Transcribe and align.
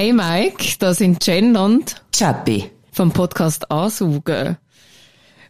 Hey 0.00 0.12
Mike, 0.12 0.76
da 0.78 0.94
sind 0.94 1.26
Jen 1.26 1.56
und 1.56 2.00
Chappi. 2.16 2.70
vom 2.92 3.10
Podcast 3.10 3.68
Ansaugen. 3.68 4.56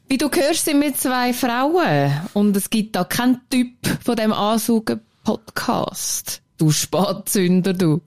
Wie 0.09 0.17
du 0.17 0.31
hörst, 0.31 0.65
sind 0.65 0.81
wir 0.81 0.95
zwei 0.95 1.35
Frauen 1.35 2.11
und 2.33 2.57
es 2.57 2.71
gibt 2.71 2.97
da 2.97 3.05
keinen 3.05 3.43
Typ 3.51 3.75
von 4.03 4.17
dem 4.17 4.33
Ansaugen-Podcast. 4.33 6.41
Du 6.57 6.71
Spatzünder, 6.71 7.75
du. 7.75 8.01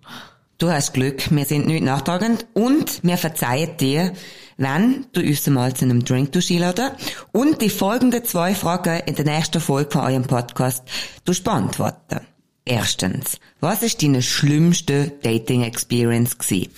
Du 0.57 0.71
hast 0.71 0.95
Glück, 0.95 1.29
wir 1.29 1.45
sind 1.45 1.67
nicht 1.67 1.83
nachtragend 1.83 2.47
und 2.55 3.03
wir 3.03 3.17
verzeihen 3.17 3.77
dir, 3.77 4.11
wenn 4.57 5.05
du 5.13 5.21
uns 5.21 5.45
mal 5.45 5.75
zu 5.75 5.85
einem 5.85 6.03
Drink 6.03 6.35
einladen 6.35 6.89
und 7.33 7.61
die 7.61 7.69
folgenden 7.69 8.25
zwei 8.25 8.55
Fragen 8.55 9.03
in 9.05 9.13
der 9.13 9.25
nächsten 9.25 9.61
Folge 9.61 9.91
von 9.91 10.01
eurem 10.01 10.23
Podcast 10.23 10.85
du 11.23 11.33
beantworten. 11.43 12.30
Erstens, 12.65 13.37
was 13.59 13.81
ist 13.81 14.03
deine 14.03 14.21
schlimmste 14.21 15.11
Dating-Experience 15.23 16.37
gewesen? 16.37 16.71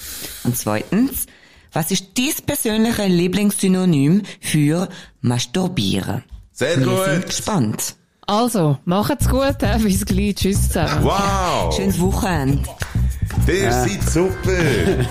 Und 0.43 0.57
zweitens, 0.57 1.25
was 1.73 1.91
ist 1.91 2.17
dein 2.17 2.33
persönliche 2.45 3.05
Lieblingssynonym 3.05 4.23
für 4.39 4.87
masturbieren? 5.21 6.23
Sehr 6.53 6.79
Wir 6.79 6.85
gut. 6.87 7.05
sind 7.05 7.25
gespannt. 7.25 7.95
Also, 8.25 8.77
macht's 8.85 9.27
gut, 9.27 9.61
äh, 9.61 9.77
bis 9.79 10.05
gleich. 10.05 10.35
Tschüss 10.35 10.67
zusammen. 10.69 11.03
Wow! 11.03 11.75
Schönes 11.75 11.99
Wochenende. 11.99 12.63
Ihr 13.47 13.71
seid 13.71 14.09
super! 14.09 15.05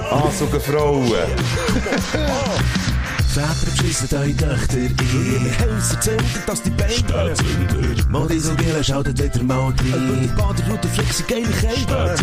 Ah, 0.12 0.30
sogar 0.30 0.60
Frauen! 0.60 1.10
Väter 3.32 3.54
beschissen 3.64 4.08
eure 4.12 4.36
Töchter 4.36 4.76
in 4.76 4.96
ihre 4.98 5.58
Häuser 5.58 6.00
zünden, 6.02 6.42
dass 6.46 6.62
die 6.62 6.70
Beine 6.70 7.34
Modi 8.10 8.38
so 8.38 8.54
gehen, 8.56 8.84
schaltet 8.84 9.22
wieder 9.22 9.42
mal 9.42 9.60
rein. 9.60 9.74
Über 9.86 10.16
die 10.20 10.26
Baderoute 10.26 10.88
fliegt 10.88 11.14
sie 11.14 11.22
geile 11.22 11.48
Kälte. 11.48 12.16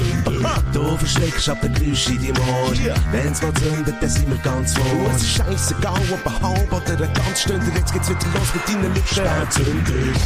Du 0.72 0.98
verschreckst 0.98 1.50
ab 1.50 1.62
den 1.64 1.74
Geräusch 1.74 2.10
in 2.10 2.18
deinem 2.20 2.38
Ohr. 2.38 2.96
Wenn's 3.12 3.42
mal 3.42 3.54
zündet, 3.56 3.96
dann 4.00 4.10
sind 4.10 4.30
wir 4.30 4.38
ganz 4.38 4.74
vor. 4.74 5.12
Es 5.16 5.24
ist 5.24 5.30
scheissegal, 5.32 6.02
ob 6.14 6.28
ein 6.28 6.42
halb 6.44 6.74
oder 6.74 7.04
ein 7.04 7.14
ganz 7.16 7.42
Stunde. 7.42 7.66
Jetzt 7.76 7.92
geht's 7.92 8.10
wieder 8.10 8.20
los 8.36 8.54
mit 8.54 8.68
deinen 8.68 8.94
Lippen. 8.94 9.08
Spätzünder. 9.08 10.20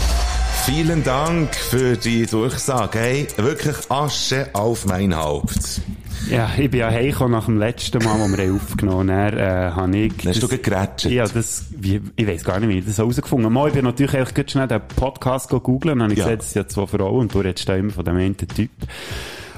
Vielen 0.65 1.03
Dank 1.05 1.55
für 1.55 1.95
die 1.95 2.25
Durchsage. 2.25 2.99
Hey, 2.99 3.27
wirklich 3.37 3.77
Asche 3.89 4.49
auf 4.51 4.85
mein 4.85 5.15
Haupt. 5.15 5.81
Ja, 6.29 6.49
ich 6.57 6.69
bin 6.71 6.79
ja 6.79 6.89
heimgekommen 6.89 7.31
nach 7.33 7.45
dem 7.45 7.57
letzten 7.59 8.03
Mal, 8.03 8.17
wo 8.19 8.37
wir 8.37 8.53
aufgenommen 8.53 9.11
haben. 9.11 9.37
Äh, 9.37 9.71
habe 9.71 9.97
ich 9.97 10.13
Hast 10.25 10.37
du 10.37 10.47
das- 10.47 10.49
gegrätscht? 10.49 11.05
Ja, 11.05 11.27
das, 11.27 11.65
wie, 11.77 12.01
ich 12.15 12.27
weiß 12.27 12.43
gar 12.43 12.59
nicht, 12.59 12.69
wie 12.69 12.79
ich 12.79 12.85
das 12.85 12.97
herausgefunden 12.97 13.45
habe. 13.45 13.53
Mal, 13.53 13.67
Ich 13.67 13.73
bin 13.73 13.83
natürlich 13.85 14.15
einfach 14.17 14.33
ganz 14.33 14.51
schnell 14.51 14.67
den 14.67 14.81
Podcast 14.95 15.49
googeln 15.49 15.95
und 15.97 16.03
habe 16.03 16.13
ich 16.13 16.19
Ja. 16.19 16.25
gesehen, 16.25 16.39
es 16.39 16.53
sind 16.53 16.63
ja 16.63 16.67
zwei 16.69 16.87
Frauen 16.87 17.19
und 17.21 17.33
du 17.33 17.39
redest 17.39 17.67
da 17.67 17.75
immer 17.75 17.91
von 17.91 18.05
dem 18.05 18.15
einen 18.17 18.37
Typ. 18.37 18.69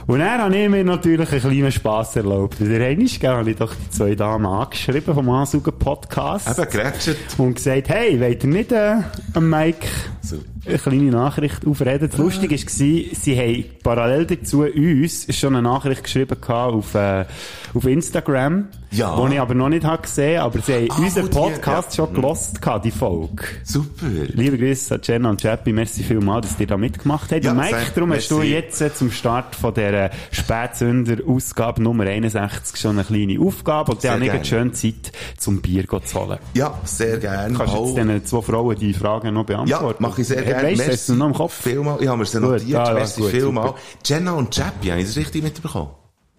Und 0.08 0.19
dann 0.19 0.39
habe 0.39 0.55
ich 0.55 0.69
mir 0.69 0.83
natürlich 0.83 1.31
einen 1.31 1.41
kleinen 1.41 1.71
Spass 1.71 2.16
erlaubt. 2.16 2.58
Der 2.59 2.95
gell, 2.95 3.30
habe 3.30 3.49
ich 3.49 3.58
doch 3.58 3.73
die 3.73 3.89
zwei 3.89 4.13
Damen 4.13 4.45
angeschrieben 4.45 5.16
vom 5.16 5.27
Ansaugen 5.31 5.73
Podcast. 5.80 6.47
Eben, 6.59 6.69
gegrätscht. 6.69 7.16
Und 7.39 7.55
gesagt, 7.55 7.89
hey, 7.89 8.19
wollt 8.21 8.43
ihr 8.43 8.49
nicht 8.49 8.71
äh, 8.71 8.97
am 9.33 9.49
Mike 9.49 9.88
So. 10.21 10.38
Eine 10.67 10.77
kleine 10.77 11.11
Nachricht 11.11 11.66
aufreden? 11.67 12.09
Das 12.09 12.17
Lustige 12.17 12.55
war, 12.55 12.67
sie 12.67 13.38
haben 13.38 13.66
parallel 13.83 14.25
dazu 14.25 14.61
uns 14.63 15.27
schon 15.35 15.55
eine 15.55 15.61
Nachricht 15.67 16.03
geschrieben 16.03 16.38
auf, 16.47 16.94
äh, 16.95 17.25
auf 17.73 17.85
Instagram. 17.85 18.67
Ja. 18.91 19.16
Die 19.27 19.33
ich 19.33 19.41
aber 19.41 19.53
noch 19.55 19.67
nicht 19.67 19.83
habe 19.83 20.03
gesehen, 20.03 20.39
aber 20.39 20.59
sie 20.61 20.73
haben 20.73 20.88
Ah, 20.91 20.97
unseren 20.99 21.25
die, 21.30 21.38
Podcast 21.38 21.97
ja. 21.97 22.05
schon 22.05 22.13
gelost 22.13 22.59
die 22.83 22.91
Folge. 22.91 23.43
Super. 23.63 24.05
Liebe 24.30 24.58
Grüße 24.58 24.95
an 24.95 25.02
Jenna 25.03 25.30
und 25.31 25.41
Chappy, 25.41 25.73
merci 25.73 26.02
vielmals, 26.02 26.47
dass 26.49 26.59
ihr 26.61 26.67
da 26.67 26.77
mitgemacht 26.77 27.30
habt. 27.31 27.43
Ja, 27.43 27.52
und 27.52 27.58
Mike, 27.58 27.75
darum 27.93 28.13
hast 28.13 28.30
du 28.31 28.38
merci. 28.38 28.52
jetzt 28.53 28.81
äh, 28.81 28.93
zum 28.93 29.11
Start 29.11 29.53
von 29.55 29.73
dieser 29.73 30.11
Spätsünder-Ausgabe 30.31 31.81
Nummer 31.81 32.05
61 32.05 32.80
schon 32.80 32.91
eine 32.97 33.03
kleine 33.03 33.39
Aufgabe 33.39 33.91
und 33.91 34.03
dann 34.03 34.13
habe 34.13 34.25
ich 34.25 34.31
gerne. 34.31 34.45
schön 34.45 34.73
Zeit, 34.73 35.11
zum 35.38 35.61
Bier 35.61 35.86
zu 36.05 36.19
holen. 36.19 36.39
Ja, 36.53 36.80
sehr 36.86 37.17
gerne. 37.17 37.53
Kannst 37.58 37.73
du 37.76 37.86
jetzt 37.86 37.97
diesen 37.97 38.26
zwei 38.26 38.42
Frauen 38.42 38.76
die 38.77 38.93
Fragen 38.93 39.33
noch 39.33 39.47
Ja, 39.49 39.58
beantworten? 39.65 40.03
mache 40.03 40.21
ich 40.21 40.27
sehr 40.27 40.42
gerne. 40.42 40.55
Weißt 40.64 40.88
hast 40.88 41.10
du 41.10 41.16
noch 41.16 41.27
im 41.27 41.33
Kopf? 41.33 41.61
Vielmal. 41.61 42.02
Ich 42.02 42.08
habe 42.08 42.17
mir 42.17 42.26
sie 42.26 42.39
Gut, 42.39 42.49
notiert. 42.52 42.80
ah, 42.80 42.88
ja, 42.89 42.93
Merci 42.93 43.21
gut, 43.21 43.32
vielmal. 43.32 43.67
super. 43.67 43.80
Jenna 44.05 44.33
und 44.33 44.52
Chappy, 44.54 44.88
habe 44.88 45.02
ich 45.02 45.08
das 45.08 45.17
richtig 45.17 45.43
mitbekommen? 45.43 45.89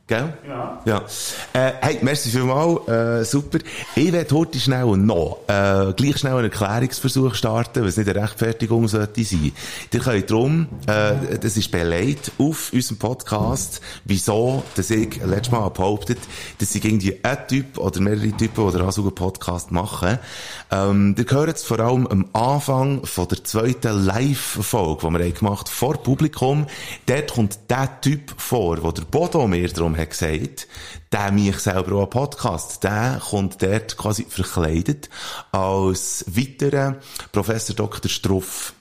Gell? 0.08 0.32
Ja. 0.46 0.80
Ja. 0.84 1.02
Äh, 1.52 1.72
hey, 1.80 1.98
merci 2.00 2.30
vielmal, 2.30 2.78
äh, 2.86 3.24
super. 3.24 3.58
Ich 3.96 4.12
werde 4.12 4.32
heute 4.36 4.60
schnell 4.60 4.96
noch, 4.96 5.40
äh, 5.48 5.92
gleich 5.96 6.18
schnell 6.18 6.34
einen 6.34 6.44
Erklärungsversuch 6.44 7.34
starten, 7.34 7.84
was 7.84 7.96
nicht 7.96 8.08
eine 8.08 8.22
Rechtfertigung 8.22 8.86
sollte 8.86 9.24
sein. 9.24 9.50
Ihr 9.92 10.00
könnt 10.00 10.30
drum, 10.30 10.68
äh, 10.86 11.38
das 11.40 11.56
ist 11.56 11.72
beleidigt 11.72 12.30
auf 12.38 12.72
unserem 12.72 12.98
Podcast, 12.98 13.80
wieso, 14.04 14.62
dass 14.76 14.90
ich 14.90 15.16
letztes 15.24 15.50
Mal 15.50 15.70
behauptet, 15.70 16.18
dass 16.58 16.72
ich 16.72 16.84
irgendwie 16.84 17.18
ein 17.24 17.48
Typ 17.48 17.76
oder 17.76 18.00
mehrere 18.00 18.30
Typen, 18.30 18.70
die 18.70 18.78
den 18.78 19.12
Podcast 19.12 19.72
machen. 19.72 20.20
Ähm, 20.70 21.16
ihr 21.18 21.26
hört 21.28 21.56
es 21.56 21.64
vor 21.64 21.80
allem 21.80 22.06
am 22.06 22.26
Anfang 22.32 23.04
von 23.04 23.26
der 23.26 23.42
zweiten 23.42 24.04
Live-Folge, 24.04 25.08
die 25.08 25.12
wir 25.18 25.24
haben 25.24 25.34
gemacht 25.34 25.68
vor 25.68 25.94
Publikum. 25.94 26.66
Dort 27.06 27.32
kommt 27.32 27.58
der 27.68 28.00
Typ 28.00 28.34
vor, 28.36 28.80
wo 28.84 28.92
der 28.92 29.02
Bodo 29.02 29.48
mir 29.48 29.68
darum 29.96 30.00
hat 30.00 30.10
gesagt, 30.10 30.68
der 31.12 31.32
mich 31.32 31.58
selber 31.58 31.96
auch 31.96 32.02
einen 32.02 32.10
Podcast, 32.10 32.84
der 32.84 33.20
kommt 33.30 33.62
dort 33.62 33.96
quasi 33.96 34.24
verkleidet 34.28 35.08
als 35.52 36.24
weiterer 36.28 36.96
Professor 37.32 37.74
Dr. 37.74 38.10
Struff. 38.10 38.74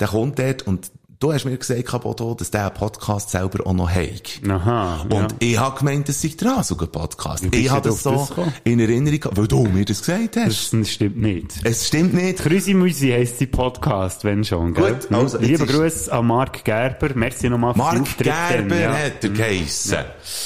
Der 0.00 0.08
kommt 0.08 0.38
dort 0.38 0.62
und 0.62 0.90
du 1.20 1.32
hast 1.32 1.44
mir 1.44 1.56
gesagt, 1.56 2.02
Bodo, 2.02 2.34
dass 2.34 2.50
der 2.50 2.70
Podcast 2.70 3.30
selber 3.30 3.66
auch 3.66 3.72
noch 3.72 3.90
hat. 3.90 4.40
Aha, 4.48 5.06
ja. 5.10 5.16
Und 5.16 5.34
ich 5.38 5.58
habe 5.58 5.78
gemeint, 5.78 6.08
das 6.08 6.20
sei 6.20 6.32
der 6.38 6.56
Ansaugen-Podcast. 6.58 7.50
bist 7.50 7.62
Ich 7.62 7.70
habe 7.70 7.88
das 7.88 8.02
so 8.02 8.28
das 8.36 8.46
in 8.64 8.80
Erinnerung 8.80 9.20
gehabt, 9.20 9.36
weil 9.36 9.46
du 9.46 9.64
mir 9.64 9.84
das 9.84 10.00
gesagt 10.00 10.36
hast. 10.36 10.72
Das 10.72 10.90
stimmt 10.90 11.16
nicht. 11.16 11.52
Es 11.64 11.88
stimmt 11.88 12.14
nicht. 12.14 12.38
Krüsimusi 12.38 13.10
heisst 13.10 13.40
die 13.40 13.46
Podcast, 13.46 14.24
wenn 14.24 14.44
schon, 14.44 14.74
gell? 14.74 14.94
Gut, 14.94 15.12
also, 15.12 15.38
jetzt 15.38 15.48
Liebe 15.48 15.64
ist- 15.64 15.72
Grüße 15.72 16.12
an 16.12 16.26
Marc 16.26 16.64
Gerber. 16.64 17.10
Merci 17.14 17.48
nochmal 17.48 17.72
für 17.72 17.78
Mark 17.78 18.00
Auftritt. 18.00 18.32
Gerber 18.48 18.76
ja. 18.76 18.92
hat 18.92 19.24
er 19.24 19.30
geheissen. 19.30 19.98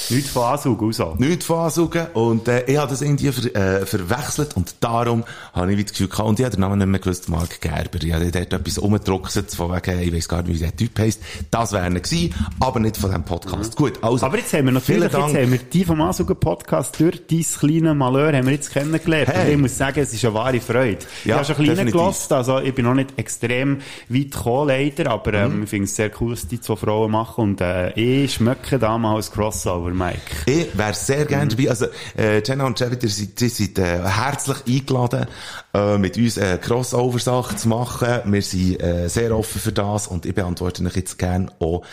Nicht 0.09 0.29
von 0.29 0.43
Ansug 0.43 0.81
aus. 0.83 0.99
auch. 0.99 1.17
Nicht 1.17 1.43
von 1.43 1.59
ansaugen. 1.59 2.07
Und, 2.13 2.47
äh, 2.47 2.65
ich 2.65 2.77
habe 2.77 2.89
das 2.89 3.01
irgendwie 3.01 3.31
ver, 3.31 3.55
äh, 3.55 3.85
verwechselt 3.85 4.55
und 4.55 4.75
darum 4.79 5.23
habe 5.53 5.71
ich 5.71 5.77
wie 5.77 5.83
das 5.83 5.91
Gefühl 5.93 6.09
gehabt, 6.09 6.29
und 6.29 6.39
ich 6.39 6.45
habe 6.45 6.55
den 6.55 6.61
Namen 6.61 6.77
nicht 6.77 6.87
mehr 6.87 6.99
gewusst, 6.99 7.29
Mark 7.29 7.61
Gerber. 7.61 8.01
Ich 8.01 8.13
habe 8.13 8.31
dort 8.31 8.53
etwas 8.53 8.77
umgedruckt, 8.77 9.31
von 9.55 9.71
wegen, 9.75 9.99
ich 10.01 10.13
weiss 10.13 10.27
gar 10.27 10.43
nicht, 10.43 10.58
wie 10.59 10.65
der 10.65 10.75
Typ 10.75 10.97
heisst. 10.99 11.21
Das 11.51 11.71
wäre 11.71 11.83
er 11.85 11.89
gewesen, 11.91 12.33
aber 12.59 12.79
nicht 12.79 12.97
von 12.97 13.09
diesem 13.09 13.23
Podcast. 13.25 13.75
Gut, 13.75 14.03
also. 14.03 14.25
Aber 14.25 14.37
jetzt 14.37 14.53
haben 14.53 14.65
wir 14.65 14.71
natürlich, 14.73 15.03
jetzt 15.03 15.13
Dank. 15.13 15.35
haben 15.35 15.51
wir 15.51 15.59
die 15.59 15.85
vom 15.85 16.01
Ansugen-Podcast 16.01 16.99
durch 16.99 17.21
dein 17.27 17.41
kleine 17.59 17.93
Malheur 17.93 18.33
haben 18.33 18.45
wir 18.45 18.53
jetzt 18.53 18.71
kennengelernt. 18.71 19.29
Hey. 19.29 19.45
Und 19.47 19.51
ich 19.53 19.57
muss 19.57 19.77
sagen, 19.77 19.99
es 19.99 20.13
ist 20.13 20.23
eine 20.25 20.33
wahre 20.33 20.59
Freude. 20.59 20.99
ich 21.21 21.25
Ja, 21.25 21.35
habe 21.35 21.45
schon 21.45 21.55
ein 21.55 21.61
bisschen 21.61 21.77
reingelassen, 21.79 22.33
also 22.35 22.59
ich 22.59 22.73
bin 22.73 22.85
noch 22.85 22.93
nicht 22.93 23.17
extrem 23.17 23.79
weit 24.09 24.31
gekommen, 24.31 24.67
leider, 24.69 25.11
aber 25.11 25.33
ähm, 25.33 25.57
Mhm. 25.57 25.63
ich 25.63 25.69
finde 25.69 25.85
es 25.85 25.95
sehr 25.95 26.11
cool, 26.21 26.31
dass 26.31 26.47
die 26.47 26.59
zwei 26.61 26.75
Frauen 26.75 27.11
machen 27.11 27.43
und 27.43 27.61
äh, 27.61 27.91
ich 27.93 28.33
schmecke 28.33 28.77
da 28.79 28.97
mal 28.97 29.15
als 29.15 29.31
Crossover, 29.31 29.89
Mike. 29.91 30.19
Ich 30.45 30.77
wäre 30.77 30.93
sehr 30.93 31.25
gerne 31.25 31.47
dabei. 31.47 31.69
Also, 31.69 31.85
äh, 32.17 32.41
Jenna 32.45 32.65
und 32.65 32.77
seid, 32.77 33.01
ihr 33.03 33.09
seid 33.09 33.79
äh, 33.79 33.99
herzlich 34.07 34.57
eingeladen, 34.67 35.25
äh, 35.73 35.97
mit 35.97 36.17
uns 36.17 36.37
eine 36.37 36.57
Crossover-Sache 36.57 37.55
zu 37.55 37.67
machen. 37.69 38.07
Wir 38.25 38.41
sind 38.41 38.81
äh, 38.81 39.07
sehr 39.09 39.35
offen 39.35 39.59
für 39.59 39.71
das 39.71 40.07
und 40.07 40.25
ich 40.25 40.33
beantworte 40.49 40.83
euch 40.83 40.95
jetzt 40.95 41.17
gerne 41.17 41.51
auch 41.59 41.83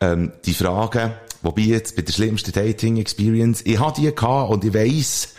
ähm, 0.00 0.32
die 0.44 0.54
Fragen. 0.54 1.12
Wobei 1.42 1.62
jetzt 1.62 1.96
bei 1.96 2.02
der 2.02 2.12
schlimmsten 2.12 2.52
Dating-Experience, 2.52 3.62
ich 3.64 3.78
hatte 3.78 4.00
die 4.00 4.14
gehabt 4.14 4.50
und 4.50 4.64
ich 4.64 4.74
weiss, 4.74 5.34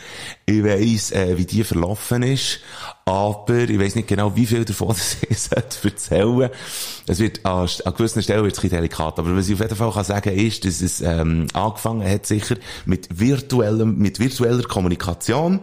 ich 0.46 0.64
weiss, 0.64 1.12
äh, 1.12 1.38
wie 1.38 1.46
die 1.46 1.64
verlaufen 1.64 2.24
ist, 2.24 2.60
aber 3.06 3.60
ich 3.70 3.80
weiss 3.80 3.96
nicht 3.96 4.08
genau, 4.08 4.36
wie 4.36 4.46
viel 4.46 4.66
davon 4.66 4.88
das 4.90 5.18
ich 5.30 5.84
erzählen. 5.86 6.50
Es 7.08 7.20
wird, 7.20 7.46
an, 7.46 7.68
an 7.86 7.94
gewissen 7.94 8.22
Stellen 8.22 8.44
wird 8.44 8.58
es 8.58 8.64
ein 8.64 8.70
delikat, 8.70 9.18
aber 9.20 9.36
was 9.36 9.48
ich 9.48 9.54
auf 9.56 9.62
jeden 9.62 9.76
Fall 9.76 9.92
kann 9.92 10.04
sagen 10.04 10.34
ist, 10.38 10.66
dass 10.66 10.82
es, 10.82 11.00
ähm, 11.02 11.48
angefangen 11.54 12.10
hat 12.10 12.26
sicher 12.26 12.56
mit 12.86 13.08
virtuellem, 13.20 13.98
mit 13.98 14.20
virtueller 14.20 14.64
Kommunikation 14.64 15.60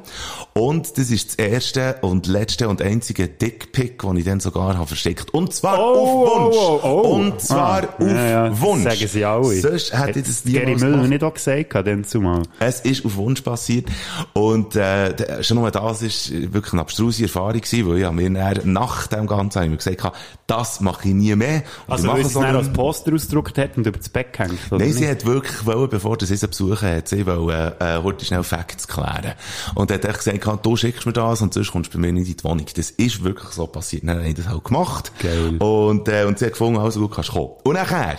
und 0.54 0.96
das 0.96 1.10
ist 1.10 1.30
das 1.30 1.34
erste 1.36 1.96
und 2.00 2.26
letzte 2.26 2.68
und 2.68 2.80
einzige 2.80 3.28
Dickpick, 3.28 4.00
das 4.02 4.14
ich 4.16 4.24
dann 4.24 4.40
sogar 4.40 4.76
habe 4.78 4.86
versteckt. 4.86 5.32
Und 5.34 5.52
zwar 5.52 5.78
Oh, 5.78 5.82
auf 5.94 6.44
Wunsch. 6.44 6.56
oh, 6.56 6.80
oh. 6.82 7.00
Und 7.14 7.40
zwar 7.40 7.82
Ah, 7.82 7.88
auf 7.98 8.06
ja, 8.08 8.28
ja, 8.28 8.48
das 8.48 8.60
Wunsch. 8.60 8.84
sagen 8.84 9.08
sie 9.08 9.24
alle. 9.24 9.60
Sonst 9.60 9.92
hätte 9.92 10.20
ich 10.20 10.26
das 10.26 10.38
Hat 10.38 10.44
Gary 10.52 10.64
niemals 10.66 10.82
Müller 10.82 11.08
nicht 11.08 11.22
auch 11.24 11.34
gesagt, 11.34 11.74
dann 11.74 12.04
zumal. 12.04 12.42
Es 12.58 12.80
ist 12.80 13.04
auf 13.04 13.16
Wunsch 13.16 13.42
passiert. 13.42 13.88
Und, 14.34 14.74
äh, 14.74 15.42
schon 15.44 15.58
nur 15.58 15.70
das 15.70 16.02
ist 16.02 16.52
wirklich 16.52 16.72
eine 16.72 16.82
abstruse 16.82 17.22
Erfahrung 17.22 17.52
gewesen, 17.60 17.88
weil 17.88 17.98
ich 17.98 18.10
mir 18.10 18.30
dann 18.54 18.72
nach 18.72 19.06
dem 19.06 19.26
Ganzen 19.28 19.56
habe 19.60 19.66
ich 19.66 19.70
mir 19.70 19.76
gesagt, 19.76 20.02
habe, 20.02 20.16
das 20.48 20.80
mache 20.80 21.08
ich 21.08 21.14
nie 21.14 21.34
mehr. 21.36 21.62
Und 21.86 21.92
Also, 21.92 22.08
weil 22.08 22.16
sie 22.16 22.26
es 22.26 22.32
so 22.32 22.40
dann 22.40 22.48
einen- 22.50 22.58
als 22.58 22.72
Poster 22.72 23.14
ausgedruckt 23.14 23.56
hat 23.58 23.76
und 23.76 23.86
über 23.86 23.96
das 23.96 24.08
Bett 24.08 24.28
oder 24.40 24.48
Nein, 24.78 24.88
nicht? 24.88 24.94
sie 24.98 25.08
hat 25.08 25.24
wirklich 25.24 25.64
wollen, 25.64 25.88
bevor 25.88 26.16
sie 26.20 26.34
sie 26.36 26.48
besuchen 26.48 26.88
hat, 26.88 27.06
sie 27.06 27.24
wollen, 27.26 27.72
äh, 27.78 28.00
heute 28.02 28.24
schnell 28.24 28.42
Facts 28.42 28.88
klären. 28.88 29.34
Und 29.76 29.92
hat 29.92 30.04
echt 30.04 30.24
gesagt, 30.24 30.66
du 30.66 30.76
schickst 30.76 31.06
mir 31.06 31.12
das 31.12 31.40
und 31.40 31.54
sonst 31.54 31.70
kommst 31.70 31.94
du 31.94 31.98
bei 31.98 32.06
mir 32.06 32.12
nicht 32.12 32.28
in 32.28 32.36
die 32.36 32.42
Wohnung. 32.44 32.66
Das 32.74 32.90
ist 32.90 33.22
wirklich 33.22 33.50
so 33.50 33.68
passiert. 33.68 34.02
Dann 34.02 34.18
habe 34.18 34.28
ich 34.28 34.34
das 34.34 34.48
halt 34.48 34.64
gemacht. 34.64 35.12
Geil. 35.22 35.58
Und, 35.58 36.08
äh, 36.08 36.24
und 36.24 36.40
sie 36.40 36.46
hat 36.46 36.52
gefunden, 36.52 36.80
also 36.80 36.98
gut, 37.00 37.12
kannst 37.12 37.30
kommen. 37.30 37.50
Und 37.62 37.74
nachher, 37.74 38.16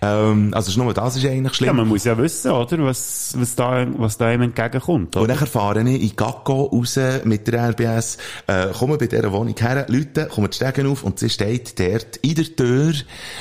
ähm, 0.00 0.50
also 0.54 0.70
schon 0.72 0.84
nur 0.84 0.94
das 0.94 1.16
ist 1.16 1.26
eigentlich 1.26 1.54
schlimm. 1.54 1.66
Ja, 1.66 1.72
man 1.74 1.88
muss 1.88 2.04
ja 2.04 2.16
wissen, 2.16 2.50
oder? 2.52 2.78
Was, 2.84 3.34
was 3.38 3.54
da, 3.54 3.86
was 3.98 4.16
da 4.16 4.26
einem 4.28 4.42
entgegenkommt, 4.42 5.14
Und 5.14 5.22
oder? 5.22 5.34
Fahre 5.58 5.82
ich 5.90 6.02
in 6.02 6.14
Gacko 6.14 6.66
raus 6.66 7.00
mit 7.24 7.48
der 7.48 7.70
RBS, 7.70 8.16
äh, 8.46 8.68
komme 8.68 8.96
bei 8.96 9.08
dieser 9.08 9.32
Wohnung 9.32 9.56
her, 9.58 9.86
Leute, 9.88 10.26
kommen 10.26 10.50
die 10.50 10.56
Stegen 10.56 10.86
auf 10.86 11.02
und 11.02 11.18
sie 11.18 11.28
steht 11.28 11.80
dort 11.80 12.18
in 12.18 12.36
der 12.36 12.44
Tür 12.54 12.92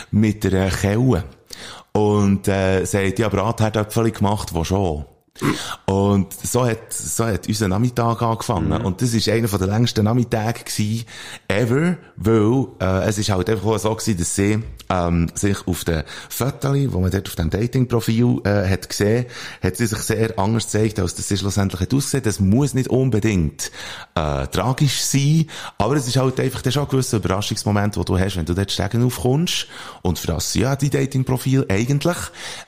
mit 0.10 0.44
einer 0.44 0.72
Kelle. 0.72 1.26
Und, 1.92 2.48
äh, 2.48 2.86
sagt, 2.86 3.20
ja, 3.20 3.30
Bratherdöpfel 3.30 4.10
gemacht, 4.10 4.56
wo 4.56 4.64
schon. 4.64 5.06
Und 5.86 6.34
so 6.34 6.66
hat, 6.66 6.92
so 6.92 7.26
hat 7.26 7.48
unser 7.48 7.68
Nachmittag 7.68 8.20
angefangen. 8.24 8.82
Und 8.82 9.00
das 9.04 9.14
ist 9.14 9.30
einer 9.30 9.48
von 9.48 9.60
der 9.60 9.68
längsten 9.68 10.06
Nachmittage 10.06 10.64
gewesen, 10.64 11.06
ever, 11.48 11.98
weil, 12.16 12.66
äh, 12.80 13.08
es 13.08 13.20
ist 13.20 13.30
halt 13.30 13.48
einfach 13.48 13.68
auch 13.68 13.78
so 13.78 13.94
gewesen, 13.94 14.18
dass 14.18 14.36
sie, 14.36 14.60
ähm, 14.90 15.30
sich 15.34 15.68
auf 15.68 15.84
den 15.84 16.04
Fotos, 16.30 16.78
wo 16.94 17.00
man 17.00 17.12
dort 17.12 17.28
auf 17.28 17.36
dem 17.36 17.50
Dating-Profil, 17.50 18.42
äh, 18.44 18.70
hat 18.70 18.90
gesehen, 18.90 19.26
hat 19.62 19.76
sie 19.76 19.86
sich 19.88 20.00
sehr 20.00 20.38
anders 20.40 20.66
gezeigt, 20.66 21.00
als 21.00 21.16
das 21.16 21.28
sie 21.28 21.38
schlussendlich 21.38 21.82
hat 21.82 21.94
ausgesehen. 21.94 22.24
Das 22.24 22.40
muss 22.40 22.74
nicht 22.74 22.90
unbedingt, 22.90 23.72
äh, 24.16 24.48
tragisch 24.48 25.02
sein, 25.02 25.48
aber 25.78 25.96
es 25.96 26.08
ist 26.08 26.18
halt 26.18 26.40
einfach 26.40 26.62
dann 26.62 26.74
schon 26.74 26.84
ein 26.84 26.90
gewisser 26.90 27.18
Überraschungsmoment, 27.18 27.98
wo 27.98 28.04
du 28.04 28.20
hast, 28.20 28.38
wenn 28.38 28.46
du 28.46 28.54
dort 28.54 28.72
Stegen 28.72 29.04
aufkommst. 29.04 29.68
Und 30.02 30.20
für 30.20 30.28
das, 30.28 30.54
ja, 30.54 30.76
die 30.76 30.90
Dating-Profil 30.90 31.66
eigentlich, 31.70 32.18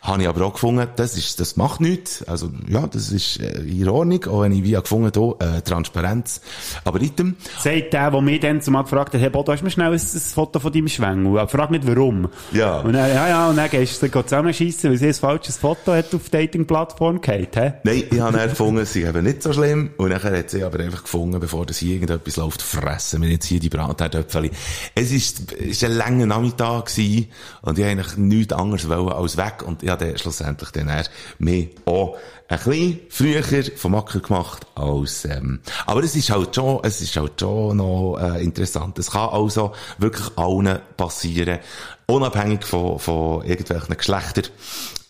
habe 0.02 0.22
ich 0.22 0.28
aber 0.28 0.46
auch 0.46 0.54
gefunden, 0.54 0.88
das 0.96 1.18
ist, 1.18 1.40
das 1.40 1.56
macht 1.56 1.82
nichts. 1.82 2.24
Also, 2.24 2.52
ja, 2.68 2.88
das 2.88 3.12
ist 3.12 3.40
äh, 3.40 3.60
in 3.62 3.88
Ordnung, 3.88 4.26
auch 4.26 4.42
wenn 4.42 4.52
ich 4.52 4.64
wie 4.64 4.72
gefunden 4.72 5.12
habe, 5.16 5.58
äh, 5.58 5.62
Transparenz. 5.62 6.42
Aber 6.84 7.02
item, 7.02 7.36
Sagt 7.60 7.94
der, 7.94 8.12
der 8.12 8.22
mich 8.22 8.40
dann 8.40 8.62
zumal 8.62 8.84
gefragt 8.84 9.14
hat, 9.14 9.22
hey 9.22 9.30
Bodo, 9.30 9.52
hast 9.52 9.62
du 9.62 9.66
mir 9.66 9.72
schnell 9.72 9.92
ein, 9.92 9.94
ein 9.94 10.00
Foto 10.00 10.60
von 10.60 10.72
deinem 10.72 10.88
Schwengel? 10.88 11.48
Frag 11.48 11.72
nicht 11.72 11.88
warum. 11.88 12.09
Ja. 12.52 12.80
Und 12.80 12.94
dann, 12.94 13.10
ja, 13.10 13.28
ja, 13.28 13.50
und 13.50 13.56
dann 13.56 13.70
gehst 13.70 14.02
du 14.02 14.10
zusammenschiessen, 14.10 14.92
weil 14.92 14.98
sie 14.98 15.08
ein 15.08 15.14
falsches 15.14 15.58
Foto 15.58 15.94
hat 15.94 16.14
auf 16.14 16.30
Dating-Plattform 16.30 17.22
gehabt, 17.22 17.56
hä? 17.56 17.74
Nein, 17.84 18.04
ich 18.10 18.20
habe 18.20 18.38
dann 18.38 18.50
gefunden, 18.50 18.86
sie 18.86 19.08
haben 19.08 19.24
nicht 19.24 19.44
so 19.44 19.54
schlimm. 19.54 19.92
Und 19.98 20.10
dann 20.10 20.22
hat 20.22 20.50
sie 20.50 20.64
aber 20.64 20.80
einfach 20.80 21.04
gefunden, 21.04 21.40
bevor 21.40 21.66
das 21.66 21.78
hier 21.78 21.96
irgendetwas 21.96 22.38
läuft, 22.38 22.62
fressen 22.62 23.22
wir 23.22 23.30
jetzt 23.30 23.46
hier 23.46 23.60
die 23.60 23.70
Bratherdöpfel. 23.70 24.52
Es 24.96 25.12
ist, 25.12 25.54
es 25.54 25.68
ist 25.68 25.84
ein 25.84 25.94
langer 25.94 26.26
Nachmittag 26.26 26.86
gewesen, 26.86 27.28
und 27.62 27.80
ich 27.80 27.86
eigentlich 27.86 28.18
nichts 28.18 28.54
anderes 28.54 28.88
wollen 28.90 29.10
als 29.10 29.38
weg. 29.38 29.64
Und 29.66 29.84
ich 29.84 29.90
habe 29.90 30.06
dann 30.06 30.18
schlussendlich 30.18 30.70
dann 30.72 30.92
mehr 31.40 31.66
auch 31.86 32.18
ein 32.50 32.58
bisschen 32.58 33.00
früher 33.10 33.44
vom 33.76 33.94
Acker 33.96 34.20
gemacht 34.20 34.66
als, 34.74 35.24
ähm, 35.26 35.60
aber 35.86 36.04
es 36.04 36.16
ist 36.16 36.32
halt 36.32 36.56
schon, 36.56 36.80
es 36.84 37.00
ist 37.00 37.16
halt 37.16 37.40
schon 37.40 37.78
noch, 37.78 38.18
äh, 38.18 38.44
interessant. 38.44 38.98
Es 38.98 39.12
kann 39.12 39.30
also 39.30 39.74
wirklich 40.00 40.36
allen 40.36 40.80
passieren, 40.98 41.60
unabhängig 42.08 42.64
von, 42.66 42.98
von 42.98 43.46
irgendwelchen 43.46 43.96
Geschlechtern, 43.96 44.46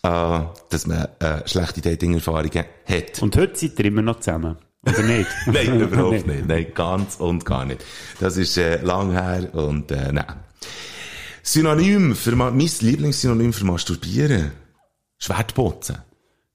äh, 0.02 0.40
dass 0.68 0.86
man, 0.86 1.08
äh, 1.18 1.48
schlechte 1.48 1.80
Dating-Erfahrungen 1.80 2.64
hat. 2.86 3.22
Und 3.22 3.36
heute 3.36 3.56
seid 3.56 3.78
ihr 3.78 3.86
immer 3.86 4.02
noch 4.02 4.20
zusammen. 4.20 4.58
Oder 4.86 5.02
nicht? 5.02 5.30
Nein, 5.46 5.80
überhaupt 5.80 6.26
nicht. 6.26 6.46
Nein, 6.46 6.66
ganz 6.74 7.16
und 7.16 7.46
gar 7.46 7.64
nicht. 7.64 7.82
Das 8.18 8.36
ist 8.36 8.58
äh, 8.58 8.82
lang 8.82 9.12
her 9.12 9.54
und 9.54 9.90
äh, 9.90 10.12
nein. 10.12 10.24
Synonym 11.42 12.14
für 12.14 12.36
mein 12.36 12.58
Lieblingssynonym 12.58 13.52
für 13.52 13.64
Masturbieren. 13.64 14.52
Schwertputzen. 15.18 15.98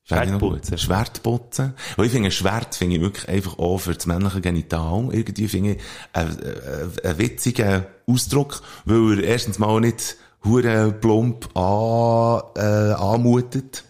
Schwertputzen. 0.07 0.77
Schwertputzen. 0.77 1.73
Weil 1.95 2.05
ich 2.05 2.11
finde, 2.11 2.29
Schwert 2.29 2.75
finde 2.75 2.97
ich 2.97 3.01
wirklich 3.01 3.27
einfach 3.27 3.57
auch 3.57 3.79
für 3.79 3.95
das 3.95 4.05
männliche 4.05 4.39
Genital 4.39 5.09
irgendwie 5.11 5.47
finde 5.47 5.71
ich 5.71 5.81
einen, 6.13 6.39
äh, 6.39 7.07
einen 7.07 7.17
witzigen 7.17 7.85
Ausdruck, 8.05 8.61
weil 8.85 9.19
er 9.19 9.29
erstens 9.29 9.57
mal 9.57 9.79
nicht 9.79 10.17
hure 10.43 10.91
plump 10.91 11.49
an, 11.57 12.41
äh, 12.55 12.93
anmutet. 12.93 13.84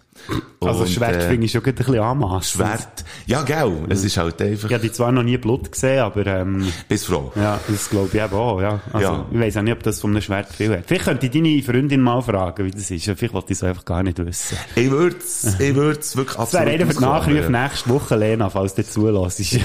Also 0.62 0.82
Und, 0.82 0.90
Schwert 0.90 1.16
äh, 1.18 1.28
finde 1.30 1.46
ich 1.46 1.52
schon 1.52 1.64
ein 1.64 1.76
bisschen 1.76 2.00
anmassend. 2.00 2.66
Schwert. 2.66 3.06
Ja, 3.28 3.44
gell. 3.44 3.72
Es 3.90 4.04
ist 4.04 4.18
halt 4.18 4.42
einfach, 4.42 4.68
Ich 4.68 4.74
habe 4.74 4.82
die 4.84 4.92
zwar 4.92 5.12
noch 5.12 5.22
nie 5.22 5.38
Blut 5.38 5.72
gesehen, 5.72 6.00
aber 6.00 6.26
ähm, 6.26 6.66
bis 6.88 7.06
froh. 7.06 7.32
ja, 7.36 7.60
das 7.68 7.90
glaube 7.90 8.10
ich 8.14 8.24
eben 8.24 8.34
auch, 8.34 8.60
ja. 8.62 8.80
Also, 8.92 9.08
Ja. 9.08 9.26
ich 9.32 9.40
weiss 9.40 9.58
auch 9.58 9.62
nicht, 9.62 9.74
ob 9.74 9.84
das 9.84 10.00
von 10.00 10.12
einem 10.12 10.22
Schwert 10.22 10.48
viel 10.52 10.72
hat. 10.76 10.86
Vielleicht 10.88 11.06
könnte 11.06 11.26
ich 11.28 11.32
deine 11.34 11.62
Freundin 11.62 12.02
mal 12.02 12.22
fragen, 12.22 12.66
wie 12.66 12.72
das 12.72 12.90
ist. 12.90 13.04
Vielleicht 13.04 13.34
wollte 13.34 13.54
ich 13.54 13.60
es 13.60 13.64
einfach 13.64 13.86
gar 13.86 14.02
nicht 14.02 14.18
wissen. 14.18 14.58
Ich 14.76 14.90
würd's, 14.90 15.56
ich 15.60 15.76
würd's 15.76 16.16
wirklich 16.16 16.38
Das 16.38 16.54
wäre 16.54 16.64
absolut 16.64 16.82
einer 16.82 16.92
für 16.92 17.00
den 17.00 17.02
Nachruf 17.10 17.28
ausklammern. 17.38 17.64
nächste 17.70 17.90
Woche, 17.90 18.16
Lena, 18.16 18.50
falls 18.50 18.74
du 18.76 18.84
zulässt. 18.88 19.60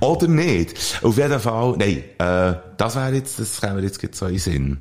Oder 0.00 0.28
nicht. 0.28 1.00
Auf 1.02 1.16
jeden 1.16 1.40
Fall, 1.40 1.74
nein, 1.78 2.04
äh, 2.18 2.54
das 2.76 2.94
wäre 2.94 3.12
jetzt, 3.14 3.40
das 3.40 3.60
käme 3.60 3.80
jetzt 3.80 4.14
so 4.14 4.26
in 4.26 4.78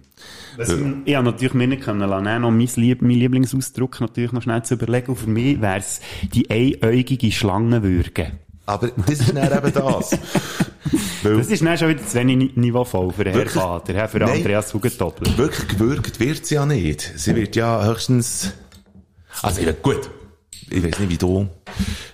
den 0.58 0.66
Sinn. 0.66 1.02
ich 1.06 1.16
habe 1.16 1.26
natürlich 1.26 1.54
mir 1.54 1.68
nicht 1.68 1.84
können 1.84 2.08
lassen, 2.10 2.42
noch 2.42 2.52
mein, 2.52 2.70
Lieb 2.76 3.02
mein 3.02 3.12
Lieblingsausdruck 3.12 4.00
natürlich 4.02 4.32
noch 4.32 4.42
schnell 4.42 4.64
zu 4.64 4.76
überlegen. 4.76 5.08
Und 5.12 5.18
für 5.18 5.30
mich 5.30 5.60
wäre 5.62 5.78
es 5.80 6.00
die 6.34 6.50
einäugige 6.50 7.32
Schlangenwürge. 7.32 8.32
Aber 8.68 8.88
das 9.06 9.20
ist 9.20 9.36
dann 9.36 9.46
eben 9.52 9.74
das. 9.74 10.18
Weil 11.24 11.38
Das 11.38 11.48
ist 11.48 11.62
dann 11.64 11.78
schon 11.78 11.90
wieder 11.90 12.06
zu 12.08 12.16
wenig 12.18 12.38
ni- 12.38 12.52
niveauvoll 12.56 13.12
für 13.12 13.24
den 13.26 13.34
Herr 13.34 13.42
Wirklich? 13.44 13.62
Vater, 13.62 13.94
für 14.08 14.20
Nein. 14.20 14.38
Andreas 14.38 14.74
Hugendoppel. 14.74 15.38
wirklich 15.38 15.68
gewürgt 15.68 16.20
wird 16.20 16.46
sie 16.46 16.56
ja 16.56 16.66
nicht. 16.66 17.14
Sie 17.16 17.36
wird 17.36 17.56
ja 17.56 17.86
höchstens, 17.86 18.54
also 19.44 19.62
gut, 19.84 20.10
ich 20.70 20.84
weiß 20.84 21.00
nicht, 21.00 21.10
wie 21.10 21.18
du 21.18 21.48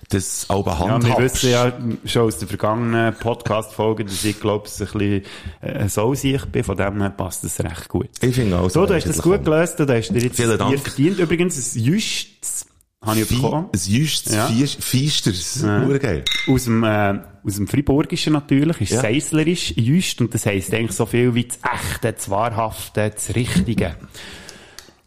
das 0.08 0.46
auch 0.48 0.66
Ja, 0.66 0.78
handhabst. 0.78 1.08
wir 1.18 1.24
wissen 1.24 1.50
ja 1.50 1.72
schon 2.04 2.22
aus 2.22 2.38
den 2.38 2.48
vergangenen 2.48 3.14
Podcast-Folgen, 3.14 4.06
dass 4.06 4.24
ich, 4.24 4.38
glaube 4.40 4.66
ich, 4.66 4.80
ein 4.80 4.86
bisschen 4.86 5.22
äh, 5.62 5.88
Soulsicht 5.88 6.52
bin. 6.52 6.64
Von 6.64 6.76
dem 6.76 7.00
her 7.00 7.10
passt 7.10 7.44
das 7.44 7.58
recht 7.60 7.88
gut. 7.88 8.08
Ich 8.20 8.34
finde 8.34 8.58
auch 8.58 8.68
So, 8.70 8.84
du 8.86 8.94
hast 8.94 9.06
das 9.08 9.22
gut 9.22 9.44
gelöst. 9.44 9.78
Du 9.80 9.86
hast 9.88 10.10
dir 10.10 10.20
jetzt 10.22 10.36
Vielen 10.36 10.58
Dank. 10.58 10.78
verdient. 10.80 11.18
Übrigens, 11.18 11.74
ein 11.76 11.80
Jüsts 11.82 12.66
habe 13.00 13.20
ich 13.20 13.26
Fie- 13.26 13.36
bekommen. 13.36 13.68
Ein 13.72 13.80
jüstes, 13.92 14.34
Ja. 14.34 14.48
ja. 14.48 14.66
Feisters, 14.78 15.62
ja. 15.62 15.98
geil. 15.98 16.24
Aus 16.48 16.64
dem, 16.64 16.84
äh, 16.84 17.18
aus 17.44 17.54
dem 17.56 17.66
Friburgischen 17.66 18.32
natürlich, 18.34 18.80
ist 18.82 18.92
Ja. 18.92 19.00
Seislerisch 19.00 19.72
Jüst 19.76 20.20
und 20.20 20.32
das 20.34 20.46
heisst 20.46 20.72
eigentlich 20.74 20.92
so 20.96 21.06
viel 21.06 21.34
wie 21.34 21.44
das 21.44 21.58
Echte, 21.64 22.12
das 22.12 22.28
Wahrhafte, 22.30 23.10
das 23.10 23.34
Richtige. 23.34 23.96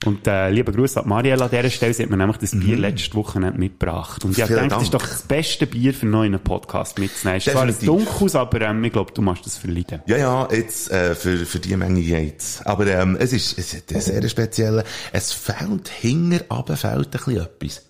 Und 0.04 0.28
äh, 0.28 0.50
lieber 0.50 0.72
Gruß 0.72 0.98
an 0.98 1.08
Mariella 1.08 1.46
an 1.46 1.52
dieser 1.52 1.70
Stelle, 1.70 1.94
sie 1.94 2.04
hat 2.04 2.10
mir 2.10 2.18
nämlich 2.18 2.38
das 2.38 2.52
Bier 2.52 2.78
letzte 2.78 3.16
Woche 3.16 3.40
mitgebracht. 3.40 4.24
Und 4.26 4.32
ich 4.38 4.42
habe 4.44 4.52
Mhm. 4.54 4.56
Gedacht, 4.58 4.72
das 4.74 4.84
ist 4.84 4.94
doch 4.94 5.02
das 5.02 5.22
beste 5.24 5.66
Bier 5.66 5.94
für 5.94 6.04
einen 6.04 6.12
neuen 6.12 6.40
Podcast 6.40 7.00
mitzunehmen. 7.00 7.38
Es 7.38 7.48
ist 7.48 7.54
zwar 7.54 7.64
ein 7.64 7.76
dunkles, 7.84 8.36
aber 8.36 8.62
ähm, 8.62 8.84
ich 8.84 8.92
glaube, 8.94 9.14
du 9.14 9.22
machst 9.22 9.46
das 9.46 9.58
verleiden. 9.58 10.02
Ja, 10.06 10.18
ja, 10.18 10.48
jetzt, 10.52 10.92
äh, 10.92 11.16
für, 11.16 11.38
für 11.46 11.60
die 11.60 11.76
Menge 11.76 12.02
jetzt. 12.02 12.68
Aber, 12.68 12.86
ähm, 12.86 13.18
es 13.20 13.34
ist, 13.34 13.58
es 13.58 13.74
ist 13.74 13.94
ein 13.96 14.02
sehr 14.02 14.30
speziell. 14.30 14.84
Es 15.12 15.32
fehlt 15.32 15.88
hinger, 15.88 16.42
aber 16.50 16.76
fehlt 16.78 17.16
ein 17.16 17.22
bisschen 17.22 17.38
etwas. 17.42 17.82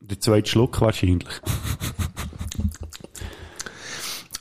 Der 0.00 0.20
zweite 0.20 0.50
Schluck 0.50 0.80
wahrscheinlich. 0.80 1.28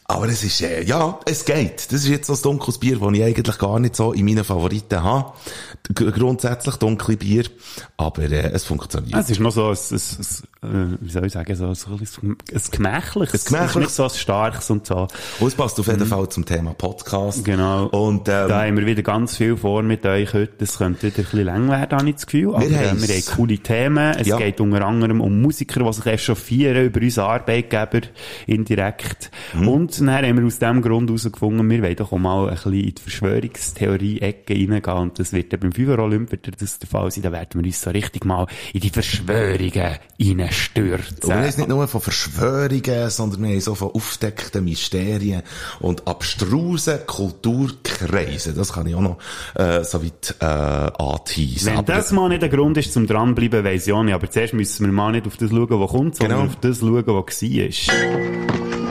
Aber 0.06 0.28
es 0.28 0.44
ist, 0.44 0.62
äh, 0.62 0.84
ja, 0.84 1.18
es 1.26 1.46
geht. 1.46 1.86
Das 1.92 2.02
ist 2.02 2.08
jetzt 2.10 2.28
so 2.28 2.34
ein 2.34 2.42
dunkles 2.42 2.78
Bier, 2.78 3.00
das 3.00 3.14
ich 3.14 3.24
eigentlich 3.24 3.58
gar 3.58 3.80
nicht 3.80 3.96
so 3.96 4.12
in 4.12 4.26
meinen 4.26 4.44
Favoriten 4.44 5.02
habe. 5.02 5.32
G 5.96 6.12
grundsätzlich 6.12 6.76
dunkle 6.76 7.16
Bier. 7.18 7.46
Aber, 7.98 8.24
äh, 8.24 8.52
es 8.52 8.66
funktioniert. 8.66 9.18
Es 9.18 9.30
ist 9.30 9.40
noch 9.40 9.52
so 9.52 9.70
ein, 9.70 9.78
ein, 9.78 10.00
ein 10.70 10.94
äh, 10.94 10.98
wie 11.02 11.10
soll 11.12 11.26
ich 11.26 11.34
sagen, 11.34 11.56
so 11.56 11.66
ein, 11.68 11.72
ein, 11.72 12.32
ein 12.54 12.62
gemächliches. 12.72 13.16
Ein 13.16 13.24
Es 13.28 13.34
ist 13.34 13.46
gemächliches. 13.48 13.76
nicht 13.76 13.90
so 13.92 14.04
ein 14.04 14.10
starkes 14.10 14.70
und 14.70 14.86
so. 14.86 15.08
Und 15.40 15.48
es 15.48 15.56
passt 15.56 15.80
auf 15.80 15.88
jeden 15.88 16.06
Fall 16.06 16.28
zum 16.30 16.46
Thema 16.46 16.74
Podcast. 16.74 17.40
Mhm. 17.40 17.44
Genau. 17.46 17.86
Und, 17.88 18.28
ähm, 18.28 18.50
Da 18.50 18.64
haben 18.66 18.78
wir 18.78 18.86
wieder 18.86 19.04
ganz 19.04 19.38
viel 19.38 19.56
vor 19.56 19.84
mit 19.84 20.06
euch 20.06 20.34
heute. 20.34 20.54
Das 20.58 20.78
könnte 20.78 21.08
wieder 21.08 21.18
ein 21.20 21.24
bisschen 21.24 21.46
lang 21.46 21.70
werden, 21.70 21.98
habe 21.98 22.10
ich 22.10 22.16
das 22.16 22.26
Gefühl. 22.26 22.56
Aber 22.56 22.66
äh, 22.66 22.70
wir 22.72 22.90
haben 22.90 23.24
coole 23.36 23.58
Themen. 23.58 24.16
Es 24.20 24.28
Ja. 24.28 24.38
geht 24.38 24.60
unter 24.60 24.86
anderem 24.86 25.22
um 25.22 25.42
Musiker, 25.42 25.82
die 25.84 25.94
sich 25.94 26.06
echauffieren 26.06 26.86
über 26.86 27.00
unseren 27.02 27.26
Arbeitgeber 27.26 28.02
indirekt. 28.48 29.32
Mhm. 29.54 29.68
Und 29.68 29.93
dann 30.00 30.12
haben 30.12 30.38
wir 30.38 30.46
aus 30.46 30.60
dem 30.60 30.82
Grund 30.82 31.10
herausgefunden, 31.10 31.70
wir 31.70 31.82
wollen 31.84 31.96
doch 31.96 32.12
auch 32.12 32.18
mal 32.18 32.48
ein 32.50 32.56
bisschen 32.56 32.74
in 32.74 32.94
die 32.96 33.02
Verschwörungstheorie-Ecke 33.02 34.54
reingehen. 34.54 34.84
Und 34.98 35.20
das 35.20 35.34
wird 35.34 35.52
dann 35.54 35.60
beim 35.62 35.72
5 35.72 35.98
Olymp 36.00 36.32
wird 36.32 36.62
das 36.62 36.80
der 36.80 36.88
Fall 36.90 37.12
sein. 37.12 37.24
Da 37.24 37.32
werden 37.32 37.62
wir 37.62 37.64
uns 37.66 37.82
so 37.82 37.90
richtig 37.90 38.26
mal 38.26 38.48
in 38.74 38.82
die 38.82 38.90
Verschwörungen 38.90 39.72
reinstürzen. 40.20 41.18
Und 41.24 41.28
wir 41.30 41.36
haben 41.36 41.44
nicht 41.46 41.68
nur 41.68 41.88
von 41.88 42.02
Verschwörungen, 42.02 43.10
sondern 43.10 43.44
wir 43.44 43.50
haben 43.52 43.62
so 43.62 43.76
von 43.76 43.92
aufdeckten 43.92 44.64
Mysterien 44.64 45.42
und 45.80 46.08
abstrusen 46.08 47.00
Kulturkreisen. 47.06 48.56
Das 48.56 48.74
kann 48.74 48.88
ich 48.88 48.96
auch 48.96 49.02
noch 49.02 49.18
äh, 49.56 49.84
so 49.84 50.04
weit 50.04 50.36
äh, 50.40 50.46
anteasen. 50.46 51.68
Wenn 51.72 51.78
Aber- 51.78 51.94
das 51.94 52.12
mal 52.12 52.30
nicht 52.30 52.42
der 52.42 52.50
Grund 52.50 52.78
ist 52.78 52.94
zum 52.94 53.08
dranbleiben, 53.08 53.64
weiss 53.64 53.88
ich 53.88 53.94
auch 53.94 54.04
nicht. 54.04 54.14
Aber 54.14 54.30
zuerst 54.30 54.54
müssen 54.54 54.86
wir 54.86 54.92
mal 54.94 55.12
nicht 55.12 55.28
auf 55.28 55.38
das 55.38 55.50
schauen, 55.50 55.68
was 55.70 55.92
kommt, 55.92 56.16
sondern 56.16 56.40
Genau. 56.40 56.50
auf 56.52 56.60
das 56.60 56.80
schauen, 56.80 57.04
was 57.06 57.42
war. 57.44 58.83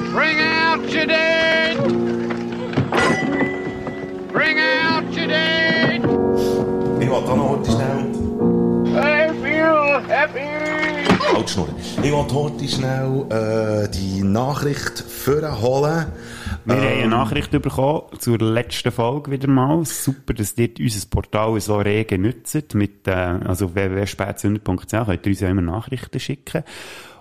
Ich 12.04 12.10
wollte 12.10 12.34
heute 12.34 12.68
schnell 12.68 13.26
äh, 13.30 13.88
die 13.88 14.24
Nachricht 14.24 14.98
vorholen, 14.98 16.06
Wir 16.64 16.74
haben 16.74 16.82
eine 16.82 17.08
Nachricht 17.08 17.52
bekommen 17.52 18.02
zur 18.18 18.38
letzten 18.38 18.90
Folge 18.90 19.30
wieder 19.30 19.46
mal. 19.46 19.84
Super, 19.84 20.34
dass 20.34 20.58
ihr 20.58 20.70
unser 20.80 21.06
Portal 21.08 21.60
so 21.60 21.76
rege 21.76 22.18
nutzt. 22.18 22.74
Mit, 22.74 23.06
äh, 23.06 23.12
also 23.12 23.74
www.spätzünder.ch 23.74 24.90
könnt 24.90 25.26
ihr 25.26 25.30
uns 25.30 25.40
ja 25.40 25.48
immer 25.48 25.62
Nachrichten 25.62 26.18
schicken. 26.18 26.64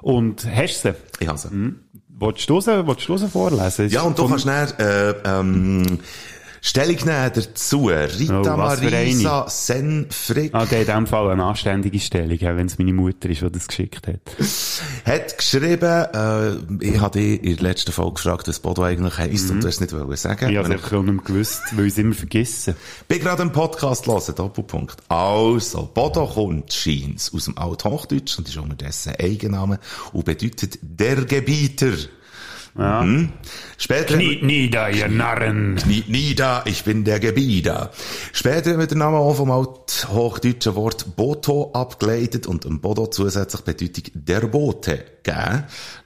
Und 0.02 0.48
hast 0.52 0.84
du 0.84 0.94
sie? 0.94 0.96
Ich 1.20 1.28
habe 1.28 1.38
sie. 1.38 1.50
Willst 2.08 2.50
du 2.50 2.60
sie, 2.60 2.88
willst 2.88 3.08
du 3.08 3.18
sie 3.18 3.28
vorlesen? 3.28 3.90
Ja, 3.90 4.02
und 4.02 4.18
du 4.18 4.28
kannst 4.28 4.48
dann, 4.48 4.70
äh, 4.80 5.14
ähm, 5.26 6.00
Stellung 6.64 6.96
nehmen 6.96 7.32
dazu. 7.34 7.88
Rita 7.88 8.42
Oh, 8.42 8.58
Marisa 8.58 9.50
Senfrick 9.50 10.54
Ah, 10.54 10.66
der 10.66 10.82
hat 10.82 10.88
in 10.90 10.94
dem 10.94 11.08
Fall 11.08 11.32
eine 11.32 11.44
anständige 11.44 12.00
Stellung, 12.00 12.38
wenn 12.40 12.68
es 12.68 12.78
meine 12.78 12.94
Mutter 12.94 13.30
ist, 13.30 13.42
die 13.42 13.52
das 13.52 13.68
geschickt 13.68 14.08
hat. 14.08 14.20
hat 15.06 15.38
geschrieben, 15.38 16.06
äh, 16.14 16.86
ich 16.86 17.00
habe 17.00 17.20
dich 17.20 17.44
in 17.44 17.56
der 17.56 17.64
letzten 17.64 17.92
Folge 17.92 18.14
gefragt, 18.14 18.48
was 18.48 18.60
Bodo 18.60 18.84
eigentlich 18.84 19.18
heisst, 19.18 19.50
und 19.50 19.62
du 19.62 19.68
hast 19.68 19.76
es 19.76 19.82
nicht 19.82 19.94
wollen 19.94 20.16
sagen. 20.16 20.52
Ich 20.52 20.58
habe 20.58 20.74
es 20.74 20.92
nicht 20.92 21.26
gewusst, 21.26 21.62
weil 21.72 21.86
ich 21.88 21.94
es 21.94 21.98
immer 21.98 22.14
vergessen. 22.14 22.76
bin 23.08 23.20
gerade 23.20 23.42
einen 23.42 23.52
Podcast 23.52 24.06
hören, 24.06 24.36
Doppelpunkt. 24.36 24.98
Also, 25.10 25.90
Bodo 25.92 26.28
kommt, 26.28 26.72
scheint's, 26.72 27.34
aus 27.34 27.46
dem 27.46 27.58
Althochdeutsch 27.58 28.38
und 28.38 28.48
ist 28.48 28.58
unterdessen 28.58 29.14
Eigenname 29.20 29.80
und 30.14 30.26
bedeutet 30.26 30.78
der 30.82 31.26
Gebieter. 31.26 31.94
Ja. 32.78 33.02
Mhm. 33.02 33.34
Später 33.78 34.16
Kniet 34.16 34.44
nieder, 34.44 34.90
ihr 34.90 35.08
Narren! 35.08 35.76
Kniet 35.76 36.10
nieder, 36.10 36.64
ich 36.66 36.84
bin 36.84 37.04
der 37.04 37.20
Gebieter. 37.20 37.92
Später 38.32 38.78
wird 38.78 38.92
der 38.92 38.98
Name 38.98 39.18
auch 39.18 39.36
vom 39.36 39.52
althochdeutschen 39.52 40.76
Wort 40.76 41.16
Boto 41.16 41.72
abgeleitet 41.74 42.48
und 42.48 42.64
dem 42.64 42.80
Bodo 42.80 43.08
zusätzlich 43.08 43.62
Bedeutung 43.62 44.04
der 44.14 44.42
Bote 44.42 45.06
gegeben. 45.24 45.64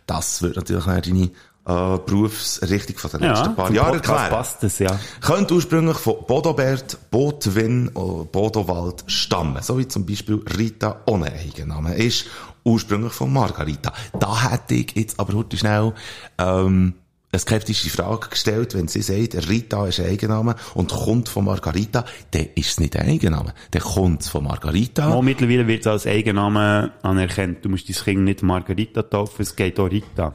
Das 0.08 0.42
wird 0.42 0.56
natürlich 0.56 0.88
auch 0.88 1.02
deine 1.02 1.32
äh, 1.68 1.98
Berufsrichtung 1.98 2.98
von 2.98 3.10
den 3.12 3.30
letzten 3.30 3.56
paar 3.56 3.72
Jahren 3.72 3.96
erklären. 3.96 4.30
passt 4.30 4.64
es, 4.64 4.80
ja. 4.80 5.00
Könnte 5.22 5.56
ursprünglich 5.56 5.98
von 5.98 6.18
Bodobert, 6.28 7.10
Botwin 7.10 7.90
oder 7.90 8.26
Bodowald 8.26 9.04
stammen. 9.08 9.62
So 9.64 9.80
wie 9.80 9.88
zum 9.88 10.06
Beispiel 10.06 10.44
Rita 10.58 11.02
ohne 11.08 11.32
Eigenname 11.32 11.96
ist. 11.96 12.28
Ursprünglich 12.66 13.14
von 13.14 13.32
Margarita. 13.32 13.94
Da 14.20 14.52
hätte 14.52 14.74
ich 14.74 14.92
jetzt 14.96 15.20
aber 15.20 15.34
heute 15.34 15.56
schnell, 15.56 15.94
ähm, 16.38 16.96
eine 17.32 17.40
skeptische 17.40 17.90
Frage 17.90 18.30
gestellt, 18.30 18.74
wenn 18.76 18.88
sie 18.88 19.02
sagt, 19.02 19.50
Rita 19.50 19.88
ist 19.88 20.00
ein 20.00 20.08
Eigenname 20.08 20.56
und 20.74 20.92
kommt 20.92 21.30
von 21.30 21.46
Margarita, 21.46 22.06
dann 22.32 22.48
ist 22.56 22.72
es 22.72 22.80
nicht 22.80 22.96
ein 22.96 23.08
Eigenname. 23.08 23.54
Dann 23.72 23.82
kommt 23.82 24.22
es 24.22 24.30
von 24.30 24.46
Margarita. 24.46 25.10
Mal 25.10 25.22
mittlerweile 25.22 25.68
wird 25.68 25.82
es 25.82 25.88
als 25.88 26.08
Eigenname 26.08 26.94
anerkannt. 27.04 27.64
Du 27.64 27.70
musst 27.70 27.90
dein 27.90 27.96
Kind 27.96 28.24
nicht 28.24 28.42
Margarita 28.42 29.04
taufen, 29.04 29.42
es 29.42 29.56
geht 29.56 29.80
auch 29.80 29.92
Rita. 29.92 30.34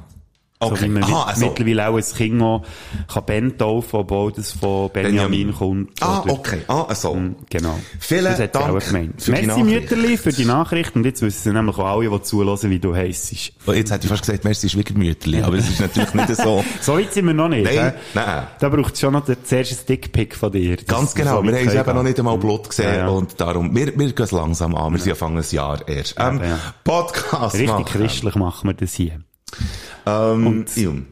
So 0.62 0.66
Okay. 0.72 0.84
wie 0.84 0.88
man 0.90 1.04
Aha, 1.04 1.22
also- 1.22 1.46
mittlerweile 1.46 1.88
auch 1.88 1.96
ein 1.96 2.04
Kind 2.04 2.42
auch 2.42 2.62
kann 3.10 3.24
Ben 3.24 3.56
taufen, 3.56 4.00
obwohl 4.00 4.30
das 4.30 4.52
von 4.52 4.90
Benjamin, 4.90 5.30
Benjamin. 5.48 5.54
kommt. 5.54 5.90
Ah, 6.02 6.20
oder- 6.20 6.32
okay. 6.34 6.58
Ah, 6.68 6.82
also. 6.86 7.16
Genau. 7.48 7.78
Vielen 7.98 8.24
das 8.26 8.40
hat 8.40 8.54
Dank 8.54 8.68
auch 8.68 8.78
gemeint. 8.86 9.22
für 9.22 9.32
die 9.32 9.46
Merci. 9.46 9.62
Mütterli 9.64 10.16
für 10.18 10.32
die 10.32 10.44
Nachricht 10.44 10.94
und 10.96 11.06
jetzt 11.06 11.22
wissen 11.22 11.42
sie 11.44 11.52
nämlich 11.54 11.78
auch 11.78 11.96
alle, 11.98 12.10
die 12.10 12.22
zuhören, 12.22 12.58
wie 12.70 12.78
du 12.78 12.94
heisst. 12.94 13.32
Jetzt 13.32 13.90
hätte 13.90 14.04
ich 14.04 14.08
fast 14.10 14.20
gesagt, 14.26 14.44
merci 14.44 14.68
Schwiegermütterli, 14.68 15.40
aber 15.42 15.56
das 15.56 15.70
ist 15.70 15.80
natürlich 15.80 16.12
nicht 16.12 16.36
so. 16.36 16.62
So 16.82 16.98
weit 16.98 17.14
sind 17.14 17.24
wir 17.24 17.32
noch 17.32 17.48
nicht. 17.48 17.64
Nein, 17.64 17.94
nein. 18.12 18.46
Da 18.58 18.68
braucht 18.68 18.92
es 18.92 19.00
schon 19.00 19.14
noch 19.14 19.24
zuerst 19.24 19.72
ein 19.72 19.86
Dickpick 19.88 20.36
von 20.36 20.52
dir. 20.52 20.76
Ganz 20.76 21.14
genau, 21.14 21.38
so 21.38 21.44
wir 21.44 21.54
haben 21.58 21.68
es 21.68 21.74
eben 21.74 21.94
noch 21.96 22.02
nicht 22.02 22.18
einmal 22.18 22.36
Blut 22.36 22.68
gesehen 22.68 22.84
Ja, 22.84 22.96
ja. 22.96 23.08
und 23.08 23.40
darum, 23.40 23.74
wir, 23.74 23.98
wir 23.98 24.12
gehen 24.12 24.24
es 24.24 24.30
langsam 24.32 24.74
an, 24.74 24.92
wir 24.92 24.98
sind 24.98 25.08
ja 25.08 25.14
fangen 25.14 25.38
ein 25.38 25.44
Jahr 25.50 25.88
erst. 25.88 26.16
Ähm, 26.18 26.38
Ja, 26.42 26.48
ja. 26.48 26.58
Podcast 26.84 27.54
Richtig 27.54 27.68
machen. 27.70 27.84
christlich 27.86 28.34
machen 28.34 28.68
wir 28.68 28.74
das 28.74 28.92
hier. 28.92 29.20
Ähm, 30.07 30.64
Jung. 30.75 31.07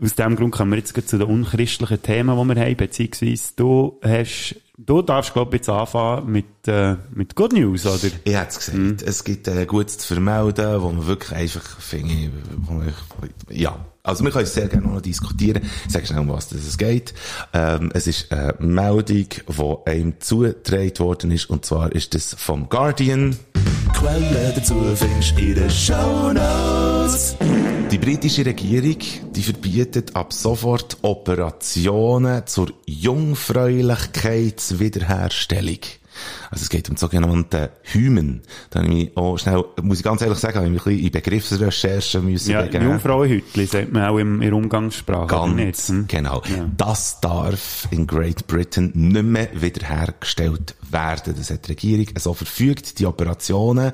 Aus 0.00 0.14
dem 0.14 0.36
Grund 0.36 0.54
kommen 0.54 0.70
wir 0.70 0.78
jetzt 0.78 0.94
zu 1.08 1.18
den 1.18 1.26
unchristlichen 1.26 2.00
Themen, 2.00 2.38
die 2.38 2.54
wir 2.54 2.62
haben, 2.64 2.76
beziehungsweise 2.76 3.52
du 3.56 3.98
hast, 4.00 4.54
du 4.76 5.02
darfst, 5.02 5.32
glaube 5.32 5.56
ich, 5.56 5.60
jetzt 5.60 5.68
anfangen 5.68 6.30
mit, 6.30 6.46
äh, 6.68 6.94
mit 7.12 7.34
Good 7.34 7.52
News, 7.54 7.84
oder? 7.84 8.12
Ich 8.22 8.32
hätte 8.34 8.48
es 8.50 8.58
gesagt, 8.58 8.78
Mhm. 8.78 8.96
es 9.04 9.24
gibt 9.24 9.48
äh, 9.48 9.66
Gutes 9.66 9.98
zu 9.98 10.06
vermelden, 10.14 10.80
wo 10.82 10.92
man 10.92 11.06
wirklich 11.06 11.32
einfach, 11.32 11.80
finde 11.80 12.14
ich, 12.14 13.58
ja, 13.58 13.76
also 14.04 14.22
wir 14.24 14.30
können 14.30 14.44
es 14.44 14.54
sehr 14.54 14.68
gerne 14.68 14.86
noch 14.86 15.00
diskutieren. 15.02 15.62
Ich 15.86 15.92
sage 15.92 16.06
schnell, 16.06 16.20
um 16.20 16.28
was 16.28 16.52
es 16.52 16.78
geht. 16.78 17.12
Ähm, 17.52 17.90
es 17.92 18.06
ist 18.06 18.30
eine 18.32 18.54
Meldung, 18.60 19.26
die 19.28 19.76
einem 19.90 20.20
zugetragen 20.20 20.98
worden 21.00 21.30
ist, 21.32 21.50
und 21.50 21.64
zwar 21.64 21.90
ist 21.92 22.14
das 22.14 22.34
vom 22.38 22.68
Guardian. 22.68 23.36
Quellen 23.98 24.54
dazu 24.54 24.94
findest 24.94 25.36
in 25.40 25.56
den 25.56 25.68
Shownotes. 25.68 27.34
Die 27.90 27.98
britische 27.98 28.46
Regierung, 28.46 28.98
die 29.34 29.42
verbietet 29.42 30.14
ab 30.14 30.32
sofort 30.32 30.98
Operationen 31.02 32.46
zur 32.46 32.68
Jungfräulichkeitswiederherstellung. 32.86 35.80
Also 36.50 36.62
es 36.62 36.68
geht 36.68 36.88
um 36.88 36.94
die 36.96 37.00
sogenannten 37.00 37.68
Hymen. 37.82 38.42
Da 38.70 38.80
habe 38.80 38.88
ich 38.88 38.94
mich 38.94 39.16
auch 39.16 39.36
schnell, 39.38 39.64
muss 39.82 39.98
ich 39.98 40.04
ganz 40.04 40.22
ehrlich 40.22 40.38
sagen, 40.38 40.56
habe 40.56 40.66
ich 40.66 40.72
mich 40.72 40.80
ein 40.86 40.92
bisschen 40.92 41.06
in 41.06 41.12
Begriffsrecherchen 41.12 42.24
müssen 42.24 42.50
Ja. 42.52 42.64
Jungfrauenhütli, 42.64 43.66
sagt 43.66 43.92
man 43.92 44.04
auch 44.04 44.18
im, 44.18 44.42
in 44.42 44.52
Umgangssprache. 44.52 45.26
Ganz, 45.26 45.88
Hm? 45.88 46.06
genau. 46.08 46.42
Ja. 46.46 46.68
Das 46.76 47.20
darf 47.20 47.88
in 47.90 48.06
Great 48.06 48.46
Britain 48.46 48.92
nicht 48.94 49.22
mehr 49.24 49.48
wiederhergestellt 49.54 50.74
werden. 50.90 51.34
Das 51.36 51.50
hat 51.50 51.66
die 51.66 51.72
Regierung 51.72 52.06
so 52.18 52.34
verfügt. 52.34 52.98
Die 52.98 53.06
Operationen 53.06 53.92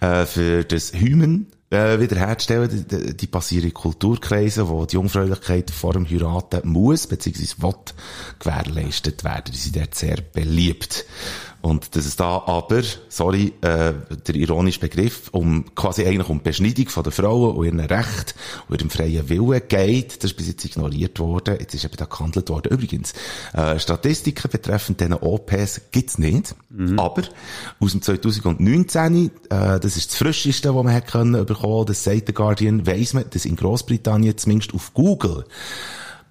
äh, 0.00 0.24
für 0.26 0.64
das 0.64 0.92
Hymen 0.92 1.46
äh, 1.70 2.00
wiederherzustellen, 2.00 2.86
die, 2.90 3.16
die 3.16 3.26
passieren 3.26 3.66
in 3.66 3.74
Kulturkreisen, 3.74 4.68
wo 4.68 4.86
die 4.86 4.94
Jungfräulichkeit 4.96 5.70
vor 5.70 5.92
dem 5.92 6.08
Heiraten 6.08 6.66
muss, 6.68 7.06
beziehungsweise 7.06 7.60
will, 7.62 7.74
gewährleistet 8.38 9.24
werden. 9.24 9.52
Die 9.52 9.58
sind 9.58 9.76
dort 9.76 9.94
sehr 9.94 10.16
beliebt. 10.32 11.04
Und 11.60 11.96
dass 11.96 12.06
es 12.06 12.14
da 12.14 12.42
aber, 12.46 12.82
sorry, 13.08 13.52
äh, 13.62 13.92
der 14.26 14.34
ironische 14.36 14.78
Begriff, 14.78 15.28
um 15.32 15.64
quasi 15.74 16.06
eigentlich 16.06 16.28
um 16.28 16.38
die 16.38 16.44
Beschneidung 16.44 16.88
von 16.88 17.02
der 17.02 17.12
Frauen 17.12 17.56
und 17.56 17.66
ihren 17.66 17.80
Recht 17.80 18.36
und 18.68 18.80
ihrem 18.80 18.90
freien 18.90 19.28
Willen 19.28 19.62
geht, 19.68 20.22
das 20.22 20.30
ist 20.30 20.36
bis 20.36 20.46
jetzt 20.46 20.64
ignoriert 20.64 21.18
worden, 21.18 21.56
jetzt 21.58 21.74
ist 21.74 21.84
eben 21.84 21.96
da 21.96 22.04
gehandelt 22.04 22.48
worden. 22.48 22.72
Übrigens, 22.72 23.12
äh, 23.54 23.78
Statistiken 23.78 24.50
betreffend 24.50 25.00
diesen 25.00 25.14
OPs 25.14 25.80
gibt's 25.90 26.18
nicht, 26.18 26.54
aber 26.96 27.22
aus 27.80 27.92
dem 27.92 28.02
2019, 28.02 29.30
äh, 29.50 29.80
das 29.80 29.96
ist 29.96 30.10
das 30.10 30.16
Frischeste, 30.16 30.74
was 30.74 30.84
man 30.84 30.94
hat 30.94 31.08
können 31.08 31.44
bekommen, 31.44 31.86
das 31.86 32.04
sagt 32.04 32.28
der 32.28 32.34
Guardian, 32.34 32.86
weiss 32.86 33.14
man, 33.14 33.24
dass 33.30 33.44
in 33.44 33.56
Großbritannien 33.56 34.38
zumindest 34.38 34.74
auf 34.74 34.94
Google 34.94 35.44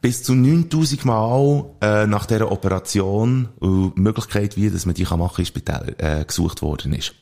bis 0.01 0.24
zu 0.24 0.34
9000 0.36 1.06
Mal 1.06 1.66
äh, 1.82 2.06
nach 2.08 2.25
dieser 2.25 2.51
Operation 2.51 3.50
und 3.60 3.94
die 3.96 4.01
Möglichkeit, 4.01 4.56
wie 4.58 4.70
dass 4.70 4.86
man 4.86 4.96
die 4.96 5.04
kann 5.06 5.20
machen 5.20 5.39
in 5.42 5.46
Spitälern, 5.46 5.96
äh, 5.98 6.24
gesucht 6.25 6.62
worden 6.62 6.94
ist. 6.94 7.13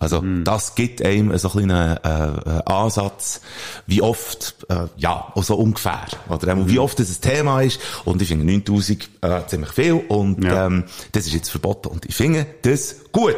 Also 0.00 0.22
das 0.42 0.74
gibt 0.74 1.02
einem 1.02 1.36
so 1.38 1.50
einen 1.52 1.68
kleinen 1.68 1.96
äh, 1.98 2.58
äh, 2.58 2.62
Ansatz, 2.66 3.40
wie 3.86 4.02
oft, 4.02 4.66
äh, 4.68 4.88
ja, 4.96 5.32
so 5.36 5.54
ungefähr, 5.56 6.06
oder 6.28 6.48
ähm, 6.48 6.68
wie 6.68 6.78
oft 6.80 6.98
das 6.98 7.08
ein 7.16 7.20
Thema 7.20 7.62
ist. 7.62 7.80
Und 8.04 8.20
ich 8.20 8.28
finde 8.28 8.44
9000 8.44 9.08
äh, 9.22 9.46
ziemlich 9.46 9.70
viel 9.70 9.92
und 10.08 10.42
Ja. 10.44 10.66
ähm, 10.66 10.84
das 11.12 11.26
ist 11.26 11.32
jetzt 11.34 11.48
verboten 11.48 11.88
und 11.88 12.04
ich 12.06 12.14
finde 12.14 12.44
das 12.62 12.96
gut. 13.12 13.36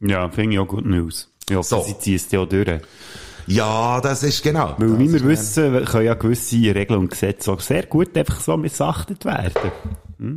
Ja, 0.00 0.28
finde 0.28 0.52
ich 0.54 0.58
auch 0.60 0.68
Good 0.68 0.84
News. 0.84 1.30
Ja, 1.48 1.62
So. 1.62 1.82
sie 1.82 1.98
ziehen 1.98 2.16
es 2.16 2.30
ja 2.30 2.44
durch. 2.44 2.80
Ja, 3.46 4.00
das 4.00 4.22
ist 4.22 4.42
genau. 4.42 4.74
Weil, 4.78 4.98
wie 4.98 5.12
wir 5.12 5.24
ist, 5.24 5.56
wissen, 5.56 5.84
können 5.84 6.06
ja 6.06 6.14
gewisse 6.14 6.74
Regeln 6.74 7.00
und 7.00 7.10
Gesetze 7.10 7.52
auch 7.52 7.60
sehr 7.60 7.84
gut 7.86 8.16
einfach 8.16 8.40
so 8.40 8.56
missachtet 8.56 9.24
werden. 9.24 9.72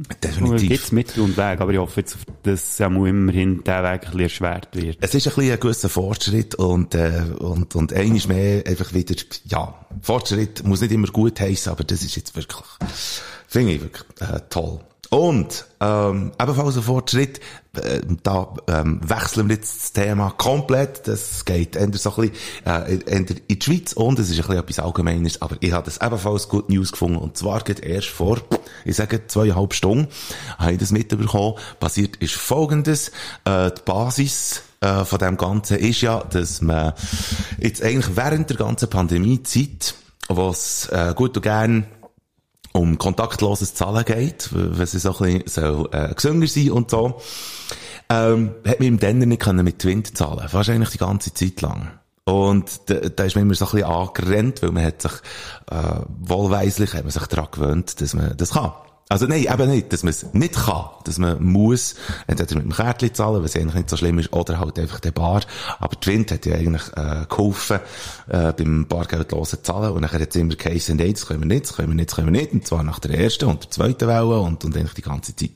Es 0.10 0.20
definitiv. 0.20 0.70
gibt 0.70 0.92
Mittel 0.92 1.24
und 1.24 1.38
Wege, 1.38 1.62
aber 1.62 1.72
ich 1.72 1.78
hoffe 1.78 2.02
jetzt, 2.02 2.18
dass 2.44 2.78
ja 2.80 2.88
immerhin 2.88 3.64
der 3.64 3.84
Weg 3.84 3.92
ein 3.92 4.00
bisschen 4.00 4.20
erschwert 4.22 4.70
wird. 4.74 4.98
Es 5.02 5.14
ist 5.14 5.28
ein 5.28 5.36
bisschen 5.36 5.54
ein 5.54 5.60
gewisser 5.60 5.90
Fortschritt 5.90 6.56
und, 6.56 6.96
äh, 6.96 7.24
und, 7.40 7.76
und 7.76 7.94
eines 7.94 8.28
mehr 8.28 8.66
einfach 8.66 8.94
wieder, 8.94 9.16
ja, 9.46 9.74
Fortschritt 10.02 10.64
muss 10.66 10.82
nicht 10.82 10.92
immer 10.92 11.08
gut 11.08 11.40
heißen, 11.40 11.72
aber 11.72 11.84
das 11.84 12.02
ist 12.02 12.16
jetzt 12.16 12.36
wirklich, 12.36 12.64
finde 13.48 13.74
ich 13.74 13.82
wirklich, 13.82 14.04
äh, 14.20 14.40
toll. 14.50 14.80
Und, 15.10 15.66
ähm, 15.80 16.32
ebenfalls 16.40 16.76
ein 16.76 16.84
Fortschritt, 16.84 17.40
äh, 17.76 18.02
da, 18.24 18.54
ähm, 18.68 19.00
wechseln 19.04 19.48
wir 19.48 19.56
jetzt 19.56 19.82
das 19.82 19.94
Thema 19.94 20.32
komplett, 20.32 21.08
das 21.08 21.46
geht 21.46 21.76
eher 21.76 21.90
so 21.94 22.14
ein 22.16 22.30
bisschen, 22.30 22.36
äh, 22.66 22.96
in 23.16 23.26
die 23.26 23.60
Schweiz. 23.62 23.94
Und 23.94 24.20
es 24.20 24.30
ist 24.30 24.36
ein 24.36 24.42
bisschen 24.42 24.58
etwas 24.58 24.80
Allgemeines, 24.80 25.42
aber 25.42 25.56
ich 25.62 25.72
habe 25.72 25.86
das 25.86 26.02
ebenfalls 26.02 26.50
Good 26.50 26.70
News 26.70 26.92
gefunden. 26.92 27.18
Und 27.18 27.38
zwar 27.38 27.62
geht 27.62 27.80
erst 27.80 28.10
vor, 28.10 28.40
ich 28.84 28.96
sage 28.96 29.28
zweieinhalb 29.28 29.74
Stunden, 29.74 30.08
habe 30.58 30.74
ich 30.74 30.80
das 30.80 30.92
mitbekommen, 30.92 31.56
passiert 31.80 32.18
ist 32.18 32.36
folgendes, 32.36 33.12
äh, 33.46 33.72
die 33.72 33.82
Basis, 33.86 34.64
äh, 34.82 35.06
von 35.06 35.20
dem 35.20 35.38
Ganzen 35.38 35.78
ist 35.78 36.02
ja, 36.02 36.24
dass 36.24 36.62
man 36.62 36.94
jetzt 37.60 37.82
eigentlich 37.82 38.16
während 38.16 38.50
der 38.50 38.58
ganzen 38.58 38.90
Pandemiezeit, 38.90 39.96
was 40.28 40.88
äh, 40.90 41.14
gut 41.16 41.36
und 41.38 41.44
gern 41.44 41.88
um 42.78 42.98
kontaktloses 42.98 43.74
Zahlen 43.74 44.06
geht, 44.06 44.50
weil 44.54 44.82
es 44.82 44.92
so 44.92 45.18
ein 45.20 45.40
bisschen 45.44 45.88
äh, 45.92 46.14
gesünder 46.14 46.48
sein 46.48 46.72
und 46.72 46.92
so, 46.92 47.20
ähm, 48.10 48.52
hat 48.66 48.80
man 48.80 48.88
im 48.88 49.00
Denner 49.00 49.26
nicht 49.26 49.42
können 49.42 49.66
mit 49.66 49.80
Twint 49.80 50.18
zahlen. 50.18 50.48
Wahrscheinlich 50.52 50.90
die 50.90 50.98
ganze 50.98 51.34
Zeit 51.34 51.62
lang. 51.62 52.00
Und 52.24 52.90
da, 52.90 52.96
da 52.96 53.24
ist 53.24 53.36
man 53.36 53.44
immer 53.44 53.56
so 53.56 53.66
ein 53.66 53.72
bisschen 53.72 53.88
angerannt, 53.88 54.62
weil 54.62 54.72
man 54.72 54.84
hat 54.84 55.02
sich, 55.02 55.14
äh, 55.72 56.02
wohlweislich 56.20 56.94
hat 56.94 57.04
man 57.04 57.12
sich 57.12 57.26
daran 57.28 57.48
gewöhnt, 57.52 58.02
dass 58.02 58.14
man 58.14 58.36
das 58.36 58.52
kann. 58.52 58.74
Also 59.10 59.26
nein, 59.26 59.46
eben 59.52 59.70
nicht, 59.70 59.94
dass 59.94 60.04
man 60.04 60.10
es 60.10 60.34
nicht 60.34 60.56
kann, 60.56 60.84
dass 61.06 61.18
man 61.18 61.42
muss, 61.42 61.96
entweder 62.28 62.56
mit 62.56 62.66
dem 62.66 62.74
Kärtchen 62.74 63.14
zahlen, 63.14 63.42
was 63.42 63.56
eigentlich 63.56 63.76
nicht 63.76 63.90
so 63.90 63.96
schlimm 63.96 64.20
ist, 64.20 64.34
oder 64.34 64.60
halt 64.60 64.78
einfach 64.78 65.00
der 65.00 65.12
Bar. 65.12 65.42
Aber 65.80 65.96
die 65.96 66.08
Wind 66.08 66.30
hat 66.32 66.46
ja 66.46 66.56
eigentlich 66.56 66.84
äh, 66.96 67.26
geholfen, 67.30 67.80
äh, 68.28 68.52
beim 68.52 68.86
bargeldlosen 68.86 69.64
Zahlen 69.64 69.92
und 69.94 70.02
dann 70.02 70.12
hat 70.12 70.22
es 70.28 70.36
immer 70.36 70.56
geheißen, 70.56 70.98
nein, 70.98 71.14
das 71.14 71.26
können 71.26 71.40
wir 71.40 71.48
nicht, 71.48 71.64
das 71.64 71.76
können 71.78 71.88
wir 71.90 71.96
nicht, 71.96 72.10
das 72.10 72.16
können 72.18 72.34
wir 72.34 72.42
nicht, 72.42 72.52
und 72.52 72.68
zwar 72.68 72.84
nach 72.84 73.00
der 73.00 73.18
ersten 73.18 73.46
und 73.46 73.64
der 73.64 73.72
zweiten 73.72 74.08
Welle 74.10 74.40
und, 74.40 74.66
und 74.66 74.76
eigentlich 74.76 74.96
die 74.96 75.02
ganze 75.02 75.34
Zeit. 75.34 75.52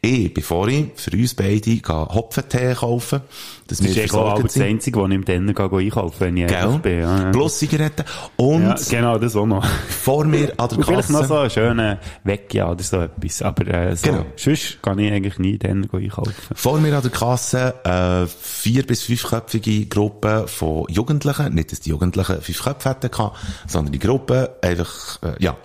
Ich, 0.00 0.34
bevor 0.34 0.66
ich 0.66 0.86
für 0.96 1.12
uns 1.12 1.34
beide 1.34 1.60
gehe 1.60 1.82
Hopfentee 1.86 2.74
kaufen, 2.74 3.20
dass 3.68 3.78
Das 3.78 3.86
ist 3.86 3.94
wir 3.94 4.04
ja 4.04 4.12
auch 4.14 4.42
das 4.42 4.58
Einzige, 4.58 5.00
was 5.00 5.08
ich 5.10 5.14
im 5.14 5.24
Denner 5.24 5.54
gehe 5.54 5.78
einkaufen 5.78 6.16
wenn 6.18 6.36
ich 6.36 6.48
gell? 6.48 6.78
bin. 6.82 7.00
Ja, 7.00 7.22
ja. 7.22 7.30
plus 7.30 7.58
Zigaretten 7.58 8.04
und 8.36 8.62
ja, 8.62 8.76
genau, 8.90 9.16
das 9.18 9.36
auch 9.36 9.46
noch. 9.46 9.64
vor 9.64 10.24
mir 10.24 10.52
an 10.56 10.68
der 10.68 10.78
Und 10.78 10.84
vielleicht 10.86 11.10
noch 11.10 11.20
Kasse, 11.20 11.28
so 11.28 11.38
einen 11.38 11.50
schönen 11.50 11.98
Vecchia 12.24 12.74
oder 12.80 12.88
so 12.88 13.00
etwas. 13.00 13.42
Aber 13.42 13.66
äh, 13.66 13.94
so, 13.96 14.06
Genau. 14.10 14.26
sonst 14.36 14.78
kann 14.82 14.98
ich 14.98 15.12
eigentlich 15.12 15.38
nie 15.38 15.58
Denner 15.58 15.86
einkaufen. 15.92 16.34
Vor 16.54 16.78
mir 16.80 16.96
an 16.96 17.02
der 17.02 17.10
Kasse 17.10 17.74
äh, 17.84 18.26
vier- 18.26 18.86
bis 18.86 19.02
fünfköpfige 19.02 19.86
Gruppe 19.86 20.46
von 20.48 20.86
Jugendlichen. 20.88 21.54
Nicht, 21.54 21.72
dass 21.72 21.80
die 21.80 21.90
Jugendlichen 21.90 22.40
fünf 22.40 22.62
Köpfe 22.64 22.88
hätten 22.90 23.10
gehabt, 23.10 23.38
sondern 23.66 23.92
die 23.92 23.98
Gruppe 23.98 24.56
einfach, 24.62 25.22
äh, 25.22 25.34
ja. 25.38 25.56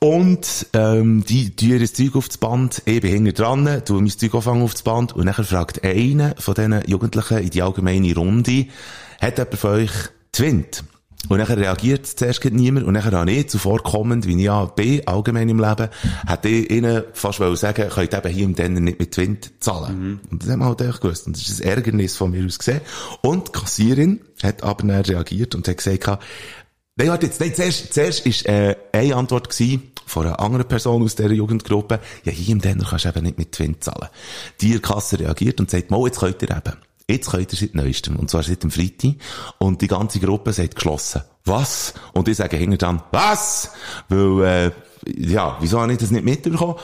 Und 0.00 0.66
ähm, 0.72 1.24
die 1.24 1.54
tun 1.54 1.68
ihr 1.80 1.92
Zeug 1.92 2.16
aufs 2.16 2.36
Band, 2.36 2.82
ich 2.86 3.00
bin 3.00 3.12
hinten 3.12 3.34
dran, 3.34 3.82
tu 3.84 3.94
mein 4.00 4.08
Zeug 4.10 4.34
anfangen 4.34 4.62
aufs 4.62 4.82
Band 4.82 5.12
und 5.12 5.26
nachher 5.26 5.44
fragt 5.44 5.84
einer 5.84 6.34
von 6.38 6.54
diesen 6.54 6.82
Jugendlichen 6.88 7.38
in 7.38 7.50
die 7.50 7.62
allgemeine 7.62 8.12
Runde, 8.14 8.66
hat 9.20 9.38
jemand 9.38 9.54
von 9.58 9.70
euch 9.70 9.92
Twint? 10.32 10.82
Und 11.28 11.38
nachher 11.38 11.56
reagiert 11.56 12.06
zuerst 12.06 12.44
niemand 12.44 12.86
und 12.86 12.94
nachher 12.94 13.12
habe 13.12 13.30
ich 13.30 13.48
zuvorkommend, 13.48 14.26
wie 14.26 14.36
ich 14.36 14.42
ja 14.42 14.64
bin, 14.64 15.06
allgemein 15.06 15.48
im 15.48 15.60
Leben, 15.60 15.88
hätte 16.26 16.48
ich 16.48 16.70
ihnen 16.70 17.04
fast 17.12 17.40
wollen 17.40 17.56
sagen, 17.56 17.88
könnt 17.88 18.12
eben 18.12 18.28
hier 18.32 18.44
im 18.44 18.54
Denner 18.54 18.80
nicht 18.80 18.98
mit 18.98 19.12
Twint 19.12 19.52
zahlen. 19.60 20.20
Und 20.30 20.42
das 20.42 20.50
haben 20.50 20.58
wir 20.58 20.66
halt 20.66 20.82
einfach 20.82 21.00
gewusst. 21.00 21.26
Und 21.26 21.36
das 21.36 21.48
ist 21.48 21.62
ein 21.62 21.68
Ärgernis 21.68 22.16
von 22.16 22.30
mir 22.30 22.44
aus 22.44 22.58
gesehen. 22.58 22.80
Und 23.22 23.48
die 23.48 23.52
Kassierin 23.52 24.20
hat 24.42 24.62
aber 24.62 24.86
dann 24.86 25.02
reagiert 25.02 25.54
und 25.54 25.68
hat 25.68 25.76
gesagt, 25.76 26.18
Nein, 26.94 27.08
warte 27.08 27.24
jetzt, 27.24 27.40
nein, 27.40 27.54
zuerst, 27.54 27.94
zuerst 27.94 28.26
ist, 28.26 28.44
äh, 28.44 28.76
eine 28.92 29.16
Antwort 29.16 29.48
gewesen 29.48 29.92
von 30.04 30.26
einer 30.26 30.40
anderen 30.40 30.68
Person 30.68 31.02
aus 31.02 31.14
dieser 31.14 31.32
Jugendgruppe, 31.32 32.00
ja, 32.24 32.32
hier 32.32 32.52
im 32.52 32.60
Denner 32.60 32.84
kannst 32.84 33.06
du 33.06 33.08
eben 33.08 33.24
nicht 33.24 33.38
mit 33.38 33.52
Twin 33.52 33.80
zahlen. 33.80 34.08
Die 34.60 34.78
Kasse 34.78 35.18
reagiert 35.18 35.58
und 35.58 35.70
sagt, 35.70 35.90
mal, 35.90 36.04
jetzt 36.04 36.20
könnt 36.20 36.42
ihr 36.42 36.50
eben. 36.50 36.76
Jetzt 37.08 37.30
könnt 37.30 37.52
ihr 37.52 37.58
seit 37.58 37.74
neuestem. 37.74 38.16
Und 38.16 38.30
zwar 38.30 38.42
seit 38.42 38.62
dem 38.62 38.70
Freitag. 38.70 39.14
Und 39.58 39.82
die 39.82 39.88
ganze 39.88 40.20
Gruppe 40.20 40.52
sagt 40.52 40.76
geschlossen. 40.76 41.22
Was? 41.44 41.94
Und 42.12 42.28
ich 42.28 42.36
sage 42.36 42.56
hinter 42.56 42.76
dran, 42.76 43.02
was? 43.10 43.70
Weil, 44.08 44.44
äh, 44.44 44.70
ja, 45.16 45.56
wieso 45.60 45.80
habe 45.80 45.92
ich 45.92 45.98
das 45.98 46.10
nicht 46.10 46.24
mitbekommen? 46.24 46.76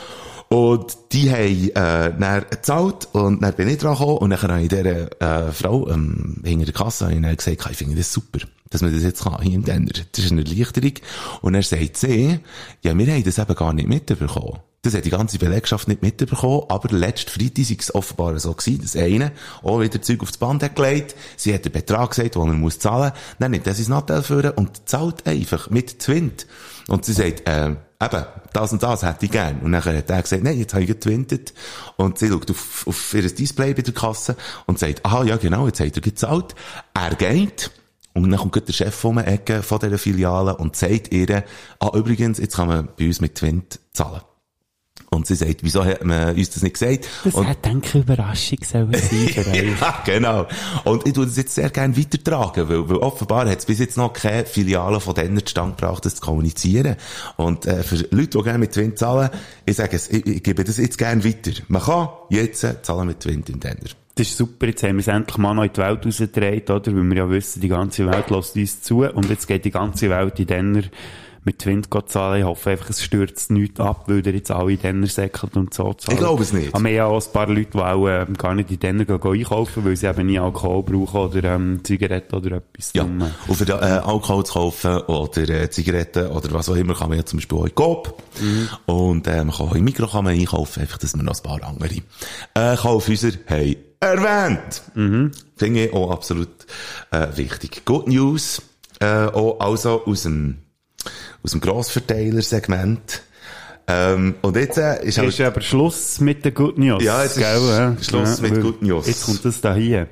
Und 0.48 0.96
die 1.12 1.30
haben, 1.30 1.68
äh, 1.68 2.18
dann 2.18 2.44
gezahlt 2.48 3.08
und 3.12 3.42
dann 3.42 3.52
bin 3.54 3.68
ich 3.68 3.78
dran 3.78 3.92
gekommen 3.92 4.16
und 4.16 4.30
dann 4.30 4.40
habe 4.40 4.62
ich 4.62 4.68
dieser, 4.68 5.48
äh, 5.48 5.52
Frau, 5.52 5.88
ähm, 5.90 6.40
hinter 6.42 6.64
der 6.64 6.74
Kasse, 6.74 7.04
dann 7.04 7.36
gesagt, 7.36 7.70
ich 7.70 7.76
finde 7.76 7.96
das 7.96 8.10
super, 8.10 8.38
dass 8.70 8.82
man 8.82 8.92
das 8.92 9.02
jetzt 9.02 9.24
kann, 9.24 9.40
hier. 9.42 9.60
Das 9.60 10.24
ist 10.24 10.32
eine 10.32 10.42
Erleichterung. 10.42 10.94
Und 11.42 11.54
er 11.54 11.62
sagt 11.62 11.96
sie, 11.96 12.40
ja, 12.82 12.96
wir 12.96 13.06
haben 13.06 13.24
das 13.24 13.38
eben 13.38 13.54
gar 13.54 13.72
nicht 13.72 13.88
mitbekommen. 13.88 14.58
Das 14.82 14.94
hat 14.94 15.04
die 15.04 15.10
ganze 15.10 15.38
Belegschaft 15.38 15.88
nicht 15.88 16.02
mitbekommen, 16.02 16.62
aber 16.68 16.96
letzten 16.96 17.30
Freitag 17.30 17.68
war 17.68 17.76
es 17.80 17.94
offenbar 17.94 18.38
so 18.38 18.52
gewesen, 18.52 18.80
dass 18.80 18.94
einer 18.94 19.32
auch 19.62 19.80
wieder 19.80 20.00
Zeug 20.00 20.22
aufs 20.22 20.36
Band 20.36 20.62
hat 20.62 20.76
gelegt, 20.76 21.16
sie 21.36 21.52
hat 21.52 21.64
den 21.64 21.72
Betrag 21.72 22.10
gesagt, 22.10 22.36
den 22.36 22.42
er 22.42 22.54
muss 22.54 22.78
zahlen, 22.78 23.12
dann 23.40 23.50
nimmt 23.50 23.66
er 23.66 23.74
sein 23.74 23.90
Nattel 23.90 24.22
führen 24.22 24.52
und 24.52 24.88
zahlt 24.88 25.26
einfach 25.26 25.68
mit 25.70 25.98
Twint. 25.98 26.46
Und 26.86 27.04
sie 27.04 27.12
sagt, 27.12 27.48
äh, 27.48 27.70
eben, 27.70 28.24
das 28.52 28.72
und 28.72 28.82
das 28.82 29.02
hätte 29.02 29.24
ich 29.24 29.32
gern. 29.32 29.58
Und 29.60 29.72
dann 29.72 29.84
hat 29.84 30.08
er 30.08 30.22
gesagt, 30.22 30.44
nein, 30.44 30.58
jetzt 30.58 30.74
habe 30.74 30.84
ich 30.84 30.88
getwintet. 30.88 31.54
Und 31.96 32.18
sie 32.18 32.28
schaut 32.28 32.48
auf, 32.50 32.86
auf 32.86 33.14
ihr 33.14 33.22
Display 33.22 33.74
bei 33.74 33.82
der 33.82 33.94
Kasse 33.94 34.36
und 34.66 34.78
sagt, 34.78 35.04
aha, 35.04 35.24
ja 35.24 35.36
genau, 35.36 35.66
jetzt 35.66 35.80
hat 35.80 35.96
er 35.96 36.02
gezahlt. 36.02 36.54
Er 36.94 37.16
geht. 37.16 37.72
Und 38.14 38.30
dann 38.30 38.40
kommt 38.40 38.56
der 38.68 38.72
Chef 38.72 39.04
um 39.04 39.18
die 39.18 39.24
Ecke 39.24 39.62
von 39.62 39.78
dieser 39.78 39.98
Filiale 39.98 40.56
und 40.56 40.76
sagt 40.76 41.12
ihr, 41.12 41.44
ah, 41.78 41.90
übrigens, 41.94 42.38
jetzt 42.38 42.56
kann 42.56 42.68
man 42.68 42.88
bei 42.98 43.06
uns 43.06 43.20
mit 43.20 43.36
Twint 43.36 43.78
zahlen. 43.92 44.22
Und 45.10 45.26
sie 45.26 45.36
sagt, 45.36 45.62
wieso 45.62 45.84
hat 45.84 46.04
man 46.04 46.36
uns 46.36 46.50
das 46.50 46.62
nicht 46.62 46.74
gesagt? 46.74 47.08
Das 47.24 47.34
und, 47.34 47.46
hätte, 47.46 47.70
denke 47.70 47.88
ich, 47.88 47.94
Überraschung 47.94 48.58
sein 48.62 48.90
ja, 49.80 50.02
genau. 50.04 50.46
Und 50.84 51.06
ich 51.06 51.14
tue 51.14 51.24
das 51.24 51.36
jetzt 51.36 51.54
sehr 51.54 51.70
gerne 51.70 51.96
weitertragen, 51.96 52.68
weil, 52.68 52.88
weil 52.90 52.96
offenbar 52.98 53.48
hat 53.48 53.58
es 53.58 53.64
bis 53.64 53.78
jetzt 53.78 53.96
noch 53.96 54.12
keine 54.12 54.44
Filiale 54.44 55.00
von 55.00 55.14
denen 55.14 55.38
zustande 55.38 55.76
gebracht, 55.76 56.04
das 56.04 56.16
zu 56.16 56.20
kommunizieren. 56.20 56.96
Und 57.36 57.64
äh, 57.64 57.82
für 57.82 57.96
Leute, 58.10 58.36
die 58.38 58.44
gerne 58.44 58.58
mit 58.58 58.72
Twint 58.72 58.98
zahlen, 58.98 59.30
ich 59.64 59.76
sage 59.76 59.96
es, 59.96 60.10
ich, 60.10 60.26
ich 60.26 60.42
gebe 60.42 60.62
das 60.62 60.76
jetzt 60.76 60.98
gerne 60.98 61.24
weiter. 61.24 61.52
Man 61.68 61.82
kann 61.82 62.08
jetzt 62.28 62.66
zahlen 62.82 63.06
mit 63.06 63.20
Twint 63.20 63.48
im 63.48 63.60
Denner. 63.60 63.88
Das 64.18 64.26
ist 64.26 64.36
super, 64.36 64.66
jetzt 64.66 64.82
haben 64.82 64.96
wir 64.96 65.00
es 65.00 65.06
endlich 65.06 65.38
mal 65.38 65.54
noch 65.54 65.62
in 65.62 65.72
die 65.72 65.80
Welt 65.80 66.04
rausgedreht, 66.04 66.68
oder? 66.70 66.92
Weil 66.92 67.04
wir 67.04 67.16
ja 67.18 67.30
wissen, 67.30 67.60
die 67.60 67.68
ganze 67.68 68.04
Welt 68.04 68.30
lässt 68.30 68.56
uns 68.56 68.82
zu. 68.82 69.04
Und 69.04 69.30
jetzt 69.30 69.46
geht 69.46 69.64
die 69.64 69.70
ganze 69.70 70.10
Welt 70.10 70.40
in 70.40 70.46
Denner 70.48 70.82
mit 71.44 71.60
Twint 71.60 71.88
zahlen. 72.06 72.40
Ich 72.40 72.44
hoffe 72.44 72.70
einfach, 72.70 72.90
es 72.90 73.00
stürzt 73.00 73.52
nichts 73.52 73.78
ab, 73.78 74.08
weil 74.08 74.26
ihr 74.26 74.34
jetzt 74.34 74.50
alle 74.50 74.72
in 74.72 74.80
Denner 74.80 75.06
säckelt 75.06 75.56
und 75.56 75.72
so 75.72 75.94
zahlen. 75.94 76.16
Ich 76.16 76.18
glaube 76.18 76.42
es 76.42 76.52
nicht. 76.52 76.74
Aber 76.74 76.82
wir 76.82 76.90
haben 76.90 76.96
ja 76.96 77.06
auch 77.06 77.24
ein 77.24 77.32
paar 77.32 77.46
Leute, 77.46 77.70
die 77.72 77.78
auch 77.78 78.08
ähm, 78.08 78.34
gar 78.34 78.56
nicht 78.56 78.72
in 78.72 78.80
Denner 78.80 79.04
gehen, 79.04 79.20
gehen 79.20 79.32
einkaufen, 79.34 79.84
weil 79.84 79.94
sie 79.94 80.08
eben 80.08 80.26
nie 80.26 80.40
Alkohol 80.40 80.82
brauchen 80.82 81.20
oder 81.20 81.54
ähm, 81.54 81.84
Zigaretten 81.84 82.34
oder 82.34 82.56
etwas. 82.56 82.92
Ja. 82.94 83.04
Darum, 83.04 83.20
äh, 83.20 83.24
Und 83.46 83.54
für 83.54 83.72
äh, 83.72 83.74
Alkohol 83.74 84.44
zu 84.44 84.52
kaufen 84.52 84.96
oder 85.02 85.48
äh, 85.48 85.70
Zigaretten 85.70 86.26
oder 86.26 86.52
was 86.52 86.68
auch 86.68 86.74
immer, 86.74 86.94
kann 86.94 87.10
man 87.10 87.18
ja 87.18 87.24
zum 87.24 87.36
Beispiel 87.36 87.56
auch 87.56 87.66
in 87.66 87.74
Coop. 87.76 88.20
Und 88.86 89.28
äh, 89.28 89.44
man 89.44 89.54
kann 89.54 89.68
auch 89.68 89.74
im 89.76 89.84
Mikro 89.84 90.08
kann 90.08 90.24
man 90.24 90.34
einkaufen, 90.34 90.80
einfach, 90.80 90.98
dass 90.98 91.14
man 91.14 91.24
noch 91.24 91.36
ein 91.36 91.42
paar 91.44 91.62
andere 91.62 91.94
äh, 92.54 92.76
Kaufhäuser 92.76 93.30
haben 93.48 93.76
erwähnt. 94.00 94.82
Finde 95.56 95.84
ich 95.84 95.92
auch 95.92 96.10
absolut 96.10 96.48
äh, 97.10 97.26
wichtig. 97.36 97.84
Good 97.84 98.08
News, 98.08 98.62
äh, 99.00 99.06
auch 99.06 99.60
also 99.60 100.04
aus 100.04 100.22
dem, 100.22 100.58
aus 101.42 101.52
dem 101.52 101.60
Grossverteiler-Segment. 101.60 103.22
Ähm, 103.86 104.34
und 104.42 104.56
jetzt 104.56 104.76
äh, 104.76 105.04
ist 105.04 105.18
halt... 105.18 105.28
Ist 105.28 105.40
aber 105.40 105.60
Schluss 105.62 106.20
mit 106.20 106.44
den 106.44 106.54
Good 106.54 106.78
News. 106.78 107.02
Ja, 107.02 107.22
jetzt 107.22 107.36
ist 107.36 107.42
gell, 107.42 107.96
äh? 107.98 108.04
Schluss 108.04 108.40
mit 108.40 108.52
weil 108.52 108.60
Good 108.60 108.82
News. 108.82 109.06
Jetzt 109.06 109.24
kommt 109.24 109.44
das 109.44 109.60
da 109.60 109.74
hier. 109.74 110.08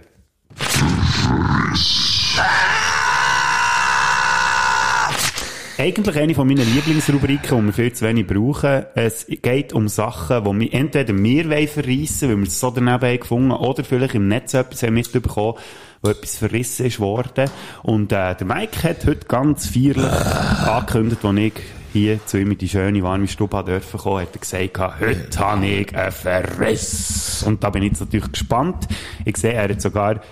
Eigentlich 5.78 6.16
eine 6.16 6.34
von 6.34 6.48
meinen 6.48 6.74
Lieblingsrubriken, 6.74 7.60
die 7.60 7.66
wir 7.66 7.72
viel 7.74 7.92
zu 7.92 8.06
wenig 8.06 8.26
brauchen. 8.26 8.86
Es 8.94 9.26
geht 9.26 9.74
um 9.74 9.88
Sachen, 9.88 10.42
die 10.42 10.60
wir 10.60 10.72
entweder 10.72 11.14
wir 11.14 11.68
verreissen, 11.68 12.30
weil 12.30 12.36
wir 12.38 12.46
es 12.46 12.58
so 12.58 12.70
daneben 12.70 13.06
haben 13.06 13.20
gefunden 13.20 13.50
oder 13.50 13.84
vielleicht 13.84 14.14
im 14.14 14.26
Netz 14.26 14.54
etwas 14.54 14.82
haben 14.82 14.94
mitbekommen, 14.94 15.58
wo 16.00 16.08
etwas 16.08 16.38
verrissen 16.38 16.86
ist 16.86 16.98
worden. 16.98 17.50
Und 17.82 18.10
äh, 18.10 18.34
der 18.34 18.46
Mike 18.46 18.88
hat 18.88 19.04
heute 19.04 19.26
ganz 19.26 19.66
feierlich 19.66 20.02
angekündigt, 20.02 21.22
als 21.22 21.36
ich 21.36 21.52
hier 21.92 22.24
zu 22.24 22.38
ihm 22.38 22.52
in 22.52 22.58
die 22.58 22.68
schöne, 22.70 23.02
warme 23.02 23.28
Stube 23.28 23.62
dürfen 23.62 24.00
kommen, 24.00 24.22
hat 24.22 24.34
er 24.34 24.40
gesagt, 24.40 25.00
heute 25.00 25.38
habe 25.38 25.66
ich 25.66 25.94
einen 25.94 26.12
Verriss. 26.12 27.42
Und 27.46 27.62
da 27.62 27.68
bin 27.68 27.82
ich 27.82 27.90
jetzt 27.90 28.00
natürlich 28.00 28.32
gespannt. 28.32 28.88
Ich 29.26 29.36
sehe, 29.36 29.52
er 29.52 29.68
hat 29.68 29.82
sogar 29.82 30.22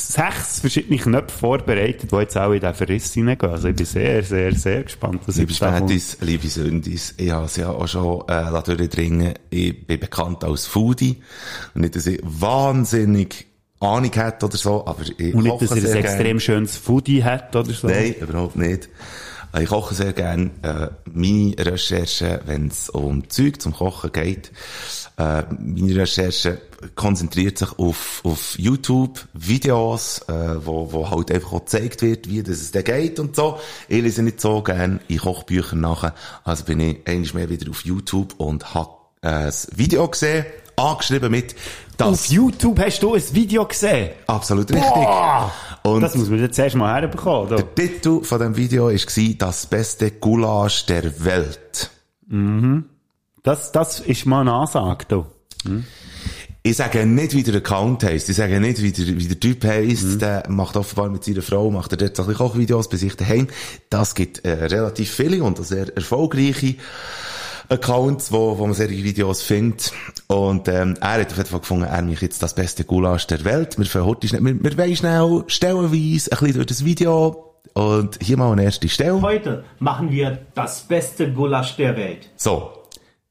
sechs 0.00 0.60
verschiedene 0.60 0.98
Knöpfe 0.98 1.38
vorbereitet, 1.38 2.10
die 2.10 2.16
jetzt 2.16 2.36
auch 2.36 2.52
in 2.52 2.60
diesen 2.60 2.74
Verriss 2.74 3.12
hineingehen. 3.12 3.52
Also 3.52 3.68
ich 3.68 3.76
bin 3.76 3.86
sehr, 3.86 4.22
sehr, 4.22 4.54
sehr 4.54 4.84
gespannt, 4.84 5.22
was 5.26 5.36
Liebe. 5.36 5.52
Spätis, 5.52 6.18
liebe 6.20 6.48
Sündis, 6.48 7.14
ich 7.16 7.30
habe 7.30 7.46
es 7.46 7.56
ja 7.56 7.70
auch 7.70 7.86
schon 7.86 8.22
äh, 8.28 8.62
durchdringen. 8.62 9.34
Ich 9.50 9.86
bin 9.86 10.00
bekannt 10.00 10.44
als 10.44 10.66
Foodie. 10.66 11.22
Und 11.74 11.82
nicht, 11.82 11.96
dass 11.96 12.06
ich 12.06 12.20
wahnsinnig 12.22 13.46
Ahnung 13.80 14.12
hätte 14.12 14.46
oder 14.46 14.56
so, 14.56 14.86
aber 14.86 15.02
ich 15.16 15.34
Und 15.34 15.44
nicht, 15.44 15.62
dass 15.62 15.70
er 15.70 15.92
ein 15.92 16.04
extrem 16.04 16.40
schönes 16.40 16.76
Foodie 16.76 17.22
hat 17.22 17.54
oder 17.54 17.72
so. 17.72 17.86
Nein, 17.86 18.14
überhaupt 18.20 18.56
nicht. 18.56 18.88
Äh, 19.52 19.62
Ich 19.62 19.68
koche 19.68 19.94
sehr 19.94 20.12
gern. 20.12 20.50
Äh, 20.62 20.88
meine 21.12 21.54
Recherche, 21.58 22.40
wenn 22.46 22.68
es 22.68 22.90
um 22.90 23.28
Zeug 23.28 23.60
zum 23.60 23.72
Kochen 23.72 24.12
geht, 24.12 24.50
äh, 25.16 25.42
meine 25.58 25.96
Recherche 25.96 26.60
konzentriert 26.94 27.58
sich 27.58 27.76
auf, 27.78 28.20
auf 28.24 28.56
YouTube 28.58 29.26
Videos, 29.32 30.20
äh, 30.28 30.64
wo, 30.64 30.92
wo 30.92 31.10
halt 31.10 31.32
einfach 31.32 31.52
auch 31.52 31.64
gezeigt 31.64 32.02
wird, 32.02 32.28
wie 32.28 32.42
das 32.42 32.58
es 32.58 32.70
da 32.70 32.82
geht 32.82 33.18
und 33.18 33.34
so. 33.34 33.58
Ich 33.88 34.02
lese 34.02 34.22
nicht 34.22 34.40
so 34.40 34.62
gern 34.62 35.00
in 35.08 35.18
Kochbüchern 35.18 35.80
nachher. 35.80 36.14
Also 36.44 36.64
bin 36.64 36.80
ich 36.80 36.98
eigentlich 37.06 37.34
mehr 37.34 37.50
wieder 37.50 37.70
auf 37.70 37.84
YouTube 37.84 38.34
und 38.38 38.74
habe 38.74 38.90
äh, 39.22 39.46
das 39.46 39.68
Video 39.74 40.06
gesehen, 40.08 40.46
angeschrieben 40.76 41.32
mit 41.32 41.56
Auf 42.00 42.10
das 42.12 42.30
YouTube 42.30 42.78
hast 42.78 43.02
du 43.02 43.14
ein 43.14 43.22
Video 43.32 43.66
gesehen. 43.66 44.10
absolut 44.26 44.70
richtig. 44.70 44.92
Boah! 44.92 45.52
Und 45.82 46.00
Das 46.00 46.14
muss 46.14 46.28
man 46.28 46.38
jetzt 46.40 46.58
erst 46.58 46.76
mal 46.76 46.92
herbekommen. 47.00 47.46
oder? 47.46 47.56
der 47.56 47.74
Titel 47.74 48.22
von 48.22 48.38
dem 48.38 48.56
Video 48.56 48.88
war 48.88 49.34
das 49.38 49.66
beste 49.66 50.10
Gulasch 50.12 50.86
der 50.86 51.24
Welt. 51.24 51.90
Das, 53.42 53.72
das 53.72 54.00
ist 54.00 54.26
mal 54.26 54.42
eine 54.42 54.52
Ansage, 54.52 55.06
du. 55.08 55.26
Ich 56.62 56.76
sage 56.76 57.06
nicht, 57.06 57.34
wie 57.34 57.42
der 57.42 57.56
Account 57.56 58.04
heisst. 58.04 58.28
Ich 58.28 58.36
sage 58.36 58.60
nicht, 58.60 58.82
wie 58.82 58.92
der, 58.92 59.06
wie 59.06 59.26
der 59.26 59.40
Typ 59.40 59.64
heisst. 59.64 60.20
Der 60.20 60.44
macht 60.48 60.76
offenbar 60.76 61.08
mit 61.08 61.24
seiner 61.24 61.42
Frau, 61.42 61.70
macht 61.70 61.92
er 61.92 61.96
dort 61.98 62.14
bisschen 62.14 62.34
Kochvideos 62.34 62.88
bei 62.88 62.96
sich 62.96 63.16
daheim. 63.16 63.48
Das 63.90 64.14
gibt 64.14 64.44
äh, 64.44 64.52
relativ 64.52 65.10
viele 65.10 65.42
und 65.42 65.64
sehr 65.64 65.96
erfolgreiche 65.96 66.74
Accounts, 67.68 68.32
wo, 68.32 68.58
wo 68.58 68.66
man 68.66 68.74
solche 68.74 69.02
Videos 69.04 69.42
findet. 69.42 69.92
Und 70.26 70.68
ähm, 70.68 70.96
er 71.00 71.20
hat 71.20 71.30
auf 71.30 71.36
jeden 71.36 71.48
Fall 71.48 71.60
gefunden, 71.60 71.84
er 71.84 72.02
mich 72.02 72.20
jetzt 72.20 72.42
das 72.42 72.54
beste 72.54 72.84
Gulasch 72.84 73.26
der 73.26 73.44
Welt. 73.44 73.78
Wir, 73.78 73.84
schnell, 73.84 74.04
wir, 74.44 74.64
wir 74.64 74.78
wollen 74.78 74.96
schnell 74.96 75.44
stellenweise 75.46 76.30
ein 76.32 76.38
bisschen 76.38 76.54
durch 76.54 76.66
das 76.66 76.84
Video 76.84 77.54
und 77.74 78.18
hier 78.22 78.36
mal 78.36 78.52
eine 78.52 78.64
erste 78.64 78.88
Stelle. 78.88 79.20
Heute 79.20 79.64
machen 79.78 80.10
wir 80.10 80.38
das 80.54 80.80
beste 80.80 81.32
Gulasch 81.32 81.76
der 81.76 81.96
Welt. 81.96 82.30
So, 82.36 82.72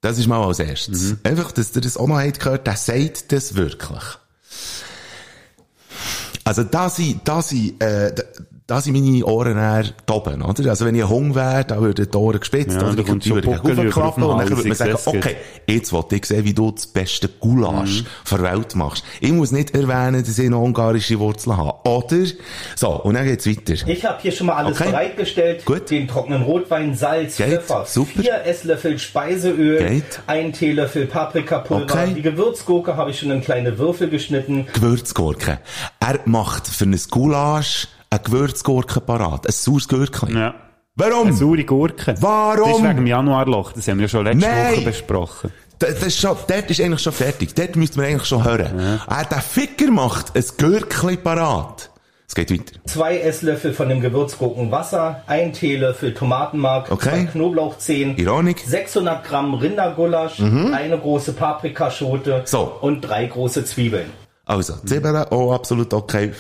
das 0.02 0.18
ist 0.18 0.28
mal 0.28 0.44
als 0.44 0.60
erstes. 0.60 1.18
Einfach, 1.24 1.52
dass 1.52 1.76
ihr 1.76 1.82
das 1.82 1.98
auch 1.98 2.08
noch 2.08 2.20
habt 2.20 2.40
gehört, 2.40 2.68
der 2.68 2.76
sagt 2.76 3.32
das 3.32 3.56
wirklich. 3.56 4.04
Also 6.44 6.64
da 6.64 6.90
sind, 6.90 7.28
da 7.28 7.42
sind, 7.42 7.82
äh, 7.84 8.14
da- 8.68 8.76
da 8.76 8.82
sind 8.82 8.94
meine 8.94 9.26
Ohren 9.26 9.58
eher 9.58 9.86
oben, 10.12 10.42
oder? 10.42 10.70
Also 10.70 10.86
wenn 10.86 10.94
ich 10.94 11.02
ein 11.04 11.10
Hung 11.10 11.34
wäre, 11.36 11.64
dann 11.66 11.82
würden 11.82 12.08
die 12.12 12.18
Ohren 12.18 12.40
gespitzt, 12.40 12.76
Ja, 12.76 12.90
oder 12.90 13.02
da 13.02 13.14
ich 13.14 13.30
würde 13.30 13.48
raufklappen 13.50 14.24
auf 14.24 14.32
und 14.34 14.38
dann 14.40 14.50
würde 14.50 14.64
man 14.64 14.72
ich 14.74 14.78
sagen, 14.78 14.96
okay, 15.06 15.36
jetzt 15.68 15.92
wollte 15.94 16.18
ich 16.18 16.26
sehen, 16.26 16.44
wie 16.44 16.54
du 16.54 16.72
das 16.72 16.86
beste 16.86 17.28
Gulasch 17.30 18.04
Mhm. 18.04 18.08
der 18.30 18.42
Welt 18.44 18.76
machst. 18.76 19.04
Ich 19.22 19.32
muss 19.32 19.52
nicht 19.52 19.74
erwähnen, 19.74 20.24
dass 20.24 20.38
ich 20.38 20.50
noch 20.50 20.62
ungarische 20.62 21.18
Wurzeln 21.18 21.56
habe. 21.58 21.90
Oder? 21.90 22.26
So, 22.76 22.90
und 23.02 23.14
dann 23.16 23.26
geht's 23.26 23.48
weiter. 23.48 23.88
Ich 23.88 24.06
habe 24.06 24.22
hier 24.22 24.32
schon 24.34 24.48
mal 24.48 24.56
alles 24.58 24.80
Okay. 24.80 24.92
bereitgestellt. 24.92 25.66
Gut. 25.66 25.90
Den 25.90 26.08
trockenen 26.08 26.44
Rotwein, 26.44 26.94
Salz, 26.94 27.38
Geht. 27.38 27.48
Pfeffer, 27.48 27.86
Super. 27.88 28.22
vier 28.22 28.46
Esslöffel 28.46 29.00
Speiseöl, 29.00 29.80
Geht. 29.88 30.20
ein 30.28 30.52
Teelöffel 30.54 31.06
Paprikapulver. 31.08 31.84
Okay. 31.84 32.14
Die 32.16 32.22
Gewürzgurke 32.22 32.96
habe 32.98 33.12
ich 33.12 33.20
schon 33.20 33.32
in 33.32 33.42
kleine 33.42 33.78
Würfel 33.80 34.10
geschnitten. 34.10 34.68
Gewürzgurke. 34.74 35.60
Er 36.00 36.20
macht 36.26 36.68
für 36.68 36.84
ein 36.86 37.00
Gulasch 37.10 37.88
eine 38.10 38.20
Gewürzgurke 38.22 39.02
parat. 39.02 39.46
Ein 39.48 39.52
saures 39.52 39.88
Gürkchen. 39.88 40.36
Ja. 40.38 40.54
Warum? 40.96 41.28
Eine 41.28 41.36
saure 41.36 41.64
Gurke. 41.64 42.16
Warum? 42.20 42.70
Das 42.70 42.78
ist 42.80 42.84
wegen 42.84 42.96
dem 42.98 43.08
Januarloch. 43.08 43.74
Das 43.74 43.88
haben 43.88 43.98
wir 43.98 44.04
ja 44.06 44.10
schon 44.10 44.26
letzte 44.26 44.48
Nein. 44.48 44.74
Woche 44.76 44.82
besprochen. 44.86 45.52
Das, 45.80 45.94
das 45.96 46.04
ist 46.08 46.20
schon, 46.20 46.36
dort 46.48 46.72
ist 46.72 46.82
eigentlich 46.82 47.02
schon 47.02 47.14
fertig. 47.14 47.54
Dort 47.54 47.76
müsste 47.76 47.98
man 48.00 48.08
eigentlich 48.08 48.26
schon 48.26 48.44
hören. 48.44 49.00
Er, 49.08 49.26
der 49.26 49.42
Ficker 49.42 49.92
macht 49.92 50.36
ein 50.36 50.44
Gürkchen 50.58 51.18
parat. 51.22 51.92
Es 52.28 52.34
geht 52.36 52.52
weiter. 52.52 52.80
Zwei 52.86 53.20
Esslöffel 53.20 53.74
von 53.74 53.88
dem 53.88 54.02
Gewürzgurkenwasser, 54.02 55.24
ein 55.28 55.54
Tomatenmark, 55.54 56.92
Okay. 56.92 57.10
zwei 57.10 57.24
Knoblauchzehen, 57.32 58.18
Ironik. 58.18 58.60
600 58.66 59.24
Gramm 59.24 59.54
Rindergulasch, 59.54 60.42
eine 60.42 60.98
große 61.00 61.34
Paprikaschote 61.34 62.40
Mhm. 62.40 62.42
So. 62.46 62.78
und 62.82 63.02
drei 63.02 63.28
große 63.28 63.64
Zwiebeln. 63.64 64.10
Also, 64.48 64.76
Zwiebeln, 64.86 65.16
auch 65.26 65.54
absolut 65.54 65.94
okay. 65.94 66.32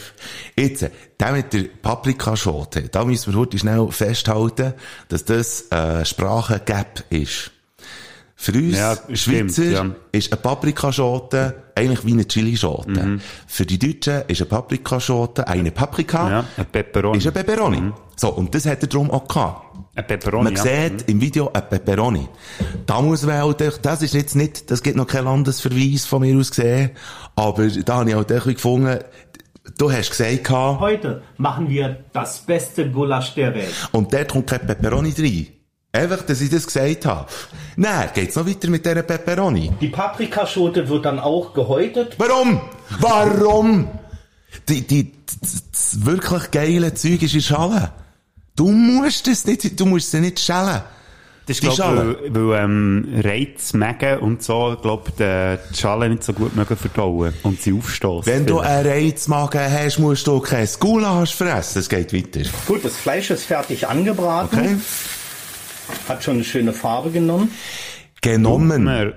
Jetzt, 0.56 0.89
der 1.20 1.32
mit 1.34 1.52
der 1.52 1.65
Paprikaschote, 1.82 2.84
da 2.84 3.04
müssen 3.04 3.34
wir 3.34 3.39
heute 3.39 3.60
schnell 3.60 3.86
festhalten, 3.91 4.74
dass 5.10 5.26
das 5.26 5.70
äh, 5.72 6.06
Sprachengap 6.06 7.04
ist. 7.10 7.52
Für 8.39 8.54
uns 8.54 8.78
Ja, 8.78 8.96
stimmt, 9.13 9.52
Schweizer 9.52 9.63
ja. 9.63 9.86
ist 10.12 10.32
eine 10.32 10.39
Paprikaschote 10.41 11.63
eigentlich 11.76 12.06
wie 12.06 12.13
eine 12.13 12.24
Chilischote. 12.28 13.20
Für 13.48 13.65
die 13.65 13.80
Deutschen 13.80 14.22
ist 14.28 14.41
eine 14.41 14.50
Paprikaschote 14.50 15.48
eine 15.48 15.72
Paprika, 15.72 16.30
Ja, 16.30 16.46
ein 16.56 16.65
Pepperoni. 16.67 17.17
ist 17.17 17.26
eine 17.26 17.32
Pepperoni. 17.34 17.91
So, 18.15 18.30
und 18.30 18.54
das 18.56 18.65
hat 18.67 18.82
er 18.84 18.88
darum 18.88 19.12
auch 19.12 19.28
gehabt. 19.28 19.66
Ein 19.97 20.05
Pepperoni, 20.05 20.43
Man 20.43 20.55
ja. 20.55 20.62
sieht 20.62 21.10
im 21.10 21.19
Video 21.19 21.49
ein 21.51 21.67
Pepperoni. 21.69 22.27
Da 22.86 23.01
muss 23.01 23.23
man 23.23 23.38
halt, 23.39 23.62
echt- 23.62 23.83
das 23.83 24.03
ist 24.03 24.13
jetzt 24.13 24.36
nicht, 24.36 24.69
das 24.69 24.83
gibt 24.83 24.95
noch 24.95 25.07
keinen 25.07 25.25
Landesverweis 25.25 26.05
von 26.05 26.21
mir 26.21 26.38
aus 26.39 26.51
gesehen, 26.51 26.91
aber 27.36 27.67
da 27.67 27.95
habe 27.97 28.10
ich 28.12 28.15
halt 28.15 28.29
echt 28.29 28.45
gefunden, 28.45 28.99
du 29.79 29.91
hast 29.91 30.12
gesagt 30.12 30.49
Heute 30.51 31.23
machen 31.38 31.67
wir 31.67 31.97
das 32.13 32.38
beste 32.41 32.91
Gulasch 32.91 33.33
der 33.33 33.55
Welt. 33.55 33.73
und 33.91 34.13
dort 34.13 34.31
kommt 34.31 34.45
kein 34.47 34.67
Pepperoni 34.67 35.13
rein. 35.17 35.47
Einfach, 35.93 36.21
dass 36.27 36.41
ich 36.41 36.51
das 36.51 36.67
gesagt 36.67 37.05
habe. 37.07 37.25
Nein, 37.75 38.10
geht's 38.13 38.36
noch 38.36 38.45
weiter 38.47 38.69
mit 38.69 38.86
dieser 38.86 39.01
Pepperoni. 39.01 39.71
Die 39.81 39.88
Paprikaschote 39.88 40.88
wird 40.89 41.05
dann 41.05 41.19
auch 41.19 41.55
gehäutet. 41.55 42.13
Warum? 42.19 42.62
Warum? 42.99 43.88
Die, 44.69 44.86
die, 44.86 45.12
das, 45.41 45.63
das 45.71 46.05
wirklich 46.05 46.51
geile 46.51 46.93
Zeug 46.93 47.23
ist 47.23 47.33
in 47.33 47.41
Schale. 47.41 47.91
Du 48.58 48.72
musst 48.72 49.28
es 49.30 49.46
nicht, 49.46 49.80
du 49.80 49.86
musst 49.86 50.13
es 50.13 50.20
nicht 50.20 50.39
schälen. 50.39 50.82
Das 51.46 51.56
ist, 51.56 51.62
Die 51.63 51.67
glaub, 51.67 51.78
Schale. 51.78 52.17
weil, 52.34 52.50
weil 52.52 52.63
ähm, 52.65 53.08
Reizmägen 53.24 54.20
und 54.20 54.43
so, 54.43 54.76
glaub, 54.82 55.15
die, 55.15 55.58
die 55.72 55.78
Schale 55.80 56.10
nicht 56.10 56.24
so 56.24 56.34
gut 56.34 56.54
mögen 56.58 56.76
verdauen 56.76 57.34
und 57.43 57.62
sie 57.62 57.72
aufstoßen. 57.72 58.30
Wenn 58.34 58.46
du 58.46 58.60
einen 58.60 58.86
Reizmagen 58.86 59.62
hast, 59.72 60.00
musst 60.00 60.28
du 60.28 60.41
kein 60.41 60.67
Gulasch 60.78 61.34
fressen. 61.36 61.80
Es 61.80 61.88
geht 61.88 62.12
weiter. 62.13 62.50
Gut, 62.65 62.84
das 62.84 62.98
Fleisch 62.98 63.30
ist 63.30 63.46
fertig 63.46 63.88
angebraten. 63.88 64.60
Okay? 64.60 64.76
Hat 66.10 66.22
schon 66.22 66.34
eine 66.34 66.43
schöne 66.43 66.74
Farbe 66.74 67.12
genommen. 67.12 67.50
Genommen. 68.22 68.84
Mehr, 68.84 69.13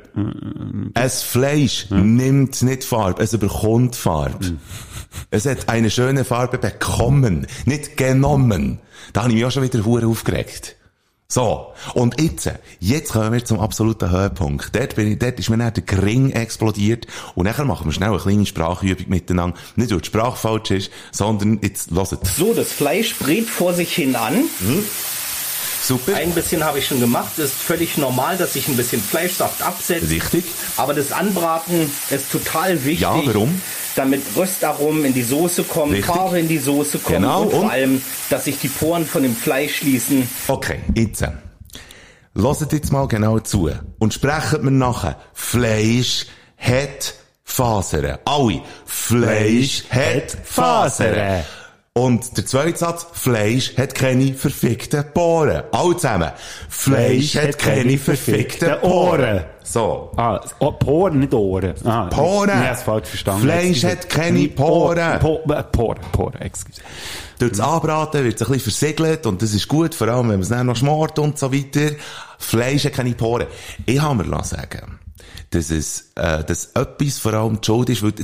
Ein 0.94 1.10
Fleisch 1.10 1.86
nimmt 1.90 2.62
nicht 2.62 2.84
Farbe, 2.84 3.22
es 3.22 3.36
bekommt 3.36 3.96
Farbe. 3.96 4.56
Es 5.30 5.46
hat 5.46 5.68
eine 5.68 5.90
schöne 5.90 6.24
Farbe 6.24 6.58
bekommen, 6.58 7.48
nicht 7.64 7.96
genommen. 7.96 8.78
Da 9.12 9.22
habe 9.22 9.30
ich 9.30 9.36
mich 9.36 9.44
auch 9.44 9.50
schon 9.50 9.62
wieder 9.62 9.84
hure 9.84 10.06
aufgeregt. 10.06 10.76
So. 11.32 11.72
Und 11.94 12.20
jetzt, 12.20 12.50
jetzt 12.80 13.12
kommen 13.12 13.32
wir 13.32 13.44
zum 13.44 13.60
absoluten 13.60 14.10
Höhepunkt. 14.10 14.74
Dort 14.74 14.96
bin 14.96 15.12
ich, 15.12 15.18
dort 15.18 15.38
ist 15.38 15.48
mir 15.48 15.58
dann 15.58 15.72
der 15.72 15.84
Gring 15.84 16.32
explodiert. 16.32 17.06
Und 17.36 17.44
nachher 17.44 17.64
machen 17.64 17.86
wir 17.86 17.92
schnell 17.92 18.10
eine 18.10 18.18
kleine 18.18 18.46
Sprachübung 18.46 19.08
miteinander. 19.08 19.56
Nicht, 19.76 19.92
weil 19.92 20.00
die 20.00 20.06
Sprache 20.06 20.36
falsch 20.36 20.72
ist, 20.72 20.90
sondern 21.12 21.60
jetzt 21.62 21.92
hört. 21.92 22.26
So, 22.26 22.52
das 22.52 22.72
Fleisch 22.72 23.16
brät 23.16 23.48
vor 23.48 23.74
sich 23.74 23.94
hin 23.94 24.16
an. 24.16 24.44
Super. 25.82 26.14
Ein 26.16 26.32
bisschen 26.32 26.62
habe 26.64 26.78
ich 26.78 26.86
schon 26.86 27.00
gemacht. 27.00 27.32
Es 27.38 27.46
ist 27.52 27.54
völlig 27.62 27.96
normal, 27.96 28.36
dass 28.36 28.52
sich 28.52 28.68
ein 28.68 28.76
bisschen 28.76 29.02
Fleischsaft 29.02 29.62
absetzt. 29.62 30.10
Richtig. 30.10 30.44
Aber 30.76 30.94
das 30.94 31.10
Anbraten 31.12 31.90
ist 32.10 32.30
total 32.30 32.84
wichtig. 32.84 33.00
Ja, 33.00 33.14
warum? 33.24 33.60
Damit 33.96 34.22
Röstaromen 34.36 35.04
in 35.04 35.14
die 35.14 35.22
Soße 35.22 35.64
kommen, 35.64 35.92
Richtig. 35.92 36.14
Farbe 36.14 36.38
in 36.38 36.48
die 36.48 36.58
Soße 36.58 36.98
kommen 36.98 37.22
Genau, 37.22 37.42
und 37.42 37.50
vor 37.50 37.60
und? 37.64 37.70
allem, 37.70 38.02
dass 38.28 38.44
sich 38.44 38.58
die 38.60 38.68
Poren 38.68 39.04
von 39.06 39.22
dem 39.22 39.34
Fleisch 39.34 39.78
schließen. 39.78 40.28
Okay, 40.48 40.80
jetzt. 40.94 41.22
Hört 42.36 42.72
jetzt 42.72 42.92
mal 42.92 43.08
genau 43.08 43.40
zu. 43.40 43.70
Und 43.98 44.14
sprechen 44.14 44.64
mir 44.64 44.70
nachher. 44.70 45.16
Fleisch 45.34 46.26
hat 46.56 47.14
Fasern. 47.42 48.18
Alle. 48.24 48.60
Fleisch 48.86 49.84
hat 49.90 50.36
Fasern. 50.44 51.42
Und 52.00 52.34
der 52.38 52.46
zweite 52.46 52.78
Satz, 52.78 53.06
Fleisch 53.12 53.76
hat 53.76 53.94
keine 53.94 54.32
verfickten 54.32 55.04
Poren. 55.12 55.64
Alle 55.70 55.96
zusammen. 55.96 56.30
Fleisch 56.70 57.36
hat 57.36 57.58
keine 57.58 57.98
verfickten 57.98 58.80
Ohren. 58.80 59.44
So. 59.62 60.10
Ah, 60.16 60.40
oh, 60.60 60.72
Poren, 60.72 61.18
nicht 61.18 61.34
Ohren. 61.34 61.74
Ah, 61.84 62.06
Poren. 62.06 62.48
Ich 62.48 62.54
habe 62.54 62.74
es 62.74 62.82
falsch 62.82 63.08
verstanden. 63.08 63.42
Fleisch 63.42 63.84
hat 63.84 64.08
keine 64.08 64.48
Poren. 64.48 65.18
Po, 65.18 65.40
po, 65.46 65.62
Poren, 65.70 66.00
Poren, 66.10 66.40
excuse. 66.40 66.80
Durch 67.38 67.52
das 67.52 67.60
Anbraten 67.60 68.24
wird 68.24 68.40
es 68.40 68.46
ein 68.46 68.52
bisschen 68.54 68.72
versiegelt 68.72 69.26
und 69.26 69.42
das 69.42 69.52
ist 69.52 69.68
gut, 69.68 69.94
vor 69.94 70.08
allem 70.08 70.30
wenn 70.30 70.36
man 70.36 70.40
es 70.40 70.48
dann 70.48 70.66
noch 70.68 70.76
schmort 70.76 71.18
und 71.18 71.38
so 71.38 71.52
weiter. 71.52 71.94
Fleisch 72.38 72.86
hat 72.86 72.94
keine 72.94 73.12
Poren. 73.12 73.46
Ich 73.84 74.00
habe 74.00 74.24
mir 74.24 74.30
lassen 74.30 74.56
sagen, 74.56 74.98
dass 75.50 75.70
es, 75.70 76.12
äh, 76.16 76.44
dass 76.44 76.72
etwas 76.74 77.18
vor 77.18 77.34
allem 77.34 77.60
die 77.60 77.66
Schuld 77.66 77.90
ist, 77.90 78.02
weil 78.02 78.14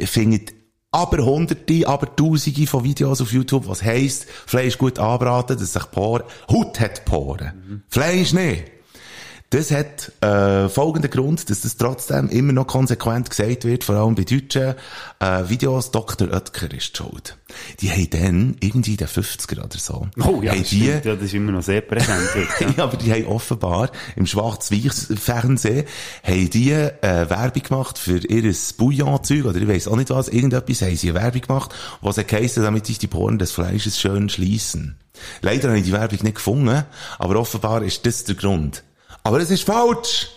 ihr 0.00 0.08
findet 0.08 0.63
aber 0.94 1.24
hunderte, 1.24 1.88
aber 1.88 2.14
tausende 2.14 2.68
von 2.68 2.84
Videos 2.84 3.20
auf 3.20 3.32
YouTube, 3.32 3.66
was 3.66 3.82
heisst, 3.82 4.26
Fleisch 4.46 4.78
gut 4.78 5.00
anbraten, 5.00 5.58
dass 5.58 5.72
sich 5.72 5.90
Poren, 5.90 6.22
Haut 6.48 6.78
hat 6.78 7.04
Poren. 7.04 7.82
Fleisch 7.88 8.32
nicht. 8.32 8.73
Das 9.54 9.70
hat 9.70 10.10
äh, 10.20 10.68
folgenden 10.68 11.12
Grund, 11.12 11.48
dass 11.48 11.60
das 11.60 11.76
trotzdem 11.76 12.28
immer 12.28 12.52
noch 12.52 12.66
konsequent 12.66 13.30
gesagt 13.30 13.64
wird, 13.64 13.84
vor 13.84 13.94
allem 13.94 14.16
bei 14.16 14.24
deutschen 14.24 14.74
äh, 15.20 15.48
Videos, 15.48 15.92
Dr. 15.92 16.26
Oetker 16.26 16.74
ist 16.74 16.98
die 16.98 17.04
schuld. 17.04 17.38
Die 17.78 17.88
haben 17.88 18.10
dann, 18.10 18.56
irgendwie 18.58 18.90
in 18.90 18.96
den 18.96 19.06
50er 19.06 19.64
oder 19.64 19.78
so, 19.78 20.08
Oh 20.18 20.42
ja, 20.42 20.56
das 20.56 20.70
die, 20.70 20.86
ja, 20.86 20.98
das 20.98 21.22
ist 21.22 21.34
immer 21.34 21.52
noch 21.52 21.62
sehr 21.62 21.82
präsent. 21.82 22.18
ja. 22.58 22.68
ja, 22.76 22.82
aber 22.82 22.96
die 22.96 23.12
haben 23.12 23.26
offenbar 23.26 23.92
im 24.16 24.26
Schwarz-Weiß-Fernsehen 24.26 25.84
haben 26.24 26.50
die 26.50 26.72
äh, 26.72 26.90
Werbung 27.30 27.62
gemacht 27.62 27.96
für 27.96 28.18
ihr 28.26 28.52
Bouillon-Zeug 28.76 29.44
oder 29.44 29.60
ich 29.60 29.68
weiss 29.68 29.86
auch 29.86 29.94
nicht 29.94 30.10
was, 30.10 30.26
irgendetwas 30.26 30.82
haben 30.82 30.96
sie 30.96 31.10
eine 31.10 31.20
Werbung 31.20 31.42
gemacht, 31.42 31.74
was 32.00 32.18
hat 32.18 32.26
geheissen, 32.26 32.64
damit 32.64 32.86
sich 32.86 32.98
die 32.98 33.06
Poren 33.06 33.38
des 33.38 33.52
Fleisches 33.52 34.00
schön 34.00 34.28
schließen. 34.28 34.98
Leider 35.42 35.68
habe 35.68 35.78
ich 35.78 35.84
die 35.84 35.92
Werbung 35.92 36.18
nicht 36.22 36.34
gefunden, 36.34 36.82
aber 37.20 37.36
offenbar 37.36 37.84
ist 37.84 38.04
das 38.04 38.24
der 38.24 38.34
Grund. 38.34 38.82
Aber 39.24 39.40
es 39.40 39.50
ist 39.50 39.64
falsch! 39.64 40.28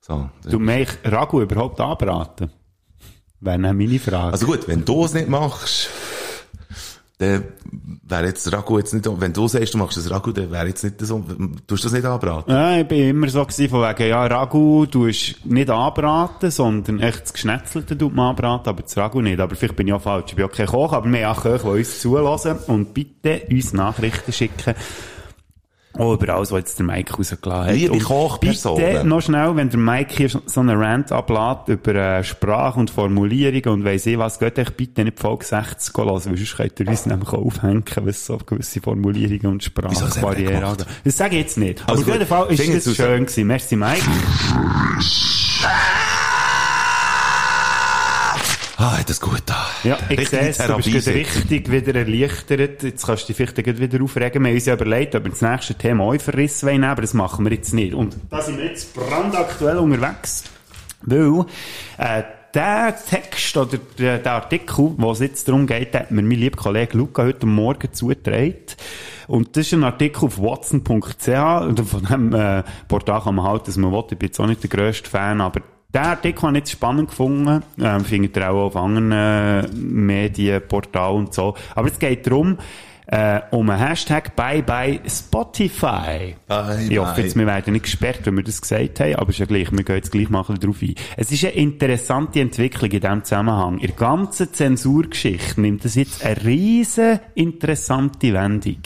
So. 0.00 0.30
Du 0.48 0.58
möchtest 0.58 1.00
Ragu 1.04 1.42
überhaupt 1.42 1.80
anbraten? 1.80 2.50
Wäre 3.40 3.58
dann 3.58 3.76
meine 3.76 3.98
Frage. 3.98 4.32
Also 4.32 4.46
gut, 4.46 4.66
wenn 4.68 4.84
du 4.84 5.04
es 5.04 5.14
nicht 5.14 5.28
machst, 5.28 5.90
dann 7.18 7.44
wäre 8.04 8.26
jetzt 8.26 8.52
Ragu 8.52 8.78
jetzt 8.78 8.94
nicht, 8.94 9.08
wenn 9.20 9.32
du 9.32 9.46
sagst, 9.48 9.74
du 9.74 9.78
machst 9.78 9.96
das 9.96 10.10
Ragu, 10.10 10.32
dann 10.32 10.50
wäre 10.50 10.66
jetzt 10.68 10.82
nicht 10.82 11.00
so, 11.00 11.18
du 11.20 11.54
tust 11.66 11.84
das 11.84 11.92
nicht 11.92 12.04
anbraten. 12.04 12.52
Ja, 12.52 12.78
ich 12.78 12.86
bin 12.86 13.08
immer 13.08 13.28
so 13.28 13.44
gewesen, 13.44 13.68
von 13.68 13.82
wegen, 13.82 14.08
ja, 14.08 14.26
Ragu 14.26 14.86
tust 14.86 15.44
nicht 15.44 15.70
anbraten, 15.70 16.50
sondern 16.50 17.00
echt 17.00 17.22
das 17.22 17.32
Geschnetzelte 17.32 17.96
tut 17.98 18.14
man 18.14 18.30
anbraten, 18.30 18.68
aber 18.68 18.82
das 18.82 18.96
Ragu 18.96 19.20
nicht. 19.20 19.40
Aber 19.40 19.54
vielleicht 19.54 19.76
bin 19.76 19.88
ich 19.88 19.92
auch 19.92 20.02
falsch. 20.02 20.26
Ich 20.28 20.36
bin 20.36 20.44
auch 20.44 20.52
kein 20.52 20.66
Koch, 20.66 20.92
aber 20.92 21.10
wir 21.10 21.26
haben 21.28 21.36
auch 21.36 21.42
Köche, 21.42 21.64
die 21.64 21.78
uns 21.78 22.00
zulassen 22.00 22.58
und 22.66 22.94
bitte 22.94 23.42
uns 23.50 23.72
Nachrichten 23.72 24.32
schicken. 24.32 24.74
Oh, 25.98 26.14
über 26.14 26.34
alles, 26.34 26.50
was 26.50 26.60
jetzt 26.60 26.78
der 26.78 26.86
Mike 26.86 27.14
rausgelassen 27.14 27.66
hat. 27.66 27.74
Liebe 27.74 27.98
Kochpersonen. 27.98 28.92
Bitte 28.92 29.06
noch 29.06 29.20
schnell, 29.20 29.54
wenn 29.56 29.68
der 29.68 29.78
Mike 29.78 30.14
hier 30.16 30.28
so 30.28 30.60
einen 30.60 30.82
Rant 30.82 31.12
ablädt 31.12 31.68
über 31.68 31.94
äh, 31.94 32.24
Sprache 32.24 32.80
und 32.80 32.90
Formulierungen 32.90 33.68
und 33.68 33.84
weiss 33.84 34.06
ich 34.06 34.16
was, 34.16 34.38
geht 34.38 34.58
euch 34.58 34.70
bitte 34.70 35.04
nicht 35.04 35.20
Folge 35.20 35.44
60 35.44 35.94
hören, 35.96 36.08
weil 36.08 36.20
sonst 36.20 36.56
könnt 36.56 36.80
ihr 36.80 36.88
uns 36.88 37.06
nämlich 37.06 37.28
auch 37.28 37.44
aufhängen, 37.44 37.84
was 38.02 38.24
so 38.24 38.38
gewisse 38.38 38.80
Formulierungen 38.80 39.46
und 39.46 39.64
Sprachbarrieren 39.64 40.64
angeht. 40.64 40.86
Das 41.04 41.16
sage 41.16 41.36
ich 41.36 41.42
jetzt 41.42 41.58
nicht. 41.58 41.82
Aber 41.82 41.92
Also 41.92 42.02
auf 42.02 42.08
jeden 42.08 42.26
Fall 42.26 42.52
ist 42.52 42.84
Sie 42.84 42.94
schön 42.94 43.26
gewesen. 43.26 43.46
Merci, 43.46 43.76
Mike. 43.76 44.02
Ah, 48.78 48.98
das 49.06 49.20
gut 49.20 49.42
da. 49.46 49.66
Ja, 49.84 49.98
ich 50.08 50.28
sehe 50.28 50.48
es, 50.48 50.58
du 50.58 50.76
bist 50.76 51.08
richtig 51.08 51.70
wieder 51.70 51.94
erleichtert. 51.94 52.82
Jetzt 52.82 53.06
kannst 53.06 53.24
du 53.24 53.32
dich 53.32 53.36
vielleicht 53.36 53.80
wieder 53.80 54.02
aufregen. 54.02 54.42
Wir 54.42 54.50
haben 54.50 54.54
uns 54.56 54.66
ja 54.66 54.74
überlegt, 54.74 55.14
ob 55.14 55.24
wir 55.24 55.30
das 55.30 55.42
nächste 55.42 55.74
Thema 55.74 56.04
auch 56.04 56.20
verrissen 56.20 56.68
wollen, 56.68 56.84
aber 56.84 57.02
das 57.02 57.14
machen 57.14 57.44
wir 57.44 57.52
jetzt 57.52 57.74
nicht. 57.74 57.94
Und 57.94 58.16
da 58.30 58.40
sind 58.40 58.58
wir 58.58 58.66
jetzt 58.66 58.94
brandaktuell 58.94 59.78
unterwegs, 59.78 60.44
weil 61.02 61.44
äh, 61.98 62.22
der 62.54 62.96
Text 63.08 63.56
oder 63.56 63.78
der, 63.98 64.18
der 64.18 64.32
Artikel, 64.32 64.92
wo 64.96 65.12
es 65.12 65.20
jetzt 65.20 65.48
darum 65.48 65.66
geht, 65.66 65.94
hat 65.94 66.10
mir 66.10 66.22
mein 66.22 66.38
lieber 66.38 66.56
Kollege 66.56 66.98
Luca 66.98 67.22
heute 67.22 67.46
Morgen 67.46 67.92
zugetragen. 67.92 68.56
Und 69.28 69.56
das 69.56 69.66
ist 69.66 69.74
ein 69.74 69.84
Artikel 69.84 70.26
auf 70.26 70.38
watson.ch 70.38 71.24
von 71.24 72.06
dem 72.10 72.34
äh, 72.34 72.62
Portal 72.88 73.22
kann 73.22 73.36
man 73.36 73.46
halt, 73.46 73.68
dass 73.68 73.76
man 73.76 73.92
will. 73.92 74.04
Ich 74.10 74.18
bin 74.18 74.28
jetzt 74.28 74.40
auch 74.40 74.46
nicht 74.46 74.62
der 74.62 74.70
grösste 74.70 75.08
Fan, 75.08 75.40
aber 75.40 75.60
den 75.94 76.00
Artikel 76.00 76.42
habe 76.42 76.52
ich 76.52 76.60
jetzt 76.60 76.72
spannend 76.72 77.10
gefunden. 77.10 77.62
Ähm, 77.80 78.04
findet 78.04 78.36
ihr 78.36 78.50
auch 78.50 78.66
auf 78.66 78.76
anderen 78.76 79.12
äh, 79.12 79.68
Medienportalen 79.68 81.26
und 81.26 81.34
so. 81.34 81.54
Aber 81.74 81.88
es 81.88 81.98
geht 81.98 82.26
darum, 82.26 82.58
äh, 83.06 83.40
um 83.50 83.68
einen 83.68 83.80
Hashtag 83.80 84.34
Bye 84.36 84.62
Bye 84.62 85.00
Spotify. 85.06 86.36
Bye 86.46 86.86
ich 86.88 86.98
hoffe 86.98 87.22
jetzt, 87.22 87.36
wir 87.36 87.46
werden 87.46 87.72
nicht 87.72 87.84
gesperrt, 87.84 88.20
wenn 88.24 88.36
wir 88.36 88.44
das 88.44 88.60
gesagt 88.60 89.00
haben, 89.00 89.14
aber 89.16 89.30
ist 89.30 89.38
ja 89.38 89.46
gleich, 89.46 89.70
wir 89.72 89.84
gehen 89.84 89.96
jetzt 89.96 90.12
gleich 90.12 90.30
mal 90.30 90.44
ein 90.48 90.60
drauf 90.60 90.82
ein. 90.82 90.94
Es 91.16 91.32
ist 91.32 91.44
eine 91.44 91.54
interessante 91.54 92.40
Entwicklung 92.40 92.90
in 92.90 93.00
diesem 93.00 93.24
Zusammenhang. 93.24 93.78
In 93.78 93.88
der 93.88 93.96
ganzen 93.96 94.52
Zensurgeschichte 94.52 95.60
nimmt 95.60 95.84
das 95.84 95.94
jetzt 95.94 96.24
eine 96.24 96.44
riesen 96.44 97.20
interessante 97.34 98.32
Wendung. 98.32 98.78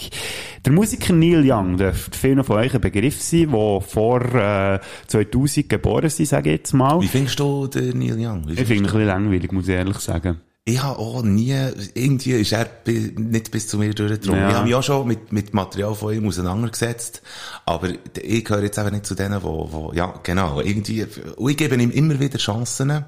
Der 0.64 0.72
Musiker 0.72 1.12
Neil 1.12 1.44
Young 1.48 1.76
dürfte 1.76 2.18
vielen 2.18 2.42
von 2.42 2.56
euch 2.56 2.74
ein 2.74 2.80
Begriff 2.80 3.22
sein, 3.22 3.50
der 3.52 3.80
vor 3.80 4.34
äh, 4.34 4.80
2000 5.06 5.68
geboren 5.68 6.06
ist, 6.06 6.16
sage 6.24 6.50
ich 6.50 6.58
jetzt 6.58 6.72
mal. 6.72 7.00
Wie 7.00 7.06
findest 7.06 7.38
du 7.38 7.66
den 7.66 7.98
Neil 7.98 8.16
Young? 8.18 8.48
Ich 8.48 8.56
finde 8.58 8.74
ihn 8.74 8.78
ein 8.78 8.82
bisschen 8.84 9.06
langweilig, 9.06 9.52
muss 9.52 9.68
ich 9.68 9.74
ehrlich 9.74 9.98
sagen. 9.98 10.40
Ich 10.68 10.82
habe 10.82 10.98
auch 10.98 11.22
nie, 11.22 11.54
irgendwie 11.94 12.32
ist 12.32 12.52
er 12.52 12.68
nicht 12.86 13.52
bis 13.52 13.68
zu 13.68 13.78
mir 13.78 13.94
durchgedrungen. 13.94 14.40
Ja. 14.40 14.48
Ich 14.48 14.54
habe 14.56 14.66
mich 14.66 14.74
auch 14.74 14.82
schon 14.82 15.06
mit, 15.06 15.32
mit 15.32 15.54
Material 15.54 15.94
von 15.94 16.12
ihm 16.12 16.26
auseinandergesetzt, 16.26 17.22
aber 17.64 17.90
ich 18.20 18.44
gehöre 18.44 18.64
jetzt 18.64 18.76
einfach 18.76 18.90
nicht 18.90 19.06
zu 19.06 19.14
denen, 19.14 19.40
wo, 19.44 19.68
wo, 19.70 19.92
ja, 19.94 20.12
genau, 20.24 20.60
irgendwie, 20.60 21.06
und 21.36 21.50
ich 21.50 21.56
gebe 21.56 21.76
ihm 21.76 21.92
immer 21.92 22.18
wieder 22.18 22.38
Chancen, 22.38 23.04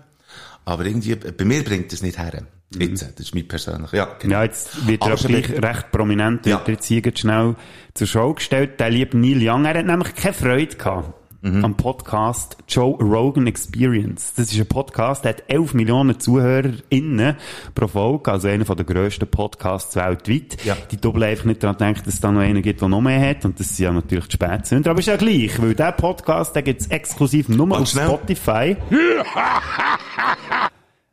aber 0.65 0.87
irgendwie, 0.87 1.17
bei 1.17 1.45
mir 1.45 1.65
bringt 1.65 1.93
es 1.93 2.01
nicht 2.01 2.17
her. 2.17 2.45
Jetzt, 2.79 3.03
das 3.03 3.27
ist 3.27 3.35
mein 3.35 3.49
persönlich, 3.49 3.91
ja, 3.91 4.05
genau. 4.21 4.35
Ja, 4.35 4.45
jetzt 4.45 4.87
wird 4.87 5.03
er 5.03 5.13
Aber 5.13 5.17
gleich 5.17 5.51
recht 5.51 5.91
prominent, 5.91 6.47
Ja. 6.47 6.59
wird 6.59 6.69
er 6.69 6.75
jetzt 6.75 6.87
hier 6.87 7.03
schnell 7.17 7.57
zur 7.95 8.07
Show 8.07 8.35
gestellt. 8.35 8.79
Der 8.79 8.91
liebe 8.91 9.19
Neil 9.19 9.39
Young, 9.43 9.65
er 9.65 9.79
hat 9.79 9.87
nämlich 9.87 10.15
keine 10.15 10.35
Freude 10.35 10.77
gehabt. 10.77 11.13
Mhm. 11.41 11.65
Am 11.65 11.77
Podcast 11.77 12.57
Joe 12.69 12.97
Rogan 12.97 13.47
Experience. 13.47 14.35
Das 14.35 14.53
ist 14.53 14.59
ein 14.59 14.67
Podcast, 14.67 15.25
der 15.25 15.31
hat 15.35 15.45
11 15.47 15.73
Millionen 15.75 16.19
ZuhörerInnen 16.19 17.37
pro 17.77 17.87
Folge, 17.87 18.33
also 18.33 18.49
einer 18.49 18.65
der 18.65 18.85
grössten 18.85 19.29
Podcasts 19.29 19.95
weltweit. 19.95 20.57
Ja. 20.65 20.77
Die 20.91 20.97
doppeln 20.97 21.23
einfach 21.23 21.45
nicht 21.45 21.63
daran 21.63 21.77
denken, 21.77 22.03
dass 22.05 22.15
es 22.15 22.21
da 22.21 22.33
noch 22.33 22.41
einen 22.41 22.61
gibt, 22.61 22.81
der 22.81 22.89
noch 22.89 23.01
mehr 23.01 23.21
hat. 23.31 23.45
Und 23.45 23.61
das 23.61 23.77
sind 23.77 23.85
ja 23.85 23.93
natürlich 23.93 24.27
die 24.27 24.33
Spätsünder. 24.35 24.91
Aber 24.91 24.99
ist 24.99 25.07
ja 25.07 25.17
gleich, 25.17 25.63
weil 25.63 25.75
der 25.77 25.93
Podcast, 25.93 26.57
der 26.57 26.63
gibt's 26.63 26.89
exklusiv 26.89 27.49
nur 27.49 27.67
Und 27.67 27.73
auf 27.73 27.89
schnell- 27.89 28.07
Spotify. 28.09 28.77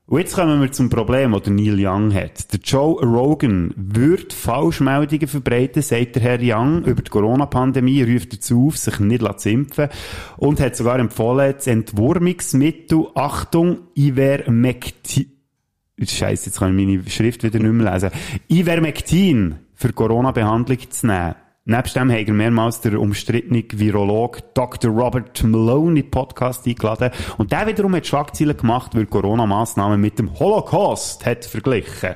Und 0.08 0.20
jetzt 0.20 0.36
kommen 0.36 0.62
wir 0.62 0.72
zum 0.72 0.92
Problem, 0.92 1.32
das 1.32 1.48
Neil 1.48 1.84
Young 1.84 2.14
hat. 2.14 2.54
Der 2.54 2.60
Joe 2.60 3.02
Rogan 3.04 3.74
wird 3.76 4.34
Falschmeldungen 4.34 5.28
verbreiten, 5.28 5.82
sagt 5.82 6.16
der 6.16 6.22
Herr 6.22 6.40
Young. 6.40 6.84
Über 6.84 7.02
die 7.02 7.10
Corona-Pandemie 7.10 8.04
ruft 8.04 8.34
er 8.34 8.40
zu 8.40 8.68
auf, 8.68 8.78
sich 8.78 9.00
nicht 9.00 9.40
zu 9.40 9.50
impfen. 9.50 9.90
Und 10.38 10.60
hat 10.60 10.76
sogar 10.76 11.00
empfohlen, 11.00 11.56
das 11.58 11.66
Entwurmungsmittel, 11.66 13.08
Achtung, 13.16 13.80
Ivermectin, 13.98 15.32
Scheiße, 16.00 16.48
jetzt 16.48 16.60
kann 16.60 16.78
ich 16.78 16.86
meine 16.86 17.10
Schrift 17.10 17.44
wieder 17.44 17.58
nicht 17.58 17.72
mehr 17.72 17.94
lesen. 17.94 18.12
Ivermectin 18.48 19.56
für 19.74 19.92
Corona-Behandlung 19.92 20.80
zu 20.88 21.08
nehmen. 21.08 21.36
Nebst 21.68 21.96
dem 21.96 22.12
hat 22.12 22.28
er 22.28 22.34
mehrmals 22.36 22.80
der 22.82 23.02
umstrittene 23.02 23.64
Virolog 23.74 24.54
Dr. 24.54 24.92
Robert 24.92 25.44
Malone 25.44 25.98
in 25.98 26.06
den 26.06 26.12
Podcast 26.12 26.68
eingeladen. 26.68 27.10
Und 27.40 27.52
der 27.52 27.66
wiederum 27.66 27.96
hat 27.96 28.06
Schlagzeilen 28.06 28.56
gemacht, 28.56 28.94
weil 28.94 29.08
Corona-Massnahmen 29.08 30.00
mit 30.00 30.20
dem 30.20 30.38
Holocaust 30.38 31.26
hat 31.26 31.44
verglichen. 31.44 32.14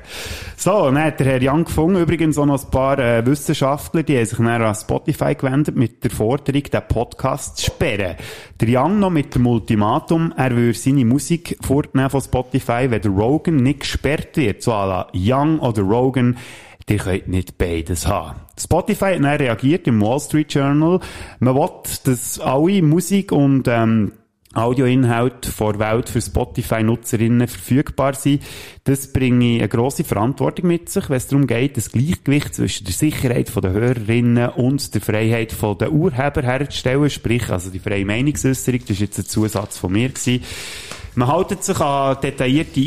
So, 0.56 0.84
dann 0.84 1.02
hat 1.02 1.18
der 1.18 1.26
Herr 1.26 1.40
Young 1.42 1.64
gefunden, 1.64 2.00
übrigens 2.00 2.38
auch 2.38 2.46
noch 2.46 2.62
ein 2.62 2.70
paar 2.70 3.00
äh, 3.00 3.26
Wissenschaftler, 3.26 4.04
die 4.04 4.18
haben 4.18 4.26
sich 4.26 4.38
dann 4.38 4.46
an 4.46 4.74
Spotify 4.76 5.34
gewendet 5.34 5.74
mit 5.74 6.04
der 6.04 6.12
Forderung, 6.12 6.62
den 6.62 6.82
Podcast 6.86 7.56
zu 7.56 7.66
sperren. 7.66 8.14
Der 8.60 8.68
Young 8.68 9.00
noch 9.00 9.10
mit 9.10 9.34
dem 9.34 9.48
Ultimatum, 9.48 10.32
er 10.36 10.54
würde 10.54 10.78
seine 10.78 11.04
Musik 11.04 11.58
fortnehmen 11.60 12.10
von 12.10 12.20
Spotify, 12.20 12.86
wenn 12.88 13.02
der 13.02 13.10
Rogan 13.10 13.56
nicht 13.56 13.80
gesperrt 13.80 14.36
wird. 14.36 14.62
So 14.62 14.70
à 14.70 14.86
la 14.86 15.08
Young 15.12 15.58
oder 15.58 15.82
Rogan, 15.82 16.36
die 16.90 16.96
könnt 16.96 17.28
nicht 17.28 17.56
beides 17.56 18.06
haben. 18.06 18.40
Spotify 18.58 19.14
hat 19.14 19.24
dann 19.24 19.24
reagiert 19.24 19.86
im 19.86 20.02
Wall 20.02 20.20
Street 20.20 20.52
Journal. 20.52 21.00
Man 21.38 21.54
will, 21.54 21.70
dass 22.04 22.38
alle 22.40 22.82
Musik 22.82 23.32
und 23.32 23.68
ähm, 23.68 24.12
Audioinhalte 24.52 25.48
vor 25.48 25.78
Welt 25.78 26.08
für 26.08 26.20
Spotify-Nutzerinnen 26.20 27.46
verfügbar 27.46 28.14
sind. 28.14 28.42
Das 28.82 29.12
bringe 29.12 29.60
eine 29.60 29.68
grosse 29.68 30.02
Verantwortung 30.02 30.66
mit 30.66 30.88
sich, 30.88 31.08
wenn 31.08 31.18
es 31.18 31.28
darum 31.28 31.46
geht, 31.46 31.76
das 31.76 31.92
Gleichgewicht 31.92 32.56
zwischen 32.56 32.84
der 32.84 32.94
Sicherheit 32.94 33.52
der 33.54 33.70
Hörerinnen 33.70 34.48
und 34.48 34.92
der 34.92 35.00
Freiheit 35.00 35.54
der 35.80 35.92
Urheber 35.92 36.42
herzustellen, 36.42 37.08
sprich, 37.10 37.48
also 37.48 37.70
die 37.70 37.78
freie 37.78 38.04
Meinungsäußerung, 38.04 38.80
das 38.80 38.90
ist 38.90 39.00
jetzt 39.00 39.18
ein 39.20 39.26
Zusatz 39.26 39.78
von 39.78 39.92
mir 39.92 40.08
gewesen. 40.08 40.42
Man 41.14 41.28
haltet 41.28 41.62
sich 41.62 41.78
an 41.78 42.16
detaillierte 42.20 42.80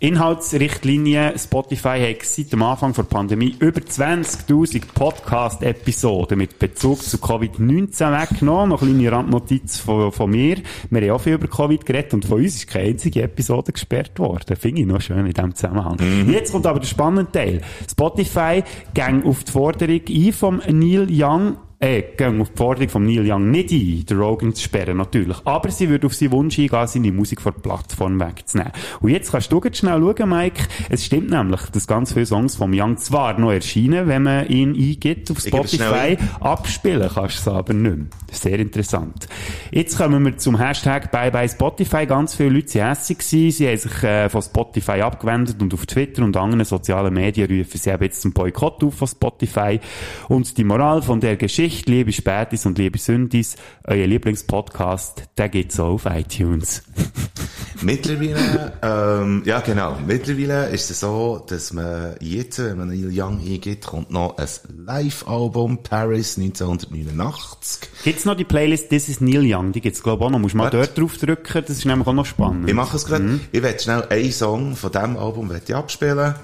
Ein 0.00 0.08
Inhaltsrichtlinien. 0.08 1.38
Spotify 1.38 2.00
hat 2.00 2.26
seit 2.26 2.52
dem 2.52 2.62
Anfang 2.62 2.92
der 2.92 3.04
Pandemie 3.04 3.54
über 3.60 3.80
20.000 3.80 4.82
Podcast-Episoden 4.92 6.36
mit 6.36 6.58
Bezug 6.58 7.00
zu 7.00 7.18
Covid-19 7.18 8.20
weggenommen. 8.20 8.70
Noch 8.70 8.82
eine 8.82 8.92
kleine 8.92 9.12
Randnotiz 9.12 9.78
von, 9.78 10.10
von 10.10 10.30
mir. 10.30 10.56
Wir 10.90 11.02
haben 11.02 11.10
auch 11.10 11.20
viel 11.20 11.34
über 11.34 11.46
Covid 11.46 11.86
geredet 11.86 12.12
und 12.12 12.24
von 12.24 12.38
uns 12.38 12.56
ist 12.56 12.66
keine 12.66 12.88
einzige 12.88 13.22
Episode 13.22 13.72
gesperrt 13.72 14.18
worden. 14.18 14.56
Finde 14.56 14.80
ich 14.80 14.86
noch 14.86 15.00
schön 15.00 15.26
in 15.26 15.32
diesem 15.32 15.54
Zusammenhang. 15.54 15.98
Jetzt 16.28 16.52
kommt 16.52 16.66
aber 16.66 16.80
der 16.80 16.88
spannende 16.88 17.30
Teil. 17.30 17.60
Spotify 17.88 18.64
ging 18.94 19.24
auf 19.24 19.44
die 19.44 19.52
Forderung 19.52 20.00
ein 20.08 20.32
vom 20.32 20.60
Neil 20.68 21.06
Young, 21.08 21.56
äh, 21.84 22.02
gehen 22.16 22.40
auf 22.40 22.50
die 22.50 22.56
Forderung 22.56 22.88
von 22.88 23.04
Neil 23.04 23.30
Young 23.30 23.50
nicht 23.50 23.70
ein, 23.70 24.06
den 24.06 24.18
Rogan 24.18 24.54
zu 24.54 24.62
sperren, 24.62 24.96
natürlich. 24.96 25.36
Aber 25.44 25.70
sie 25.70 25.88
würde 25.88 26.06
auf 26.06 26.14
seinen 26.14 26.32
Wunsch 26.32 26.58
eingehen, 26.58 26.86
seine 26.86 27.12
Musik 27.12 27.40
von 27.40 27.52
der 27.52 27.60
Plattform 27.60 28.18
wegzunehmen. 28.18 28.72
Und 29.00 29.10
jetzt 29.10 29.30
kannst 29.30 29.52
du 29.52 29.60
ganz 29.60 29.78
schnell 29.78 30.00
schauen, 30.00 30.28
Mike. 30.28 30.62
Es 30.88 31.04
stimmt 31.04 31.30
nämlich, 31.30 31.60
dass 31.72 31.86
ganz 31.86 32.12
viele 32.12 32.26
Songs 32.26 32.56
vom 32.56 32.72
Young 32.74 32.96
zwar 32.96 33.38
noch 33.38 33.52
erscheinen, 33.52 34.08
wenn 34.08 34.22
man 34.22 34.48
ihn 34.48 34.74
eingibt 34.74 35.30
auf 35.30 35.40
Spotify, 35.40 36.16
abspielen 36.40 37.10
kannst 37.12 37.46
du 37.46 37.50
es 37.50 37.56
aber 37.56 37.74
nicht 37.74 37.96
mehr. 37.96 38.06
Sehr 38.30 38.58
interessant. 38.58 39.28
Jetzt 39.70 39.96
kommen 39.96 40.24
wir 40.24 40.36
zum 40.38 40.58
Hashtag 40.58 41.10
Bye 41.10 41.30
Bye 41.30 41.48
Spotify. 41.48 42.06
Ganz 42.06 42.34
viele 42.34 42.50
Leute 42.50 42.78
waren 42.80 42.88
hässig 42.88 43.18
gewesen. 43.18 43.50
Sie 43.50 43.68
haben 43.68 43.76
sich 43.76 44.02
äh, 44.02 44.28
von 44.28 44.42
Spotify 44.42 45.02
abgewendet 45.02 45.60
und 45.60 45.72
auf 45.72 45.86
Twitter 45.86 46.24
und 46.24 46.36
anderen 46.36 46.64
sozialen 46.64 47.14
Medien 47.14 47.48
rufen 47.48 47.78
sie 47.78 47.90
eben 47.90 48.02
jetzt 48.02 48.22
zum 48.22 48.32
Boykott 48.32 48.82
auf 48.82 48.94
von 48.94 49.08
Spotify. 49.08 49.80
Und 50.28 50.56
die 50.58 50.64
Moral 50.64 51.02
von 51.02 51.20
der 51.20 51.36
Geschichte, 51.36 51.73
liebe 51.86 52.12
Spätis 52.12 52.66
und 52.66 52.78
liebe 52.78 52.98
Sündis, 52.98 53.56
euer 53.84 54.06
Lieblingspodcast, 54.06 55.24
der 55.36 55.48
gibt's 55.48 55.78
auch 55.80 55.94
auf 55.94 56.06
iTunes. 56.06 56.82
Mittlerweile, 57.82 58.72
ähm, 58.82 59.42
ja 59.44 59.60
genau, 59.60 59.98
mittlerweile 60.06 60.70
ist 60.70 60.90
es 60.90 61.00
so, 61.00 61.44
dass 61.46 61.72
man 61.72 62.14
jetzt, 62.20 62.58
wenn 62.58 62.78
man 62.78 62.88
Neil 62.88 63.10
Young 63.12 63.40
eingibt, 63.40 63.84
kommt 63.84 64.10
noch 64.10 64.38
ein 64.38 64.48
Live-Album, 64.86 65.82
Paris 65.82 66.38
1989. 66.38 67.88
Gibt's 68.04 68.24
noch 68.24 68.36
die 68.36 68.44
Playlist 68.44 68.88
This 68.88 69.08
is 69.08 69.20
Neil 69.20 69.42
Young? 69.44 69.72
Die 69.72 69.82
gibt's 69.82 70.02
glaube 70.02 70.22
ich 70.22 70.26
auch 70.26 70.30
noch. 70.30 70.38
Musst 70.38 70.54
mal 70.54 70.64
Warte. 70.64 70.78
dort 70.78 70.98
drauf 70.98 71.18
drücken, 71.18 71.62
das 71.66 71.76
ist 71.76 71.84
nämlich 71.84 72.06
auch 72.06 72.14
noch 72.14 72.26
spannend. 72.26 72.68
Ich 72.68 72.74
mache 72.74 72.96
es 72.96 73.04
gerade. 73.04 73.40
Ich 73.52 73.62
werde 73.62 73.78
schnell 73.78 74.04
einen 74.08 74.32
Song 74.32 74.76
von 74.76 74.90
diesem 74.90 75.16
Album 75.18 75.50
abspielen. 75.50 76.34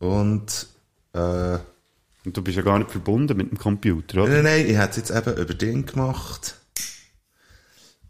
Und, 0.00 0.66
äh, 1.12 1.58
Und 2.24 2.36
du 2.36 2.42
bist 2.42 2.56
ja 2.56 2.62
gar 2.62 2.78
nicht 2.78 2.90
verbunden 2.90 3.36
mit 3.36 3.50
dem 3.50 3.58
Computer, 3.58 4.24
oder? 4.24 4.32
Nein, 4.32 4.42
nein, 4.42 4.66
ich 4.68 4.76
hätte 4.76 4.90
es 4.90 4.96
jetzt 5.08 5.10
eben 5.10 5.36
über 5.36 5.54
Ding 5.54 5.86
gemacht. 5.86 6.56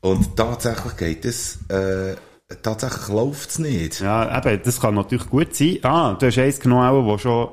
Und 0.01 0.37
tatsächlich 0.37 0.97
geht 0.97 1.25
es, 1.25 1.59
äh, 1.69 2.17
tatsächlich 2.63 3.09
läuft 3.09 3.51
es 3.51 3.59
nicht. 3.59 4.01
Ja, 4.01 4.39
eben, 4.39 4.63
das 4.63 4.81
kann 4.81 4.95
natürlich 4.95 5.29
gut 5.29 5.55
sein. 5.55 5.79
Ah, 5.83 6.15
du 6.15 6.27
hast 6.27 6.39
eins 6.39 6.61
genommen, 6.61 7.05
wo 7.05 7.19
schon, 7.19 7.49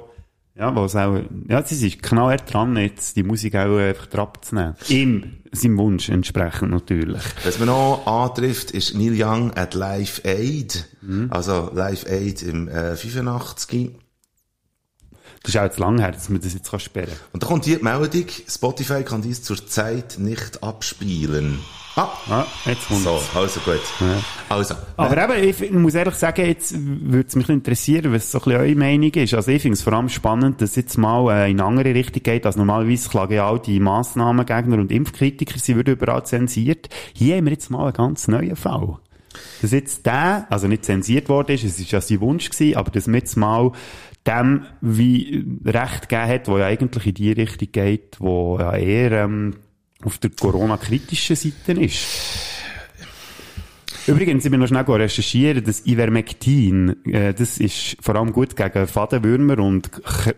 ja, 0.55 0.73
wo 0.75 0.85
es 0.85 0.95
auch, 0.95 1.19
ja, 1.47 1.63
sie 1.63 1.87
ist 1.87 2.01
genau 2.01 2.33
dran, 2.35 2.77
jetzt 2.77 3.15
die 3.15 3.23
Musik 3.23 3.55
auch 3.55 3.77
einfach 3.77 4.07
drauf 4.07 4.29
zu 4.41 4.55
nehmen. 4.55 4.75
Ihm, 4.87 5.37
seinem 5.51 5.77
Wunsch 5.77 6.09
entsprechend 6.09 6.71
natürlich. 6.71 7.21
Was 7.43 7.59
man 7.59 7.67
noch 7.67 8.05
antrifft, 8.05 8.71
ist 8.71 8.95
Neil 8.95 9.15
Young 9.21 9.53
at 9.55 9.73
Live 9.73 10.21
Aid. 10.23 10.85
Mhm. 11.01 11.27
Also 11.31 11.71
Live 11.73 12.05
Aid 12.07 12.43
im 12.43 12.67
äh, 12.67 12.95
85. 12.95 13.91
Das 15.45 15.53
ist 15.53 15.61
auch 15.61 15.69
zu 15.69 15.79
lang 15.81 15.99
her, 15.99 16.11
dass 16.11 16.29
man 16.29 16.41
das 16.41 16.53
jetzt 16.53 16.71
kann 16.71 16.79
sperren 16.79 17.09
kann. 17.09 17.17
Und 17.33 17.43
da 17.43 17.47
kommt 17.47 17.65
hier 17.65 17.77
die 17.77 17.83
Meldung, 17.83 18.25
Spotify 18.47 19.03
kann 19.03 19.21
dies 19.21 19.43
zurzeit 19.43 20.15
nicht 20.17 20.63
abspielen. 20.63 21.59
Ah, 21.97 22.09
Ah, 22.29 22.45
jetzt 22.65 22.87
kommt 22.87 23.03
so, 23.03 23.21
also 23.35 23.59
gut. 23.61 23.79
Also, 24.49 24.75
Aber 24.97 25.37
eben, 25.37 25.47
ich, 25.47 25.71
muss 25.71 25.93
ehrlich 25.93 26.15
sagen, 26.15 26.45
jetzt 26.45 26.75
würde 26.75 27.27
es 27.27 27.35
mich 27.35 27.47
interessieren, 27.47 28.11
was 28.11 28.31
so 28.31 28.39
ein 28.39 28.43
bisschen 28.43 28.59
eure 28.59 28.75
Meinung 28.75 29.11
ist. 29.11 29.33
Also 29.33 29.51
ich 29.51 29.61
finde 29.61 29.75
es 29.75 29.81
vor 29.81 29.93
allem 29.93 30.09
spannend, 30.09 30.59
dass 30.61 30.71
es 30.71 30.75
jetzt 30.75 30.97
mal 30.97 31.29
äh, 31.29 31.51
in 31.51 31.61
eine 31.61 31.69
andere 31.69 31.93
Richtung 31.93 32.21
geht. 32.21 32.45
Also 32.45 32.59
normalerweise 32.59 33.07
klagen 33.07 33.35
ja 33.35 33.47
all 33.47 33.59
die 33.59 33.79
Massnahmengegner 33.79 34.77
und 34.77 34.91
Impfkritiker, 34.91 35.57
sie 35.57 35.75
würden 35.77 35.93
überall 35.93 36.25
zensiert. 36.25 36.89
Hier 37.13 37.37
haben 37.37 37.45
wir 37.45 37.53
jetzt 37.53 37.69
mal 37.69 37.83
einen 37.83 37.93
ganz 37.93 38.27
neuen 38.27 38.57
Fall. 38.57 38.97
Dass 39.61 39.71
jetzt 39.71 40.05
der, 40.05 40.47
also 40.49 40.67
nicht 40.67 40.83
zensiert 40.83 41.29
worden 41.29 41.53
ist, 41.55 41.63
es 41.63 41.79
ist 41.79 41.91
ja 41.91 42.01
sein 42.01 42.19
Wunsch 42.19 42.49
gewesen, 42.49 42.75
aber 42.75 42.91
dass 42.91 43.07
man 43.07 43.15
jetzt 43.15 43.37
mal 43.37 43.71
dem 44.25 44.65
wie 44.81 45.45
Recht 45.65 46.09
gegeben 46.09 46.29
hat, 46.29 46.47
wo 46.47 46.57
ja 46.57 46.65
eigentlich 46.65 47.07
in 47.07 47.13
die 47.13 47.31
Richtung 47.31 47.71
geht, 47.71 48.19
wo 48.19 48.57
ja 48.59 48.75
eher 48.75 49.23
ähm, 49.23 49.55
auf 50.03 50.17
der 50.17 50.31
Corona-kritischen 50.31 51.35
Seite 51.35 51.73
ist. 51.73 52.54
Übrigens, 54.07 54.45
ich 54.45 54.51
bin 54.51 54.59
noch 54.59 54.67
schnell 54.67 54.83
recherchieren, 54.83 55.63
das 55.63 55.85
Ivermectin, 55.85 56.95
äh, 57.05 57.33
das 57.33 57.57
ist 57.57 57.97
vor 58.01 58.15
allem 58.15 58.31
gut 58.31 58.55
gegen 58.55 58.85
Fadenwürmer 58.85 59.57
und 59.59 59.89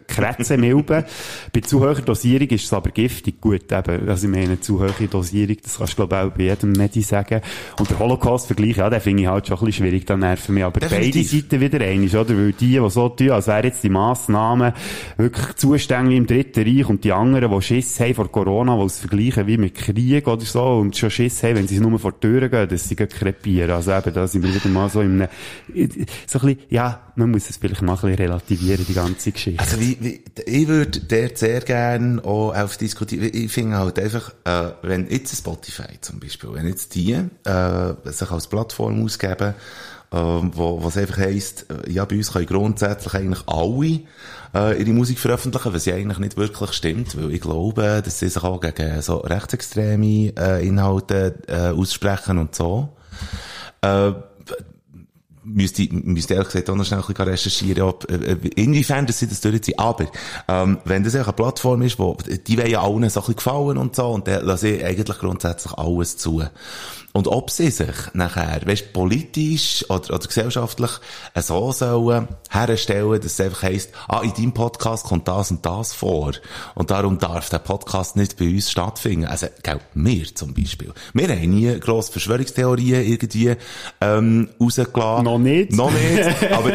Krätzenmilben. 0.07 1.03
bei 1.53 1.59
zu 1.59 1.81
hoher 1.81 1.95
Dosierung 1.95 2.47
ist 2.47 2.65
es 2.65 2.73
aber 2.73 2.91
giftig. 2.91 3.41
Gut, 3.41 3.71
eben, 3.71 4.09
also 4.09 4.27
ich 4.27 4.33
meine, 4.33 4.59
zu 4.61 4.79
hohe 4.79 5.07
Dosierung, 5.09 5.57
das 5.61 5.77
kannst 5.77 5.93
du 5.93 6.07
glaube 6.07 6.15
ich 6.15 6.21
auch 6.21 6.37
bei 6.37 6.43
jedem 6.43 6.71
Medi 6.71 7.01
sagen. 7.01 7.41
Und 7.77 7.89
der 7.89 7.99
Holocaust-Vergleich, 7.99 8.77
ja, 8.77 8.89
den 8.89 9.01
finde 9.01 9.23
ich 9.23 9.27
halt 9.27 9.47
schon 9.47 9.57
ein 9.57 9.65
bisschen 9.65 9.85
schwierig, 9.85 10.05
da 10.05 10.15
nerven 10.15 10.55
mich. 10.55 10.63
Aber 10.63 10.79
Definitiv. 10.79 11.29
beide 11.29 11.41
Seiten 11.41 11.61
wieder 11.61 11.85
einig, 11.85 12.15
oder? 12.15 12.37
Weil 12.37 12.53
die, 12.53 12.79
die 12.79 12.89
so 12.89 13.09
tun, 13.09 13.31
als 13.31 13.47
wären 13.47 13.65
jetzt 13.65 13.83
die 13.83 13.89
Massnahmen 13.89 14.71
wirklich 15.17 15.55
Zustände 15.55 16.11
wie 16.11 16.17
im 16.17 16.27
Dritten 16.27 16.63
Reich 16.63 16.87
und 16.87 17.03
die 17.03 17.11
anderen, 17.11 17.51
die 17.51 17.61
Schiss 17.61 17.99
haben 17.99 18.13
vor 18.13 18.31
Corona, 18.31 18.77
die 18.77 18.85
es 18.85 18.99
vergleichen 18.99 19.45
wie 19.47 19.57
mit 19.57 19.75
Krieg 19.75 20.25
oder 20.27 20.45
so 20.45 20.63
und 20.77 20.95
schon 20.95 21.11
Schiss 21.11 21.43
haben, 21.43 21.57
wenn 21.57 21.67
sie 21.67 21.79
nur 21.79 21.99
vor 21.99 22.13
die 22.13 22.21
Türen 22.21 22.49
gehen, 22.49 22.69
dass 22.69 22.87
sie 22.87 22.95
gleich 22.95 23.09
krepieren. 23.57 23.71
Also 23.71 23.91
eben, 23.91 24.13
da 24.13 24.27
sind 24.27 24.43
wir 24.43 24.53
wieder 24.53 24.69
mal 24.69 24.89
so 24.89 25.01
in 25.01 25.21
einem, 25.21 25.29
so 26.27 26.39
ein 26.39 26.45
bisschen, 26.45 26.59
ja, 26.69 27.01
man 27.15 27.31
muss 27.31 27.49
es 27.49 27.57
vielleicht 27.57 27.81
mal 27.81 27.93
ein 27.93 28.01
bisschen 28.01 28.15
relativieren, 28.15 28.85
die 28.87 28.93
ganze 28.93 29.31
Geschichte. 29.31 29.59
Also 29.59 29.79
wie, 29.79 29.97
wie, 29.99 30.23
ich 30.45 30.67
würde 30.67 30.99
dort 30.99 31.37
sehr 31.37 31.61
gerne 31.61 32.23
auch 32.23 32.55
auf 32.55 32.77
diskutieren. 32.77 33.29
Ich 33.33 33.51
finde 33.51 33.77
halt 33.77 33.99
einfach, 33.99 34.33
äh, 34.45 34.71
wenn 34.81 35.09
jetzt 35.09 35.35
Spotify 35.35 35.99
zum 36.01 36.19
Beispiel, 36.19 36.53
wenn 36.53 36.67
jetzt 36.67 36.95
die 36.95 37.13
äh, 37.13 37.93
sich 38.05 38.31
als 38.31 38.47
Plattform 38.47 39.03
ausgeben, 39.03 39.53
äh, 40.11 40.15
wo 40.15 40.83
was 40.83 40.97
einfach 40.97 41.17
heisst, 41.17 41.65
äh, 41.69 41.91
ja, 41.91 42.05
bei 42.05 42.15
uns 42.15 42.31
können 42.31 42.45
grundsätzlich 42.45 43.13
eigentlich 43.13 43.47
alle 43.47 44.01
äh, 44.53 44.81
ihre 44.81 44.91
Musik 44.91 45.19
veröffentlichen, 45.19 45.73
was 45.73 45.85
ja 45.85 45.95
eigentlich 45.95 46.19
nicht 46.19 46.37
wirklich 46.37 46.71
stimmt, 46.73 47.17
weil 47.17 47.31
ich 47.31 47.41
glaube, 47.41 48.01
dass 48.03 48.19
sie 48.19 48.29
sich 48.29 48.43
auch 48.43 48.61
gegen 48.61 49.01
so 49.01 49.17
rechtsextreme 49.17 50.33
äh, 50.37 50.65
Inhalte 50.65 51.35
äh, 51.47 51.69
aussprechen 51.69 52.37
und 52.37 52.55
so. 52.55 52.89
Äh, 53.81 54.11
müsste, 55.47 55.87
müsste 55.91 56.33
ehrlich 56.35 56.49
gesagt 56.49 56.69
auch 56.69 56.75
noch 56.75 56.85
schnell 56.85 56.99
ein 56.99 57.05
bisschen 57.05 57.27
recherchieren, 57.27 57.83
ob, 57.83 58.09
äh, 58.11 58.37
inwiefern 58.55 59.05
das 59.05 59.19
sie 59.19 59.27
das 59.27 59.41
durchziehen. 59.41 59.79
Aber, 59.79 60.07
ähm, 60.47 60.79
wenn 60.85 61.03
das 61.03 61.15
eine 61.15 61.31
Plattform 61.33 61.81
ist, 61.81 61.99
wo, 61.99 62.17
die 62.47 62.57
wollen 62.57 62.69
ja 62.69 62.81
allen 62.81 63.09
so 63.09 63.19
ein 63.19 63.25
bisschen 63.25 63.35
gefallen 63.35 63.77
und 63.77 63.95
so, 63.95 64.07
und 64.07 64.27
da 64.27 64.39
lasse 64.39 64.69
ich 64.69 64.85
eigentlich 64.85 65.17
grundsätzlich 65.19 65.73
alles 65.73 66.17
zu. 66.17 66.43
Und 67.17 67.27
ob 67.27 67.49
sie 67.49 67.71
sich 67.71 67.95
nachher, 68.13 68.61
weißt, 68.63 68.93
politisch 68.93 69.83
oder, 69.89 70.13
oder 70.13 70.27
gesellschaftlich 70.27 70.91
äh, 71.33 71.41
so 71.41 71.71
sollen 71.71 72.27
herstellen, 72.51 73.19
dass 73.19 73.33
es 73.33 73.41
einfach 73.41 73.63
heisst, 73.63 73.89
ah, 74.07 74.21
in 74.21 74.33
deinem 74.33 74.53
Podcast 74.53 75.05
kommt 75.05 75.27
das 75.27 75.49
und 75.49 75.65
das 75.65 75.93
vor. 75.93 76.33
Und 76.75 76.91
darum 76.91 77.17
darf 77.17 77.49
der 77.49 77.57
Podcast 77.57 78.17
nicht 78.17 78.37
bei 78.37 78.45
uns 78.45 78.69
stattfinden. 78.69 79.25
Also, 79.25 79.47
gell, 79.63 79.79
wir 79.95 80.35
zum 80.35 80.53
Beispiel. 80.53 80.93
Wir 81.13 81.29
haben 81.29 81.49
nie 81.49 81.79
grosse 81.79 82.11
Verschwörungstheorien 82.11 83.03
irgendwie, 83.03 83.55
ähm, 83.99 84.49
rausgelassen. 84.61 85.25
Noch 85.37 85.43
nicht. 85.43 85.71
Noch 85.73 85.91
nicht. 85.91 86.51
Aber 86.51 86.71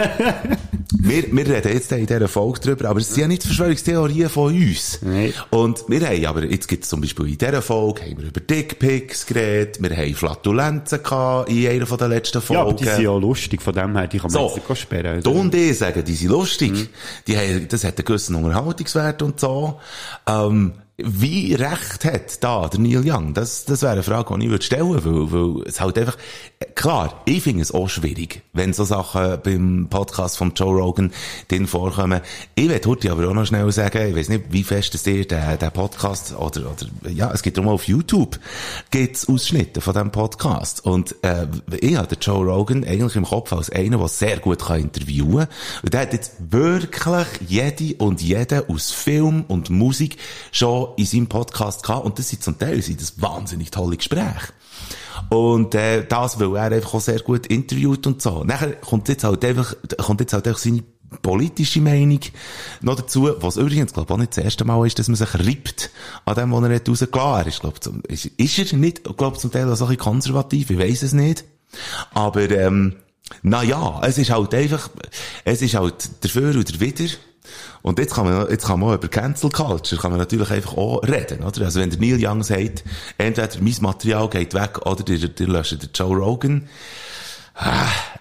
wir, 1.05 1.25
wir 1.33 1.47
reden 1.47 1.73
jetzt 1.73 1.91
in 1.93 2.07
dieser 2.07 2.29
Folge 2.29 2.61
drüber, 2.61 2.89
aber 2.89 3.01
es 3.01 3.09
sind 3.09 3.23
ja 3.23 3.29
nicht 3.29 3.43
Verschwörungstheorien 3.43 4.29
von 4.29 4.55
uns. 4.55 5.01
Nein. 5.03 5.33
Und 5.51 5.85
wir 5.89 6.07
haben, 6.07 6.27
aber 6.27 6.45
jetzt 6.45 6.69
gibt 6.69 6.85
es 6.85 6.91
zum 6.91 7.01
Beispiel 7.01 7.29
in 7.29 7.39
dieser 7.39 7.61
Folge, 7.63 8.03
haben 8.03 8.19
wir 8.19 8.29
über 8.29 8.41
Dickpics 8.41 9.27
geredet, 9.27 9.83
wir 9.83 9.97
haben 9.97 10.15
Flatulenzen 10.15 11.03
gehabt 11.03 11.51
in 11.51 11.67
einer 11.67 11.87
von 11.87 11.99
den 11.99 12.11
letzten 12.11 12.39
ja, 12.39 12.41
Folgen. 12.43 12.63
aber 12.63 12.73
die 12.75 12.85
sind 12.85 13.03
ja 13.03 13.17
lustig, 13.17 13.63
von 13.63 13.75
dem 13.75 13.97
her, 13.97 14.07
die 14.07 14.19
kann 14.19 14.31
man 14.31 14.49
So, 14.49 14.61
jetzt 14.69 14.81
sperren. 14.81 15.23
du 15.23 15.31
und 15.33 15.55
ich 15.55 15.77
sagen, 15.77 16.05
die 16.05 16.15
sind 16.15 16.31
lustig. 16.31 16.89
Die 17.27 17.37
haben, 17.37 17.67
das 17.69 17.83
hat 17.85 17.99
einen 17.99 18.05
gewissen 18.05 18.37
Unterhaltungswert 18.37 19.23
und 19.23 19.41
so. 19.41 19.81
Ähm, 20.29 20.73
wie 21.05 21.55
recht 21.55 22.05
hat 22.05 22.43
da 22.43 22.69
der 22.69 22.81
Neil 22.81 23.03
Young? 23.05 23.35
Das, 23.35 23.65
das 23.65 23.83
wäre 23.83 23.93
eine 23.93 24.03
Frage, 24.03 24.39
die 24.39 24.45
ich 24.45 24.51
würde 24.51 24.65
stellen 24.65 25.05
weil, 25.05 25.33
weil 25.33 25.63
es 25.67 25.81
halt 25.81 25.99
einfach, 25.99 26.17
klar, 26.75 27.23
ich 27.25 27.43
finde 27.43 27.63
es 27.63 27.73
auch 27.73 27.89
schwierig, 27.89 28.43
wenn 28.53 28.73
so 28.73 28.85
Sachen 28.85 29.39
beim 29.43 29.89
Podcast 29.91 30.37
von 30.37 30.53
Joe 30.55 30.81
Rogan 30.81 31.13
drin 31.49 31.67
vorkommen. 31.67 32.21
Ich 32.55 32.69
will 32.69 32.81
heute 32.85 33.11
aber 33.11 33.29
auch 33.29 33.35
noch 33.35 33.47
schnell 33.47 33.71
sagen, 33.73 34.09
ich 34.09 34.17
weiß 34.17 34.29
nicht, 34.29 34.45
wie 34.51 34.63
fest 34.63 34.95
es 34.95 35.03
dir 35.03 35.27
der, 35.27 35.57
der 35.57 35.71
Podcast 35.71 36.35
oder, 36.37 36.73
oder, 36.73 37.11
ja, 37.11 37.31
es 37.33 37.43
gibt 37.43 37.59
auch 37.59 37.65
mal 37.65 37.73
auf 37.73 37.89
YouTube, 37.89 38.39
gibt's 38.91 39.29
Ausschnitte 39.29 39.81
von 39.81 39.95
diesem 39.95 40.11
Podcast. 40.13 40.85
Und, 40.85 41.17
äh, 41.23 41.47
ich 41.81 41.99
den 41.99 42.19
Joe 42.21 42.45
Rogan 42.45 42.85
eigentlich 42.85 43.17
im 43.17 43.25
Kopf 43.25 43.53
als 43.53 43.71
einen, 43.71 43.99
der 43.99 44.09
sehr 44.09 44.39
gut 44.39 44.61
kann 44.61 44.81
interviewen 44.81 45.39
kann. 45.39 45.49
Und 45.83 45.95
der 45.95 46.01
hat 46.03 46.13
jetzt 46.13 46.35
wirklich 46.51 47.27
jede 47.49 47.97
und 47.97 48.23
jeden 48.23 48.69
aus 48.69 48.91
Film 48.91 49.45
und 49.49 49.71
Musik 49.71 50.17
schon 50.51 50.92
in 50.97 51.07
seinem 51.07 51.27
Podcast 51.27 51.83
gehabt. 51.83 52.05
Und 52.05 52.19
das 52.19 52.29
sind 52.29 52.43
zum 52.43 52.59
Teil 52.59 52.81
sind 52.83 53.01
das 53.01 53.21
wahnsinnig 53.21 53.71
tolle 53.71 53.97
Gespräche. 53.97 54.53
Und 55.29 55.75
äh, 55.75 56.07
das, 56.07 56.39
weil 56.41 56.57
er 56.57 56.73
einfach 56.77 56.95
auch 56.95 57.01
sehr 57.01 57.21
gut 57.21 57.47
interviewt 57.47 58.07
und 58.07 58.21
so. 58.23 58.45
Nachher 58.45 58.73
kommt 58.73 59.09
jetzt 59.09 59.25
halt 59.25 59.45
einfach, 59.45 59.75
kommt 59.99 60.21
jetzt 60.21 60.33
halt 60.33 60.47
einfach 60.47 60.61
seine 60.61 60.83
politische 61.21 61.81
Meinung 61.83 62.21
noch 62.81 62.97
dazu, 62.97 63.29
was 63.41 63.57
übrigens, 63.59 63.93
glaube 63.93 64.07
ich, 64.09 64.15
auch 64.15 64.19
nicht 64.19 64.37
das 64.37 64.45
erste 64.45 64.65
Mal 64.65 64.87
ist, 64.87 64.99
dass 64.99 65.09
man 65.09 65.17
sich 65.17 65.35
rippt 65.35 65.91
an 66.25 66.35
dem, 66.35 66.53
was 66.53 66.63
er 66.63 66.69
nicht 66.71 66.89
rausgelassen 66.89 67.33
hat. 67.39 67.47
Ich 67.47 67.61
glaube, 67.61 67.81
zum- 67.81 68.03
ist, 68.09 68.25
ist 68.25 68.59
er 68.73 68.79
nicht, 68.79 69.05
glaube 69.19 69.37
zum 69.39 69.51
Teil 69.53 69.71
auch 69.71 69.77
so 69.77 69.85
ein 69.85 69.89
bisschen 69.89 70.03
konservativ, 70.03 70.71
ich 70.71 70.79
weiß 70.79 71.03
es 71.03 71.13
nicht. 71.13 71.45
Aber, 72.15 72.51
ähm, 72.51 72.97
na 73.43 73.63
ja, 73.63 74.01
es 74.05 74.19
ist 74.19 74.31
halt 74.31 74.55
einfach, 74.55 74.89
es 75.45 75.63
ist 75.63 75.75
halt 75.75 76.11
dafür 76.25 76.51
oder 76.59 76.81
wieder. 76.81 77.05
Und 77.83 77.99
jetzt 77.99 78.15
kann 78.15 78.27
man, 78.27 78.49
jetzt 78.51 78.67
kann 78.67 78.81
man 78.81 78.91
auch 78.91 78.95
über 78.95 79.09
Cancel 79.09 79.51
Culture, 79.51 80.01
kann 80.01 80.13
man 80.13 80.21
natürlich 80.21 80.51
einfach 80.51 80.77
auch 80.77 81.03
reden, 81.03 81.43
oder? 81.43 81.65
Also 81.65 81.81
wenn 81.81 81.91
der 81.91 81.99
Neil 81.99 82.19
Young 82.21 82.43
sagt, 82.43 82.85
entweder 83.19 83.49
mein 83.61 83.75
Material 83.81 84.29
geht 84.29 84.55
weg, 84.55 84.87
oder 84.87 85.03
der, 85.03 85.19
der 85.19 85.47
löscht 85.49 85.83
den 85.83 85.91
Joe 85.95 86.17
Rogan, 86.17 86.69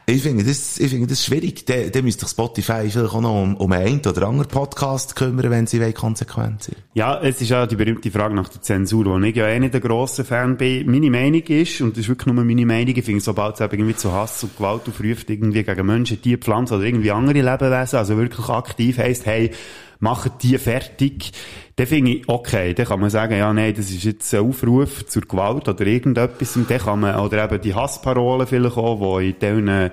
Ich 0.07 0.23
finde 0.23 0.43
das, 0.43 0.77
ich 0.77 0.89
finde 0.89 1.07
das 1.07 1.23
schwierig. 1.23 1.65
Der, 1.67 1.89
der 1.89 2.03
müsste 2.03 2.25
sich 2.25 2.31
Spotify 2.31 2.89
vielleicht 2.89 2.97
auch 2.97 3.21
noch 3.21 3.41
um, 3.41 3.55
um 3.55 3.71
einen 3.71 4.01
oder 4.05 4.27
anderen 4.27 4.49
Podcast 4.49 5.15
kümmern, 5.15 5.49
wenn 5.49 5.67
sie 5.67 5.79
wollen, 5.79 5.93
konsequent 5.93 6.63
sind. 6.63 6.77
Ja, 6.95 7.21
es 7.21 7.39
ist 7.39 7.49
ja 7.49 7.65
die 7.65 7.77
berühmte 7.77 8.11
Frage 8.11 8.35
nach 8.35 8.49
der 8.49 8.61
Zensur, 8.61 9.05
wo 9.05 9.17
ich 9.19 9.35
ja 9.35 9.47
eh 9.47 9.59
nicht 9.59 9.73
ein 9.73 9.81
grosser 9.81 10.25
Fan 10.25 10.57
bin. 10.57 10.89
Meine 10.91 11.09
Meinung 11.09 11.43
ist, 11.43 11.79
und 11.79 11.91
das 11.91 11.99
ist 12.03 12.09
wirklich 12.09 12.33
nur 12.33 12.43
meine 12.43 12.65
Meinung, 12.65 12.93
ich 12.95 13.05
finde, 13.05 13.21
sobald 13.21 13.55
es 13.55 13.61
irgendwie 13.61 13.95
zu 13.95 14.11
Hass 14.11 14.43
und 14.43 14.57
Gewalt 14.57 14.81
aufruft, 14.89 15.29
irgendwie 15.29 15.63
gegen 15.63 15.85
Menschen, 15.85 16.21
Tiere, 16.21 16.39
Pflanzen 16.39 16.75
oder 16.75 16.83
irgendwie 16.83 17.11
andere 17.11 17.41
Lebewesen, 17.41 17.99
also 17.99 18.17
wirklich 18.17 18.49
aktiv 18.49 18.97
heisst, 18.97 19.25
hey, 19.25 19.51
machen 20.01 20.31
die 20.41 20.57
fertig, 20.57 21.31
dann 21.77 21.87
finde 21.87 22.11
ich, 22.11 22.27
okay, 22.27 22.73
dann 22.73 22.85
kann 22.85 22.99
man 22.99 23.09
sagen, 23.09 23.37
ja, 23.37 23.53
nein, 23.53 23.73
das 23.73 23.89
ist 23.91 24.03
jetzt 24.03 24.33
ein 24.33 24.41
Aufruf 24.41 25.05
zur 25.05 25.21
Gewalt 25.21 25.69
oder 25.69 25.85
irgendetwas, 25.85 26.57
und 26.57 26.69
dann 26.69 26.79
kann 26.79 26.99
man, 26.99 27.15
oder 27.15 27.45
eben 27.45 27.61
die 27.61 27.73
Hassparolen 27.73 28.47
vielleicht 28.47 28.77
auch, 28.77 29.19
die 29.19 29.29
in 29.29 29.39
diesen 29.39 29.91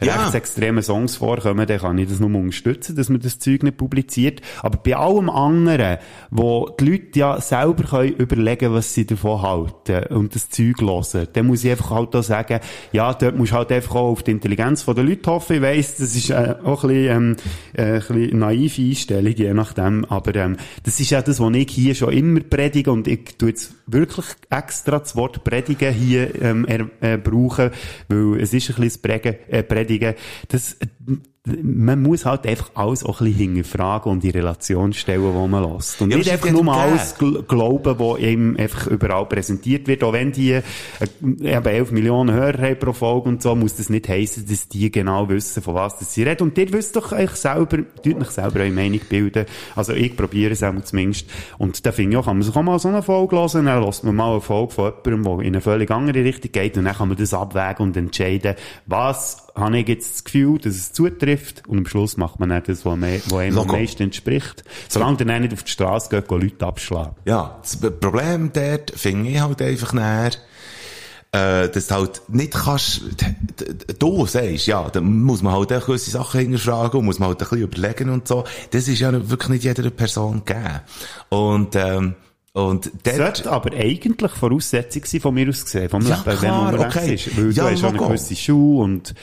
Ja. 0.00 0.16
rechtsextremen 0.16 0.82
Songs 0.82 1.16
vorkommen, 1.16 1.66
dann 1.66 1.78
kann 1.78 1.98
ich 1.98 2.08
das 2.08 2.20
nur 2.20 2.34
unterstützen, 2.34 2.96
dass 2.96 3.08
man 3.08 3.20
das 3.20 3.38
Zeug 3.38 3.62
nicht 3.62 3.76
publiziert. 3.76 4.40
Aber 4.62 4.78
bei 4.78 4.96
allem 4.96 5.30
anderen, 5.30 5.98
wo 6.30 6.68
die 6.78 6.90
Leute 6.90 7.18
ja 7.18 7.40
selber 7.40 7.84
können 7.84 8.12
überlegen, 8.14 8.72
was 8.72 8.92
sie 8.92 9.06
davon 9.06 9.42
halten 9.42 10.14
und 10.14 10.34
das 10.34 10.50
Zeug 10.50 10.80
hören, 10.80 11.28
dann 11.32 11.46
muss 11.46 11.64
ich 11.64 11.70
einfach 11.70 11.90
halt 11.90 12.14
auch 12.14 12.22
sagen, 12.22 12.60
ja, 12.92 13.14
dort 13.14 13.36
musst 13.36 13.52
du 13.52 13.56
halt 13.56 13.72
einfach 13.72 13.94
auch 13.94 14.10
auf 14.12 14.22
die 14.22 14.32
Intelligenz 14.32 14.84
der 14.84 15.04
Leute 15.04 15.30
hoffen. 15.30 15.56
Ich 15.56 15.62
weiss, 15.62 15.96
das 15.96 16.14
ist 16.14 16.30
äh, 16.30 16.54
auch 16.62 16.84
ein 16.84 16.88
bisschen, 16.88 17.16
ähm, 17.16 17.36
äh, 17.74 17.82
ein 17.82 18.00
bisschen 18.00 18.38
naive 18.38 18.82
Einstellung, 18.82 19.32
je 19.32 19.54
nachdem. 19.54 20.04
Aber 20.06 20.34
ähm, 20.34 20.56
das 20.82 21.00
ist 21.00 21.10
ja 21.10 21.22
das, 21.22 21.40
was 21.40 21.54
ich 21.54 21.70
hier 21.70 21.94
schon 21.94 22.12
immer 22.12 22.40
predige 22.40 22.90
und 22.92 23.08
ich 23.08 23.36
tue 23.38 23.50
jetzt 23.50 23.74
wirklich 23.86 24.26
extra 24.50 24.98
das 24.98 25.16
Wort 25.16 25.44
predigen 25.44 25.92
hier 25.92 26.42
ähm, 26.42 26.64
er, 26.66 26.88
äh, 27.00 27.16
brauchen, 27.16 27.70
weil 28.08 28.40
es 28.40 28.52
ist 28.52 28.70
ein 28.70 28.76
bisschen 28.76 28.84
das 28.84 28.98
Predigen, 28.98 29.36
äh. 29.48 29.62
Das, 30.48 30.74
äh, 30.74 30.86
man 31.62 32.02
muss 32.02 32.24
halt 32.24 32.46
einfach 32.46 32.70
alles 32.74 33.04
auch 33.04 33.20
ein 33.20 33.26
bisschen 33.26 33.54
hinterfragen 33.54 34.10
und 34.10 34.24
in 34.24 34.30
Relation 34.32 34.92
stellen, 34.92 35.22
wo 35.22 35.46
man 35.46 35.62
lässt. 35.62 36.02
Und 36.02 36.10
Ja, 36.10 36.16
nicht 36.16 36.30
einfach 36.30 36.50
nur 36.50 36.64
ja 36.64 36.72
alles 36.72 37.16
gl 37.16 37.44
glauben, 37.46 37.98
was 37.98 38.18
ihm 38.18 38.56
einfach 38.56 38.88
überall 38.88 39.26
präsentiert 39.26 39.86
wird. 39.86 40.02
Auch 40.02 40.12
wenn 40.12 40.32
die 40.32 40.52
äh, 40.52 40.62
eben 41.22 41.64
11 41.64 41.92
Millionen 41.92 42.34
Hörer 42.34 42.60
haben 42.60 42.78
pro 42.78 42.92
Folge 42.92 43.28
und 43.28 43.42
so, 43.42 43.54
muss 43.54 43.76
das 43.76 43.90
nicht 43.90 44.08
heissen, 44.08 44.46
dass 44.48 44.68
die 44.68 44.90
genau 44.90 45.28
wissen, 45.28 45.62
von 45.62 45.74
was 45.74 45.98
das 45.98 46.12
sie 46.12 46.24
reden. 46.24 46.48
Und 46.48 46.58
ihr 46.58 46.72
wisst 46.72 46.96
doch 46.96 47.12
eigentlich 47.12 47.30
selber, 47.32 47.78
tut 48.02 48.20
euch 48.20 48.30
selber 48.30 48.60
eure 48.60 48.70
Meinung 48.70 49.00
bilden. 49.08 49.46
Also 49.76 49.92
ich 49.92 50.16
probiere 50.16 50.52
es 50.52 50.64
auch 50.64 50.74
zumindest. 50.82 51.26
Und 51.58 51.86
da 51.86 51.92
finde 51.92 52.12
ich 52.12 52.16
auch, 52.18 52.24
kann 52.24 52.38
man 52.38 52.42
sich 52.42 52.56
auch 52.56 52.62
mal 52.62 52.78
so 52.80 52.88
eine 52.88 53.02
Folge 53.02 53.36
hören, 53.36 53.66
dann 53.66 53.84
lässt 53.84 54.02
man 54.02 54.16
mal 54.16 54.32
eine 54.32 54.40
Folge 54.40 54.72
von 54.72 54.92
jemandem, 55.04 55.38
der 55.38 55.46
in 55.46 55.54
eine 55.54 55.60
völlig 55.60 55.90
andere 55.92 56.24
Richtung 56.24 56.50
geht 56.50 56.76
und 56.76 56.84
dann 56.84 56.94
kann 56.94 57.08
man 57.08 57.16
das 57.16 57.32
abwägen 57.32 57.86
und 57.86 57.96
entscheiden, 57.96 58.56
was 58.86 59.45
habe 59.56 59.78
ich 59.78 59.88
jetzt 59.88 60.14
das 60.14 60.24
Gefühl, 60.24 60.58
dass 60.58 60.74
es 60.74 60.92
zutrifft 60.92 61.66
und 61.66 61.78
am 61.78 61.86
Schluss 61.86 62.16
macht 62.16 62.38
man 62.38 62.50
dann 62.50 62.62
das, 62.66 62.84
was 62.84 62.92
einem, 62.92 63.20
was 63.26 63.32
einem 63.32 63.58
am 63.58 63.66
meisten 63.66 64.02
entspricht. 64.04 64.64
Solange 64.88 65.16
dann 65.16 65.42
nicht 65.42 65.54
auf 65.54 65.62
die 65.62 65.70
Straße 65.70 66.10
geht, 66.10 66.28
gehen 66.28 66.40
Leute 66.40 66.66
abschlagen. 66.66 67.16
Ja, 67.24 67.58
das 67.62 67.76
Problem 67.76 68.50
dort 68.52 68.90
finde 68.90 69.30
ich 69.30 69.40
halt 69.40 69.62
einfach 69.62 69.92
näher, 69.94 70.30
äh, 71.32 71.68
dass 71.68 71.86
du 71.86 71.94
halt 71.94 72.22
nicht 72.28 72.52
kannst, 72.52 73.02
du 73.98 74.26
sagst, 74.26 74.66
ja, 74.66 74.88
da 74.90 75.00
muss 75.00 75.42
man 75.42 75.54
halt 75.54 75.72
auch 75.72 75.86
gewisse 75.86 76.10
Sachen 76.10 76.40
hinterfragen 76.40 77.00
und 77.00 77.06
muss 77.06 77.18
man 77.18 77.30
halt 77.30 77.42
ein 77.42 77.48
bisschen 77.48 77.64
überlegen 77.64 78.10
und 78.10 78.28
so. 78.28 78.44
Das 78.70 78.88
ist 78.88 79.00
ja 79.00 79.12
wirklich 79.12 79.48
nicht 79.48 79.64
jeder 79.64 79.88
Person 79.90 80.44
gegeben. 80.44 80.80
Und, 81.30 81.76
ähm, 81.76 82.14
und 82.56 82.90
dort, 83.04 83.16
Sollte 83.16 83.52
aber 83.52 83.76
eigentlich 83.76 84.32
Voraussetzung 84.32 85.04
sein, 85.04 85.20
von 85.20 85.34
mir 85.34 85.46
aus 85.46 85.62
gesehen, 85.62 85.90
vom 85.90 86.00
Ja, 86.06 86.16
Leben, 86.16 86.24
wenn 86.24 86.38
klar, 86.38 86.62
man 86.62 86.74
unterwegs 86.74 86.96
okay. 86.96 87.14
ist. 87.14 87.36
Weil 87.36 87.50
Ja, 87.52 87.64
du 87.64 87.70
hast 87.70 87.82
ja 87.82 87.88
eine 87.88 87.98
gewisse 87.98 88.34
Schule 88.34 88.82
und 88.82 89.14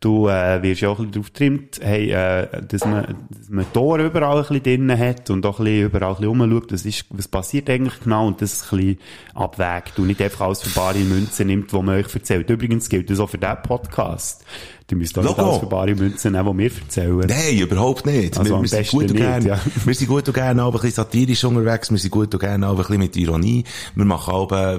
du 0.00 0.28
äh, 0.28 0.62
wirst 0.62 0.82
ja 0.82 0.90
auch 0.90 0.98
ein 0.98 1.06
bisschen 1.06 1.12
darauf 1.12 1.26
getrimmt, 1.32 1.80
hey, 1.82 2.10
äh, 2.10 2.46
dass 2.68 2.84
man, 2.84 3.26
dass 3.30 3.48
man 3.48 3.64
Tor 3.72 4.00
überall 4.00 4.36
ein 4.36 4.42
bisschen 4.42 4.62
drinnen 4.64 4.98
hat 4.98 5.30
und 5.30 5.46
auch 5.46 5.60
ein 5.60 5.64
bisschen 5.64 5.86
überall 5.86 6.10
ein 6.10 6.16
bisschen 6.20 6.42
rumschaut, 6.42 6.72
was, 6.72 6.84
ist, 6.84 7.06
was 7.08 7.26
passiert 7.26 7.70
eigentlich 7.70 8.00
genau 8.00 8.26
und 8.26 8.42
das 8.42 8.70
ein 8.70 8.78
bisschen 8.78 8.98
abwägt 9.32 9.98
und 9.98 10.08
nicht 10.08 10.20
einfach 10.20 10.42
alles 10.42 10.60
für 10.60 10.78
bare 10.78 10.98
Münzen 10.98 11.46
nimmt, 11.46 11.72
was 11.72 11.82
man 11.82 11.94
euch 11.96 12.14
erzählt. 12.14 12.50
Übrigens 12.50 12.90
gilt 12.90 13.08
das 13.08 13.18
auch 13.18 13.30
für 13.30 13.38
diesen 13.38 13.62
Podcast. 13.62 14.44
Du 14.86 14.96
müsst 14.96 15.18
auch 15.18 15.38
alles 15.38 15.58
für 15.60 15.66
bare 15.66 15.94
Münzen 15.94 16.32
nehmen, 16.32 16.46
was 16.46 16.58
wir 16.58 16.82
erzählen. 16.82 17.24
Nein, 17.26 17.56
überhaupt 17.56 18.04
nicht. 18.04 18.36
Also 18.36 18.56
wir, 18.56 18.62
wir, 18.62 18.68
sind 18.68 18.90
gut 18.90 19.02
und 19.04 19.12
nicht, 19.12 19.16
gern, 19.16 19.46
ja. 19.46 19.58
wir 19.84 19.94
sind 19.94 20.08
gut 20.08 20.28
und 20.28 20.34
gerne 20.34 20.62
auch 20.62 20.68
ein 20.68 20.72
bisschen 20.72 20.90
satirisch 20.90 21.42
unterwegs, 21.44 21.90
wir 21.90 21.96
sind 21.96 22.10
gut 22.10 22.34
und 22.34 22.40
gerne 22.40 22.68
auch 22.68 22.72
ein 22.72 22.76
bisschen 22.76 22.98
mit 22.98 23.16
Ironie. 23.16 23.64
Wir 23.94 24.04
machen 24.04 24.34
auch, 24.34 24.52
äh, 24.52 24.78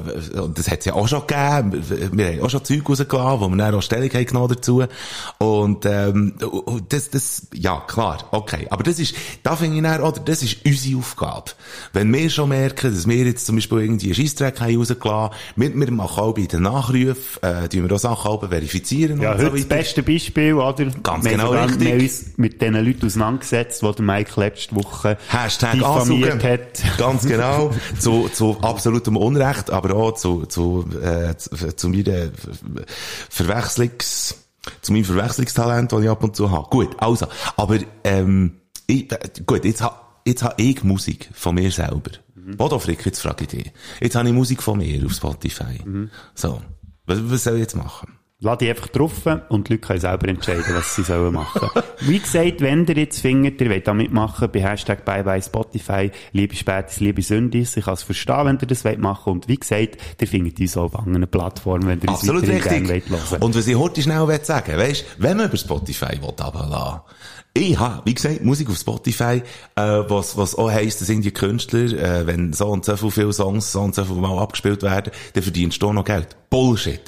das 0.54 0.70
hat 0.70 0.80
es 0.80 0.86
ja 0.86 0.94
auch 0.94 1.08
schon 1.08 1.22
gegeben, 1.26 1.84
wir 2.12 2.28
haben 2.28 2.42
auch 2.42 2.52
schon 2.52 2.64
Zeug 2.64 2.88
rausgelassen, 2.88 3.40
wo 3.40 3.50
wir 3.50 3.58
dann 3.58 3.74
auch 3.74 3.82
Stellung 3.82 4.12
haben 4.12 4.26
genommen 4.26 4.54
dazu. 4.54 4.84
Und, 5.40 5.88
ähm, 5.88 6.36
das, 6.88 7.10
das, 7.10 7.48
ja, 7.56 7.84
klar, 7.88 8.28
okay. 8.30 8.68
Aber 8.70 8.84
das 8.84 9.00
ist, 9.00 9.16
da 9.42 9.56
finde 9.56 9.78
ich 9.78 9.82
dann, 9.84 10.02
oder, 10.02 10.20
das 10.20 10.44
ist 10.44 10.58
unsere 10.68 11.00
Aufgabe. 11.00 11.52
Wenn 11.94 12.14
wir 12.14 12.30
schon 12.30 12.50
merken, 12.50 12.94
dass 12.94 13.08
wir 13.08 13.26
jetzt 13.26 13.48
zum 13.48 13.56
Beispiel 13.56 13.80
irgendwie 13.80 14.06
einen 14.06 14.16
Scheissdreck 14.16 14.62
haben 14.62 14.78
rausgelassen, 14.78 15.36
wir, 15.56 15.76
wir 15.76 15.92
machen 15.92 16.24
auch 16.24 16.34
bei 16.36 16.44
den 16.44 16.62
Nachrufen, 16.62 17.42
äh, 17.42 17.68
tun 17.70 17.90
wir 17.90 17.96
auch 17.96 18.00
Sachen 18.00 18.48
verifizieren 18.48 19.20
Ja, 19.20 19.32
und 19.32 19.40
so 19.40 19.48
weiter. 19.48 19.95
Beste 19.96 20.04
Beispiel, 20.04 20.54
oder? 20.54 20.86
Ganz 20.86 21.06
wir 21.06 21.12
haben 21.14 21.24
genau 21.24 21.48
sogar- 21.48 21.66
richtig. 21.68 21.82
Wir 21.82 21.92
haben 21.94 22.02
uns 22.02 22.38
mit 22.38 22.62
den 22.62 22.74
Leuten 22.74 23.06
auseinandergesetzt, 23.06 23.82
die 23.82 23.92
der 23.92 24.06
Mike 24.06 24.40
letzte 24.40 24.76
Woche 24.76 25.18
Hashtag 25.30 25.74
diffamiert 25.74 26.32
ansaugen. 26.34 26.52
hat. 26.52 26.98
Ganz 26.98 27.26
genau. 27.26 27.72
zu, 28.00 28.30
zu 28.30 28.58
absolutem 28.62 29.18
Unrecht, 29.18 29.70
aber 29.72 29.96
auch 29.96 30.14
zu, 30.14 30.46
zu, 30.46 30.86
äh, 31.02 31.36
zu, 31.38 31.76
zu 31.76 31.90
meiner 31.90 32.30
Verwechslungs, 33.30 34.36
zu 34.82 34.94
meinem 34.94 35.06
Verwechslungstalent, 35.06 35.92
das 35.92 36.02
ich 36.02 36.10
ab 36.10 36.24
und 36.24 36.36
zu 36.36 36.52
habe. 36.52 36.70
Gut, 36.70 36.96
also, 37.00 37.28
aber, 37.56 37.80
ähm, 38.04 38.54
ich, 38.88 39.08
gut, 39.46 39.66
jetzt 39.66 39.82
ha, 39.82 40.20
jetzt 40.26 40.44
ha 40.44 40.54
ich 40.58 40.84
Musik 40.84 41.30
von 41.34 41.56
mir 41.56 41.72
selber. 41.72 42.12
Mhm. 42.36 42.58
Bodo 42.58 42.80
Frick, 42.80 43.06
jetzt 43.06 43.20
frage 43.20 43.44
ich 43.46 43.50
dich. 43.50 43.72
Jetzt 44.00 44.16
habe 44.16 44.28
ich 44.28 44.34
Musik 44.34 44.62
von 44.62 44.78
mir 44.78 45.06
auf 45.06 45.14
Spotify. 45.14 45.82
Mhm. 45.84 46.10
So. 46.34 46.62
Was, 47.08 47.20
was 47.30 47.44
soll 47.44 47.56
ich 47.56 47.62
jetzt 47.62 47.76
machen? 47.76 48.15
Lass 48.46 48.60
die 48.60 48.70
einfach 48.70 48.90
drauf 48.90 49.12
und 49.50 49.68
die 49.68 49.74
Leute 49.74 49.88
können 49.88 50.00
selber 50.00 50.28
entscheiden, 50.28 50.76
was 50.76 50.94
sie 50.94 51.02
sollen 51.02 51.34
machen. 51.34 51.68
Wie 52.02 52.20
gesagt, 52.20 52.62
wenn 52.62 52.86
ihr 52.86 52.96
jetzt 52.96 53.20
findet, 53.20 53.60
ihr 53.60 53.72
wollt 53.72 53.88
da 53.88 53.96
mitmachen, 53.96 54.50
bei 54.54 54.62
Hashtag 54.62 55.04
Bye 55.04 55.24
Bye 55.24 55.42
Spotify, 55.42 56.12
liebe 56.32 56.56
Spätis, 56.56 57.00
liebe 57.00 57.24
Sündis, 57.24 57.76
ich 57.76 57.86
kann 57.86 57.96
es 57.96 58.04
verstehen, 58.04 58.46
wenn 58.46 58.60
ihr 58.62 58.68
das 58.68 58.86
wollt 58.86 59.00
machen 59.00 59.34
und 59.34 59.48
wie 59.48 59.58
gesagt, 59.58 59.98
ihr 60.22 60.28
findet 60.28 60.60
uns 60.60 60.78
auch 60.78 60.84
auf 60.84 61.00
anderen 61.00 61.28
Plattformen, 61.28 61.88
wenn 61.88 62.00
ihr 62.02 62.10
uns 62.10 62.20
Absolut 62.20 62.44
richtig. 62.48 62.88
wollt 62.88 63.10
hören. 63.10 63.42
Und 63.42 63.56
was 63.56 63.66
ich 63.66 63.76
heute 63.76 64.04
schnell 64.04 64.28
will 64.28 64.44
sagen 64.44 64.78
weisst, 64.78 65.06
wenn 65.18 65.38
man 65.38 65.48
über 65.48 65.58
Spotify 65.58 66.22
will 66.22 66.36
ich 67.58 67.80
habe, 67.80 68.02
wie 68.04 68.14
gesagt, 68.14 68.44
Musik 68.44 68.70
auf 68.70 68.78
Spotify, 68.78 69.42
äh, 69.76 69.82
was, 69.82 70.36
was 70.36 70.56
auch 70.56 70.70
heisst, 70.70 71.00
dass 71.00 71.08
irgendwie 71.08 71.32
Künstler, 71.32 71.80
äh, 71.80 72.28
wenn 72.28 72.52
so 72.52 72.68
und 72.68 72.84
so 72.84 73.10
viele 73.10 73.32
Songs 73.32 73.72
so 73.72 73.82
und 73.82 73.96
so 73.96 74.04
viel 74.04 74.18
Mal 74.18 74.38
abgespielt 74.38 74.84
werden, 74.84 75.12
dann 75.34 75.44
verdienst 75.44 75.82
du 75.82 75.88
auch 75.88 75.94
noch 75.94 76.04
Geld. 76.04 76.36
Bullshit. 76.56 77.02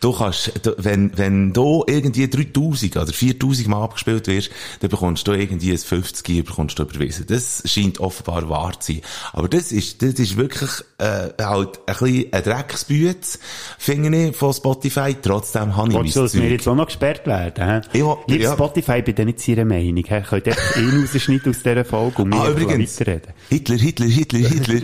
Du 0.00 0.12
kannst, 0.12 0.52
du, 0.64 0.74
wenn, 0.78 1.16
wenn 1.18 1.52
du 1.52 1.84
irgendwie 1.88 2.28
3000 2.28 2.96
oder 2.96 3.12
4000 3.12 3.66
Mal 3.68 3.82
abgespielt 3.82 4.26
wirst, 4.28 4.50
dann 4.80 4.90
bekommst 4.90 5.26
du 5.26 5.32
irgendwie 5.32 5.72
ein 5.72 5.78
50 5.78 6.44
bekommst 6.44 6.78
du 6.78 6.84
überwiesen. 6.84 7.26
Das 7.28 7.62
scheint 7.66 7.98
offenbar 8.00 8.48
wahr 8.48 8.78
zu 8.78 8.92
sein. 8.92 9.02
Aber 9.32 9.48
das 9.48 9.72
ist, 9.72 10.02
das 10.02 10.14
ist 10.14 10.36
wirklich, 10.36 10.70
äh, 10.98 11.30
halt 11.42 11.80
ein 11.86 11.96
bisschen 11.98 12.32
ein 12.32 12.42
Drecksbüte, 12.44 13.38
finde 13.78 14.28
ich, 14.28 14.36
von 14.36 14.52
Spotify. 14.52 15.16
Trotzdem 15.20 15.76
habe 15.76 15.88
ich 15.88 15.94
mein 15.94 16.04
dass 16.06 16.34
wir 16.34 16.40
Zeug. 16.42 16.50
jetzt 16.50 16.68
auch 16.68 16.74
noch 16.76 16.86
gesperrt 16.86 17.26
werden? 17.26 17.64
Hä? 17.64 17.80
Ich 17.92 18.04
will- 18.04 18.16
Liebe 18.28 18.44
ja. 18.44 18.52
Spotify, 18.54 19.02
bin 19.02 19.14
da 19.16 19.24
nicht 19.24 19.40
seiner 19.40 19.64
Meinung. 19.64 20.04
Hä? 20.06 20.22
Könnt 20.28 20.46
ihr 20.46 20.56
ihn 20.78 21.00
rausschneiden 21.12 21.50
aus 21.50 21.62
dieser 21.62 21.84
Folge 21.84 22.22
und 22.22 22.28
mir 22.28 22.36
Ah, 22.40 22.50
übrigens. 22.50 23.00
weiterreden? 23.00 23.32
Hitler, 23.48 23.76
Hitler, 23.76 24.06
Hitler, 24.06 24.38
Hitler. 24.48 24.80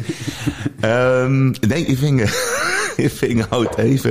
ähm, 0.83 1.55
nein, 1.67 1.87
ich 1.89 1.99
finde, 1.99 2.29
ich 2.97 3.13
finde 3.13 3.49
halt 3.51 3.79
einfach, 3.79 4.08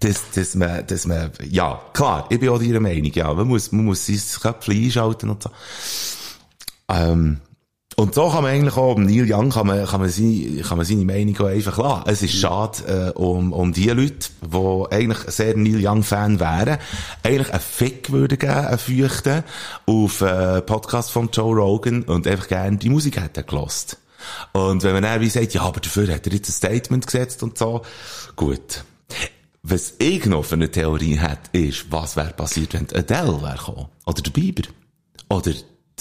dass, 0.00 0.30
dass 0.34 0.54
man, 0.54 0.86
dass 0.86 1.06
man, 1.06 1.30
ja, 1.48 1.80
klar, 1.92 2.26
ich 2.30 2.38
bin 2.38 2.50
auch 2.50 2.58
deiner 2.58 2.80
Meinung, 2.80 3.10
ja, 3.12 3.32
man 3.32 3.48
muss, 3.48 3.72
man 3.72 3.86
muss 3.86 4.06
sein 4.06 4.20
Köpfchen 4.40 4.84
einschalten 4.84 5.30
und 5.30 5.42
so. 5.42 5.50
Ähm, 6.88 7.40
und 7.96 8.14
so 8.14 8.28
kann 8.28 8.42
man 8.42 8.52
eigentlich 8.52 8.76
auch, 8.76 8.98
Neil 8.98 9.32
Young 9.32 9.50
kann 9.50 9.68
man, 9.68 9.86
kann 9.86 10.00
man 10.00 10.08
seine, 10.08 10.62
kann 10.62 10.78
man 10.78 10.86
seine 10.86 11.04
Meinung 11.04 11.38
auch 11.38 11.46
einfach 11.46 11.78
lassen. 11.78 12.02
Es 12.06 12.22
ist 12.22 12.34
schade, 12.34 13.12
äh, 13.16 13.18
um, 13.18 13.52
um 13.52 13.72
die 13.72 13.88
Leute, 13.88 14.30
die 14.42 14.84
eigentlich 14.90 15.18
sehr 15.28 15.56
Neil 15.56 15.86
Young 15.86 16.02
Fan 16.02 16.40
wären, 16.40 16.78
eigentlich 17.22 17.52
einen 17.52 17.60
Fick 17.60 18.10
würden 18.10 18.38
geben, 18.38 18.52
einen 18.52 18.78
Feuchten, 18.78 19.44
auf, 19.86 20.20
äh, 20.22 20.60
Podcast 20.62 21.12
von 21.12 21.30
Joe 21.32 21.54
Rogan 21.54 22.02
und 22.02 22.26
einfach 22.26 22.48
gerne 22.48 22.78
die 22.78 22.90
Musik 22.90 23.20
hätten 23.20 23.46
gelost. 23.46 23.98
Und 24.52 24.82
wenn 24.82 24.94
man 24.94 25.02
dann 25.02 25.20
wie 25.20 25.28
sagt, 25.28 25.54
ja, 25.54 25.62
aber 25.62 25.80
dafür 25.80 26.12
hat 26.12 26.26
er 26.26 26.32
jetzt 26.32 26.48
ein 26.48 26.52
Statement 26.52 27.06
gesetzt 27.06 27.42
und 27.44 27.58
so, 27.58 27.82
gut. 28.34 28.84
Was 29.62 29.94
ich 29.98 30.26
noch 30.26 30.44
für 30.44 30.56
eine 30.56 30.70
Theorie 30.70 31.16
hätte, 31.18 31.56
ist, 31.58 31.90
was 31.90 32.16
wäre 32.16 32.34
passiert, 32.34 32.74
wenn 32.74 32.86
Adele 32.94 33.40
wäre 33.40 33.56
gekommen? 33.56 33.86
Oder 34.04 34.20
der 34.22 34.30
Bieber? 34.30 34.64
Oder 35.30 35.52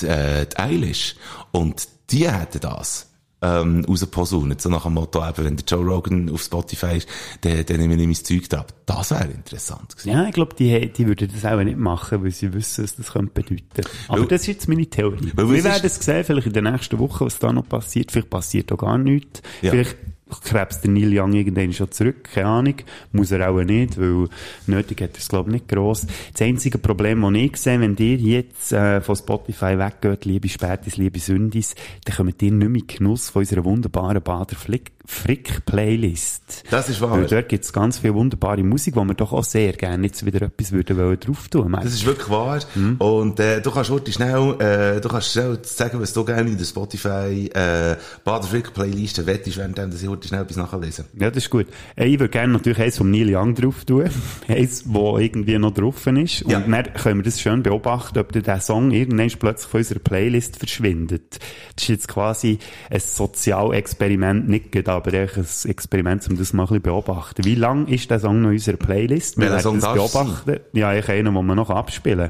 die, 0.01 0.05
äh, 0.05 0.45
die 0.45 0.57
Eilish? 0.57 1.15
Und 1.51 1.87
die 2.09 2.29
hätten 2.29 2.59
das 2.59 3.09
ähm, 3.41 3.85
rausposaunet. 3.85 4.61
So 4.61 4.67
nach 4.69 4.83
dem 4.83 4.95
Motto, 4.95 5.25
eben, 5.25 5.45
wenn 5.45 5.55
der 5.55 5.65
Joe 5.65 5.85
Rogan 5.85 6.29
auf 6.29 6.41
Spotify 6.41 6.97
ist, 6.97 7.07
dann, 7.41 7.65
dann 7.65 7.77
nehme 7.77 7.93
ich 7.95 8.05
mein 8.05 8.15
Zeug 8.15 8.49
drauf. 8.49 8.65
Das 8.85 9.11
wäre 9.11 9.31
interessant 9.31 9.95
gewesen. 9.95 10.09
Ja, 10.09 10.25
ich 10.27 10.33
glaube, 10.33 10.55
die, 10.55 10.91
die 10.91 11.07
würden 11.07 11.29
das 11.33 11.45
auch 11.45 11.61
nicht 11.63 11.77
machen, 11.77 12.21
weil 12.21 12.31
sie 12.31 12.53
wissen, 12.53 12.83
was 12.83 12.95
das 12.97 13.13
könnte 13.13 13.31
bedeuten. 13.33 13.63
Aber 14.09 14.21
Weil- 14.21 14.27
das 14.27 14.41
ist 14.41 14.47
jetzt 14.47 14.67
meine 14.67 14.85
Theorie. 14.87 15.31
Wir 15.35 15.63
werden 15.63 15.81
es 15.85 15.95
sehen, 15.95 16.23
vielleicht 16.25 16.47
in 16.47 16.53
der 16.53 16.63
nächsten 16.63 16.99
Woche, 16.99 17.25
was 17.25 17.39
da 17.39 17.53
noch 17.53 17.67
passiert. 17.67 18.11
Vielleicht 18.11 18.29
passiert 18.29 18.71
auch 18.73 18.77
gar 18.77 18.97
nichts. 18.97 19.41
Ja. 19.61 19.71
Vielleicht 19.71 19.95
krebst 20.41 20.83
der 20.83 20.91
Neil 20.91 21.17
Young 21.17 21.33
irgendwann 21.33 21.73
schon 21.73 21.91
zurück. 21.91 22.29
Keine 22.33 22.47
Ahnung. 22.47 22.75
Muss 23.11 23.31
er 23.31 23.49
auch 23.49 23.61
nicht, 23.63 23.99
weil 23.99 24.27
nötig 24.67 25.01
hat 25.01 25.13
er 25.13 25.19
es, 25.19 25.29
glaube 25.29 25.49
ich, 25.49 25.53
nicht 25.53 25.67
gross. 25.67 26.07
Das 26.31 26.41
einzige 26.41 26.77
Problem, 26.77 27.21
das 27.21 27.33
ich 27.33 27.57
sehe, 27.57 27.79
wenn 27.79 27.95
ihr 27.97 28.17
jetzt 28.17 28.71
äh, 28.73 29.01
von 29.01 29.15
Spotify 29.15 29.77
weggeht, 29.77 30.25
liebe 30.25 30.49
Spätis, 30.49 30.97
liebe 30.97 31.19
Sündis, 31.19 31.75
dann 32.05 32.15
kommt 32.15 32.41
ihr 32.41 32.51
nicht 32.51 32.69
mehr 32.69 32.81
in 32.81 32.87
Genuss 32.87 33.29
von 33.29 33.41
unserer 33.41 33.63
wunderbaren 33.63 34.21
Bader 34.21 34.55
Flick 34.55 34.91
Frick-Playlist. 35.05 36.63
Das 36.69 36.89
ist 36.89 37.01
wahr. 37.01 37.11
Weil 37.11 37.27
dort 37.27 37.49
gibt 37.49 37.65
es 37.65 37.73
ganz 37.73 37.99
viel 37.99 38.13
wunderbare 38.13 38.63
Musik, 38.63 38.95
wo 38.95 39.03
wir 39.03 39.13
doch 39.13 39.33
auch 39.33 39.43
sehr 39.43 39.73
gerne 39.73 40.07
jetzt 40.07 40.25
wieder 40.25 40.43
etwas 40.43 40.71
würden 40.71 40.97
wollen 40.97 41.19
drauf 41.19 41.49
tun. 41.49 41.71
Mike. 41.71 41.83
Das 41.83 41.93
ist 41.93 42.05
wirklich 42.05 42.29
wahr. 42.29 42.59
Hm? 42.73 42.95
Und 42.97 43.39
äh, 43.39 43.61
du 43.61 43.71
kannst 43.71 43.89
heute 43.89 44.11
schnell, 44.11 44.55
äh, 44.59 45.01
du 45.01 45.09
kannst 45.09 45.31
schnell 45.33 45.59
sagen, 45.63 45.99
was 45.99 46.13
du 46.13 46.23
gerne 46.23 46.49
in 46.49 46.57
der 46.57 46.65
Spotify 46.65 47.49
äh, 47.53 47.95
Bader 48.23 48.47
Frick 48.47 48.73
Playlist 48.73 49.25
wettest, 49.25 49.57
während 49.57 49.77
dass 49.77 50.01
ich 50.01 50.07
heute 50.07 50.27
schnell 50.27 50.41
etwas 50.41 50.57
nachlesen. 50.57 51.05
Ja, 51.19 51.29
das 51.29 51.43
ist 51.43 51.49
gut. 51.49 51.67
Ich 51.95 52.19
würde 52.19 52.29
gerne 52.29 52.53
natürlich 52.53 52.79
eins 52.79 52.97
vom 52.97 53.11
Neil 53.11 53.35
Young 53.35 53.55
drauf 53.55 53.85
tun. 53.85 54.09
eins, 54.47 54.83
wo 54.85 55.17
irgendwie 55.17 55.57
noch 55.57 55.73
drauf 55.73 56.05
ist. 56.07 56.43
Und 56.43 56.51
Ja. 56.51 56.59
dann 56.59 56.93
können 56.93 57.19
wir 57.19 57.23
das 57.23 57.41
schön 57.41 57.63
beobachten, 57.63 58.19
ob 58.19 58.31
der 58.31 58.61
Song 58.61 58.91
irgendwann 58.91 59.29
plötzlich 59.39 59.69
von 59.69 59.79
unserer 59.79 59.99
Playlist 59.99 60.57
verschwindet. 60.57 61.39
Das 61.75 61.83
ist 61.83 61.89
jetzt 61.89 62.07
quasi 62.07 62.59
ein 62.89 62.99
Sozialexperiment, 62.99 64.47
nicht 64.47 64.71
gerade, 64.71 64.92
aber 64.93 65.13
echt 65.13 65.37
ein 65.37 65.45
Experiment, 65.69 66.27
um 66.29 66.37
das 66.37 66.53
mal 66.53 66.63
ein 66.63 66.67
bisschen 66.67 66.83
beobachten. 66.83 67.43
Wie 67.45 67.55
lang 67.55 67.87
ist 67.87 68.09
der 68.09 68.19
Song 68.19 68.41
noch 68.41 68.49
in 68.49 68.55
unserer 68.55 68.77
Playlist? 68.77 69.37
Wir 69.37 69.51
werden 69.51 69.79
das 69.79 69.93
beobachten. 69.93 70.59
Ja, 70.73 70.93
ich 70.93 71.07
einen, 71.09 71.33
den 71.33 71.45
wir 71.45 71.55
noch 71.55 71.69
abspielen. 71.69 72.29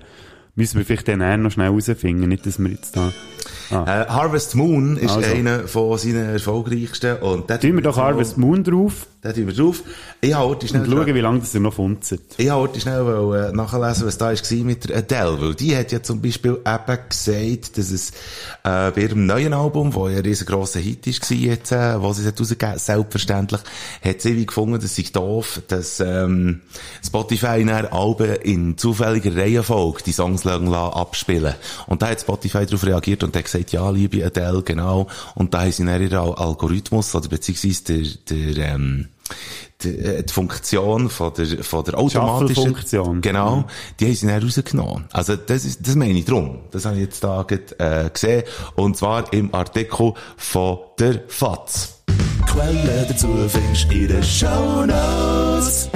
Müssen 0.55 0.77
wir 0.77 0.85
vielleicht 0.85 1.07
den 1.07 1.21
eher 1.21 1.37
noch 1.37 1.51
schnell 1.51 1.69
rausfinden, 1.69 2.29
nicht, 2.29 2.45
dass 2.45 2.59
wir 2.59 2.69
jetzt 2.69 2.95
da... 2.95 3.11
Äh, 3.71 3.75
Harvest 3.75 4.55
Moon 4.55 4.97
ist 4.97 5.15
Also. 5.15 5.31
einer 5.31 5.67
von 5.67 5.97
seinen 5.97 6.29
erfolgreichsten. 6.29 7.17
Und 7.17 7.47
Tun 7.47 7.75
wir 7.75 7.81
doch 7.81 7.97
Harvest 7.97 8.37
Moon 8.37 8.63
drauf 8.63 9.07
Den 9.23 9.33
tun 9.33 9.47
wir 9.47 9.53
drauf. 9.53 9.83
Ich 10.19 10.33
habe 10.33 10.49
heute 10.49 10.67
schnell, 10.67 10.81
und 10.81 10.91
schauen, 10.91 11.15
wie 11.15 11.21
lange 11.21 11.39
das 11.39 11.55
er 11.55 11.61
noch 11.61 11.73
funzt. 11.73 12.13
ich 12.35 12.49
habe 12.49 12.61
heute 12.61 12.81
schnell 12.81 13.05
wollen, 13.05 13.51
äh, 13.51 13.55
nachlesen, 13.55 14.05
was 14.05 14.17
da 14.17 14.31
war 14.31 14.65
mit 14.65 14.89
der 14.89 14.97
Adele. 14.97 15.41
Weil 15.41 15.55
die 15.55 15.77
hat 15.77 15.93
ja 15.93 16.03
zum 16.03 16.21
Beispiel 16.21 16.59
eben 16.65 16.97
gesagt, 17.09 17.77
dass 17.77 17.91
es 17.91 18.11
äh, 18.63 18.91
bei 18.91 19.01
ihrem 19.01 19.25
neuen 19.25 19.53
Album, 19.53 19.93
wo 19.93 20.09
ja 20.09 20.17
ein 20.17 20.23
riesengroßer 20.23 20.81
Hit 20.81 21.07
war 21.07 21.37
jetzt, 21.37 21.71
äh, 21.71 22.01
wo 22.01 22.11
sie 22.11 22.27
es 22.27 22.37
rausgegeben 22.37 22.77
selbstverständlich, 22.77 23.61
hat 24.03 24.21
sie 24.21 24.35
wie 24.35 24.45
gefunden, 24.45 24.81
dass 24.81 24.93
sie 24.93 25.03
doof, 25.03 25.61
dass 25.69 26.01
ähm, 26.01 26.59
Spotify 27.05 27.61
in 27.61 27.69
Alben 27.69 28.35
in 28.41 28.77
zufälliger 28.77 29.35
Reihenfolge 29.37 30.03
die 30.05 30.11
Songs 30.11 30.43
lassen 30.43 30.73
abspielen. 30.73 31.55
Und 31.87 32.01
da 32.01 32.07
hat 32.07 32.19
Spotify 32.19 32.65
darauf 32.65 32.85
reagiert 32.85 33.23
und 33.23 33.32
hat 33.39 33.45
gesagt, 33.45 33.71
ja, 33.71 33.89
liebe 33.89 34.25
Adele, 34.25 34.61
genau. 34.63 35.07
Und 35.35 35.53
da 35.53 35.61
haben 35.61 35.71
sie 35.71 35.85
dann 35.85 36.01
ihren 36.01 36.17
Al- 36.17 36.33
Algorithmus, 36.35 37.13
oder 37.15 37.27
beziehungsweise 37.29 37.83
der, 37.83 38.03
der 38.53 38.73
ähm, 38.75 39.09
die, 39.81 39.89
äh, 39.97 40.23
die 40.23 40.31
Funktion 40.33 41.09
von 41.09 41.33
der, 41.33 41.63
von 41.63 41.83
der 41.83 41.97
automatischen, 41.97 42.55
Shuffle-Funktion. 42.55 43.21
genau, 43.21 43.65
die 43.99 44.05
haben 44.07 44.15
sie 44.15 44.27
dann 44.27 44.43
rausgenommen. 44.43 45.05
Also, 45.11 45.35
das 45.35 45.65
ist, 45.65 45.85
das 45.87 45.95
meine 45.95 46.17
ich 46.19 46.25
drum. 46.25 46.59
Das 46.71 46.85
habe 46.85 46.95
ich 46.97 47.01
jetzt 47.03 47.23
da 47.23 47.43
gerade, 47.43 48.05
äh, 48.05 48.09
gesehen. 48.09 48.43
Und 48.75 48.97
zwar 48.97 49.31
im 49.33 49.53
Artikel 49.53 50.13
von 50.37 50.77
der 50.99 51.21
FAZ. 51.27 52.01
Quellen 52.47 53.05
dazu 53.07 53.27
findest 53.47 53.89
du 53.91 53.95
in 53.95 54.07
den 54.09 54.23
Shownotes. 54.23 55.89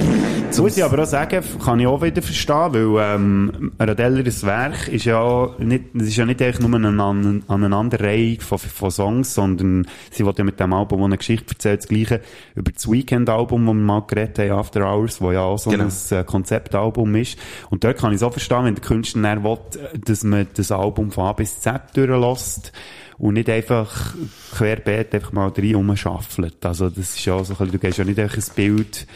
Muss 0.56 0.76
ich 0.76 0.82
aber 0.84 1.02
auch 1.02 1.06
sagen, 1.06 1.42
kann 1.64 1.78
ich 1.78 1.86
auch 1.86 2.02
wieder 2.02 2.20
verstehen, 2.20 2.72
weil 2.72 3.14
ähm, 3.14 3.72
Radelleres 3.78 4.44
Werk 4.44 4.88
ist 4.88 5.04
ja 5.04 5.50
nicht, 5.58 5.84
es 5.94 6.08
ist 6.08 6.16
ja 6.16 6.26
nicht 6.26 6.42
eigentlich 6.42 6.58
nur 6.60 6.74
eine 6.74 6.88
An 7.02 7.44
Aneinanderreihung 7.46 8.40
von, 8.40 8.58
von 8.58 8.90
Songs, 8.90 9.34
sondern 9.34 9.86
sie 10.10 10.24
wollte 10.24 10.38
ja 10.38 10.44
mit 10.44 10.58
dem 10.58 10.72
Album, 10.72 11.00
wo 11.00 11.04
eine 11.04 11.16
Geschichte 11.16 11.54
erzählt, 11.54 11.82
das 11.82 11.88
gleiche 11.88 12.20
über 12.56 12.72
das 12.72 12.90
Weekend-Album, 12.90 13.66
das 13.66 13.74
wir 13.74 13.80
mal 13.80 14.00
geredet 14.06 14.38
haben, 14.38 14.58
After 14.58 14.80
Hours, 14.84 15.20
wo 15.20 15.30
ja 15.32 15.42
auch 15.42 15.58
so 15.58 15.70
Genau. 15.70 15.84
ein 15.84 16.16
äh, 16.18 16.24
Konzeptalbum 16.24 17.14
ist. 17.14 17.38
Und 17.70 17.84
dort 17.84 17.98
kann 17.98 18.10
ich 18.10 18.16
es 18.16 18.22
auch 18.22 18.32
verstehen, 18.32 18.64
wenn 18.64 18.74
der 18.74 18.84
Künstler 18.84 19.22
dann 19.22 19.44
will, 19.44 19.58
dass 20.04 20.24
man 20.24 20.48
das 20.54 20.72
Album 20.72 21.12
von 21.12 21.24
A 21.26 21.32
bis 21.34 21.60
Z 21.60 21.80
durchlässt 21.94 22.72
und 23.18 23.34
nicht 23.34 23.48
einfach 23.48 24.14
querbeet 24.56 25.14
einfach 25.14 25.32
mal 25.32 25.52
rein 25.56 25.74
rumschaffelt. 25.74 26.64
Also 26.64 26.88
das 26.88 27.16
ist 27.16 27.24
ja 27.24 27.42
so 27.44 27.54
du 27.54 27.78
gehst 27.78 27.98
ja 27.98 28.04
nicht 28.04 28.18
einfach 28.18 28.38
ein 28.38 28.54
Bild 28.54 29.06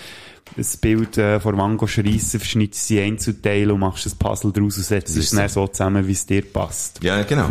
ein 0.56 0.66
Bild 0.80 1.16
äh, 1.16 1.40
vor 1.40 1.52
Mango 1.52 1.86
schreissen, 1.86 2.38
verschneidest 2.40 2.86
sie 2.86 3.00
Einzelteile 3.00 3.72
und 3.72 3.80
machst 3.80 4.06
ein 4.06 4.18
Puzzle 4.18 4.52
daraus 4.52 4.76
und 4.76 4.84
setzt 4.84 5.16
es 5.16 5.30
dann 5.30 5.48
so 5.48 5.66
zusammen, 5.66 6.06
wie 6.06 6.12
es 6.12 6.26
dir 6.26 6.42
passt. 6.42 7.02
Ja, 7.02 7.22
genau. 7.22 7.48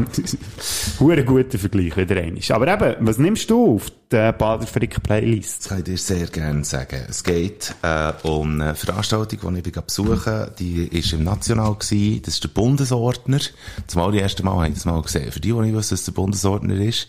Hure 1.00 1.24
guter 1.24 1.58
Vergleich, 1.58 1.98
wieder 1.98 2.18
einmal. 2.18 2.42
Aber 2.50 2.68
eben, 2.68 3.08
was 3.08 3.18
nimmst 3.18 3.50
du 3.50 3.76
auf 3.76 3.92
der 4.12 4.34
Bader 4.34 4.68
Frick 4.68 5.02
Playlist? 5.02 5.62
Das 5.62 5.70
kann 5.70 5.80
ich 5.80 5.86
dir 5.86 5.98
sehr 5.98 6.28
gerne 6.28 6.64
sagen. 6.64 7.06
Es 7.10 7.24
geht 7.24 7.74
äh, 7.82 8.14
um 8.24 8.62
eine 8.62 8.76
Veranstaltung, 8.76 9.54
die 9.54 9.60
ich 9.60 9.74
bin 9.74 9.84
besuchen 9.84 10.48
Die 10.60 10.88
ist 10.88 11.14
im 11.14 11.24
National 11.24 11.76
gewesen. 11.76 12.22
Das 12.24 12.36
ist 12.36 12.44
der 12.44 12.50
Bundesordner. 12.50 13.40
Zumal 13.88 14.12
die 14.12 14.20
erste 14.20 14.44
Mal 14.44 14.56
habe 14.56 14.68
ich 14.68 14.76
das 14.76 14.86
mal 14.86 15.02
gesehen. 15.02 15.32
Für 15.32 15.40
die, 15.40 15.52
die 15.52 15.60
nicht 15.60 15.76
wissen, 15.76 15.94
was 15.94 16.06
der 16.06 16.12
Bundesordner 16.12 16.76
ist. 16.76 17.08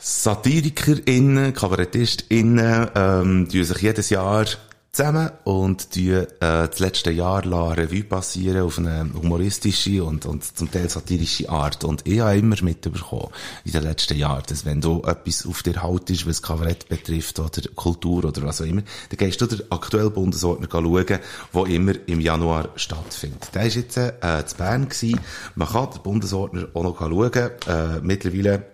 SatirikerInnen, 0.00 1.52
KabarettistInnen, 1.52 2.88
ähm, 2.94 3.48
tun 3.50 3.64
sich 3.64 3.78
jedes 3.78 4.10
Jahr 4.10 4.46
zusammen 4.98 5.30
und 5.44 5.94
die 5.94 6.10
äh, 6.10 6.26
das 6.40 6.80
letzte 6.80 7.12
Jahr 7.12 7.44
Revue 7.44 8.02
passieren 8.02 8.62
auf 8.62 8.78
eine 8.78 9.08
humoristische 9.14 10.02
und, 10.02 10.26
und 10.26 10.42
zum 10.42 10.72
Teil 10.72 10.88
satirische 10.88 11.48
Art. 11.48 11.84
Und 11.84 12.04
ich 12.04 12.18
habe 12.18 12.36
immer 12.36 12.56
mitbekommen 12.62 13.28
in 13.64 13.70
den 13.70 13.84
letzten 13.84 14.18
Jahren, 14.18 14.42
dass 14.48 14.64
wenn 14.64 14.80
du 14.80 15.02
etwas 15.02 15.46
auf 15.46 15.62
dir 15.62 15.80
haltest, 15.84 16.26
was 16.26 16.42
Kabarett 16.42 16.88
betrifft 16.88 17.38
oder 17.38 17.62
Kultur 17.76 18.24
oder 18.24 18.42
was 18.42 18.60
auch 18.60 18.66
immer, 18.66 18.82
dann 19.10 19.18
gehst 19.18 19.40
du 19.40 19.46
den 19.46 19.70
aktuellen 19.70 20.12
Bundesordner 20.12 20.66
schauen, 20.68 21.06
der 21.06 21.66
immer 21.66 21.92
im 22.06 22.20
Januar 22.20 22.70
stattfindet. 22.74 23.50
Der 23.54 23.66
ist 23.66 23.76
jetzt 23.76 23.96
äh, 23.98 24.44
zu 24.46 24.56
Bern 24.56 24.88
gewesen. 24.88 25.20
Man 25.54 25.68
kann 25.68 25.90
den 25.92 26.02
Bundesordner 26.02 26.66
auch 26.74 26.82
noch 26.82 26.98
schauen. 26.98 27.32
Äh, 27.32 28.00
mittlerweile 28.02 28.64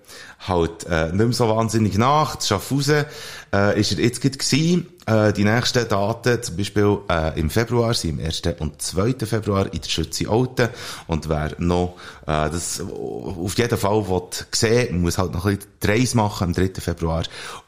halt 0.46 0.84
äh, 0.84 1.06
nicht 1.06 1.14
mehr 1.16 1.32
so 1.32 1.48
wahnsinnig 1.48 1.96
nach. 1.98 2.36
Das 2.36 2.48
Schaffhausen 2.48 3.04
äh, 3.52 3.80
ist 3.80 3.92
er 3.92 4.04
jetzt 4.04 4.20
gerade 4.20 4.36
gewesen. 4.36 4.86
Äh, 5.06 5.32
die 5.32 5.44
nächsten 5.44 5.86
Daten, 5.88 6.42
zum 6.42 6.56
Beispiel 6.56 6.98
äh, 7.10 7.38
im 7.38 7.50
Februar, 7.50 7.94
sind 7.94 8.18
im 8.18 8.24
1. 8.24 8.42
und 8.58 8.80
2. 8.80 9.14
Februar 9.26 9.66
in 9.72 9.80
der 9.80 9.88
Schütze 9.88 10.28
Alten. 10.28 10.68
Und 11.06 11.28
wer 11.28 11.52
noch 11.58 11.96
das 12.26 12.80
auf 12.80 13.58
jeden 13.58 13.78
Fall 13.78 14.08
will 14.08 14.22
sehen 14.52 15.02
muss 15.02 15.18
halt 15.18 15.32
noch 15.32 15.44
ein 15.44 15.56
bisschen 15.56 15.72
die 15.82 15.86
Reise 15.86 16.16
machen 16.16 16.44
am 16.44 16.52
3. 16.54 16.80
Februar 16.80 17.24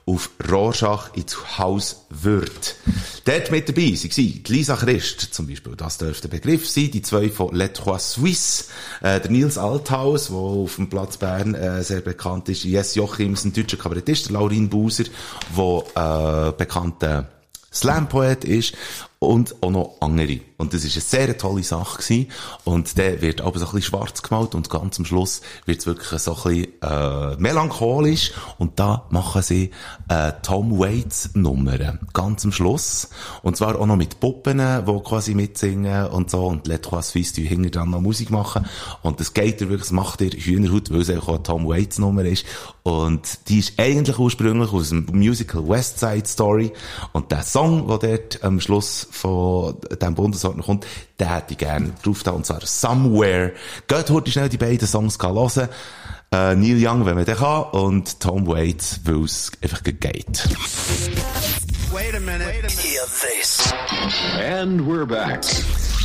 auf 0.07 0.31
Rorschach 0.51 1.15
ins 1.15 1.59
Haus 1.59 2.07
Würth. 2.11 2.77
Dort 3.25 3.51
mit 3.51 3.69
dabei 3.69 3.93
waren 3.93 4.43
Lisa 4.47 4.77
Christ 4.77 5.21
zum 5.35 5.49
Beispiel, 5.49 5.75
das 5.77 5.99
dürfte 5.99 6.29
der 6.29 6.39
Begriff 6.39 6.69
sein, 6.69 6.91
die 6.91 7.03
zwei 7.03 7.29
von 7.29 7.55
Les 7.55 7.73
Trois 7.73 7.99
Suisses, 7.99 8.69
äh, 9.03 9.21
der 9.21 9.31
Nils 9.31 9.59
Althaus, 9.59 10.29
der 10.29 10.37
auf 10.37 10.77
dem 10.77 10.89
Platz 10.89 11.17
Bern 11.17 11.55
äh, 11.55 11.83
sehr 11.83 12.01
bekannt 12.01 12.49
ist, 12.49 12.65
Jess 12.65 12.95
Jochims, 12.95 13.45
ein 13.45 13.53
deutscher 13.53 13.77
Kabarettist, 13.77 14.27
der 14.27 14.35
Laurin 14.35 14.71
Buser, 14.71 15.05
der 15.57 16.49
äh, 16.49 16.53
bekannter 16.53 17.29
Slam-Poet 17.73 18.45
ist 18.45 18.75
und 19.19 19.63
auch 19.63 19.71
noch 19.71 19.97
andere. 20.01 20.41
Und 20.57 20.73
das 20.73 20.85
ist 20.85 20.95
eine 20.95 21.03
sehr 21.03 21.39
tolle 21.39 21.63
Sache 21.63 21.99
gewesen. 21.99 22.29
Und 22.65 22.97
der 22.97 23.21
wird 23.21 23.41
aber 23.41 23.59
so 23.59 23.67
ein 23.67 23.73
bisschen 23.73 23.91
schwarz 23.91 24.23
gemalt 24.23 24.55
und 24.55 24.71
ganz 24.71 24.99
am 24.99 25.05
Schluss 25.05 25.43
wird 25.67 25.81
es 25.81 25.87
wirklich 25.87 26.21
so 26.21 26.35
ein 26.35 26.43
bisschen 26.43 26.83
äh, 26.83 27.37
melancholisch. 27.37 28.33
Und 28.59 28.79
da 28.79 29.05
machen 29.11 29.43
sie 29.43 29.71
äh, 30.09 30.33
Tom 30.43 30.79
Waits 30.79 31.31
Nummern. 31.35 32.01
Ganz 32.13 32.45
am 32.45 32.53
Schluss. 32.53 33.11
Und 33.43 33.57
zwar 33.57 33.79
auch 33.79 33.87
noch 33.87 33.97
mit 33.97 34.21
Puppen, 34.21 34.59
die 34.59 35.01
quasi 35.05 35.35
mitsingen 35.35 36.07
und 36.07 36.31
so. 36.31 36.47
Und 36.47 36.67
Les 36.67 36.81
Trois 36.81 37.03
Suisses 37.03 37.35
die 37.35 37.45
hinter 37.45 37.71
dran 37.71 37.91
noch 37.91 38.01
Musik 38.01 38.31
machen. 38.31 38.67
Und 39.03 39.21
das 39.21 39.35
geht 39.35 39.61
dir 39.61 39.69
wirklich, 39.69 39.89
das 39.89 39.93
macht 39.93 40.21
dir 40.21 40.31
Hühnerhaut, 40.31 40.91
weil 40.91 41.03
es 41.03 41.11
auch 41.11 41.29
eine 41.29 41.43
Tom 41.43 41.69
Waits 41.69 41.99
Nummer 41.99 42.25
ist. 42.25 42.47
Und 42.83 43.49
die 43.49 43.59
ist 43.59 43.75
eigentlich 43.79 44.19
ursprünglich 44.19 44.73
aus 44.73 44.89
dem 44.89 45.07
Musical 45.13 45.69
West 45.69 45.99
Side 45.99 46.27
Story. 46.27 46.73
Und 47.13 47.31
der 47.31 47.43
Song, 47.43 47.89
der 47.89 47.99
dort 47.99 48.45
am 48.45 48.61
Schluss 48.61 49.07
von 49.11 49.77
dem 50.01 50.15
Bundesordner 50.47 50.63
kommt, 50.63 50.87
den 51.19 51.29
hätte 51.29 51.53
ich 51.53 51.59
gerne 51.59 51.93
drauf 52.03 52.23
da, 52.23 52.33
und 52.33 52.47
zwar 52.47 52.61
Somewhere. 52.65 53.53
Geht 53.87 54.11
heute 54.11 54.31
schnell 54.31 54.49
die 54.49 54.59
beiden 54.59 54.87
Songs 54.87 55.19
hören. 55.19 55.69
Äh, 56.33 56.55
Neil 56.57 56.77
Young, 56.85 57.07
wenn 57.07 57.15
man 57.15 57.25
den 57.25 57.37
kann, 57.37 57.65
und 57.73 58.21
Tom 58.21 58.47
Waits, 58.47 59.01
weil 59.05 59.25
es 59.25 59.53
einfach 59.63 59.83
geht. 59.83 60.49
And 64.39 64.81
we're 64.83 65.07
back. 65.07 65.45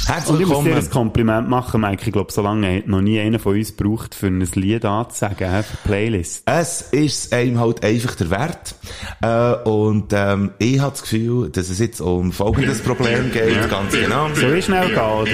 Herzlich 0.08 0.36
Und 0.36 0.41
ich 0.41 0.47
muss 0.47 0.58
dir 0.60 0.66
willkommen. 0.66 0.84
ein 0.86 0.89
Kompliment 0.91 1.49
machen, 1.49 1.82
Mike. 1.82 2.04
Ich 2.06 2.12
glaube, 2.12 2.32
so 2.32 2.41
lange 2.41 2.78
hat 2.78 2.88
noch 2.88 3.02
nie 3.02 3.20
einer 3.20 3.39
von 3.39 3.56
uns 3.56 3.76
gebraucht, 3.78 4.14
für 4.16 4.28
ein 4.28 4.41
Lied 4.56 4.84
anzusagen, 4.84 5.38
für 5.38 5.64
die 5.64 5.88
Playlist. 5.88 6.43
Es 6.45 6.82
ist 6.91 7.32
einem 7.34 7.60
halt 7.60 7.84
einfach 7.86 8.16
der 8.16 8.30
Wert. 8.30 8.76
Äh, 9.22 9.70
und 9.70 10.12
ähm, 10.12 10.52
ich 10.58 10.80
habe 10.80 10.91
das 10.91 11.04
Gefühl, 11.04 11.49
dass 11.49 11.70
es 11.70 11.80
jetzt 11.80 12.02
um 12.02 12.32
folgendes 12.32 12.82
Problem 12.82 13.32
geht, 13.34 13.70
ganz 13.70 13.93
genau. 13.93 14.28
Soll 14.34 14.56
ich 14.58 14.66
schnell 14.66 14.88
gehen, 14.89 14.97
oder? 14.99 15.32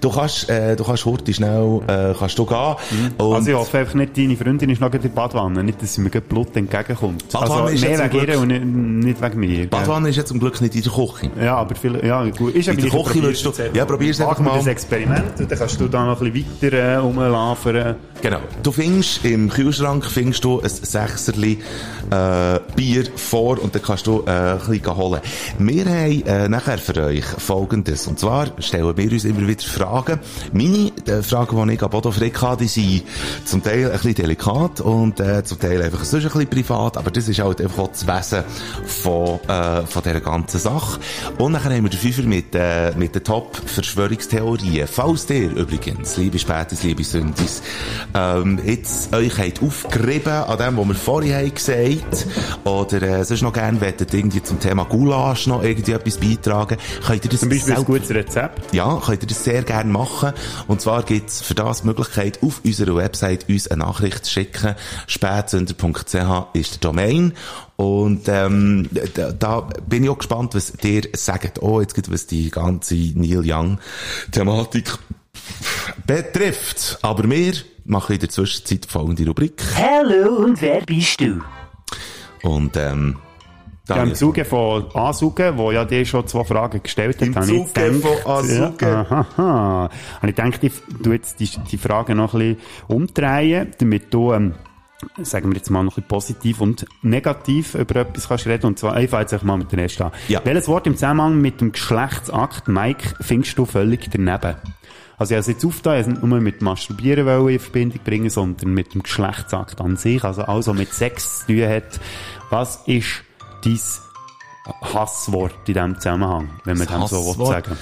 Du 0.00 0.10
kannst, 0.10 0.48
äh, 0.50 0.76
du 0.76 0.84
kannst 0.84 1.04
heute 1.06 1.34
schnell, 1.34 1.80
äh, 1.88 2.14
kannst 2.16 2.38
du 2.38 2.44
gehen. 2.46 2.76
Und 3.18 3.34
Also 3.34 3.50
ich 3.50 3.56
hoffe 3.56 3.78
einfach 3.78 3.94
nicht, 3.94 4.16
deine 4.16 4.36
Freundin 4.36 4.70
ist 4.70 4.80
noch 4.80 4.92
in 4.92 5.00
der 5.02 5.08
Badwanne, 5.08 5.64
nicht, 5.64 5.82
dass 5.82 5.94
sie 5.94 6.02
mir 6.02 6.10
Blut 6.10 6.54
entgegenkommt. 6.54 7.28
Badwanne 7.32 7.62
also 7.62 7.74
ist 7.74 7.82
ja 7.82 7.88
mehr 7.88 7.98
wegen 8.04 8.10
Glück- 8.10 8.28
ihr 8.28 8.40
und 8.40 8.48
nicht, 8.48 8.64
nicht 9.06 9.22
wegen 9.22 9.40
mir. 9.40 9.66
Badwanne 9.68 10.10
ist 10.10 10.16
ja 10.16 10.24
zum 10.24 10.38
Glück 10.38 10.60
nicht 10.60 10.76
in 10.76 10.82
der 10.82 10.92
Küche. 10.92 11.30
Ja, 11.42 11.56
aber 11.56 11.74
viel, 11.74 11.98
ja, 12.06 12.24
gut. 12.30 12.54
Ist 12.54 12.66
ja 12.66 12.72
In 12.74 12.80
der 12.80 12.90
Küche 12.90 13.22
würdest 13.22 13.44
du, 13.44 13.50
probier's 13.50 13.85
probier's 13.86 14.20
einfach 14.20 14.38
mal. 14.40 14.56
das 14.56 14.66
Experiment 14.66 15.40
und 15.40 15.50
dann 15.50 15.58
kannst 15.58 15.80
du 15.80 15.88
da 15.88 16.04
noch 16.04 16.20
ein 16.20 16.32
bisschen 16.32 16.62
weiter 16.62 16.76
äh, 16.76 16.96
rumlaufen. 16.96 17.96
Genau. 18.22 18.40
Du 18.62 18.72
findest 18.72 19.24
im 19.24 19.48
Kühlschrank 19.48 20.04
findest 20.04 20.44
du 20.44 20.60
ein 20.60 20.68
Sechserli 20.68 21.58
äh, 22.10 22.60
Bier 22.74 23.04
vor 23.14 23.62
und 23.62 23.74
dann 23.74 23.82
kannst 23.82 24.06
du 24.06 24.22
äh, 24.26 24.30
ein 24.30 24.58
bisschen 24.58 24.96
holen. 24.96 25.20
Wir 25.58 25.84
haben 25.84 26.22
äh, 26.26 26.48
nachher 26.48 26.78
für 26.78 26.96
euch 27.04 27.24
Folgendes. 27.24 28.06
Und 28.06 28.18
zwar 28.18 28.48
stellen 28.58 28.96
wir 28.96 29.12
uns 29.12 29.24
immer 29.24 29.46
wieder 29.46 29.62
Fragen. 29.62 30.18
Meine 30.52 30.92
äh, 31.06 31.22
Fragen, 31.22 31.68
die 31.68 31.74
ich 31.74 31.82
an 31.82 31.90
Bodo 31.90 32.10
Frick 32.10 32.40
habe, 32.42 32.64
die 32.64 32.68
sind 32.68 33.02
zum 33.44 33.62
Teil 33.62 33.86
ein 33.86 33.92
bisschen 33.92 34.14
delikat 34.14 34.80
und 34.80 35.20
äh, 35.20 35.44
zum 35.44 35.60
Teil 35.60 35.82
einfach 35.82 36.04
sonst 36.04 36.24
ein 36.24 36.30
bisschen 36.30 36.48
privat, 36.48 36.96
aber 36.96 37.10
das 37.10 37.28
ist 37.28 37.38
halt 37.38 37.60
einfach 37.60 37.84
auch 37.84 37.88
das 37.88 38.06
Wesen 38.06 38.44
von, 38.86 39.40
äh, 39.48 39.86
von 39.86 40.02
dieser 40.02 40.20
ganzen 40.20 40.58
Sache. 40.58 41.00
Und 41.38 41.52
nachher 41.52 41.74
haben 41.74 41.84
wir 41.84 41.90
den 41.90 42.00
Fünfer 42.00 42.22
mit, 42.22 42.54
äh, 42.54 42.92
mit 42.96 43.14
den 43.14 43.24
Top-Verschwörungstheorien. 43.76 44.88
Falls 44.88 45.28
ihr 45.30 45.50
übrigens, 45.50 46.16
liebe 46.16 46.38
Spätis, 46.38 46.82
liebe 46.82 47.04
Sündis, 47.04 47.62
ähm, 48.14 48.58
jetzt 48.64 49.14
euch 49.14 49.36
habt 49.38 49.62
aufgerieben 49.62 50.32
an 50.32 50.58
dem, 50.58 50.76
was 50.78 50.88
wir 50.88 50.94
vorhin 50.94 51.34
haben 51.34 51.54
gesagt, 51.54 52.26
oder 52.64 53.02
äh, 53.02 53.24
sonst 53.24 53.42
noch 53.42 53.52
gerne 53.52 53.80
wettet 53.80 54.14
irgendwie 54.14 54.42
zum 54.42 54.58
Thema 54.60 54.84
Gulasch 54.84 55.46
noch 55.46 55.62
irgendwie 55.62 55.92
etwas 55.92 56.16
beitragen, 56.18 56.78
könnt 57.06 57.24
ihr 57.24 57.30
das 57.30 57.40
Zum 57.40 57.48
Beispiel 57.50 57.72
ein 57.72 57.76
selber- 57.76 57.92
gutes 57.92 58.10
Rezept. 58.10 58.74
ja, 58.74 59.00
könnt 59.04 59.22
ihr 59.22 59.28
das 59.28 59.44
sehr 59.44 59.62
gerne 59.62 59.92
machen. 59.92 60.32
Und 60.66 60.80
zwar 60.80 61.02
gibt's 61.02 61.42
für 61.42 61.54
das 61.54 61.82
die 61.82 61.88
Möglichkeit, 61.88 62.38
auf 62.42 62.60
unserer 62.64 62.96
Website 62.96 63.48
uns 63.48 63.68
eine 63.68 63.84
Nachricht 63.84 64.24
zu 64.24 64.32
schicken. 64.32 64.74
spätsünder.ch 65.06 66.46
ist 66.54 66.72
der 66.74 66.80
Domain. 66.80 67.34
Und 67.76 68.22
ähm, 68.28 68.88
da, 69.14 69.32
da 69.32 69.60
bin 69.86 70.04
ich 70.04 70.10
auch 70.10 70.18
gespannt, 70.18 70.54
was 70.54 70.72
ihr 70.82 71.02
sagt. 71.14 71.62
Oh, 71.62 71.80
jetzt 71.80 71.94
geht 71.94 72.10
was 72.10 72.26
die 72.26 72.50
ganze 72.50 72.94
Neil 72.94 73.42
Young-Thematik 73.44 74.98
betrifft. 76.06 76.98
Aber 77.02 77.28
wir 77.28 77.52
machen 77.84 78.14
in 78.14 78.20
der 78.20 78.30
Zwischenzeit 78.30 78.86
folgende 78.86 79.26
Rubrik. 79.26 79.62
Hallo, 79.76 80.36
und 80.44 80.60
wer 80.62 80.80
bist 80.82 81.20
du? 81.20 81.40
Und 82.42 82.76
ähm, 82.76 83.16
Ja, 83.88 84.02
Im 84.02 84.14
Zuge 84.14 84.44
von 84.44 84.90
Ansaugen, 84.94 85.58
wo 85.58 85.70
ja 85.70 85.84
dir 85.84 86.04
schon 86.06 86.26
zwei 86.26 86.44
Fragen 86.44 86.82
gestellt 86.82 87.20
hat, 87.20 87.28
Im 87.28 87.36
habe 87.36 87.52
ich 87.52 87.66
Zuge 87.72 87.92
von 87.92 88.32
Ansaugen. 88.32 88.88
Ja, 88.88 89.00
aha, 89.02 89.26
aha. 89.36 89.90
Habe 90.16 90.30
ich 90.30 90.34
gedacht, 90.34 90.64
ich 90.64 90.72
tu 91.02 91.12
jetzt 91.12 91.38
die, 91.40 91.48
die 91.70 91.78
Frage 91.78 92.14
noch 92.14 92.34
ein 92.34 92.56
bisschen 92.56 92.60
umdrehen, 92.88 93.68
damit 93.78 94.12
du, 94.12 94.32
ähm, 94.32 94.54
sagen 95.22 95.50
wir 95.50 95.56
jetzt 95.56 95.70
mal 95.70 95.82
noch 95.82 95.92
ein 95.92 96.02
bisschen 96.02 96.08
positiv 96.08 96.60
und 96.60 96.86
negativ 97.02 97.74
über 97.74 97.96
etwas 97.96 98.28
kannst 98.28 98.46
reden. 98.46 98.66
Und 98.66 98.78
zwar, 98.78 98.98
ich 99.00 99.10
fange 99.10 99.22
jetzt 99.22 99.32
einfach 99.32 99.46
mal 99.46 99.56
mit 99.56 99.72
der 99.72 99.80
ersten 99.80 100.04
an. 100.04 100.12
Ja. 100.28 100.40
Welches 100.44 100.68
Wort 100.68 100.86
im 100.86 100.94
Zusammenhang 100.94 101.40
mit 101.40 101.60
dem 101.60 101.72
Geschlechtsakt, 101.72 102.68
Mike, 102.68 103.14
findest 103.20 103.58
du 103.58 103.66
völlig 103.66 104.10
daneben? 104.10 104.56
Also 105.18 105.32
ich 105.32 105.36
habe 105.36 105.40
es 105.40 105.46
jetzt 105.46 105.64
aufgetan, 105.64 106.00
ich 106.00 106.06
nicht 106.06 106.22
nur 106.22 106.40
mit 106.40 106.60
Masturbieren 106.60 107.48
in 107.48 107.58
Verbindung 107.58 108.00
bringen, 108.04 108.28
sondern 108.28 108.74
mit 108.74 108.94
dem 108.94 109.02
Geschlechtsakt 109.02 109.80
an 109.80 109.96
sich, 109.96 110.22
also 110.24 110.42
alles, 110.42 110.66
was 110.66 110.76
mit 110.76 110.92
Sex 110.92 111.40
zu 111.40 111.46
tun 111.46 111.68
hat. 111.68 112.00
Was 112.50 112.82
ist 112.86 113.22
dein 113.64 113.80
Hasswort 114.82 115.54
in 115.66 115.74
diesem 115.74 115.94
Zusammenhang, 115.96 116.50
wenn 116.64 116.76
man 116.76 116.86
dem 116.86 117.06
so 117.06 117.32
sagen 117.32 117.76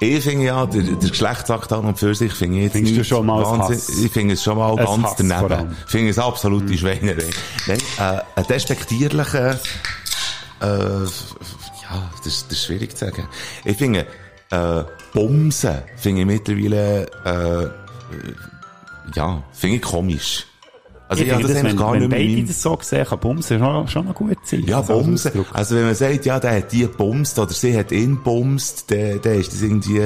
Ich 0.00 0.22
finde 0.22 0.44
ja, 0.46 0.64
der, 0.66 0.82
der 0.82 1.08
Geschlechtsakt 1.10 1.72
an 1.72 1.84
und 1.86 1.98
für 1.98 2.14
sich 2.14 2.32
finde 2.32 2.58
ich 2.58 2.62
jetzt 2.64 2.72
Findest 2.74 2.94
du 2.94 2.98
nicht 3.00 3.08
schon 3.08 3.26
mal 3.26 3.42
Wahnsinn-? 3.44 4.04
Ich 4.04 4.12
finde 4.12 4.34
es 4.34 4.42
schon 4.44 4.56
mal 4.58 4.76
ganz 4.76 5.02
Hass 5.02 5.16
daneben. 5.16 5.76
Ich 5.86 5.90
finde 5.90 6.10
es 6.10 6.18
absolute 6.18 6.66
Mhm. 6.66 6.76
Schweinerei. 6.78 7.30
Nein, 7.66 7.78
äh, 7.98 8.20
ein 8.36 8.46
despektierlicher, 8.48 9.58
äh, 10.60 10.66
ja, 10.66 12.10
das, 12.18 12.26
ist- 12.26 12.46
das 12.50 12.58
ist 12.58 12.64
schwierig 12.66 12.96
zu 12.96 13.06
sagen. 13.06 13.26
Ich 13.64 13.76
finde, 13.76 14.06
äh, 14.50 14.84
Bumsen 15.12 15.78
finde 15.96 16.20
ich 16.20 16.26
mittlerweile, 16.26 17.06
äh, 17.24 17.68
ja, 19.16 19.42
finde 19.52 19.76
ich 19.76 19.82
komisch. 19.82 20.46
Also 21.10 21.22
ich 21.22 21.30
ich, 21.30 21.38
das 21.38 21.52
das, 21.54 21.64
wenn, 21.64 21.76
gar 21.76 21.92
wenn 21.94 22.00
nicht 22.00 22.10
beide 22.10 22.24
meinem- 22.28 22.46
das 22.46 22.60
so 22.62 22.78
sehen, 22.82 23.06
kann 23.06 23.18
Bumsen 23.18 23.58
schon, 23.58 23.88
schon 23.88 24.04
noch 24.06 24.14
gut 24.14 24.36
sein. 24.44 24.62
Ja, 24.66 24.78
Also 24.80 24.92
als 24.94 25.06
bumsen. 25.06 25.44
Also 25.54 25.74
wenn 25.76 25.84
man 25.86 25.94
sagt, 25.94 26.26
ja, 26.26 26.38
der 26.38 26.56
hat 26.58 26.70
die 26.72 26.86
bumst 26.86 27.38
oder 27.38 27.50
sie 27.52 27.76
hat 27.78 27.92
ihn 27.92 28.22
bumst, 28.22 28.90
dann, 28.90 29.18
dann 29.22 29.34
ist 29.40 29.52
das 29.52 29.62
irgendwie 29.62 30.02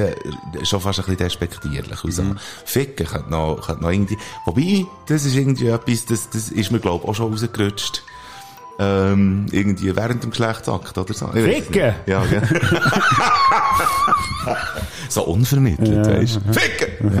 schon 0.63 0.79
fast 0.79 0.99
ein 0.99 1.05
bisschen 1.05 1.17
despektierlich. 1.17 2.03
Also, 2.03 2.23
Mhm. 2.23 2.37
Ficken 2.63 3.05
könnte 3.05 3.29
noch, 3.31 3.61
könnte 3.67 3.83
noch 3.83 3.91
irgendwie, 3.91 4.17
wobei, 4.45 4.85
das 5.07 5.25
ist 5.25 5.35
irgendwie 5.35 5.67
etwas, 5.67 6.05
das, 6.05 6.29
das 6.29 6.49
ist 6.49 6.71
mir, 6.71 6.79
glaub 6.79 7.05
auch 7.07 7.13
schon 7.15 7.31
rausgerutscht. 7.31 8.01
Ähm, 8.79 9.45
irgendwie 9.51 9.95
während 9.95 10.23
dem 10.23 10.31
Geschlechtsakt 10.31 10.97
oder 10.97 11.13
so. 11.13 11.29
Ich 11.35 11.43
Ficken? 11.43 11.93
Ja, 12.07 12.25
gell. 12.25 12.41
so 15.09 15.23
unvermittelt, 15.25 16.07
weißt 16.07 16.35
du. 16.47 16.53
Ficken! 16.53 17.13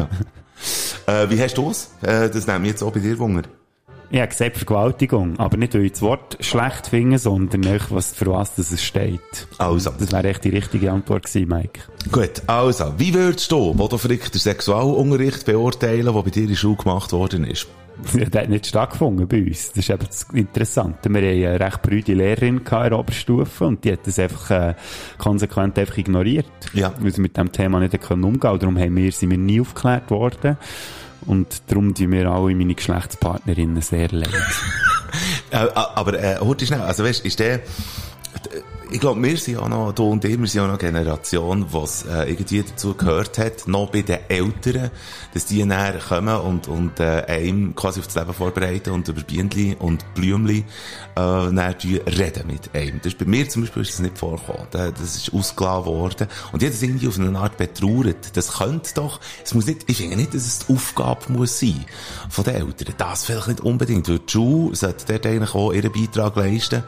Ja. 1.07 1.21
Äh, 1.23 1.29
wie 1.29 1.41
hast 1.41 1.55
du 1.57 1.69
es? 1.69 1.89
Äh, 2.01 2.29
das 2.29 2.47
nimmt 2.47 2.61
mich 2.61 2.71
jetzt 2.71 2.81
auch 2.81 2.91
bei 2.91 2.99
dir 3.01 3.19
Wunder. 3.19 3.43
Ich 4.13 4.19
habe 4.19 4.27
gesagt 4.27 4.57
Vergewaltigung, 4.57 5.39
aber 5.39 5.57
nicht, 5.57 5.73
weil 5.73 5.85
ich 5.85 5.93
das 5.93 6.03
Wort 6.03 6.37
schlecht 6.39 6.85
finde, 6.85 7.17
sondern 7.17 7.63
echt, 7.63 7.89
was, 7.89 8.13
für 8.13 8.27
was 8.27 8.53
das 8.53 8.71
es 8.71 8.83
steht. 8.83 9.19
Also. 9.57 9.89
Das 9.97 10.11
wäre 10.11 10.27
echt 10.27 10.43
die 10.43 10.49
richtige 10.49 10.91
Antwort 10.91 11.25
gewesen, 11.25 11.49
Mike. 11.49 11.79
Gut, 12.11 12.43
also, 12.45 12.93
wie 12.99 13.11
würdest 13.11 13.51
du, 13.51 13.73
wo 13.75 13.87
du 13.87 13.97
den 13.97 14.19
Sexualunterricht 14.21 15.47
beurteilen, 15.47 16.13
der 16.13 16.21
bei 16.21 16.29
dir 16.29 16.43
in 16.43 16.49
der 16.49 16.55
Schule 16.55 16.75
gemacht 16.75 17.11
worden 17.11 17.43
ist? 17.43 17.65
Ja, 18.13 18.25
der 18.29 18.41
hat 18.43 18.49
nicht 18.49 18.67
stattgefunden 18.67 19.27
bei 19.27 19.41
uns. 19.47 19.69
Das 19.69 19.77
ist 19.79 19.89
eben 19.89 20.05
das 20.05 20.27
Interessante. 20.31 21.09
Wir 21.09 21.21
hatten 21.21 21.47
eine 21.47 21.59
recht 21.59 21.81
brüde 21.81 22.13
Lehrerin 22.13 22.57
in 22.57 22.63
der 22.65 22.99
Oberstufe 22.99 23.65
und 23.65 23.83
die 23.83 23.93
hat 23.93 24.05
das 24.05 24.19
einfach 24.19 24.51
äh, 24.51 24.75
konsequent 25.17 25.79
einfach 25.79 25.97
ignoriert. 25.97 26.45
Ja. 26.73 26.93
Weil 26.99 27.11
sie 27.11 27.21
mit 27.21 27.35
dem 27.35 27.51
Thema 27.51 27.79
nicht 27.79 27.95
umgehen 28.11 28.39
konnte. 28.39 28.59
Darum 28.59 28.77
haben 28.77 28.95
wir, 28.95 29.11
sind 29.11 29.31
wir 29.31 29.39
nie 29.39 29.59
aufgeklärt 29.59 30.11
worden. 30.11 30.57
Und 31.25 31.63
darum 31.67 31.93
tun 31.93 32.11
wir 32.11 32.29
alle 32.29 32.55
meine 32.55 32.75
Geschlechtspartnerinnen 32.75 33.81
sehr 33.81 34.09
leid. 34.09 34.29
Äh, 35.51 35.67
aber, 35.75 36.19
äh, 36.19 36.39
heute 36.39 36.65
schnell, 36.65 36.81
also 36.81 37.03
weißt, 37.03 37.23
ist 37.23 37.37
der, 37.37 37.61
ich 38.93 38.99
glaube, 38.99 39.21
wir 39.23 39.35
sind 39.37 39.55
ja 39.55 39.67
noch, 39.67 39.91
du 39.91 40.03
und 40.09 40.23
ich, 40.23 40.39
wir 40.39 40.47
sind 40.47 40.61
ja 40.61 40.63
noch 40.67 40.79
eine 40.79 40.91
Generation, 40.91 41.65
was 41.71 42.05
äh, 42.05 42.29
irgendwie 42.29 42.61
dazu 42.63 42.93
gehört 42.93 43.37
hat, 43.39 43.67
noch 43.67 43.89
bei 43.91 44.03
den 44.03 44.19
Eltern, 44.29 44.91
dass 45.33 45.45
die 45.45 45.65
näher 45.65 45.99
kommen 46.07 46.35
und, 46.37 46.67
und 46.67 46.99
äh, 46.99 47.23
einem 47.27 47.75
quasi 47.75 47.99
auf 47.99 48.05
das 48.07 48.15
Leben 48.15 48.33
vorbereiten 48.33 48.91
und 48.91 49.07
über 49.07 49.21
Bienenli 49.21 49.75
und 49.79 50.05
Blümli 50.13 50.63
äh, 51.17 51.47
näher 51.51 51.75
reden 51.83 52.47
mit 52.47 52.73
einem. 52.75 52.97
Das 52.99 53.13
ist 53.13 53.17
bei 53.17 53.25
mir 53.25 53.49
zum 53.49 53.63
Beispiel 53.63 53.81
ist 53.81 53.93
das 53.93 53.99
nicht 53.99 54.17
vorgekommen. 54.17 54.67
Da- 54.71 54.91
Das 54.91 55.15
ist 55.15 55.33
ausgelassen 55.33 55.85
worden. 55.87 56.27
Und 56.51 56.61
habe 56.61 56.71
das 56.71 56.81
irgendwie 56.81 57.07
auf 57.07 57.19
eine 57.19 57.37
Art 57.39 57.57
betrauert. 57.57 58.37
Das 58.37 58.53
könnte 58.59 58.91
doch, 58.93 59.19
es 59.43 59.53
muss 59.55 59.65
nicht, 59.65 59.89
ich 59.89 59.97
finde 59.97 60.15
nicht, 60.17 60.33
dass 60.35 60.45
es 60.45 60.59
die 60.59 60.73
Aufgabe 60.73 61.31
muss 61.31 61.59
sein 61.59 61.83
von 62.29 62.43
den 62.43 62.55
Eltern. 62.55 62.93
Das 62.97 63.25
vielleicht 63.25 63.47
nicht 63.47 63.61
unbedingt, 63.61 64.07
weil 64.07 64.19
die 64.19 64.31
Schule 64.31 64.75
sollte 64.75 65.05
dort 65.07 65.25
eigentlich 65.25 65.55
auch 65.55 65.71
ihren 65.73 65.91
Beitrag 65.91 66.35
leisten. 66.35 66.83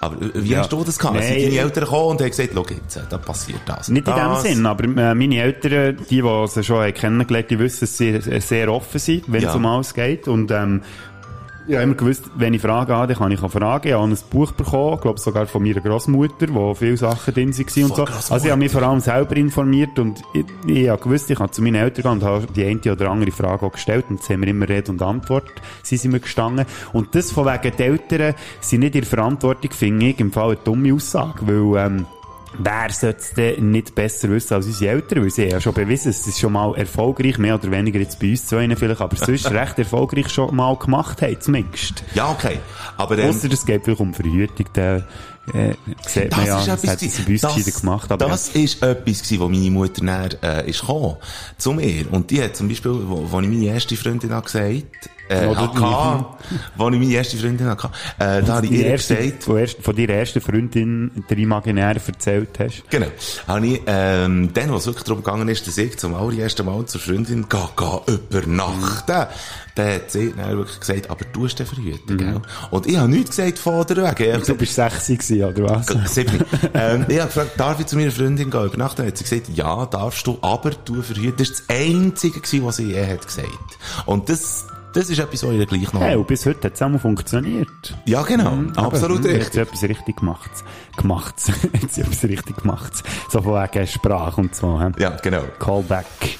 Aber 0.00 0.16
wie 0.34 0.50
Ja. 0.50 0.58
hast 0.60 0.72
du 0.72 0.82
das 0.84 0.98
gehabt? 0.98 1.14
Nein. 1.16 1.43
Sind 1.44 1.56
deine 1.56 1.66
Eltern 1.66 1.84
gekommen 1.84 2.08
und 2.10 2.20
haben 2.20 2.30
gesagt, 2.30 2.50
schau 2.54 2.66
jetzt, 2.70 2.96
äh, 2.96 3.00
da 3.08 3.18
passiert 3.18 3.60
das. 3.66 3.88
Nicht 3.88 4.06
in 4.08 4.14
dem. 4.14 4.36
Sinn, 4.40 4.66
aber 4.66 4.84
äh, 4.84 5.14
meine 5.14 5.40
Eltern, 5.42 5.96
die, 6.10 6.22
die 6.22 6.46
sie 6.48 6.64
schon 6.64 6.76
haben 6.82 6.94
kennengelernt 6.94 7.50
die 7.50 7.58
wissen, 7.58 7.80
dass 7.80 7.96
sie 7.96 8.08
äh, 8.10 8.40
sehr 8.40 8.72
offen 8.72 8.98
sind, 8.98 9.24
wenn 9.28 9.42
Ja. 9.42 9.50
es 9.50 9.54
um 9.54 9.66
alles 9.66 9.94
geht. 9.94 10.28
Und 10.28 10.50
ähm, 10.50 10.82
ich 11.66 11.74
habe 11.74 11.84
immer 11.84 11.94
gewusst, 11.94 12.24
wenn 12.36 12.52
ich 12.52 12.60
Fragen 12.60 12.92
habe, 12.92 13.08
dann 13.08 13.16
kann 13.16 13.32
ich 13.32 13.42
auch 13.42 13.50
fragen. 13.50 13.88
Ich 13.88 13.94
habe 13.94 14.04
ein 14.04 14.18
Buch 14.30 14.52
bekommen, 14.52 15.00
glaube 15.00 15.18
sogar 15.18 15.46
von 15.46 15.62
meiner 15.62 15.80
Großmutter, 15.80 16.46
wo 16.50 16.74
viele 16.74 16.96
Sachen 16.96 17.32
drin 17.32 17.56
waren 17.56 17.84
und 17.84 17.96
so. 17.96 18.04
Also 18.04 18.46
ich 18.46 18.50
habe 18.50 18.58
mich 18.58 18.72
vor 18.72 18.82
allem 18.82 19.00
selber 19.00 19.36
informiert 19.36 19.98
und 19.98 20.22
ich, 20.34 20.44
ich 20.66 20.88
habe 20.88 21.02
gewusst, 21.02 21.30
ich 21.30 21.38
kann 21.38 21.52
zu 21.52 21.62
meinen 21.62 21.76
Eltern 21.76 22.02
gehen 22.02 22.12
und 22.12 22.22
habe 22.22 22.46
die 22.54 22.64
eine 22.64 22.92
oder 22.92 23.10
andere 23.10 23.30
Frage 23.30 23.66
auch 23.66 23.72
gestellt 23.72 24.06
und 24.10 24.16
jetzt 24.16 24.28
haben 24.28 24.42
wir 24.42 24.48
immer 24.48 24.68
Rede 24.68 24.92
und 24.92 25.00
Antwort, 25.00 25.50
sie 25.82 25.96
sind 25.96 26.12
mir 26.12 26.20
gestanden. 26.20 26.66
Und 26.92 27.14
das 27.14 27.30
von 27.30 27.46
wegen, 27.46 27.76
die 27.76 27.82
Eltern 27.82 28.34
sind 28.60 28.80
nicht 28.80 28.94
in 28.94 29.00
der 29.00 29.08
Verantwortung, 29.08 29.70
finde 29.70 30.06
ich 30.06 30.20
im 30.20 30.32
Fall 30.32 30.50
eine 30.50 30.56
dumme 30.56 30.92
Aussage, 30.92 31.46
weil 31.46 31.86
ähm, 31.86 32.06
Wer 32.58 32.90
sollte 32.90 33.18
es 33.18 33.32
denn 33.32 33.70
nicht 33.70 33.94
besser 33.94 34.28
wissen 34.30 34.54
als 34.54 34.66
unsere 34.66 34.92
Eltern? 34.92 35.22
Weil 35.22 35.30
sie 35.30 35.42
haben 35.42 35.50
ja 35.50 35.60
schon 35.60 35.74
bewiesen, 35.74 36.10
es 36.10 36.26
ist 36.26 36.38
schon 36.38 36.52
mal 36.52 36.74
erfolgreich, 36.76 37.38
mehr 37.38 37.54
oder 37.54 37.70
weniger 37.70 37.98
jetzt 37.98 38.18
bei 38.18 38.30
uns 38.30 38.46
zu 38.46 38.58
ihnen 38.58 38.76
vielleicht, 38.76 39.00
aber 39.00 39.16
sonst 39.16 39.50
recht 39.50 39.78
erfolgreich 39.78 40.28
schon 40.28 40.54
mal 40.54 40.76
gemacht 40.76 41.22
haben, 41.22 41.40
zumindest. 41.40 42.04
Ja, 42.14 42.30
okay. 42.30 42.58
Aber, 42.96 43.18
ähm, 43.18 43.28
Ausser 43.28 43.52
es 43.52 43.64
geht 43.64 43.84
vielleicht 43.84 44.00
um 44.00 44.14
Verhütung, 44.14 44.66
da 44.72 45.02
äh, 45.52 45.74
sieht 46.06 46.30
man 46.36 46.46
ja, 46.46 46.64
das 46.64 46.86
hat 46.86 47.00
sie 47.00 47.72
gemacht. 47.72 48.10
Aber 48.10 48.26
das 48.26 48.48
ist 48.50 48.82
etwas 48.82 49.22
gewesen, 49.22 49.40
wo 49.40 49.48
meine 49.48 49.70
Mutter 49.70 50.02
näher, 50.02 50.30
äh, 50.42 50.70
ist 50.70 50.80
gekommen, 50.80 51.16
zu 51.58 51.72
mir. 51.72 52.10
Und 52.12 52.30
die 52.30 52.42
hat 52.42 52.56
zum 52.56 52.68
Beispiel, 52.68 52.92
wo, 52.92 53.30
wo 53.30 53.40
ich 53.40 53.48
meine 53.48 53.66
erste 53.66 53.96
Freundin 53.96 54.32
habe 54.32 54.46
gesagt, 54.46 55.10
äh, 55.28 55.46
Oder 55.46 55.60
hatte, 55.60 56.26
wo 56.76 56.88
ich 56.90 56.98
meine 56.98 57.12
erste 57.12 57.38
Freundin 57.38 57.66
hatte, 57.66 57.90
äh, 58.18 58.42
da 58.42 58.56
habe 58.56 58.66
ich 58.66 58.72
die 58.72 58.78
ihr 58.80 58.86
erste, 58.86 59.16
gesagt, 59.16 59.42
von, 59.44 59.56
erst, 59.56 59.82
von 59.82 59.96
deiner 59.96 60.12
ersten 60.12 60.40
Freundin 60.40 61.24
der 61.30 61.38
imaginär 61.38 61.96
erzählt 61.96 62.50
hast. 62.58 62.84
Genau. 62.90 63.06
Habe 63.46 63.66
ich, 63.66 63.80
ähm, 63.86 64.50
dann, 64.52 64.72
was 64.72 64.86
wirklich 64.86 65.04
darum 65.04 65.22
gegangen 65.22 65.48
ist, 65.48 65.66
dass 65.66 65.78
ich 65.78 65.96
zum 65.98 66.14
allerersten 66.14 66.66
Mal 66.66 66.84
zur 66.84 67.00
Freundin 67.00 67.48
gehe, 67.48 67.68
gehe 67.76 68.14
übernachten. 68.14 69.26
Dann 69.74 69.92
hat 69.94 70.10
sie 70.10 70.32
dann 70.36 70.56
wirklich 70.56 70.78
gesagt, 70.78 71.10
aber 71.10 71.24
du 71.32 71.44
hast 71.44 71.56
den 71.56 71.66
verhüten, 71.66 72.16
gell? 72.16 72.40
Und 72.70 72.86
ich 72.86 72.96
habe 72.96 73.08
nichts 73.08 73.30
gesagt 73.36 73.58
von 73.58 73.84
der 73.86 73.96
Wege. 73.96 74.38
Mhm. 74.38 74.44
Du 74.46 74.54
bist 74.54 74.74
60 74.74 75.18
gewesen, 75.18 75.44
oder 75.44 75.70
was? 75.70 76.14
Siebni. 76.14 76.38
ähm, 76.74 77.06
ich 77.08 77.18
habe 77.18 77.26
gefragt, 77.26 77.52
darf 77.56 77.80
ich 77.80 77.86
zu 77.86 77.96
meiner 77.96 78.12
Freundin 78.12 78.50
gehen 78.50 78.64
übernachten? 78.64 78.98
Dann 78.98 79.06
hat 79.08 79.18
sie 79.18 79.24
gesagt, 79.24 79.48
ja, 79.48 79.86
darfst 79.86 80.26
du, 80.26 80.38
aber 80.42 80.70
du 80.70 81.02
verhüten. 81.02 81.34
Das 81.38 81.48
war 81.50 81.56
das 81.56 81.76
Einzige, 81.76 82.40
gewesen, 82.40 82.64
was 82.64 82.76
sie 82.76 82.92
je 82.92 83.04
hat 83.06 83.26
gesagt. 83.26 83.48
Und 84.06 84.28
das, 84.28 84.66
das 84.92 85.10
ist 85.10 85.18
etwas, 85.18 85.42
was 85.42 85.52
ihr 85.52 85.66
gleich 85.66 85.92
noch... 85.92 86.00
Hey, 86.02 86.14
und 86.14 86.28
bis 86.28 86.46
heute 86.46 86.68
hat 86.68 86.74
es 86.74 86.82
auch 86.82 86.98
funktioniert. 87.00 87.96
Ja, 88.06 88.22
genau. 88.22 88.56
Absolut 88.76 89.18
Aber, 89.18 89.28
hm, 89.28 89.34
Hat 89.34 89.40
richtig. 89.40 89.52
sie 89.54 89.60
etwas 89.60 89.82
richtig 89.82 90.16
gemacht. 90.18 90.50
Gemacht. 90.96 91.34
hat 91.82 91.92
sie 91.92 92.00
etwas 92.02 92.22
richtig 92.22 92.56
gemacht. 92.58 92.92
So 93.28 93.42
von 93.42 93.54
wegen 93.60 93.86
Sprache 93.88 94.40
und 94.40 94.54
so. 94.54 94.80
hä? 94.80 94.92
Ja, 94.98 95.10
genau. 95.20 95.42
Callback. 95.58 96.38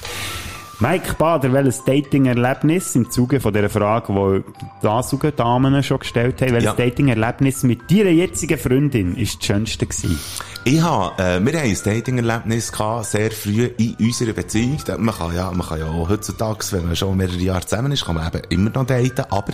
Mike 0.79 1.13
Bader, 1.17 1.53
welches 1.53 1.83
Dating-Erlebnis 1.85 2.95
im 2.95 3.09
Zuge 3.09 3.39
von 3.39 3.53
dieser 3.53 3.69
Frage, 3.69 4.11
die 4.13 4.43
die 4.83 4.87
Ansugen-Damen 4.87 5.81
schon 5.83 5.99
gestellt 5.99 6.41
haben, 6.41 6.51
welches 6.51 6.65
Ja. 6.65 6.73
Dating-Erlebnis 6.73 7.63
mit 7.63 7.89
deiner 7.89 8.09
jetzigen 8.09 8.57
Freundin 8.57 9.15
ist 9.15 9.37
das 9.39 9.45
schönste 9.45 9.85
gewesen? 9.85 10.19
Ich 10.65 10.81
habe, 10.81 11.21
äh, 11.23 11.39
wir 11.45 11.53
haben 11.59 11.69
ein 11.69 11.77
Dating-Erlebnis 11.81 12.71
gehabt, 12.73 13.05
sehr 13.05 13.31
früh 13.31 13.69
in 13.77 13.95
unserer 14.01 14.33
Beziehung. 14.33 14.77
Man 14.97 15.15
kann 15.15 15.33
ja, 15.33 15.49
man 15.51 15.65
kann 15.65 15.79
ja 15.79 15.85
auch 15.85 16.09
heutzutage, 16.09 16.65
wenn 16.71 16.87
man 16.87 16.95
schon 16.97 17.15
mehrere 17.15 17.37
Jahre 17.37 17.65
zusammen 17.65 17.93
ist, 17.93 18.03
kann 18.03 18.15
man 18.15 18.27
eben 18.27 18.41
immer 18.49 18.69
noch 18.71 18.85
daten. 18.85 19.23
Aber, 19.29 19.53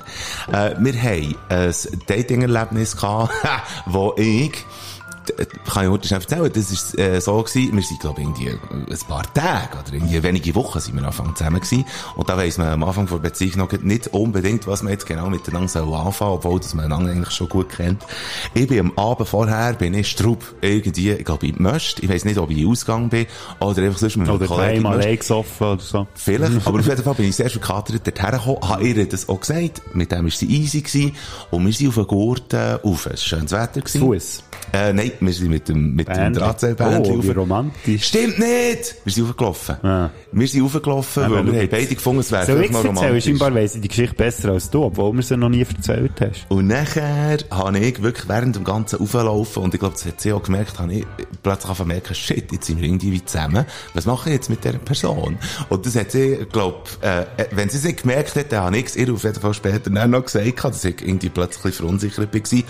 äh, 0.51 0.73
wir 0.79 0.93
haben 1.03 1.35
ein 1.49 1.73
Dating-Erlebnis 2.07 2.97
gehabt, 2.97 3.31
wo 3.85 4.15
ich, 4.17 4.53
kann 5.71 5.85
ich 5.85 5.89
heute 5.89 6.07
schnell 6.07 6.21
erzählen, 6.21 6.51
das 6.53 6.71
ist 6.71 6.97
äh, 6.97 7.19
so 7.19 7.41
gewesen, 7.41 7.75
wir 7.75 7.83
sind, 7.83 7.99
glaube 7.99 8.21
ich, 8.21 8.27
irgendwie 8.27 8.49
ein 8.49 9.07
paar 9.07 9.33
Tage 9.33 9.77
oder 9.79 9.93
irgendwie 9.93 10.21
wenige 10.23 10.55
Wochen 10.55 10.79
sind 10.79 10.95
wir 10.95 11.01
am 11.01 11.07
Anfang 11.07 11.35
zusammen 11.35 11.59
gewesen. 11.59 11.85
Und 12.15 12.29
da 12.29 12.37
weiss 12.37 12.57
man 12.57 12.67
am 12.67 12.83
Anfang 12.83 13.07
der 13.07 13.17
Beziehung 13.17 13.57
noch 13.57 13.71
nicht 13.71 14.07
unbedingt, 14.07 14.67
was 14.67 14.83
man 14.83 14.93
jetzt 14.93 15.05
genau 15.05 15.29
miteinander 15.29 15.67
soll 15.67 15.93
anfangen, 15.93 16.31
obwohl 16.33 16.59
dass 16.59 16.73
man 16.73 16.85
einander 16.85 17.11
eigentlich 17.11 17.31
schon 17.31 17.49
gut 17.49 17.69
kennt. 17.69 18.03
Ich 18.53 18.67
bin 18.67 18.79
am 18.79 18.97
Abend 18.97 19.27
vorher, 19.27 19.73
bin 19.73 19.93
ich 19.93 20.09
Strub, 20.09 20.43
irgendwie, 20.61 21.11
ich 21.11 21.25
glaube, 21.25 21.47
in 21.47 21.61
Möst. 21.61 21.99
Ich 22.01 22.09
weiss 22.09 22.25
nicht, 22.25 22.37
ob 22.37 22.49
ich 22.49 22.65
Ausgang 22.65 23.09
bin 23.09 23.25
oder 23.59 23.83
einfach 23.83 23.99
sonst 23.99 24.17
mit 24.17 24.27
einem 24.27 24.37
Oder 24.37 24.47
Kollegen 24.47 24.75
dreimal 24.75 24.95
Möst. 24.97 25.05
allein 25.07 25.19
gesoffen 25.19 25.67
oder 25.67 25.81
so. 25.81 26.07
Vielleicht, 26.15 26.67
aber 26.67 26.79
auf 26.79 26.87
jeden 26.87 27.03
Fall 27.03 27.13
bin 27.15 27.25
ich 27.29 27.35
sehr 27.35 27.49
verkatert 27.49 28.05
dorthin 28.05 28.31
gekommen, 28.31 28.57
habe 28.69 28.83
ihr 28.87 29.07
das 29.07 29.29
auch 29.29 29.39
gesagt, 29.39 29.81
mit 29.93 30.11
dem 30.11 30.23
war 30.25 30.31
sie 30.31 30.45
easy 30.47 30.81
gewesen, 30.81 31.15
und 31.51 31.65
wir 31.65 31.73
sind 31.73 31.89
auf 31.89 31.95
den 31.95 32.07
Gurten 32.07 32.79
auf, 32.83 33.05
es 33.05 33.11
war 33.11 33.17
schönes 33.17 33.51
Wetter 33.51 33.81
gewesen. 33.81 34.01
Fuß. 34.01 34.43
Äh, 34.73 34.93
nein, 34.93 35.10
wir 35.19 35.33
sind 35.33 35.49
mit 35.49 35.67
dem, 35.69 35.95
mit 35.95 36.07
dem 36.07 36.15
Bändli. 36.15 36.41
Drahtseilbändli 36.41 37.11
Oh, 37.11 37.23
wie 37.23 37.31
romantisch. 37.31 38.03
Stimmt 38.05 38.39
nicht! 38.39 38.95
Wir 39.03 39.13
sind 39.13 39.29
aufgelaufen. 39.29 39.75
Ah. 39.83 40.09
Wir 40.31 40.47
sind 40.47 40.63
aufgelaufen, 40.63 41.23
weil 41.23 41.45
wir 41.45 41.61
haben 41.61 41.69
beide 41.69 41.95
gefunden, 41.95 42.21
es 42.21 42.31
wäre 42.31 42.45
vielleicht 42.45 42.73
mal 42.73 42.85
romantisch. 42.85 43.25
Scheinbar 43.25 43.53
weiss 43.53 43.75
ich 43.75 43.81
die 43.81 43.87
Geschichte 43.87 44.15
besser 44.15 44.49
als 44.49 44.69
du, 44.69 44.83
obwohl 44.83 45.13
mir 45.13 45.23
sie 45.23 45.37
noch 45.37 45.49
nie 45.49 45.61
erzählt 45.61 46.13
hast. 46.19 46.45
Und 46.49 46.67
nachher 46.67 47.37
habe 47.49 47.79
ich 47.79 48.01
wirklich 48.01 48.27
während 48.27 48.55
dem 48.55 48.63
ganzen 48.63 48.99
Auflaufen, 48.99 49.63
und 49.63 49.73
ich 49.73 49.79
glaube, 49.79 49.95
das 49.95 50.05
hat 50.05 50.21
sie 50.21 50.33
auch 50.33 50.43
gemerkt, 50.43 50.79
habe 50.79 50.93
ich 50.93 51.05
plötzlich 51.43 51.85
merken, 51.85 52.15
shit, 52.15 52.51
jetzt 52.51 52.67
sind 52.67 52.79
wir 52.79 52.87
irgendwie 52.87 53.11
wie 53.11 53.25
zusammen. 53.25 53.65
Was 53.93 54.05
mache 54.05 54.29
ich 54.29 54.35
jetzt 54.35 54.49
mit 54.49 54.63
dieser 54.63 54.77
Person? 54.77 55.37
Und 55.69 55.85
das 55.85 55.95
hat 55.95 56.11
sie, 56.11 56.45
glaube 56.51 56.89
äh, 57.01 57.21
äh, 57.21 57.47
wenn 57.51 57.69
sie 57.69 57.77
es 57.77 57.83
nicht 57.83 58.01
gemerkt 58.01 58.35
hat, 58.35 58.51
dann 58.51 58.63
habe 58.65 58.77
ich 58.77 58.85
es 58.87 58.95
ihr 58.95 59.11
auf 59.13 59.23
jeden 59.23 59.39
Fall 59.39 59.53
später 59.53 59.89
noch 59.89 60.25
gesagt, 60.25 60.63
dass 60.63 60.85
ich 60.85 61.01
irgendwie 61.01 61.29
plötzlich 61.29 61.75
verunsichert 61.75 62.33
war 62.33 62.63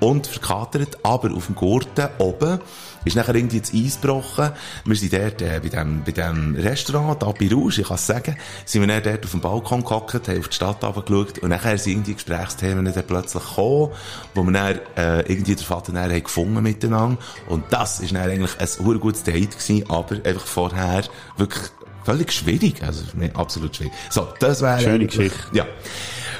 und 0.00 0.26
verkatert, 0.26 0.98
aber 1.02 1.32
auf 1.32 1.46
dem 1.46 1.54
Gurten 1.54 2.08
oben 2.18 2.60
ist 3.04 3.16
nachher 3.16 3.36
irgendwie 3.36 3.60
das 3.60 3.72
Eis 3.72 4.00
gebrochen. 4.00 4.50
Wir 4.84 4.96
sind 4.96 5.12
dort 5.12 5.40
äh, 5.40 5.60
bei 5.62 5.68
dem, 5.68 6.02
bei 6.04 6.12
dem 6.12 6.56
Restaurant, 6.56 7.22
da 7.22 7.32
bei 7.32 7.48
Rouge, 7.48 7.80
ich 7.80 7.86
kann 7.86 7.96
es 7.96 8.06
sagen, 8.06 8.36
sind 8.64 8.86
wir 8.86 9.00
dort 9.00 9.24
auf 9.24 9.30
dem 9.30 9.40
Balkon 9.40 9.84
gehockt, 9.84 10.28
haben 10.28 10.38
auf 10.38 10.48
die 10.48 10.54
Stadt 10.54 10.82
runtergeschaut 10.82 11.38
und 11.38 11.50
nachher 11.50 11.78
sind 11.78 11.92
irgendwie 11.92 12.14
Gesprächsthemen 12.14 12.84
dann 12.84 13.06
plötzlich 13.06 13.42
gekommen, 13.44 13.92
wo 14.34 14.42
wir 14.42 14.52
dann 14.52 14.80
äh, 14.96 15.20
irgendwie 15.32 15.54
den 15.54 15.64
Vater 15.64 15.92
dann 15.92 16.10
haben 16.10 16.22
gefunden 16.22 16.62
miteinander 16.62 17.18
und 17.48 17.64
das 17.70 18.00
ist 18.00 18.12
dann 18.12 18.28
eigentlich 18.28 18.58
ein 18.58 18.66
sehr 18.66 18.94
gutes 18.98 19.22
Date 19.22 19.56
gewesen, 19.56 19.88
aber 19.88 20.16
einfach 20.24 20.46
vorher 20.46 21.04
wirklich 21.36 21.64
völlig 22.04 22.32
schwierig, 22.32 22.82
also 22.82 23.02
nee, 23.14 23.30
absolut 23.34 23.74
schwierig. 23.76 23.92
So, 24.10 24.28
das 24.38 24.62
wäre 24.62 24.80
Schöne 24.80 25.06
Geschichte. 25.06 25.38
Ja. 25.52 25.66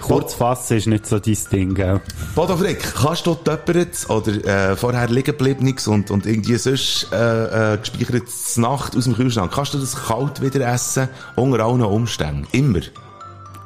Kurz 0.07 0.35
fassen 0.35 0.77
ist 0.77 0.87
nicht 0.87 1.07
so 1.07 1.19
dein 1.19 1.37
Ding, 1.51 1.75
gell? 1.75 2.01
Bodo 2.35 2.57
Frick, 2.57 2.95
kannst 2.95 3.27
du 3.27 3.35
Töpperets 3.35 4.09
oder 4.09 4.71
äh, 4.71 4.77
vorher 4.77 5.09
liegen 5.09 5.25
gebliebenes 5.25 5.89
und, 5.89 6.11
und 6.11 6.27
irgendwie 6.27 6.57
sonst 6.57 7.09
äh, 7.13 7.75
äh, 7.75 7.79
gespeichertes 7.79 8.57
Nacht 8.57 8.97
aus 8.97 9.05
dem 9.05 9.15
Kühlschrank, 9.15 9.53
kannst 9.53 9.75
du 9.75 9.79
das 9.79 9.97
kalt 9.97 10.41
wieder 10.41 10.73
essen, 10.73 11.09
unter 11.35 11.65
allen 11.65 11.83
Umständen? 11.83 12.47
Immer? 12.53 12.79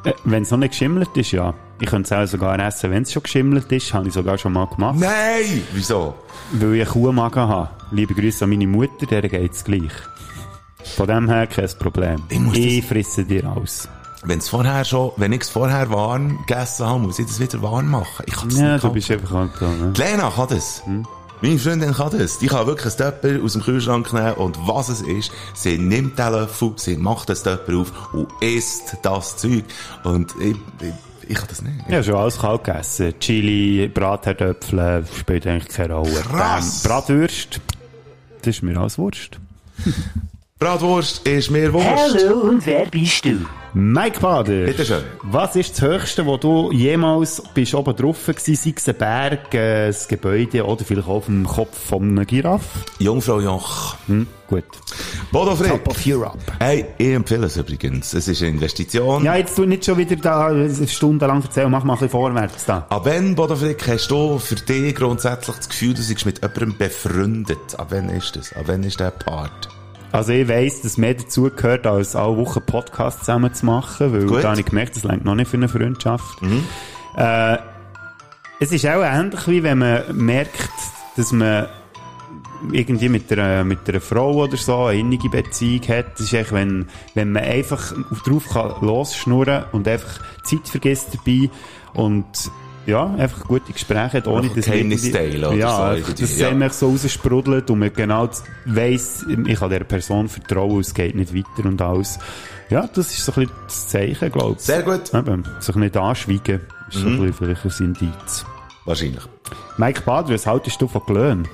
Äh, 0.04 0.12
wenn 0.24 0.42
es 0.44 0.50
noch 0.50 0.58
nicht 0.58 0.70
geschimmelt 0.70 1.14
ist, 1.14 1.32
ja. 1.32 1.52
Ich 1.78 1.88
könnte 1.88 2.14
es 2.14 2.20
auch 2.20 2.30
sogar 2.30 2.58
essen, 2.58 2.90
wenn 2.90 3.02
es 3.02 3.12
schon 3.12 3.22
geschimmelt 3.22 3.70
ist. 3.72 3.92
Habe 3.94 4.08
ich 4.08 4.14
sogar 4.14 4.36
schon 4.38 4.52
mal 4.52 4.66
gemacht. 4.66 4.96
Nein! 4.98 5.62
Wieso? 5.72 6.14
Weil 6.52 6.74
ich 6.74 6.82
einen 6.82 6.90
Kuhmagen 6.90 7.48
habe. 7.48 7.70
Liebe 7.90 8.14
Grüße 8.14 8.44
an 8.44 8.50
meine 8.50 8.66
Mutter, 8.66 9.06
der 9.06 9.28
geht's 9.28 9.64
gleich. 9.64 9.92
Von 10.96 11.06
dem 11.06 11.28
her 11.28 11.46
kein 11.46 11.68
Problem. 11.78 12.22
Ich 12.28 12.78
Ich 12.78 12.84
frisse 12.86 13.24
dir 13.24 13.50
aus. 13.50 13.88
Wenn's 14.22 14.48
vorher 14.48 14.84
schon, 14.84 15.12
wenn 15.16 15.32
ich 15.32 15.42
es 15.42 15.48
vorher 15.48 15.90
warm 15.90 16.38
gegessen 16.46 16.86
habe, 16.86 17.00
muss 17.00 17.18
ich 17.18 17.26
das 17.26 17.40
wieder 17.40 17.62
warm 17.62 17.90
machen. 17.90 18.24
Ich 18.26 18.34
kann 18.34 18.48
das 18.50 18.58
Ja, 18.58 18.72
nicht 18.72 18.78
du 18.84 18.88
kalt 18.88 18.94
bist 18.94 19.10
einfach 19.10 19.48
da, 19.58 19.68
ne? 19.68 19.92
Die 19.96 20.00
Lena 20.00 20.30
kann 20.30 20.48
das. 20.48 20.82
Meine 21.42 21.58
Freundin 21.58 21.94
kann 21.94 22.18
das. 22.18 22.38
Die 22.38 22.46
kann 22.48 22.66
wirklich 22.66 22.92
ein 22.92 22.98
Töpper 22.98 23.42
aus 23.42 23.54
dem 23.54 23.62
Kühlschrank 23.62 24.12
nehmen 24.12 24.34
und 24.34 24.58
was 24.66 24.90
es 24.90 25.00
ist, 25.00 25.32
sie 25.54 25.78
nimmt 25.78 26.18
den 26.18 26.32
Löffel, 26.32 26.72
sie 26.76 26.98
macht 26.98 27.30
das 27.30 27.42
Töpper 27.42 27.78
auf 27.78 27.92
und 28.12 28.28
isst 28.42 28.98
das 29.00 29.38
Zeug. 29.38 29.64
Und 30.04 30.34
ich, 30.38 30.56
ich, 30.82 30.92
ich 31.30 31.36
kann 31.38 31.48
das 31.48 31.62
nicht. 31.62 31.88
Ja, 31.88 32.02
schon 32.02 32.16
alles 32.16 32.38
kalt 32.38 32.64
gegessen. 32.64 33.14
Chili, 33.20 33.88
Bratherdöpfel, 33.88 35.06
spielt 35.18 35.46
eigentlich 35.46 35.68
keine 35.74 35.94
Rolle. 35.94 36.20
Krass. 36.30 36.84
Ähm, 36.84 36.90
Bratwürst, 36.90 37.60
das 38.42 38.48
ist 38.56 38.62
mir 38.62 38.76
alles 38.78 38.98
Wurst. 38.98 39.38
Bratwurst 40.60 41.26
ist 41.26 41.50
mir 41.50 41.72
Wurst. 41.72 41.86
Hallo 41.86 42.40
und 42.40 42.66
wer 42.66 42.84
bist 42.84 43.24
du? 43.24 43.46
Mike 43.72 44.20
Bader. 44.20 44.66
Bitteschön. 44.66 45.04
Was 45.22 45.56
ist 45.56 45.70
das 45.70 45.80
Höchste, 45.80 46.26
wo 46.26 46.36
du 46.36 46.70
jemals 46.70 47.42
bist 47.54 47.74
oben 47.74 47.96
drauf 47.96 48.26
gewesen, 48.26 48.54
sei 48.54 48.74
es 48.76 48.86
ein 48.86 48.94
Berg, 48.94 49.54
äh, 49.54 49.86
ein 49.86 49.94
Gebäude 50.06 50.66
oder 50.66 50.84
vielleicht 50.84 51.08
auch 51.08 51.14
auf 51.14 51.24
dem 51.24 51.46
Kopf 51.46 51.78
von 51.88 52.02
einem 52.02 52.26
Giraffe? 52.26 52.80
Jungfrau 52.98 53.40
Joch. 53.40 53.96
Hm, 54.06 54.26
gut. 54.48 54.64
Bodo 55.32 55.56
Frick. 55.56 55.70
Top 55.70 55.88
of 55.88 56.06
Europe. 56.06 56.38
Hey, 56.58 56.84
ich 56.98 57.14
empfehle 57.14 57.46
es 57.46 57.56
übrigens. 57.56 58.12
Es 58.12 58.28
ist 58.28 58.42
eine 58.42 58.50
Investition. 58.50 59.24
Ja, 59.24 59.36
jetzt 59.36 59.56
tu 59.56 59.64
nicht 59.64 59.86
schon 59.86 59.96
wieder 59.96 60.16
da 60.16 60.48
eine 60.48 60.88
Stunde 60.88 61.24
lang 61.24 61.42
erzählen, 61.42 61.70
mach 61.70 61.84
mal 61.84 61.94
ein 61.94 62.00
bisschen 62.00 62.10
vorwärts 62.10 62.66
da. 62.66 62.84
Ab 62.90 63.06
wann, 63.06 63.34
Bodo 63.34 63.56
Frick, 63.56 63.88
hast 63.88 64.10
du 64.10 64.38
für 64.38 64.56
dich 64.56 64.94
grundsätzlich 64.94 65.56
das 65.56 65.70
Gefühl, 65.70 65.94
du 65.94 66.02
seist 66.02 66.26
mit 66.26 66.42
jemandem 66.42 66.76
befreundet? 66.76 67.78
Ab 67.78 67.86
wann 67.88 68.10
ist 68.10 68.36
das? 68.36 68.52
Ab 68.52 68.64
wann 68.66 68.82
ist 68.82 69.00
der 69.00 69.10
Part? 69.12 69.70
Also 70.12 70.32
ich 70.32 70.48
weiss, 70.48 70.82
dass 70.82 70.98
mehr 70.98 71.14
dazu 71.14 71.50
gehört, 71.50 71.86
als 71.86 72.16
alle 72.16 72.36
Wochen 72.36 72.60
Podcast 72.62 73.20
zusammen 73.20 73.54
zu 73.54 73.66
machen, 73.66 74.12
weil 74.12 74.26
Gut. 74.26 74.38
Mhm. 74.38 74.42
da 74.42 74.50
habe 74.50 74.60
ich 74.60 74.66
gemerkt, 74.66 74.96
das 74.96 75.08
reicht 75.08 75.24
noch 75.24 75.34
nicht 75.34 75.48
für 75.48 75.56
eine 75.56 75.68
Freundschaft. 75.68 76.42
Äh, 77.16 77.58
es 78.58 78.72
ist 78.72 78.86
auch 78.86 79.02
ähnlich, 79.02 79.46
wie 79.46 79.62
wenn 79.62 79.78
man 79.78 80.02
merkt, 80.12 80.70
dass 81.16 81.32
man 81.32 81.66
irgendwie 82.72 83.08
mit 83.08 83.32
einer, 83.32 83.64
mit 83.64 83.88
einer 83.88 84.00
Frau 84.00 84.34
oder 84.34 84.56
so 84.56 84.84
eine 84.84 84.98
innige 84.98 85.28
Beziehung 85.30 85.82
hat. 85.88 86.14
Das 86.14 86.20
ist 86.20 86.34
eigentlich, 86.34 86.52
wenn, 86.52 86.86
wenn 87.14 87.32
man 87.32 87.42
einfach 87.44 87.94
drauf 88.24 88.44
kann 88.52 88.74
losschnurren 88.80 89.64
und 89.72 89.88
einfach 89.88 90.20
Zeit 90.42 90.68
vergisst 90.68 91.08
dabei 91.14 91.50
und 91.94 92.26
ja, 92.90 93.06
einfach 93.14 93.46
gute 93.46 93.72
Gespräche 93.72 94.18
hat, 94.18 94.26
ohne 94.26 94.48
dass 94.48 94.66
Geheimnis 94.66 95.10
teilen 95.10 95.56
ja, 95.56 95.96
so 95.96 96.10
dass 96.10 96.20
es 96.20 96.38
ja. 96.38 96.48
einem 96.48 96.68
so 96.70 96.90
raussprudelt 96.90 97.70
und 97.70 97.78
man 97.78 97.92
genau 97.92 98.28
weiss, 98.66 99.24
ich 99.28 99.58
kann 99.58 99.70
dieser 99.70 99.84
Person 99.84 100.28
vertrauen, 100.28 100.80
es 100.80 100.92
geht 100.92 101.14
nicht 101.14 101.34
weiter 101.34 101.68
und 101.68 101.80
alles. 101.80 102.18
Ja, 102.68 102.86
das 102.86 103.10
ist 103.10 103.24
so 103.24 103.32
ein 103.32 103.46
bisschen 103.46 103.52
das 103.66 103.88
Zeichen, 103.88 104.32
glaube 104.32 104.56
ich. 104.58 104.60
Sehr 104.60 104.82
gut. 104.82 105.12
Eben, 105.14 105.44
sich 105.58 105.74
nicht 105.76 105.96
anschweigen, 105.96 106.60
ist 106.88 106.98
so 106.98 107.06
ein 107.06 107.18
bisschen 107.18 107.32
vielleicht 107.34 107.80
ein 107.80 107.86
Indiz. 107.86 108.44
Wahrscheinlich. 108.84 109.24
Mike 109.76 110.02
Bader, 110.02 110.34
was 110.34 110.46
haltest 110.46 110.80
du 110.80 110.88
von 110.88 111.02
Glöhn? 111.06 111.48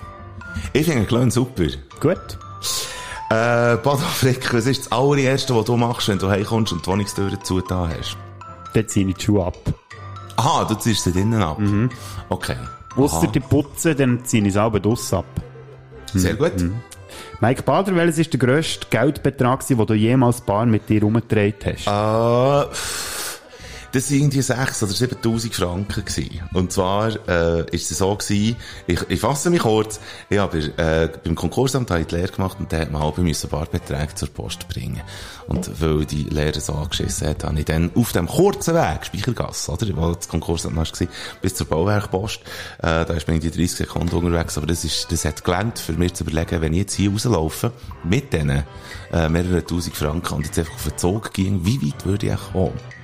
Ich 0.73 0.87
finde 0.87 1.07
Klön 1.07 1.31
super. 1.31 1.67
Gut. 2.01 2.39
Äh, 3.31 3.77
Bodo 3.79 3.99
Frick, 3.99 4.55
was 4.55 4.67
ist 4.67 4.87
das 4.87 4.93
allererste, 4.93 5.55
was 5.57 5.65
du 5.65 5.77
machst, 5.77 6.09
wenn 6.09 6.19
du 6.19 6.29
heimkommst 6.29 6.73
und 6.73 6.85
die 6.85 6.87
Wohnungstür 6.87 7.39
zugetan 7.43 7.91
hast? 7.99 8.17
Dann 8.73 8.89
ziehe 8.89 9.09
ich 9.09 9.17
die 9.17 9.25
Schuhe 9.25 9.47
ab. 9.47 9.57
Aha, 10.37 10.65
du 10.65 10.75
ziehst 10.75 11.05
sie 11.05 11.13
drinnen 11.13 11.43
ab. 11.43 11.59
Okay. 12.29 12.57
Ausser 12.97 13.27
die 13.27 13.41
Putzen, 13.41 13.97
dann 13.97 14.25
ziehe 14.25 14.43
ich 14.43 14.49
es 14.49 14.55
selber 14.55 14.81
draus 14.81 15.13
ab. 15.13 15.27
Sehr 16.15 16.35
gut. 16.35 16.53
Mike 17.41 17.63
Bader, 17.63 17.95
welches 17.95 18.19
ist 18.19 18.33
der 18.33 18.41
grösste 18.41 18.87
Geldbetrag, 18.89 19.67
den 19.67 19.87
du 19.87 19.95
jemals 19.95 20.41
Bar 20.41 20.67
mit 20.67 20.89
dir 20.89 21.03
umgedreht 21.03 21.65
hast? 21.67 21.87
Äh, 21.87 22.67
Das 23.97 24.11
waren 24.11 24.19
irgendwie 24.19 24.43
6 24.43 24.83
oder 24.83 24.93
7000 24.93 25.55
Franken 25.55 26.05
gewesen. 26.05 26.43
Und 26.53 26.71
zwar, 26.71 27.13
äh, 27.27 27.65
ist 27.75 27.91
es 27.91 27.97
so 27.97 28.15
gewesen, 28.15 28.57
ich, 28.87 29.01
ich 29.09 29.19
fasse 29.19 29.49
mich 29.49 29.61
kurz, 29.61 30.01
ich 30.29 30.37
habe 30.37 30.59
äh, 30.59 31.09
beim 31.25 31.35
Konkursamt 31.35 31.91
habe 31.91 32.03
ich 32.03 32.07
die 32.09 32.17
Lehre 32.17 32.31
gemacht 32.31 32.59
und 32.61 32.71
der 32.71 32.81
hat 32.81 32.93
mir 32.93 32.99
halb 32.99 33.17
ein 33.17 33.33
paar 33.49 33.65
Beträge 33.65 34.15
zur 34.15 34.29
Post 34.29 34.69
bringen. 34.69 35.01
Und 35.49 35.81
weil 35.81 36.05
die 36.05 36.25
Lehre 36.25 36.61
so 36.61 36.75
angeschissen 36.75 37.27
hat, 37.27 37.45
habe 37.45 37.59
ich 37.59 37.65
dann 37.65 37.91
auf 37.95 38.13
dem 38.13 38.27
kurzen 38.27 38.75
Weg, 38.75 39.07
Speichergasse, 39.07 39.73
oder, 39.73 39.87
wo 39.97 40.13
das 40.13 40.29
Konkursamt 40.29 40.77
war, 40.77 41.09
bis 41.41 41.55
zur 41.55 41.67
Bauwerkpost, 41.67 42.41
äh, 42.81 43.07
da 43.07 43.15
ist 43.15 43.27
man 43.27 43.37
in 43.37 43.41
die 43.41 43.51
30 43.51 43.79
Sekunden 43.79 44.15
unterwegs, 44.15 44.59
aber 44.59 44.67
das 44.67 44.85
ist, 44.85 45.11
das 45.11 45.25
hat 45.25 45.43
gelernt, 45.43 45.79
für 45.79 45.95
mich 45.95 46.13
zu 46.13 46.25
überlegen, 46.25 46.61
wenn 46.61 46.75
ich 46.75 46.81
jetzt 46.81 46.93
hier 46.97 47.11
rauslaufe, 47.13 47.73
mit 48.05 48.31
diesen, 48.31 48.63
äh, 49.11 49.29
mehreren 49.31 49.67
tausend 49.67 49.97
Franken 49.97 50.35
und 50.35 50.45
jetzt 50.45 50.59
einfach 50.59 50.75
auf 50.75 50.85
den 50.85 50.99
Zug 50.99 51.33
ging, 51.33 51.65
wie 51.65 51.81
weit 51.81 52.05
würde 52.05 52.27
ich 52.27 52.53
kommen? 52.53 52.96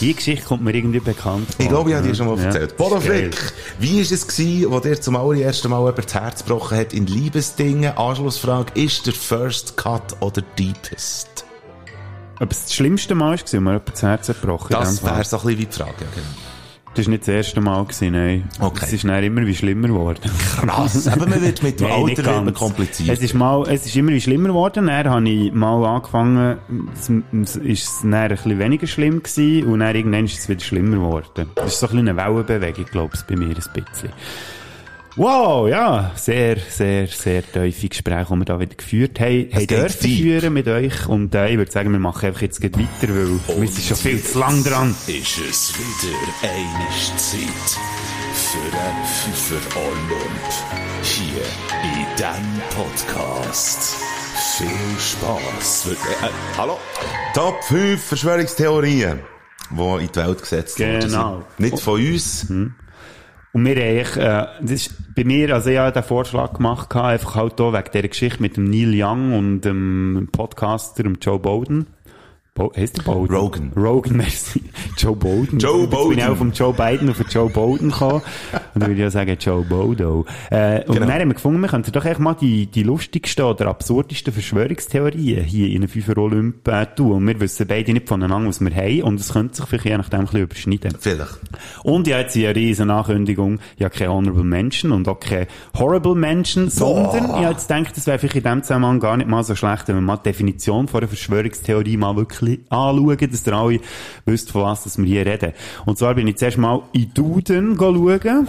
Die 0.00 0.14
Geschichte 0.14 0.44
kommt 0.46 0.62
mir 0.62 0.74
irgendwie 0.74 1.00
bekannt 1.00 1.48
vor. 1.54 1.60
Ich 1.60 1.68
glaube, 1.68 1.90
ich 1.90 1.96
habe 1.96 2.06
dir 2.08 2.14
schon 2.14 2.26
mal 2.26 2.38
Ja. 2.38 2.44
erzählt. 2.44 2.76
Bodo. 2.76 3.00
Frick, 3.00 3.36
wie 3.78 3.96
war 3.96 4.12
es 4.12 4.26
gewesen, 4.26 4.70
wo 4.70 4.80
dir 4.80 5.00
zum 5.00 5.16
allerersten 5.16 5.70
Mal 5.70 5.78
jemand 5.80 5.98
das 6.04 6.14
Herz 6.14 6.44
gebrochen 6.44 6.78
hat 6.78 6.92
in 6.92 7.06
Liebesdingen? 7.06 7.96
Anschlussfrage, 7.96 8.72
ist 8.80 9.06
der 9.06 9.12
First 9.14 9.76
Cut 9.76 10.16
oder 10.20 10.42
Deepest? 10.58 11.44
Ob 12.40 12.50
es 12.50 12.64
das 12.64 12.74
schlimmste 12.74 13.14
Mal 13.14 13.38
war, 13.38 13.44
wo 13.52 13.60
mir 13.60 13.70
jemand 13.72 13.92
das 13.92 14.02
Herz 14.02 14.26
gebrochen 14.26 14.74
hat? 14.74 14.82
Das 14.82 15.02
wäre 15.02 15.24
so 15.24 15.36
ein 15.38 15.42
bisschen 15.44 15.58
wie 15.60 15.66
die 15.66 15.72
Frage. 15.72 15.92
ja, 16.00 16.06
genau. 16.14 16.26
Das 16.94 17.06
war 17.06 17.10
nicht 17.10 17.22
das 17.22 17.28
erste 17.28 17.60
Mal, 17.62 17.82
gewesen, 17.84 18.12
nein. 18.12 18.48
Okay. 18.60 18.80
Es 18.82 18.92
ist 18.92 19.04
dann 19.04 19.24
immer 19.24 19.46
wie 19.46 19.54
schlimmer 19.54 19.88
geworden. 19.88 20.30
Krass. 20.60 21.06
Aber 21.12 21.26
man 21.26 21.40
wird 21.40 21.62
mit 21.62 21.80
dem 21.80 21.88
Nein, 21.88 22.02
Alter 22.02 22.24
wird 22.24 22.44
man 22.44 22.54
kompliziert. 22.54 23.08
Es 23.08 23.22
ist 23.22 23.32
mal, 23.34 23.62
es 23.68 23.86
ist 23.86 23.96
immer 23.96 24.12
wie 24.12 24.20
schlimmer 24.20 24.48
geworden. 24.48 24.88
Dann 24.88 25.08
habe 25.08 25.28
ich 25.28 25.52
mal 25.52 25.84
angefangen, 25.86 26.58
es, 26.94 27.10
es 27.32 27.56
ist 27.56 27.88
es 27.88 28.00
dann 28.02 28.14
ein 28.14 28.28
bisschen 28.28 28.58
weniger 28.58 28.86
schlimm 28.86 29.22
gewesen 29.22 29.64
und 29.68 29.80
dann 29.80 29.96
irgendwann 29.96 30.26
ist 30.26 30.38
es 30.38 30.48
wieder 30.50 30.60
schlimmer 30.60 30.96
geworden. 30.96 31.50
Das 31.54 31.72
ist 31.72 31.80
so 31.80 31.86
ein 31.86 31.92
bisschen 31.92 32.08
eine 32.08 32.18
Wellenbewegung, 32.18 32.84
glaube 32.84 33.14
ich, 33.14 33.22
bei 33.22 33.36
mir 33.36 33.46
ein 33.46 33.54
bisschen. 33.54 34.12
Wow, 35.14 35.68
ja, 35.68 36.10
sehr, 36.14 36.56
sehr, 36.56 37.06
sehr 37.06 37.42
tiefe 37.42 37.88
Gespräche, 37.90 38.26
die 38.30 38.38
wir 38.38 38.44
da 38.46 38.58
wieder 38.58 38.74
geführt 38.74 39.20
haben, 39.20 39.50
geht 39.50 39.70
dürfen 39.70 40.10
führen 40.10 40.54
mit 40.54 40.66
euch. 40.68 41.06
Und 41.06 41.34
äh, 41.34 41.50
ich 41.50 41.58
würde 41.58 41.70
sagen, 41.70 41.92
wir 41.92 41.98
machen 41.98 42.24
einfach 42.26 42.40
jetzt 42.40 42.60
gleich 42.62 42.72
weiter, 42.72 43.08
weil 43.14 43.60
wir 43.60 43.68
sind 43.68 43.84
schon 43.84 43.96
viel 43.98 44.22
zu 44.22 44.38
lang 44.38 44.64
dran. 44.64 44.96
ist 45.06 45.38
es 45.38 45.74
wieder 45.74 46.16
eine 46.42 46.88
Zeit 47.18 47.78
für 48.32 48.78
ein 48.78 49.04
Pfeifer 49.04 49.80
Olymp. 49.80 51.02
Hier 51.02 51.42
in 51.82 52.06
diesem 52.16 52.62
Podcast. 52.74 53.94
Viel 54.56 54.98
Spass. 54.98 55.88
Äh, 55.90 56.28
hallo? 56.56 56.78
Top 57.34 57.62
5 57.64 58.02
Verschwörungstheorien, 58.02 59.20
die 59.70 59.80
in 60.04 60.08
die 60.10 60.16
Welt 60.16 60.40
gesetzt 60.40 60.80
worden 60.80 61.00
Genau. 61.00 61.42
sind. 61.58 61.70
Nicht 61.72 61.82
von 61.82 62.00
uns. 62.00 62.46
Und 63.54 63.66
wir 63.66 63.76
haben 63.76 64.20
äh, 64.20 64.46
das 64.62 64.70
ist 64.70 65.14
bei 65.14 65.24
mir, 65.24 65.54
also 65.54 65.68
ich 65.68 65.78
habe 65.78 65.92
den 65.92 66.02
Vorschlag 66.02 66.54
gemacht, 66.54 66.94
einfach 66.96 67.34
halt 67.34 67.54
hier 67.58 67.72
wegen 67.72 67.90
dieser 67.92 68.08
Geschichte 68.08 68.40
mit 68.40 68.56
dem 68.56 68.64
Neil 68.64 68.92
Young 68.94 69.34
und 69.36 69.60
dem 69.60 70.28
Podcaster, 70.32 71.02
dem 71.02 71.18
Joe 71.20 71.38
Bowden. 71.38 71.86
Bo 72.54 72.70
heißt 72.76 72.98
der 72.98 73.02
Bowden? 73.04 73.34
Rogan. 73.34 73.72
Rogan, 73.74 74.16
merci. 74.18 74.60
Joe 74.98 75.16
Bowden. 75.16 75.58
Joe 75.58 75.80
Jetzt 75.80 75.90
bin 75.90 75.98
Bowden. 75.98 76.18
ich 76.18 76.24
auch 76.26 76.36
vom 76.36 76.52
Joe 76.52 76.74
Biden 76.74 77.08
auf 77.08 77.16
den 77.16 77.26
Joe 77.30 77.48
Bowden 77.48 77.88
gekommen. 77.88 78.20
Und 78.52 78.60
dann 78.74 78.82
würde 78.82 78.92
ich 78.92 78.98
ja 78.98 79.10
sagen 79.10 79.38
Joe 79.40 79.64
Bodo. 79.64 80.26
Äh, 80.50 80.80
und 80.80 80.94
Genau. 80.94 81.06
dann 81.06 81.14
haben 81.14 81.28
wir 81.30 81.34
gefunden, 81.34 81.60
wir 81.60 81.68
könnten 81.68 81.92
doch 81.92 82.04
echt 82.04 82.20
mal 82.20 82.34
die, 82.34 82.66
die 82.66 82.82
lustigsten 82.82 83.46
oder 83.46 83.68
absurdesten 83.68 84.34
Verschwörungstheorien 84.34 85.42
hier 85.44 85.68
in 85.68 85.76
einen 85.76 85.88
Fünfer 85.88 86.18
Olymp 86.18 86.68
äh, 86.68 86.84
tun. 86.94 87.12
Und 87.12 87.26
wir 87.26 87.40
wissen 87.40 87.66
beide 87.66 87.90
nicht 87.94 88.06
voneinander, 88.06 88.48
was 88.50 88.60
wir 88.60 88.74
haben. 88.74 89.02
Und 89.02 89.18
es 89.18 89.32
könnte 89.32 89.56
sich 89.56 89.64
vielleicht 89.66 89.86
je 89.86 89.96
nachdem 89.96 90.20
ein 90.20 90.26
bisschen 90.26 90.42
überschneiden. 90.42 90.96
Vielleicht. 91.00 91.40
Und 91.84 92.06
ich 92.06 92.12
habe 92.12 92.24
jetzt 92.24 92.34
hier 92.34 92.50
eine 92.50 92.56
riesen 92.58 92.90
Ankündigung. 92.90 93.60
Ich 93.78 93.84
habe 93.84 93.94
keine 93.96 94.10
Honorable 94.12 94.44
Menschen 94.44 94.92
und 94.92 95.08
auch 95.08 95.18
keine 95.20 95.46
Horrible 95.78 96.14
Menschen, 96.16 96.68
sondern 96.68 97.16
ich 97.24 97.30
habe 97.30 97.52
jetzt 97.52 97.68
gedacht, 97.68 97.96
das 97.96 98.06
wäre 98.06 98.18
vielleicht 98.18 98.36
in 98.36 98.42
dem 98.42 98.62
Zusammenhang 98.62 99.00
gar 99.00 99.16
nicht 99.16 99.30
mal 99.30 99.42
so 99.42 99.54
schlecht, 99.54 99.88
wenn 99.88 99.94
wir 99.94 100.02
mal 100.02 100.18
die 100.18 100.24
Definition 100.24 100.86
von 100.86 101.00
einer 101.00 101.08
Verschwörungstheorie 101.08 101.96
mal 101.96 102.14
wirklich 102.14 102.41
anschauen, 102.68 103.30
dass 103.30 103.46
ihr 103.46 103.52
alle 103.52 103.80
wisst, 104.24 104.50
von 104.50 104.62
was 104.62 104.84
dass 104.84 104.98
wir 104.98 105.04
hier 105.04 105.26
reden. 105.26 105.52
Und 105.86 105.98
zwar 105.98 106.14
bin 106.14 106.26
ich 106.28 106.36
zuerst 106.36 106.58
mal 106.58 106.82
in 106.92 107.12
Duden 107.14 107.76
schauen. 107.76 108.46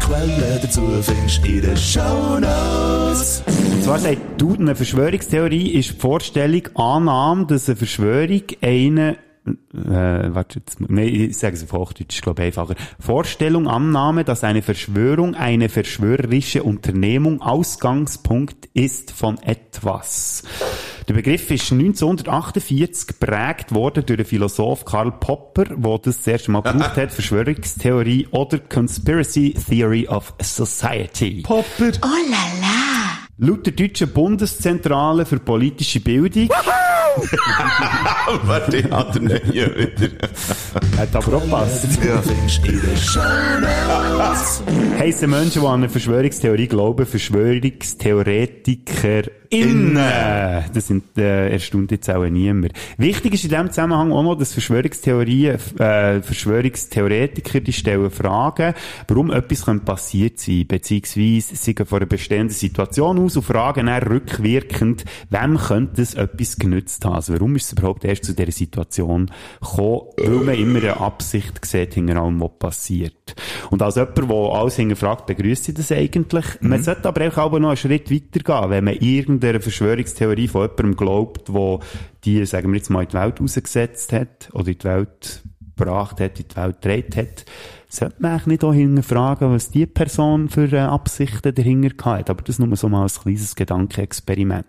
Quellen 0.00 0.58
dazu 0.60 0.82
findest 1.02 1.46
in 1.46 1.62
den 1.62 1.76
Shownotes. 1.76 3.42
Und 3.46 3.82
zwar 3.84 3.98
sagt 3.98 4.40
Duden, 4.40 4.68
eine 4.68 4.74
Verschwörungstheorie 4.74 5.70
ist 5.70 5.92
die 5.92 6.00
Vorstellung, 6.00 6.62
Annahme, 6.74 7.46
dass 7.46 7.68
eine 7.68 7.76
Verschwörung 7.76 8.42
eine 8.60 9.16
äh, 9.44 10.34
warte, 10.34 10.60
jetzt, 10.60 10.80
nee, 10.80 11.06
ich 11.06 11.36
sage 11.36 11.56
es 11.56 11.64
auf 11.64 11.72
Hochdeutsch, 11.72 12.14
ist, 12.16 12.22
glaube 12.22 12.42
ich, 12.42 12.46
einfacher. 12.46 12.74
Vorstellung, 13.00 13.66
Annahme, 13.66 14.24
dass 14.24 14.44
eine 14.44 14.62
Verschwörung 14.62 15.34
eine 15.34 15.68
verschwörerische 15.68 16.62
Unternehmung 16.62 17.42
Ausgangspunkt 17.42 18.68
ist 18.72 19.10
von 19.10 19.38
etwas. 19.38 20.44
Der 21.08 21.14
Begriff 21.14 21.50
ist 21.50 21.72
1948 21.72 23.06
geprägt 23.08 23.74
worden 23.74 24.04
durch 24.06 24.18
den 24.18 24.26
Philosoph 24.26 24.84
Karl 24.84 25.10
Popper, 25.12 25.64
der 25.64 25.98
das 25.98 26.18
das 26.18 26.26
erste 26.26 26.50
Mal 26.52 26.62
gebraucht 26.62 26.96
hat, 26.96 27.12
Verschwörungstheorie 27.12 28.28
oder 28.30 28.58
Conspiracy 28.58 29.54
Theory 29.68 30.06
of 30.08 30.32
Society. 30.40 31.42
Popper. 31.42 31.90
Laut 33.38 33.66
der 33.66 33.72
deutschen 33.72 34.12
Bundeszentrale 34.12 35.26
für 35.26 35.38
politische 35.40 36.00
Bildung 36.00 36.48
Warte, 38.44 38.76
ich 38.78 38.90
hatte 38.90 39.20
den 39.20 39.38
hier 39.50 39.68
wieder. 39.76 40.08
hat 40.96 41.14
aber 41.14 41.36
auch 41.36 41.42
gepasst. 41.42 41.86
Ja. 42.02 42.22
Den 44.66 44.98
heissen 44.98 45.28
Menschen, 45.30 45.60
die 45.60 45.66
an 45.66 45.74
eine 45.74 45.90
Verschwörungstheorie 45.90 46.68
glauben, 46.68 47.04
Verschwörungstheoretiker 47.04 49.24
innen. 49.52 49.94
Das 49.94 50.86
sind, 50.86 51.16
äh, 51.18 51.50
erstaunt 51.50 51.90
jetzt 51.90 52.10
auch 52.10 52.24
niemand. 52.24 52.72
Wichtig 52.96 53.34
ist 53.34 53.44
in 53.44 53.50
diesem 53.50 53.68
Zusammenhang 53.68 54.12
auch 54.12 54.22
noch, 54.22 54.34
dass 54.36 54.52
Verschwörungstheorien, 54.52 55.58
äh, 55.78 56.22
Verschwörungstheoretiker, 56.22 57.60
die 57.60 57.72
stellen 57.72 58.10
Fragen, 58.10 58.74
warum 59.08 59.30
etwas 59.30 59.64
könnte 59.64 59.84
passiert 59.84 60.38
sein, 60.38 60.66
beziehungsweise 60.66 61.56
sie 61.56 61.74
gehen 61.74 61.86
von 61.86 61.98
einer 61.98 62.06
bestehenden 62.06 62.54
Situation 62.54 63.18
aus 63.18 63.36
und 63.36 63.42
fragen 63.42 63.86
dann 63.86 64.02
rückwirkend, 64.02 65.04
wem 65.30 65.58
könnte 65.58 66.02
es 66.02 66.14
etwas 66.14 66.56
genützt 66.56 67.04
haben? 67.04 67.14
Also 67.14 67.34
warum 67.34 67.56
ist 67.56 67.66
es 67.66 67.72
überhaupt 67.72 68.04
erst 68.04 68.24
zu 68.24 68.34
dieser 68.34 68.52
Situation 68.52 69.30
gekommen? 69.60 70.02
Weil 70.16 70.30
man 70.30 70.54
immer 70.54 70.78
eine 70.78 71.00
Absicht 71.00 71.64
sieht 71.64 71.94
hinter 71.94 72.16
allem, 72.16 72.40
was 72.40 72.50
passiert. 72.58 73.34
Und 73.70 73.82
als 73.82 73.96
jemand, 73.96 74.18
der 74.18 74.30
alles 74.30 74.76
hinterfragt, 74.76 75.26
begrüße 75.26 75.72
ich 75.72 75.76
das 75.76 75.92
eigentlich. 75.92 76.44
Man 76.60 76.82
sollte 76.82 77.08
aber 77.08 77.26
auch 77.26 77.58
noch 77.58 77.68
einen 77.68 77.76
Schritt 77.76 78.10
weiter 78.10 78.40
gehen, 78.40 78.70
wenn 78.70 78.84
man 78.84 78.94
irgendeiner 79.42 79.62
Verschwörungstheorie 79.62 80.48
von 80.48 80.62
jemandem 80.62 80.96
glaubt, 80.96 81.52
wo 81.52 81.80
die, 82.24 82.44
sagen 82.46 82.72
wir 82.72 82.78
jetzt 82.78 82.90
mal, 82.90 83.02
in 83.02 83.08
die 83.08 83.14
Welt 83.14 83.40
rausgesetzt 83.40 84.12
hat 84.12 84.48
oder 84.52 84.68
in 84.68 84.78
die 84.78 84.84
Welt 84.84 85.42
gebracht 85.76 86.20
hat, 86.20 86.38
in 86.38 86.46
die 86.48 86.56
Welt 86.56 86.80
gedreht 86.82 87.16
hat, 87.16 87.44
sollte 87.88 88.16
man 88.20 88.32
eigentlich 88.32 88.46
nicht 88.46 88.64
auch 88.64 88.72
hinterfragen, 88.72 89.52
was 89.52 89.70
die 89.70 89.86
Person 89.86 90.48
für 90.48 90.70
äh, 90.72 90.78
Absichten 90.80 91.54
dahinter 91.54 92.04
hat. 92.18 92.30
Aber 92.30 92.42
das 92.42 92.58
nur 92.58 92.74
so 92.76 92.88
mal 92.88 93.02
als 93.02 93.20
kleines 93.20 93.54
Gedankenexperiment. 93.54 94.64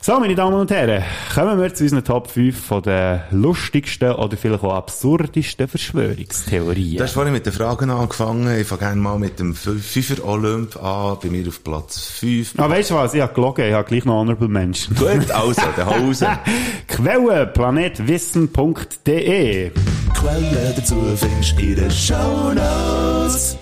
So, 0.00 0.20
meine 0.20 0.36
Damen 0.36 0.54
und 0.54 0.70
Herren, 0.70 1.02
kommen 1.34 1.60
wir 1.60 1.74
zu 1.74 1.82
unseren 1.82 2.04
Top 2.04 2.30
5 2.30 2.56
von 2.56 2.82
den 2.82 3.18
lustigsten 3.32 4.12
oder 4.12 4.36
vielleicht 4.36 4.62
auch 4.62 4.74
absurdesten 4.74 5.66
Verschwörungstheorien. 5.66 6.98
Du 6.98 7.02
hast 7.02 7.14
vorhin 7.14 7.32
mit 7.32 7.44
den 7.44 7.52
Fragen 7.52 7.90
angefangen. 7.90 8.60
Ich 8.60 8.66
fange 8.68 8.78
gerne 8.78 9.00
mal 9.00 9.18
mit 9.18 9.40
dem 9.40 9.54
Fü- 9.54 9.76
Fünfer 9.80 10.24
Olymp 10.24 10.80
an. 10.82 11.18
Bei 11.20 11.28
mir 11.28 11.48
auf 11.48 11.64
Platz 11.64 12.06
5. 12.10 12.54
Ah, 12.58 12.70
weißt 12.70 12.90
du 12.90 12.94
was? 12.94 13.12
Ich 13.12 13.20
habe 13.20 13.34
gelogen, 13.34 13.66
ich 13.66 13.72
habe 13.74 13.88
gleich 13.88 14.04
noch 14.04 14.20
Honorable 14.20 14.46
Menschen. 14.48 14.94
Gut, 14.94 15.32
also, 15.32 15.62
der 15.76 15.86
Hause. 15.86 16.28
Quelle 16.86 17.48
planetwissen.de 17.48 19.72
Quellen 20.18 20.74
dazu 20.74 20.96
findest 21.16 21.60
in 21.60 21.76
den 21.76 21.90
Shownotes. 21.90 23.56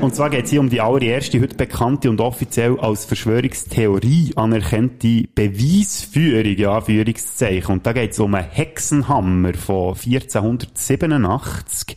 Und 0.00 0.14
zwar 0.14 0.30
geht 0.30 0.46
es 0.46 0.50
hier 0.50 0.60
um 0.60 0.70
die 0.70 0.80
allererste, 0.80 1.38
heute 1.42 1.56
bekannte 1.56 2.08
und 2.08 2.22
offiziell 2.22 2.80
als 2.80 3.04
Verschwörungstheorie 3.04 4.32
anerkannte 4.34 5.24
Beweisführung, 5.34 6.56
ja, 6.56 6.78
Anführungszeichen. 6.78 7.74
Und 7.74 7.86
da 7.86 7.92
geht 7.92 8.12
es 8.12 8.18
um 8.18 8.34
einen 8.34 8.48
Hexenhammer 8.48 9.52
von 9.52 9.94
1487. 9.94 11.96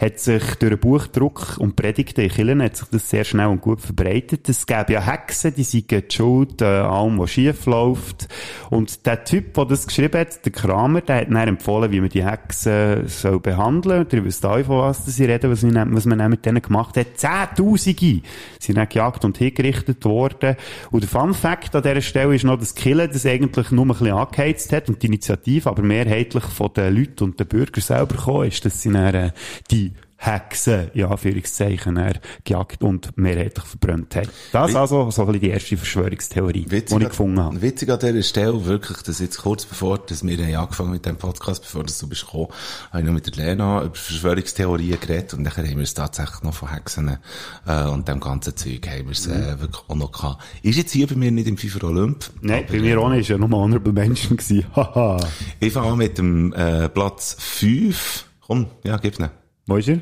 hat 0.00 0.18
sich 0.18 0.42
durch 0.56 0.80
Buchdruck 0.80 1.56
und 1.58 1.76
Predigten 1.76 2.22
in 2.22 2.30
Kirchen 2.30 2.62
hat 2.62 2.76
sich 2.76 2.88
das 2.88 3.08
sehr 3.10 3.24
schnell 3.24 3.46
und 3.46 3.60
gut 3.60 3.80
verbreitet. 3.80 4.48
Es 4.48 4.66
gäbe 4.66 4.92
ja 4.94 5.00
Hexen, 5.00 5.54
die 5.54 5.62
sind 5.64 5.90
die 5.90 6.02
schuld 6.10 6.60
an 6.62 6.86
allem, 6.86 7.18
was 7.18 7.30
schief 7.30 7.66
läuft. 7.66 8.28
Und 8.70 9.06
der 9.06 9.24
Typ, 9.24 9.54
der 9.54 9.64
das 9.66 9.86
geschrieben 9.86 10.20
hat, 10.20 10.44
der 10.44 10.52
Kramer, 10.52 11.00
der 11.00 11.16
hat 11.22 11.28
dann 11.28 11.48
empfohlen, 11.48 11.90
wie 11.92 12.00
man 12.00 12.10
die 12.10 12.24
Hexen 12.24 13.08
soll 13.08 13.40
behandeln 13.40 14.06
soll. 14.10 14.24
Wisst 14.24 14.44
alle, 14.44 14.64
von 14.64 14.78
was 14.78 15.06
sie 15.06 15.24
reden, 15.24 15.50
was, 15.50 15.62
man- 15.62 15.94
was 15.94 16.04
man 16.06 16.30
mit 16.30 16.44
denen 16.44 16.62
gemacht 16.62 16.96
hat. 16.96 17.06
Zehntausende 17.16 18.20
sind 18.58 18.76
dann 18.78 18.88
gejagt 18.88 19.24
und 19.24 19.38
hingerichtet 19.38 20.04
worden. 20.04 20.56
Und 20.90 21.02
der 21.02 21.08
Fun 21.08 21.34
Fact 21.34 21.74
an 21.74 21.82
dieser 21.82 22.00
Stelle 22.00 22.34
ist 22.34 22.44
noch, 22.44 22.58
dass 22.58 22.74
Kille 22.74 23.08
das 23.08 23.24
eigentlich 23.26 23.70
nur 23.70 23.84
ein 23.84 23.88
bisschen 23.88 24.12
angeheizt 24.12 24.72
hat 24.72 24.88
und 24.88 25.02
die 25.02 25.06
Initiative 25.06 25.68
aber 25.70 25.82
mehrheitlich 25.82 26.44
von 26.44 26.70
den 26.74 26.94
Leuten 26.96 27.24
und 27.24 27.40
den 27.40 27.46
Bürgern 27.46 27.80
selber 27.82 28.16
gekommen 28.16 28.48
ist, 28.48 28.64
dass 28.64 28.82
sie 28.82 28.90
dann, 28.92 29.14
äh, 29.14 29.30
die 29.70 29.92
Hexen, 30.18 30.90
ja, 30.94 31.08
Anführungszeichen, 31.08 31.94
dann 31.96 32.18
gejagt 32.42 32.82
und 32.82 33.16
mehrheitlich 33.18 33.64
verbrannt 33.64 34.16
haben. 34.16 34.28
Das 34.52 34.72
Wie- 34.72 34.76
also 34.76 35.10
so 35.10 35.26
ein 35.26 35.38
die 35.38 35.50
erste 35.50 35.76
Verschwörungstheorie, 35.76 36.64
die 36.64 36.76
ich 36.76 36.86
gefunden 36.86 37.40
habe. 37.40 37.60
Witzig 37.60 37.90
an 37.90 37.98
dieser 37.98 38.22
Stelle, 38.22 38.64
wirklich, 38.64 38.98
dass 39.02 39.18
jetzt 39.18 39.38
kurz 39.38 39.66
bevor, 39.66 39.98
dass 39.98 40.24
wir 40.26 40.38
haben 40.38 40.54
angefangen 40.56 40.92
mit 40.92 41.04
dem 41.04 41.16
Podcast, 41.16 41.62
bevor 41.62 41.84
dass 41.84 41.98
du 41.98 42.08
bist 42.08 42.24
gekommen, 42.24 42.48
habe 42.90 43.00
ich 43.00 43.06
noch 43.06 43.12
mit 43.12 43.26
der 43.26 43.34
Lena 43.44 43.82
über 43.82 43.94
Verschwörungstheorien 43.94 44.98
geredet 45.00 45.34
und 45.34 45.44
dann 45.44 45.54
haben 45.56 45.68
wir 45.76 45.82
es 45.82 45.94
tatsächlich 45.94 46.42
noch 46.42 46.54
von 46.54 46.72
Hexen, 46.72 47.18
äh, 47.66 47.84
und 47.84 48.08
dem 48.08 48.18
ganzen 48.20 48.56
Zeug 48.56 48.88
haben 48.88 49.04
wir 49.04 49.12
es, 49.12 49.26
äh, 49.26 49.60
wirklich 49.60 49.82
auch 49.88 49.94
noch 49.94 50.12
gehabt. 50.12 50.42
Ist 50.62 50.76
jetzt 50.78 50.92
hier 50.92 51.06
bei 51.06 51.14
mir 51.14 51.30
nicht 51.30 51.46
im 51.46 51.58
FIFA 51.58 51.86
Olymp. 51.88 52.30
Nein, 52.40 52.64
bei 52.70 52.80
mir 52.80 52.98
auch 53.00 53.10
nicht, 53.10 53.20
ist 53.20 53.28
ja 53.28 53.38
nur 53.38 53.50
Honorable 53.50 53.92
Menschen 53.92 54.36
gewesen. 54.36 54.64
Haha. 54.74 55.18
Ich 55.60 55.72
fange 55.72 55.88
an 55.92 55.98
mit 55.98 56.16
dem, 56.18 56.52
äh, 56.52 56.88
Platz 56.88 57.36
5. 57.38 58.24
Komm, 58.40 58.66
ja, 58.84 58.96
gib's 58.96 59.18
nicht. 59.18 59.30
Er? 59.68 59.74
Welcher? 59.74 60.00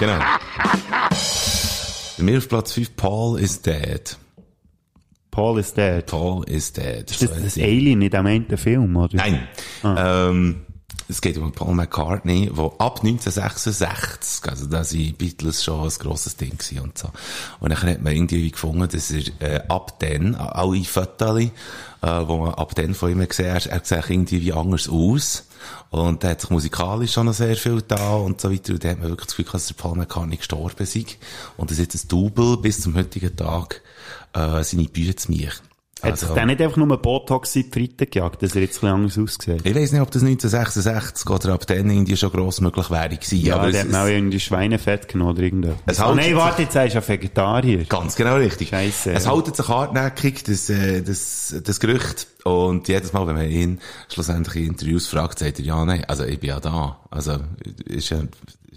Genau. 0.00 0.18
Bei 2.18 2.24
mir 2.24 2.38
auf 2.38 2.48
Platz 2.48 2.72
5, 2.72 2.96
Paul 2.96 3.38
is 3.38 3.62
dead. 3.62 4.16
Paul 5.30 5.60
is 5.60 5.72
dead. 5.72 6.04
Paul 6.06 6.42
is 6.48 6.72
dead. 6.72 7.08
Ist 7.08 7.22
das 7.22 7.30
das 7.40 7.56
Alien 7.56 8.02
in 8.02 8.10
dem 8.10 8.26
einen 8.26 8.58
Film, 8.58 8.96
oder? 8.96 9.16
Nein. 9.16 9.46
Ähm, 9.84 10.66
es 11.08 11.20
geht 11.20 11.38
um 11.38 11.52
Paul 11.52 11.74
McCartney, 11.74 12.50
der 12.54 12.72
ab 12.78 12.98
1966, 13.04 14.50
also 14.50 14.66
da 14.66 14.82
sind 14.82 15.16
Beatles 15.16 15.62
schon 15.62 15.84
ein 15.84 15.94
grosses 16.00 16.36
Ding 16.36 16.58
gewesen 16.58 16.80
und 16.80 16.98
so. 16.98 17.10
Und 17.60 17.70
dann 17.70 17.80
hat 17.80 18.02
man 18.02 18.12
irgendwie 18.12 18.50
gefunden, 18.50 18.88
dass 18.90 19.12
er 19.12 19.22
äh, 19.40 19.60
ab 19.68 20.00
dann, 20.00 20.34
alle 20.34 20.82
Fotos, 20.82 21.40
äh, 21.40 21.50
wo 22.02 22.38
man 22.38 22.54
ab 22.54 22.74
dann 22.74 22.94
von 22.94 23.12
ihm 23.12 23.26
gesehen 23.26 23.54
hat, 23.54 23.66
er 23.66 23.80
sah 23.84 24.02
irgendwie 24.08 24.42
wie 24.42 24.52
anders 24.52 24.88
aus. 24.88 25.44
Und 25.90 26.22
er 26.24 26.30
hat 26.30 26.40
sich 26.40 26.50
musikalisch 26.50 27.12
schon 27.12 27.26
noch 27.26 27.34
sehr 27.34 27.56
viel 27.56 27.82
da 27.82 28.14
und 28.16 28.40
so 28.40 28.52
weiter. 28.52 28.72
Und 28.74 28.84
da 28.84 28.90
hat 28.90 28.98
man 28.98 29.08
wirklich 29.10 29.26
das 29.26 29.36
Gefühl, 29.36 29.52
dass 29.52 29.66
der 29.66 29.74
Paul 29.74 29.96
McCartney 29.96 30.36
gestorben 30.36 30.82
ist. 30.82 30.96
Und 31.56 31.70
dass 31.70 31.78
jetzt 31.78 31.94
ein 31.94 32.08
Double 32.08 32.56
bis 32.58 32.80
zum 32.80 32.94
heutigen 32.94 33.34
Tag 33.34 33.80
äh, 34.34 34.62
seine 34.62 34.84
Bühne 34.84 35.16
zu 35.16 35.30
mir. 35.30 35.50
Hat 36.02 36.18
sich 36.18 36.28
der 36.28 36.46
nicht 36.46 36.60
einfach 36.60 36.76
nur 36.76 36.96
Botox 36.96 37.56
in 37.56 37.64
die 37.64 37.70
Fritte 37.70 38.06
gejagt, 38.06 38.42
dass 38.42 38.54
er 38.54 38.62
jetzt 38.62 38.76
ein 38.76 38.80
bisschen 38.80 38.94
anders 38.94 39.18
aussieht? 39.18 39.60
Ich 39.64 39.74
weiss 39.74 39.92
nicht, 39.92 40.00
ob 40.00 40.10
das 40.10 40.22
1966 40.22 41.28
oder 41.28 41.54
ab 41.54 41.66
dann 41.66 41.90
irgendwie 41.90 42.16
schon 42.16 42.30
gross 42.30 42.60
möglich 42.60 42.90
wäre 42.90 43.08
gewesen. 43.08 43.40
Ja, 43.40 43.56
aber 43.56 43.72
der 43.72 43.82
hat 43.82 43.94
auch 43.94 44.06
irgendwie 44.06 44.40
Schweinefett 44.40 45.08
genommen 45.08 45.32
oder 45.32 45.42
irgendetwas. 45.42 45.80
Es 45.86 46.00
oh 46.00 46.14
nein, 46.14 46.36
warte, 46.36 46.62
jetzt 46.62 46.74
sagst 46.74 46.94
du 46.94 46.98
ja 47.00 47.08
Vegetarier. 47.08 47.84
ganz 47.84 48.14
genau 48.14 48.36
richtig. 48.36 48.68
Scheisse, 48.68 49.12
es 49.12 49.24
ja. 49.24 49.32
haltet 49.32 49.56
sich 49.56 49.68
hartnäckig, 49.68 50.44
das, 50.44 50.70
äh, 50.70 51.02
das, 51.02 51.54
das 51.64 51.80
Gerücht. 51.80 52.28
Und 52.44 52.88
jedes 52.88 53.12
Mal, 53.12 53.26
wenn 53.26 53.34
man 53.34 53.50
ihn 53.50 53.80
schlussendlich 54.08 54.56
in 54.56 54.68
Interviews 54.68 55.08
fragt, 55.08 55.40
sagt 55.40 55.58
er, 55.58 55.64
ja, 55.64 55.84
nein, 55.84 56.04
also 56.06 56.24
ich 56.24 56.38
bin 56.40 56.50
ja 56.50 56.60
da. 56.60 57.00
Also, 57.10 57.38
ist 57.84 58.10
ja, 58.10 58.20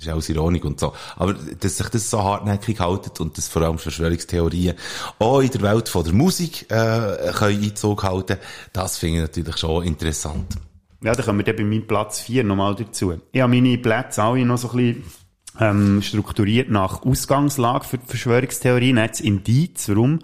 ist 0.02 0.10
aus 0.10 0.30
Ironik 0.30 0.66
und 0.66 0.80
so. 0.80 0.94
Aber, 1.16 1.34
dass 1.34 1.78
sich 1.78 1.90
das 1.90 2.10
so 2.10 2.24
hartnäckig 2.24 2.80
haltet 2.80 3.20
und 3.20 3.38
dass 3.38 3.48
vor 3.48 3.62
allem 3.62 3.78
Verschwörungstheorien 3.78 4.76
auch 5.20 5.42
in 5.42 5.50
der 5.50 5.62
Welt 5.62 5.90
von 5.90 6.04
der 6.04 6.14
Musik, 6.14 6.66
äh, 6.72 7.32
können 7.34 7.64
Einzug 7.64 8.04
halten, 8.04 8.38
das 8.74 8.98
finde 8.98 9.18
ich 9.18 9.22
natürlich 9.22 9.58
schon 9.58 9.84
interessant. 9.84 10.58
Ja, 11.04 11.14
dann 11.14 11.26
kommen 11.26 11.40
wir 11.40 11.46
dann 11.46 11.56
bei 11.56 11.64
meinem 11.64 11.88
Platz 11.88 12.22
4 12.22 12.44
nochmal 12.44 12.76
dazu. 12.76 13.14
Ich 13.32 13.42
habe 13.42 13.54
meine 13.54 13.78
Plätze 13.78 14.22
alle 14.22 14.46
noch 14.46 14.58
so 14.58 14.70
ein 14.72 14.78
bisschen 14.78 15.04
ähm, 15.60 16.02
strukturiert 16.02 16.70
nach 16.70 17.04
Ausgangslage 17.04 17.86
für 17.86 17.98
die 17.98 18.06
Verschwörungstheorien. 18.06 18.98
Jetzt 18.98 19.22
Indiz, 19.22 19.90
warum 19.90 20.20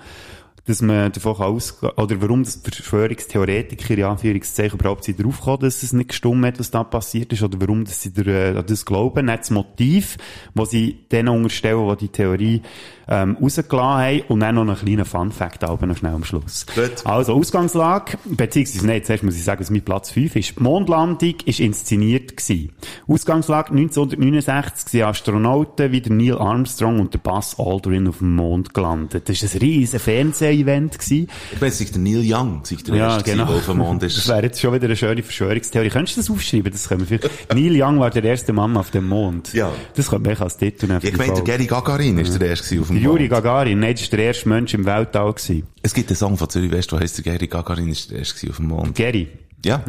dass 0.67 0.81
man 0.81 1.11
davon 1.11 1.35
kann 1.35 1.45
ausgehen, 1.45 1.93
oder 1.95 2.21
warum 2.21 2.43
das 2.43 2.57
Verschwörungstheoretiker 2.57 3.93
in 3.93 4.03
Anführungszeichen 4.03 4.77
überhaupt 4.77 5.05
sind 5.05 5.23
draufgekommen, 5.23 5.61
dass 5.61 5.81
es 5.81 5.93
nicht 5.93 6.09
gestummt 6.09 6.45
hat, 6.45 6.59
was 6.59 6.71
da 6.71 6.83
passiert 6.83 7.31
ist, 7.31 7.41
oder 7.41 7.59
warum 7.61 7.85
dass 7.85 8.01
sie 8.01 8.11
der, 8.11 8.55
äh, 8.55 8.63
das 8.63 8.85
glauben. 8.85 9.25
Nicht 9.25 9.39
das 9.39 9.49
Motiv, 9.49 10.17
was 10.53 10.71
sie 10.71 11.05
denen 11.11 11.29
unterstellen, 11.29 11.87
die 11.89 12.07
die 12.07 12.09
Theorie 12.09 12.61
ähm, 13.09 13.37
rausgelassen 13.41 13.71
haben, 13.79 14.21
und 14.27 14.39
dann 14.41 14.55
noch 14.55 14.61
einen 14.67 14.75
kleinen 14.75 15.05
Fun-Fact 15.05 15.63
aber 15.63 15.85
noch 15.87 15.97
schnell 15.97 16.13
am 16.13 16.23
Schluss. 16.23 16.65
Gut. 16.73 17.05
Also, 17.05 17.33
Ausgangslage, 17.33 18.17
beziehungsweise, 18.25 18.87
nein, 18.87 19.03
zuerst 19.03 19.23
muss 19.23 19.35
ich 19.35 19.43
sagen, 19.43 19.59
dass 19.59 19.69
mein 19.69 19.81
Platz 19.81 20.11
5 20.11 20.35
ist. 20.35 20.57
Die 20.57 20.63
Mondlandung 20.63 21.35
ist 21.45 21.59
inszeniert 21.59 22.35
gewesen. 22.37 22.71
Ausgangslage 23.07 23.71
1969 23.71 24.89
sind 24.91 25.03
Astronauten 25.03 25.91
wie 25.91 26.01
der 26.01 26.11
Neil 26.11 26.37
Armstrong 26.37 26.99
und 26.99 27.13
der 27.13 27.19
Buzz 27.19 27.55
Aldrin 27.59 28.07
auf 28.07 28.19
dem 28.19 28.35
Mond 28.35 28.73
gelandet. 28.73 29.29
Das 29.29 29.41
war 29.43 29.49
ein 29.53 29.57
riesen 29.59 29.99
Fernseh-Event 29.99 30.99
gewesen. 30.99 31.27
Ich 31.55 31.61
ist 31.61 31.95
der 31.95 32.01
Neil 32.01 32.21
Young, 32.25 32.61
ist 32.69 32.87
der 32.87 32.95
Ja, 32.95 33.13
erste, 33.15 33.31
genau. 33.31 33.45
der 33.45 33.55
auf 33.55 33.65
dem 33.65 33.77
Mond 33.77 34.03
Das 34.03 34.17
ist. 34.17 34.27
wäre 34.27 34.43
jetzt 34.43 34.59
schon 34.59 34.73
wieder 34.73 34.85
eine 34.85 34.95
schöne 34.95 35.23
Verschwörungstheorie. 35.23 35.89
Könntest 35.89 36.17
du 36.17 36.21
das 36.21 36.29
aufschreiben? 36.29 36.71
Das 36.71 36.87
können 36.87 37.07
wir 37.07 37.19
vielleicht. 37.19 37.53
Neil 37.53 37.81
Young 37.81 37.99
war 37.99 38.09
der 38.09 38.23
erste 38.23 38.53
Mann 38.53 38.75
auf 38.77 38.91
dem 38.91 39.07
Mond. 39.07 39.53
Ja. 39.53 39.71
Das 39.95 40.09
könnte 40.09 40.29
man 40.29 40.37
als 40.39 40.57
Titel 40.57 40.87
nehmen. 40.87 40.99
Ich 41.03 41.17
meine, 41.17 41.33
der. 41.33 41.43
Gary 41.43 41.65
Gagarin 41.65 42.17
ist 42.17 42.39
der 42.39 42.49
erste 42.49 42.79
auf 42.79 42.87
dem 42.87 42.95
Der 42.95 42.96
Juri. 42.97 43.27
Gagarin, 43.27 43.79
nein, 43.79 43.93
das 43.93 44.11
war 44.11 44.17
der 44.17 44.25
erste 44.27 44.49
Mensch 44.49 44.73
im 44.73 44.85
Weltall 44.85 45.33
gewesen. 45.33 45.67
Es 45.81 45.93
gibt 45.93 46.09
einen 46.09 46.15
Song 46.15 46.37
von 46.37 46.49
Zürich 46.49 46.71
West, 46.71 46.91
der 46.91 46.99
heisst, 46.99 47.23
Gary 47.23 47.47
Gagarin 47.47 47.89
ist 47.89 48.11
der 48.11 48.19
erste 48.19 48.49
auf 48.49 48.57
dem 48.57 48.67
Mond. 48.67 48.95
Gary. 48.95 49.27
Ja. 49.65 49.83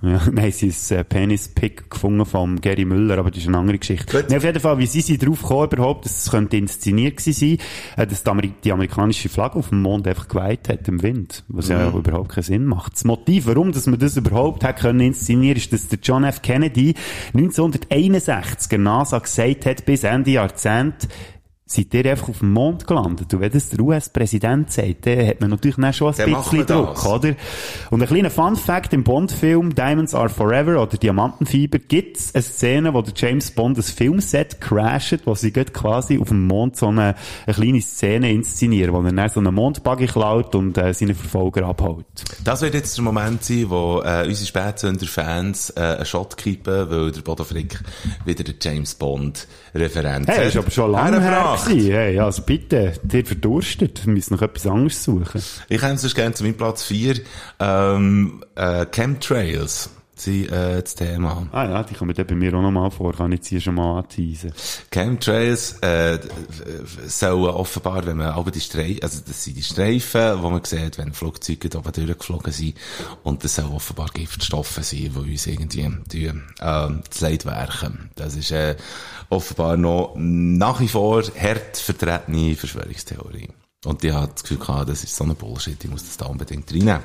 Ja, 0.00 0.20
nein, 0.32 0.52
sie 0.52 0.68
ist 0.68 0.90
äh, 0.92 1.02
Penis-Pick 1.02 1.90
gefunden 1.90 2.24
vom 2.24 2.60
Gary 2.60 2.84
Müller, 2.84 3.18
aber 3.18 3.30
das 3.30 3.40
ist 3.40 3.48
eine 3.48 3.58
andere 3.58 3.78
Geschichte. 3.78 4.16
Gut. 4.16 4.30
Nee, 4.30 4.36
auf 4.36 4.44
jeden 4.44 4.60
Fall, 4.60 4.78
wie 4.78 4.86
sie 4.86 5.00
sind 5.00 5.26
drauf 5.26 5.42
gekommen 5.42 5.70
überhaupt, 5.72 6.04
dass 6.04 6.24
es 6.24 6.30
könnte 6.30 6.56
inszeniert 6.56 7.16
gewesen 7.16 7.58
sein, 7.96 8.04
äh, 8.04 8.06
dass 8.06 8.22
die, 8.22 8.30
Ameri 8.30 8.52
die 8.62 8.72
amerikanische 8.72 9.28
Flagge 9.28 9.58
auf 9.58 9.70
dem 9.70 9.82
Mond 9.82 10.06
einfach 10.06 10.28
geweiht 10.28 10.68
hat 10.68 10.86
im 10.86 11.02
Wind, 11.02 11.44
was 11.48 11.68
ja 11.68 11.90
überhaupt 11.90 12.28
keinen 12.28 12.44
Sinn 12.44 12.64
macht. 12.64 12.94
Das 12.94 13.04
Motiv, 13.04 13.46
warum 13.46 13.72
dass 13.72 13.86
man 13.86 13.98
das 13.98 14.16
überhaupt 14.16 14.62
hat 14.62 14.78
können 14.78 15.00
inszenieren, 15.00 15.56
ist, 15.56 15.72
dass 15.72 15.88
der 15.88 15.98
John 16.00 16.22
F. 16.24 16.42
Kennedy 16.42 16.94
1961 17.34 18.68
der 18.68 18.78
NASA 18.78 19.18
gesagt 19.18 19.66
hat, 19.66 19.84
bis 19.84 20.04
Ende 20.04 20.30
Jahrzehnt, 20.30 21.08
seid 21.70 21.92
ihr 21.92 22.10
einfach 22.10 22.30
auf 22.30 22.38
dem 22.38 22.52
Mond 22.52 22.86
gelandet. 22.86 23.32
Und 23.34 23.40
wenn 23.40 23.52
das 23.52 23.68
der 23.68 23.80
US-Präsident 23.80 24.72
sagt, 24.72 25.06
dann 25.06 25.26
hat 25.26 25.40
man 25.42 25.50
natürlich 25.50 25.76
dann 25.76 25.92
schon 25.92 26.14
ein 26.14 26.16
Dann 26.16 26.34
bisschen 26.34 26.66
Druck, 26.66 26.94
das. 26.94 27.06
oder? 27.06 27.34
Und 27.90 28.02
ein 28.02 28.08
kleiner 28.08 28.30
Fun-Fact 28.30 28.94
im 28.94 29.04
Bond-Film 29.04 29.74
Diamonds 29.74 30.14
Are 30.14 30.30
Forever 30.30 30.82
oder 30.82 30.96
Diamantenfieber 30.96 31.78
gibt's 31.78 32.34
eine 32.34 32.42
Szene, 32.42 32.94
wo 32.94 33.02
der 33.02 33.12
James 33.14 33.50
Bond 33.50 33.76
ein 33.76 33.82
Filmset 33.82 34.62
crasht, 34.62 35.18
wo 35.26 35.34
sie 35.34 35.50
quasi 35.52 36.18
auf 36.18 36.28
dem 36.28 36.46
Mond 36.46 36.76
so 36.76 36.88
eine, 36.88 37.14
eine 37.46 37.54
kleine 37.54 37.82
Szene 37.82 38.32
inszenieren, 38.32 38.94
wo 38.94 39.02
er 39.02 39.12
dann 39.12 39.28
so 39.28 39.40
einen 39.40 39.54
Mondbuggy 39.54 40.06
klaut 40.06 40.54
und 40.54 40.78
äh, 40.78 40.94
seine 40.94 41.14
Verfolger 41.14 41.66
abholt. 41.66 42.06
Das 42.44 42.62
wird 42.62 42.72
jetzt 42.72 42.96
der 42.96 43.04
Moment 43.04 43.44
sein, 43.44 43.66
wo 43.68 44.00
äh, 44.02 44.26
unsere 44.26 44.46
Spätsünder-Fans 44.46 45.70
äh, 45.76 45.80
einen 45.80 46.06
Shot 46.06 46.38
kippen, 46.38 46.88
weil 46.88 47.12
der 47.12 47.20
Bodo 47.20 47.44
Frick 47.44 47.78
wieder 48.24 48.42
der 48.42 48.54
James 48.58 48.94
Bond-Referenz 48.94 50.28
Hey, 50.28 50.38
das 50.38 50.46
ist 50.54 50.56
aber 50.56 50.70
schon 50.70 50.92
lange 50.92 51.20
her 51.20 51.57
gewesen. 51.64 51.92
Hey, 51.92 52.18
also 52.18 52.42
bitte, 52.42 52.94
dir 53.02 53.24
verdurstet. 53.24 54.04
Wir 54.06 54.12
müssen 54.12 54.34
noch 54.34 54.42
etwas 54.42 54.66
anderes 54.66 55.04
suchen. 55.04 55.42
Ich 55.68 55.80
käme 55.80 55.98
sonst 55.98 56.14
gerne 56.14 56.34
zu 56.34 56.44
meinem 56.44 56.56
Platz 56.56 56.84
4. 56.84 57.20
Ähm, 57.60 58.44
äh, 58.54 58.86
Chemtrails 58.86 59.90
sind 60.20 60.50
äh, 60.50 60.82
das 60.82 60.94
Thema. 60.94 61.46
Ah 61.52 61.64
ja, 61.64 61.82
die 61.82 61.94
kommen 61.94 62.14
dann 62.14 62.26
bei 62.26 62.34
mir 62.34 62.54
auch 62.54 62.62
noch 62.62 62.70
mal 62.70 62.90
vor, 62.90 63.12
kann 63.12 63.32
ich 63.32 63.46
hier 63.46 63.60
schon 63.60 63.74
mal 63.74 63.98
anteasen. 63.98 64.52
Chemtrails 64.90 65.78
äh, 65.80 66.18
sollen 67.06 67.44
offenbar, 67.44 68.04
wenn 68.06 68.16
man 68.16 68.28
aber 68.28 68.50
die 68.50 68.60
Streifen, 68.60 69.02
also 69.02 69.20
das 69.26 69.44
sind 69.44 69.56
die 69.56 69.62
Streifen, 69.62 70.42
wo 70.42 70.50
man 70.50 70.64
sieht, 70.64 70.98
wenn 70.98 71.12
Flugzeuge 71.12 71.68
da 71.68 71.78
oben 71.78 71.92
durchgeflogen 71.92 72.52
sind, 72.52 72.74
und 73.22 73.44
das 73.44 73.54
sollen 73.54 73.72
offenbar 73.72 74.08
Giftstoffe 74.12 74.78
sein, 74.80 75.12
die 75.14 75.30
uns 75.32 75.46
irgendwie 75.46 75.82
tun, 75.82 76.42
ähm, 76.60 77.02
zu 77.10 77.24
Leid 77.24 77.46
werken. 77.46 78.10
Das 78.14 78.36
ist 78.36 78.50
äh, 78.50 78.76
offenbar 79.30 79.76
noch 79.76 80.14
nach 80.16 80.80
wie 80.80 80.88
vor 80.88 81.22
hart 81.22 81.76
vertretene 81.76 82.54
Verschwörungstheorie. 82.54 83.48
Und 83.84 84.02
die 84.02 84.12
hat 84.12 84.34
das 84.34 84.42
Gefühl 84.42 84.58
gehabt, 84.58 84.88
das 84.88 85.04
ist 85.04 85.14
so 85.14 85.24
eine 85.24 85.34
Bullshit, 85.34 85.82
ich 85.82 85.90
muss 85.90 86.04
das 86.04 86.16
da 86.16 86.26
unbedingt 86.26 86.70
reinnehmen. 86.72 87.02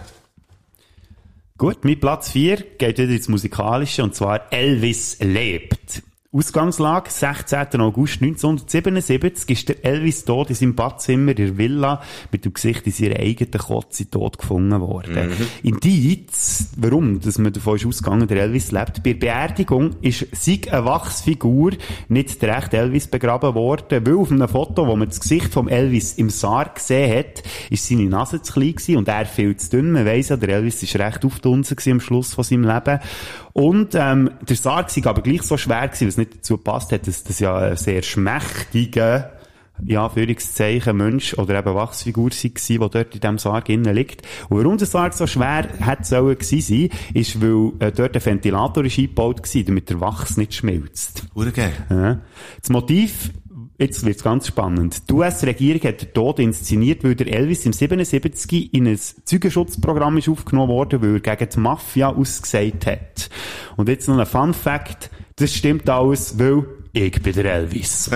Gut, 1.64 1.86
mein 1.86 1.98
Platz 1.98 2.30
4 2.32 2.58
geht 2.78 2.98
wieder 2.98 3.14
ins 3.14 3.30
Musikalische, 3.30 4.04
und 4.04 4.14
zwar 4.14 4.52
Elvis 4.52 5.20
lebt. 5.22 6.04
Ausgangslage, 6.36 7.12
16. 7.12 7.80
August 7.80 8.24
1977 8.24 9.50
ist 9.52 9.70
der 9.70 9.86
Elvis 9.86 10.26
tot 10.26 10.50
in 10.50 10.56
seinem 10.56 10.74
Badzimmer 10.74 11.30
in 11.30 11.38
der 11.38 11.58
Villa 11.60 12.02
mit 12.32 12.44
dem 12.44 12.54
Gesicht 12.54 12.88
in 12.88 12.92
seiner 12.92 13.20
eigenen 13.20 13.52
Kotze 13.52 14.10
tot 14.10 14.40
gefunden 14.40 14.82
worden. 14.82 15.32
Indiz, 15.62 16.72
warum 16.78 17.20
dass 17.20 17.38
man 17.38 17.54
davon 17.54 17.76
ist 17.76 17.86
ausgegangen, 17.86 18.28
der 18.28 18.38
Elvis 18.38 18.72
lebt. 18.72 19.04
Bei 19.04 19.14
der 19.14 19.20
Beerdigung 19.20 19.92
ist 20.02 20.26
sieg 20.32 20.74
eine 20.74 20.86
Wachsfigur 20.86 21.74
nicht 22.08 22.42
der 22.42 22.58
echte 22.58 22.78
Elvis 22.78 23.06
begraben 23.06 23.54
worden, 23.54 24.04
weil 24.04 24.16
auf 24.16 24.32
einem 24.32 24.48
Foto, 24.48 24.88
wo 24.88 24.96
man 24.96 25.10
das 25.10 25.20
Gesicht 25.20 25.54
vom 25.54 25.68
Elvis 25.68 26.14
im 26.14 26.32
Sarg 26.32 26.76
gesehen 26.76 27.16
hat, 27.16 27.44
ist 27.70 27.88
seine 27.88 28.06
Nase 28.06 28.42
zu 28.42 28.54
klein 28.54 28.72
gewesen 28.72 28.98
und 28.98 29.08
er 29.08 29.28
viel 29.28 29.56
zu 29.58 29.70
dünn. 29.70 29.92
Man 29.92 30.08
weiss 30.08 30.30
ja, 30.30 30.38
der 30.38 30.50
Elvis 30.50 30.82
ist 30.82 30.96
recht 30.96 31.24
aufdunsen 31.26 31.78
am 31.92 32.00
Schluss 32.00 32.34
von 32.34 32.44
seinem 32.44 32.64
Leben. 32.64 33.00
Und 33.54 33.94
ähm, 33.94 34.32
der 34.42 34.56
Sarg 34.56 34.96
war 34.98 35.08
aber 35.12 35.22
gleich 35.22 35.44
so 35.44 35.58
schwer 35.58 35.88
gewesen, 35.88 36.08
was 36.08 36.18
nicht 36.18 36.38
dazu 36.38 36.58
gepasst 36.58 36.92
hat, 36.92 37.08
dass 37.08 37.24
das 37.24 37.40
ja 37.40 37.56
ein 37.56 37.78
sehr 37.78 38.02
schmächtiger 38.02 39.32
ja, 39.86 40.08
Führungszeichen 40.08 40.96
Mensch 40.96 41.34
oder 41.36 41.60
eben 41.60 41.76
Wachsfigur 41.76 42.30
war, 42.30 42.30
die 42.32 42.78
dort 42.78 43.16
in 43.16 43.22
diesem 43.22 43.38
Sarg 43.38 43.70
innen 43.70 43.94
liegt. 43.94 44.22
Und 44.50 44.60
warum 44.60 44.78
der 44.78 44.88
Sarg 44.88 45.14
so 45.14 45.28
schwer 45.28 45.68
hätte 45.80 46.04
sollen 46.04 46.38
gewesen 46.38 46.90
sein, 46.90 47.00
ist, 47.14 47.42
weil 47.42 47.74
äh, 47.80 47.92
dort 47.92 48.16
ein 48.16 48.26
Ventilator 48.26 48.86
ist 48.86 48.98
eingebaut 48.98 49.42
war, 49.42 49.64
damit 49.64 49.90
der 49.90 50.00
Wachs 50.00 50.38
nicht 50.38 50.54
schmilzt. 50.54 51.26
Urgeil. 51.34 51.74
Ja. 51.90 52.22
Das 52.60 52.70
Motiv, 52.70 53.32
jetzt 53.84 54.06
wird's 54.06 54.24
ganz 54.24 54.48
spannend. 54.48 55.10
Die 55.10 55.14
US-Regierung 55.14 55.82
hat 55.84 56.02
den 56.02 56.14
Tod 56.14 56.40
inszeniert, 56.40 57.04
weil 57.04 57.16
der 57.16 57.28
Elvis 57.28 57.66
im 57.66 57.74
77 57.74 58.74
in 58.74 58.88
ein 58.88 59.00
Zeugenschutzprogramm 59.26 60.18
ist 60.18 60.30
aufgenommen 60.30 60.70
worden, 60.70 61.02
weil 61.02 61.16
er 61.16 61.36
gegen 61.36 61.50
die 61.50 61.60
Mafia 61.60 62.10
ausgesagt 62.10 62.86
hat. 62.88 63.30
Und 63.78 63.90
jetzt 63.90 64.08
noch 64.08 64.18
ein 64.18 64.26
Fun 64.26 64.54
Fact. 64.54 65.10
Das 65.36 65.54
stimmt 65.54 65.90
alles, 65.90 66.40
weil 66.40 66.66
ich 66.94 67.22
bin 67.22 67.34
der 67.34 67.46
Elvis. 67.46 68.10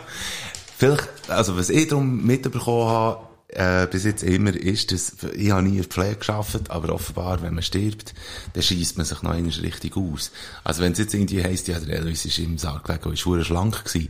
Vielleicht, 0.78 1.08
also 1.28 1.56
was 1.56 1.70
ich 1.70 1.88
darum 1.88 2.24
mitbekommen 2.24 2.88
habe, 2.88 3.30
äh, 3.48 3.86
bis 3.86 4.04
jetzt 4.04 4.22
immer, 4.22 4.54
ist, 4.54 4.92
dass 4.92 5.16
ich 5.34 5.50
habe 5.50 5.62
nie 5.62 5.78
in 5.78 5.84
Pflege 5.84 6.16
gearbeitet, 6.16 6.70
aber 6.70 6.94
offenbar, 6.94 7.42
wenn 7.42 7.54
man 7.54 7.62
stirbt, 7.62 8.14
dann 8.52 8.62
schießt 8.62 8.96
man 8.96 9.06
sich 9.06 9.22
noch 9.22 9.32
einmal 9.32 9.52
richtig 9.52 9.96
aus. 9.96 10.32
Also 10.64 10.82
wenn 10.82 10.92
es 10.92 10.98
jetzt 10.98 11.14
irgendwie 11.14 11.42
heisst, 11.42 11.68
ja, 11.68 11.78
der 11.78 11.96
Elvis 11.96 12.24
ist 12.24 12.38
im 12.38 12.58
Sarg 12.58 12.84
gelegen 12.84 13.04
und 13.04 13.14
ist 13.14 13.46
schlank 13.46 13.84
gewesen, 13.84 14.08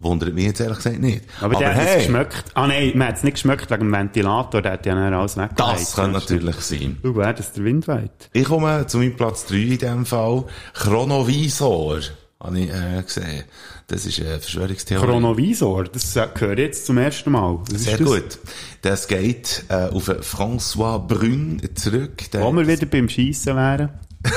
wundert 0.00 0.34
mich 0.34 0.44
jetzt 0.44 0.60
ehrlich 0.60 0.78
gesagt 0.78 1.00
nicht. 1.00 1.24
Aber, 1.40 1.54
der 1.56 1.74
hat 1.74 1.88
es 1.88 1.96
geschmeckt. 2.04 2.44
Ah 2.54 2.66
nein, 2.66 2.92
man 2.94 3.08
hat 3.08 3.16
es 3.16 3.22
nicht 3.24 3.34
geschmeckt 3.34 3.70
wegen 3.70 3.80
dem 3.80 3.92
Ventilator, 3.92 4.62
der 4.62 4.72
hat 4.72 4.86
ja 4.86 4.94
dann 4.94 5.12
alles 5.12 5.36
weggelegt. 5.36 5.60
das 5.60 5.94
kann 5.94 6.12
natürlich 6.12 6.56
sein. 6.56 6.98
Du, 7.02 7.16
wer 7.16 7.32
das 7.32 7.52
der 7.52 7.64
Wind 7.64 7.88
weht. 7.88 8.30
Ich 8.32 8.44
komme 8.44 8.86
zu 8.86 8.98
meinem 8.98 9.16
Platz 9.16 9.46
3 9.46 9.56
in 9.56 9.78
diesem 9.78 10.06
Fall. 10.06 10.44
Chronovisor, 10.74 12.00
habe 12.40 12.58
ich 12.58 12.70
äh, 12.70 13.02
gesehen. 13.02 13.44
Das 13.88 14.04
ist 14.04 14.20
eine 14.20 14.38
Verschwörungstheorie. 14.38 15.06
Chronovisor, 15.06 15.84
das 15.84 16.14
äh, 16.14 16.28
ich 16.34 16.58
jetzt 16.58 16.86
zum 16.86 16.98
ersten 16.98 17.32
Mal. 17.32 17.58
Was 17.70 17.84
Sehr 17.84 17.96
das? 17.96 18.06
gut. 18.06 18.38
Das 18.82 19.08
geht 19.08 19.64
äh, 19.68 19.88
auf 19.88 20.08
François 20.08 20.98
Brun 20.98 21.60
zurück. 21.74 22.22
Wo 22.32 22.52
wir 22.52 22.68
wieder 22.68 22.86
beim 22.86 23.08
Schiessen 23.08 23.56
wären. 23.56 23.90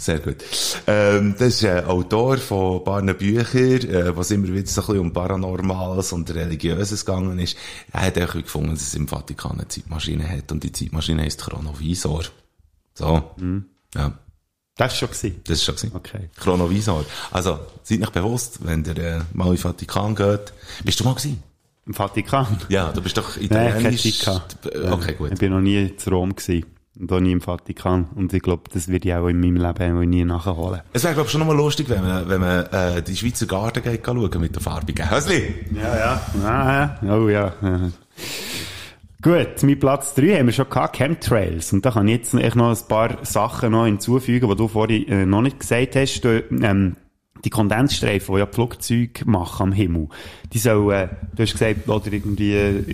Sehr 0.00 0.18
gut. 0.18 0.36
Ähm, 0.86 1.34
das 1.38 1.48
ist 1.48 1.64
ein 1.66 1.84
Autor 1.84 2.38
von 2.38 2.78
ein 2.78 2.84
paar 2.84 3.02
Büchern, 3.02 3.90
äh, 3.90 4.16
was 4.16 4.30
immer 4.30 4.48
wieder 4.48 4.66
so 4.66 4.80
ein 4.80 4.86
bisschen 4.86 4.98
um 4.98 5.12
Paranormales 5.12 6.14
und 6.14 6.34
Religiöses 6.34 7.04
gegangen 7.04 7.38
ist. 7.38 7.54
Er 7.92 8.06
hat 8.06 8.18
auch 8.18 8.32
gefunden, 8.32 8.70
dass 8.70 8.80
es 8.80 8.94
im 8.94 9.06
Vatikan 9.06 9.52
eine 9.58 9.68
Zeitmaschine 9.68 10.26
hat 10.26 10.50
und 10.52 10.64
die 10.64 10.72
Zeitmaschine 10.72 11.20
heisst 11.22 11.42
Chronovisor. 11.42 12.24
So. 12.94 13.34
Ja. 13.94 14.18
Das 14.74 14.94
ist 14.94 14.98
schon 15.00 15.10
gewesen. 15.10 15.40
Das 15.44 15.58
ist 15.58 15.64
schon 15.64 15.76
gewesen. 15.76 15.92
Okay. 15.94 16.30
Chronovisor. 16.34 17.04
Also, 17.30 17.58
seid 17.82 18.00
euch 18.00 18.10
bewusst, 18.10 18.60
wenn 18.64 18.82
ihr 18.86 18.96
äh, 18.96 19.20
mal 19.34 19.48
in 19.48 19.56
den 19.56 19.58
Vatikan 19.58 20.14
geht. 20.14 20.54
Bist 20.82 20.98
du 20.98 21.04
mal 21.04 21.14
gewesen? 21.14 21.42
Im 21.84 21.92
Vatikan? 21.92 22.58
Ja, 22.70 22.90
du 22.90 23.02
bist 23.02 23.18
doch 23.18 23.36
Nein, 23.36 23.44
italienisch. 23.44 24.24
Vatikan. 24.24 24.92
Okay, 24.92 25.12
gut. 25.12 25.32
Ich 25.32 25.38
bin 25.38 25.52
noch 25.52 25.60
nie 25.60 25.94
zu 25.96 26.08
Rom 26.08 26.34
gewesen. 26.34 26.64
Und 26.98 27.12
auch 27.12 27.20
nie 27.20 27.32
im 27.32 27.40
Vatikan. 27.40 28.08
Und 28.14 28.32
ich 28.32 28.42
glaube, 28.42 28.64
das 28.72 28.88
werde 28.88 29.08
ich 29.08 29.14
auch 29.14 29.28
in 29.28 29.38
meinem 29.38 29.56
Leben 29.56 30.10
nie 30.10 30.24
nachholen. 30.24 30.80
Es 30.92 31.04
wäre, 31.04 31.14
glaube 31.14 31.26
ich, 31.26 31.32
schon 31.32 31.38
nochmal 31.38 31.56
lustig, 31.56 31.88
wenn 31.88 32.02
man, 32.02 32.28
wenn 32.28 32.40
man 32.40 32.66
äh, 32.66 33.02
die 33.02 33.16
Schweizer 33.16 33.46
Garten 33.46 33.82
geht 33.82 34.04
schauen 34.04 34.40
mit 34.40 34.54
der 34.54 34.62
farbigen 34.62 35.10
Hösli. 35.10 35.54
Ja, 35.72 35.96
ja. 35.96 36.20
Ah, 36.44 36.98
ja. 37.02 37.16
Oh 37.16 37.28
ja. 37.28 37.52
ja. 37.62 37.90
Gut, 39.22 39.62
mein 39.62 39.78
Platz 39.78 40.14
3 40.14 40.38
haben 40.38 40.46
wir 40.46 40.52
schon 40.52 40.68
gehabt, 40.68 40.96
Chemtrails. 40.96 41.72
Und 41.72 41.84
da 41.84 41.90
kann 41.90 42.08
ich 42.08 42.16
jetzt 42.16 42.34
echt 42.34 42.56
noch 42.56 42.70
ein 42.70 42.88
paar 42.88 43.18
Sachen 43.22 43.72
noch 43.72 43.84
hinzufügen, 43.84 44.48
die 44.48 44.56
du 44.56 44.66
vorhin 44.66 45.06
äh, 45.08 45.26
noch 45.26 45.42
nicht 45.42 45.60
gesagt 45.60 45.94
hast. 45.94 46.22
Du, 46.22 46.42
ähm, 46.62 46.96
die 47.44 47.50
Kondensstreifen, 47.50 48.34
die 48.34 48.38
ja 48.40 48.46
die 48.46 48.54
Flugzeuge 48.54 49.24
machen 49.24 49.62
am 49.64 49.72
Himmel, 49.72 50.08
die 50.52 50.58
sollen, 50.58 51.08
du 51.34 51.42
hast 51.42 51.52
gesagt, 51.52 51.88
oder 51.88 52.12
irgendwie 52.12 52.54
äh, 52.54 52.84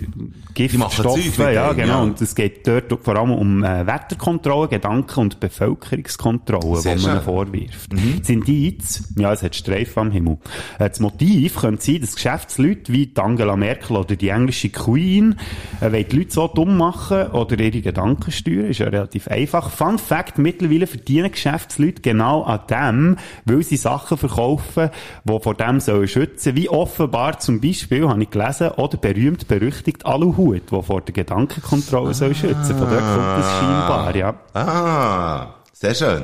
Giftstoffe, 0.53 1.37
ja, 1.39 1.73
genau. 1.73 1.87
ja. 1.87 2.01
Und 2.01 2.21
es 2.21 2.35
geht 2.35 2.65
dort 2.67 2.93
vor 3.03 3.15
allem 3.15 3.31
um 3.31 3.63
äh, 3.63 3.85
Wetterkontrolle, 3.85 4.67
Gedanken- 4.69 5.19
und 5.19 5.39
Bevölkerungskontrolle, 5.39 6.81
die 6.81 6.87
man 6.87 6.97
ihnen 6.97 7.11
schön. 7.11 7.21
vorwirft. 7.21 7.91
Das 8.19 8.29
Indiz, 8.29 9.13
ja, 9.17 9.33
es 9.33 9.43
hat 9.43 9.55
Streifen 9.55 9.99
am 9.99 10.11
Himmel. 10.11 10.37
Äh, 10.79 10.89
Das 10.89 10.99
Motiv 10.99 11.55
könnte 11.57 11.83
sein, 11.83 12.01
dass 12.01 12.15
Geschäftsleute 12.15 12.93
wie 12.93 13.07
die 13.07 13.21
Angela 13.21 13.55
Merkel 13.55 13.97
oder 13.97 14.15
die 14.15 14.29
englische 14.29 14.69
Queen 14.69 15.35
äh, 15.81 15.91
wollen 15.91 16.05
die 16.09 16.17
Leute 16.17 16.31
so 16.31 16.47
dumm 16.47 16.77
machen 16.77 17.27
oder 17.27 17.59
ihre 17.59 17.81
Gedanken 17.81 18.31
steuern. 18.31 18.67
Ist 18.67 18.79
ja 18.79 18.87
relativ 18.87 19.27
einfach. 19.27 19.71
Fun 19.71 19.97
Fact, 19.97 20.37
mittlerweile 20.37 20.87
verdienen 20.87 21.31
Geschäftsleute 21.31 22.01
genau 22.01 22.43
an 22.43 22.59
dem, 22.69 23.17
weil 23.45 23.63
sie 23.63 23.77
Sachen 23.77 24.17
verkaufen, 24.17 24.36
die 24.37 25.39
vor 25.39 25.55
dem 25.55 25.79
sollen 25.79 26.07
schützen. 26.07 26.55
Wie 26.55 26.69
offenbar 26.69 27.39
zum 27.39 27.59
Beispiel, 27.59 28.07
habe 28.07 28.23
ich 28.23 28.29
gelesen, 28.29 28.69
oder 28.71 28.97
berühmt 28.97 29.47
berüchtigt 29.47 30.05
Aluhut, 30.05 30.71
der 30.71 30.83
vor 30.83 31.01
der 31.01 31.13
Gedankenkontrolle 31.13 32.13
soll 32.13 32.35
schützen. 32.35 32.77
Von 32.77 32.89
dort 32.89 33.01
kommt 33.01 33.37
das 33.37 33.59
scheinbar, 33.59 34.15
ja. 34.15 34.33
Ah, 34.53 35.55
sehr 35.73 35.95
schön. 35.95 36.23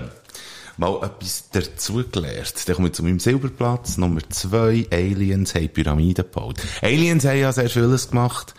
Mal 0.78 0.96
etwas 1.04 1.50
dazugelernt. 1.52 2.68
Dann 2.68 2.76
komme 2.76 2.88
ich 2.88 2.94
zu 2.96 3.04
meinem 3.04 3.20
Silberplatz. 3.20 3.98
Nummer 3.98 4.22
zwei. 4.30 4.88
Aliens 4.92 5.54
haben 5.54 5.70
Pyramiden 5.70 6.26
gebaut. 6.26 6.62
Aliens 6.82 7.26
haben 7.26 7.38
ja 7.38 7.52
sehr 7.52 7.70
vieles 7.70 8.10
gemacht. 8.10 8.56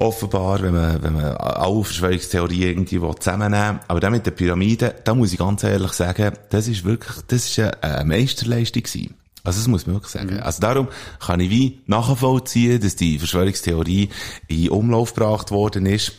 Offenbar, 0.00 0.62
wenn 0.62 0.72
man, 0.72 1.02
wenn 1.02 1.12
man 1.12 1.36
alle 1.36 1.84
Verschwörungstheorien 1.84 2.70
irgendwie 2.70 3.00
zusammennehmen 3.18 3.74
will. 3.74 3.80
Aber 3.86 4.00
dann 4.00 4.12
mit 4.12 4.24
den 4.24 4.34
Pyramiden, 4.34 4.92
da 5.04 5.14
muss 5.14 5.32
ich 5.32 5.38
ganz 5.38 5.62
ehrlich 5.62 5.92
sagen, 5.92 6.32
das 6.48 6.68
ist 6.68 6.84
wirklich, 6.84 7.18
das 7.28 7.50
ist 7.50 7.58
eine, 7.58 7.82
eine 7.82 8.04
Meisterleistung 8.06 8.82
gewesen. 8.82 9.14
Also 9.42 9.58
das 9.58 9.68
muss 9.68 9.86
man 9.86 9.96
wirklich 9.96 10.12
sagen. 10.12 10.40
Also 10.40 10.60
darum 10.60 10.88
kann 11.18 11.40
ich 11.40 11.50
wie 11.50 11.80
nachvollziehen, 11.86 12.80
dass 12.80 12.96
die 12.96 13.18
Verschwörungstheorie 13.18 14.10
in 14.48 14.68
Umlauf 14.70 15.14
gebracht 15.14 15.50
worden 15.50 15.86
ist. 15.86 16.12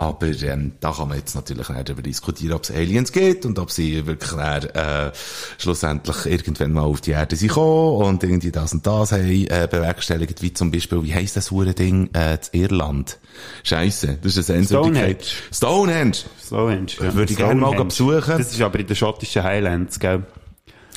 Aber 0.00 0.28
ähm, 0.28 0.72
da 0.78 0.92
kann 0.92 1.08
man 1.08 1.18
jetzt 1.18 1.34
natürlich 1.34 1.68
nicht 1.68 1.88
darüber 1.88 2.02
diskutieren, 2.02 2.52
ob 2.52 2.62
es 2.62 2.70
Aliens 2.70 3.10
gibt 3.10 3.44
und 3.44 3.58
ob 3.58 3.72
sie 3.72 4.06
wirklich 4.06 4.30
dann, 4.30 4.62
äh, 4.66 5.12
schlussendlich 5.58 6.24
irgendwann 6.24 6.72
mal 6.72 6.82
auf 6.82 7.00
die 7.00 7.10
Erde 7.10 7.34
sind 7.34 7.48
gekommen 7.48 8.04
und 8.06 8.22
irgendwie 8.22 8.52
das 8.52 8.72
und 8.72 8.86
das 8.86 9.10
haben 9.10 9.28
äh, 9.28 9.66
bewerkstelligt, 9.68 10.40
wie 10.40 10.52
zum 10.52 10.70
Beispiel, 10.70 11.02
wie 11.02 11.14
heisst 11.14 11.36
das 11.36 11.50
hure 11.50 11.74
Ding, 11.74 12.10
äh, 12.14 12.38
zu 12.40 12.50
Irland? 12.52 13.18
Scheisse, 13.64 14.18
das 14.22 14.36
ist 14.36 14.50
eine 14.50 14.62
Sehenswürdigkeit. 14.62 15.26
Stonehenge! 15.52 16.16
Stonehenge. 16.46 16.88
ja. 17.00 17.14
Würde 17.14 17.32
ich 17.32 17.36
gerne 17.36 17.60
mal 17.60 17.72
Stonehenge. 17.72 17.84
besuchen. 17.86 18.38
Das 18.38 18.52
ist 18.52 18.62
aber 18.62 18.78
in 18.78 18.86
den 18.86 18.96
schottischen 18.96 19.42
Highlands, 19.42 19.98
gell? 19.98 20.22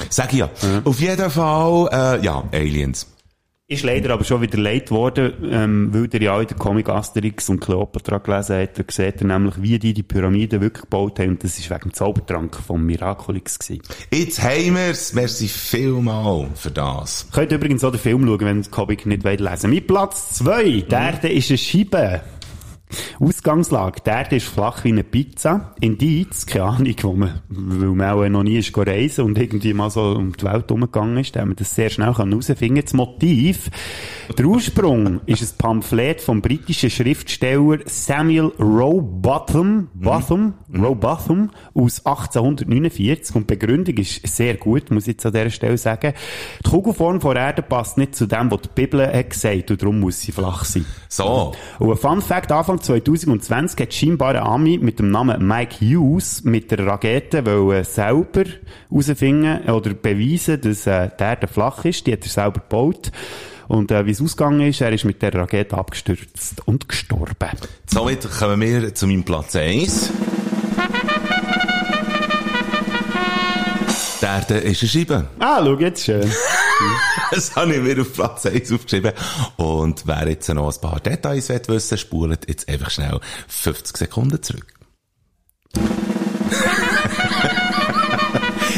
Sag 0.09 0.33
ich 0.33 0.39
ja. 0.39 0.49
Auf 0.83 0.99
jeden 0.99 1.29
Fall, 1.29 1.89
äh, 1.91 2.25
ja, 2.25 2.43
Aliens. 2.51 3.07
Ist 3.71 3.83
leider 3.83 4.13
aber 4.13 4.25
schon 4.25 4.41
wieder 4.41 4.57
leid 4.57 4.91
worden, 4.91 5.31
ähm, 5.49 5.93
weil 5.93 6.09
der 6.09 6.21
ja 6.21 6.35
auch 6.35 6.41
in 6.41 6.47
der 6.47 6.57
Comic 6.57 6.89
Asterix 6.89 7.47
und 7.47 7.61
Cleopatra 7.61 8.17
gelesen 8.17 8.57
hat. 8.57 8.77
Da 8.77 8.83
sieht 8.85 9.21
er 9.21 9.27
nämlich, 9.27 9.61
wie 9.61 9.79
die 9.79 9.93
die 9.93 10.03
Pyramiden 10.03 10.59
wirklich 10.59 10.81
gebaut 10.81 11.19
haben. 11.19 11.29
Und 11.29 11.43
das 11.45 11.57
ist 11.57 11.69
wegen 11.69 11.79
dem 11.79 11.93
Zaubertrank 11.93 12.53
vom 12.53 12.85
Miraculix 12.85 13.57
gewesen. 13.59 13.81
Jetzt 14.11 14.43
haben 14.43 14.75
wir's. 14.75 15.13
Merci 15.13 15.47
vielmal 15.47 16.49
für 16.53 16.71
das. 16.71 17.27
Könnt 17.31 17.53
übrigens 17.53 17.81
auch 17.85 17.91
den 17.91 18.01
Film 18.01 18.27
schauen, 18.27 18.41
wenn 18.41 18.57
ihr 18.57 18.63
den 18.63 18.71
Comic 18.71 19.05
nicht 19.05 19.23
wollt 19.23 19.39
lesen 19.39 19.69
Mit 19.69 19.87
Platz 19.87 20.33
zwei, 20.33 20.81
der 20.81 20.99
Erde 20.99 21.29
ist 21.29 21.49
eine 21.49 21.57
Scheibe. 21.57 22.21
Ausgangslage, 23.19 24.01
die 24.05 24.09
Erde 24.09 24.35
ist 24.37 24.47
flach 24.47 24.83
wie 24.83 24.89
eine 24.89 25.03
Pizza. 25.03 25.73
Indiz, 25.79 26.45
keine 26.45 26.65
Ahnung, 26.65 26.95
wo 27.01 27.13
man, 27.13 27.41
weil 27.49 27.89
man 27.89 28.09
auch 28.09 28.29
noch 28.29 28.43
nie 28.43 28.57
ist 28.57 28.77
reisen 28.77 29.25
und 29.25 29.37
irgendwie 29.37 29.73
mal 29.73 29.89
so 29.89 30.01
um 30.15 30.35
die 30.35 30.43
Welt 30.43 30.71
umgegangen 30.71 31.17
ist, 31.17 31.35
da 31.35 31.41
haben 31.41 31.49
wir 31.49 31.55
das 31.55 31.75
sehr 31.75 31.89
schnell 31.89 32.13
herausfinden 32.15 32.81
Das 32.83 32.93
Motiv, 32.93 33.69
der 34.37 34.45
Ursprung 34.45 35.21
ist 35.25 35.41
ein 35.41 35.57
Pamphlet 35.57 36.21
vom 36.21 36.41
britischen 36.41 36.89
Schriftsteller 36.89 37.79
Samuel 37.85 38.51
Rowbotham, 38.59 39.89
Botham, 39.93 40.53
Rowbotham, 40.73 41.51
aus 41.73 42.05
1849. 42.05 43.35
Und 43.35 43.49
die 43.49 43.55
Begründung 43.55 43.97
ist 43.97 44.25
sehr 44.27 44.55
gut, 44.55 44.91
muss 44.91 45.03
ich 45.03 45.13
jetzt 45.13 45.25
an 45.25 45.33
dieser 45.33 45.49
Stelle 45.49 45.77
sagen. 45.77 46.13
Die 46.65 46.69
Kugelform 46.69 47.21
von 47.21 47.35
Erde 47.35 47.61
passt 47.61 47.97
nicht 47.97 48.15
zu 48.15 48.25
dem, 48.25 48.51
was 48.51 48.61
die 48.61 48.69
Bibel 48.73 49.05
hat 49.05 49.29
gesagt, 49.29 49.71
und 49.71 49.81
darum 49.81 49.99
muss 49.99 50.21
sie 50.21 50.31
flach 50.31 50.65
sein. 50.65 50.85
So. 51.09 51.53
Und 51.79 51.91
ein 51.91 51.97
Fun 51.97 52.21
Fact, 52.21 52.51
Anfang 52.51 52.80
2020 52.82 53.79
hat 53.79 53.93
scheinbar 53.93 54.36
ein 54.36 54.43
Ami 54.43 54.77
mit 54.77 54.99
dem 54.99 55.11
Namen 55.11 55.47
Mike 55.47 55.75
Hughes 55.79 56.43
mit 56.43 56.71
der 56.71 56.86
Rakete 56.86 57.45
wollen 57.45 57.84
selber 57.84 58.43
herausfinden 58.89 59.69
oder 59.69 59.93
beweisen, 59.93 60.59
dass 60.61 60.88
äh, 60.88 61.09
die 61.17 61.23
Erde 61.23 61.47
flach 61.47 61.86
ist. 61.86 62.07
Die 62.07 62.13
hat 62.13 62.23
er 62.23 62.29
selber 62.29 62.59
gebaut. 62.59 63.11
Und 63.67 63.91
äh, 63.91 64.05
wie 64.05 64.11
es 64.11 64.21
ausgegangen 64.21 64.67
ist, 64.67 64.82
er 64.82 64.91
ist 64.91 65.05
mit 65.05 65.21
der 65.21 65.34
Rakete 65.34 65.77
abgestürzt 65.77 66.61
und 66.65 66.89
gestorben. 66.89 67.49
Somit 67.86 68.29
kommen 68.29 68.59
wir 68.59 68.93
zu 68.93 69.07
meinem 69.07 69.23
Platz 69.23 69.55
1. 69.55 70.11
Erde 74.36 74.57
ist 74.59 74.82
eine 74.82 74.89
Scheibe. 74.89 75.27
Ah, 75.39 75.59
schau, 75.61 75.77
jetzt 75.77 76.05
schön. 76.05 76.32
Das 77.32 77.55
habe 77.55 77.75
ich 77.75 77.82
mir 77.82 78.01
auf 78.01 78.13
Platz 78.13 78.45
1 78.45 78.71
aufgeschrieben. 78.71 79.11
Und 79.57 80.07
wer 80.07 80.27
jetzt 80.27 80.49
noch 80.49 80.73
ein 80.73 80.82
paar 80.82 80.99
Details 80.99 81.49
will 81.49 81.61
wissen, 81.67 81.97
spult 81.97 82.47
jetzt 82.47 82.67
einfach 82.69 82.89
schnell 82.89 83.19
50 83.47 83.97
Sekunden 83.97 84.41
zurück. 84.41 84.67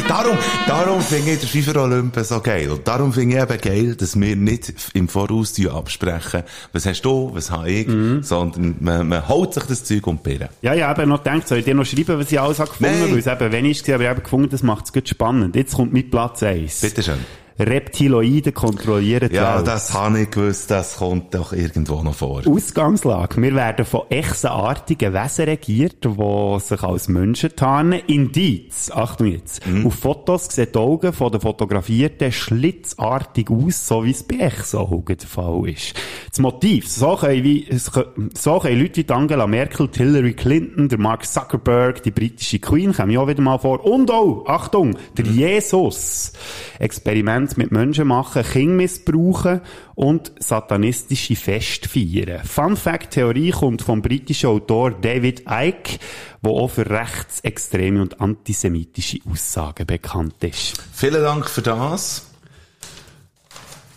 darum, 0.08 0.36
darum 0.74 1.00
finde 1.00 1.32
ich 1.32 1.40
den 1.40 1.48
FIFA 1.48 1.82
Olymp 1.82 2.16
so 2.22 2.40
geil. 2.40 2.70
Und 2.70 2.86
darum 2.86 3.12
finde 3.12 3.36
ich 3.36 3.42
eben 3.42 3.60
geil, 3.60 3.94
dass 3.94 4.18
wir 4.18 4.36
nicht 4.36 4.72
im 4.94 5.08
Voraus 5.08 5.54
absprechen, 5.66 6.42
was 6.72 6.86
hast 6.86 7.02
du, 7.02 7.30
was 7.32 7.50
habe 7.50 7.70
ich, 7.70 7.88
sondern 8.22 8.76
man, 8.80 9.08
man 9.08 9.28
holt 9.28 9.54
sich 9.54 9.64
das 9.64 9.84
Zeug 9.84 10.02
die 10.04 10.12
Birne. 10.14 10.48
Ja, 10.62 10.74
ja, 10.74 10.88
aber 10.88 11.06
noch 11.06 11.22
gedacht, 11.22 11.46
soll 11.48 11.58
ich 11.58 11.64
dir 11.64 11.74
noch 11.74 11.84
schreiben, 11.84 12.18
was 12.18 12.30
ich 12.32 12.40
alles 12.40 12.58
habe 12.58 12.70
gefunden 12.70 13.00
Nein. 13.00 13.12
Weil 13.12 13.18
es 13.18 13.26
eben 13.26 13.52
wenig 13.52 13.86
war, 13.86 13.94
aber 13.94 14.04
ich 14.04 14.10
habe 14.10 14.20
gefunden, 14.22 14.48
das 14.50 14.62
macht 14.62 14.86
es 14.86 14.92
gut 14.92 15.08
spannend. 15.08 15.54
Jetzt 15.54 15.74
kommt 15.74 15.92
mein 15.92 16.10
Platz 16.10 16.42
1. 16.42 16.80
Bitteschön. 16.80 17.18
Reptiloide 17.58 18.52
kontrollieren 18.52 19.28
die 19.30 19.36
Ja, 19.36 19.56
Welt. 19.58 19.66
das 19.68 19.94
habe 19.94 20.22
ich 20.22 20.30
gewusst, 20.30 20.70
das 20.70 20.96
kommt 20.96 21.34
doch 21.34 21.52
irgendwo 21.52 22.02
noch 22.02 22.14
vor. 22.14 22.42
Ausgangslage. 22.46 23.40
Wir 23.40 23.54
werden 23.54 23.84
von 23.86 24.02
echsenartigen 24.10 25.14
Wesen 25.14 25.44
regiert, 25.44 26.04
die 26.04 26.58
sich 26.60 26.82
als 26.82 27.08
Menschen 27.08 27.54
tarnen. 27.54 28.00
Indiz, 28.06 28.90
Achtung 28.92 29.28
jetzt. 29.28 29.62
Auf 29.84 29.94
Fotos 29.94 30.46
sehen 30.46 30.68
die 30.74 30.78
Augen 30.78 31.12
von 31.12 31.30
den 31.30 31.40
Fotografierten 31.40 32.32
schlitzartig 32.32 33.48
aus, 33.50 33.86
so 33.86 34.04
wie 34.04 34.10
es 34.10 34.22
bei 34.24 34.36
Echsenaugen 34.36 35.16
der 35.16 35.28
Fall 35.28 35.68
ist. 35.68 35.94
Das 36.30 36.40
Motiv, 36.40 36.88
so 36.88 37.14
können, 37.16 37.44
wie, 37.44 37.68
so 37.72 38.58
können 38.58 38.80
Leute 38.80 39.06
wie 39.06 39.12
Angela 39.12 39.46
Merkel, 39.46 39.88
Hillary 39.94 40.34
Clinton, 40.34 40.88
der 40.88 40.98
Mark 40.98 41.24
Zuckerberg, 41.24 42.02
die 42.02 42.10
britische 42.10 42.58
Queen, 42.58 42.92
kommen 42.92 43.10
ja 43.12 43.20
auch 43.20 43.28
wieder 43.28 43.42
mal 43.42 43.58
vor. 43.58 43.84
Und 43.84 44.10
auch, 44.10 44.44
Achtung, 44.46 44.96
der 45.16 45.26
Jesus. 45.26 46.32
Experiment 46.80 47.43
mit 47.56 47.70
Menschen 47.72 48.08
machen, 48.08 48.42
Kinder 48.42 48.74
missbrauchen 48.74 49.60
und 49.94 50.32
satanistische 50.38 51.36
Feste 51.36 51.88
feiern. 51.88 52.40
Fun 52.44 52.76
Fact 52.76 53.12
Theorie 53.12 53.50
kommt 53.50 53.82
vom 53.82 54.02
britischen 54.02 54.48
Autor 54.50 54.90
David 54.92 55.42
Icke, 55.48 55.98
der 56.42 56.50
auch 56.50 56.68
für 56.68 56.88
rechtsextreme 56.88 58.00
und 58.02 58.20
antisemitische 58.20 59.18
Aussagen 59.30 59.86
bekannt 59.86 60.42
ist. 60.42 60.74
Vielen 60.92 61.22
Dank 61.22 61.48
für 61.48 61.62
das. 61.62 62.26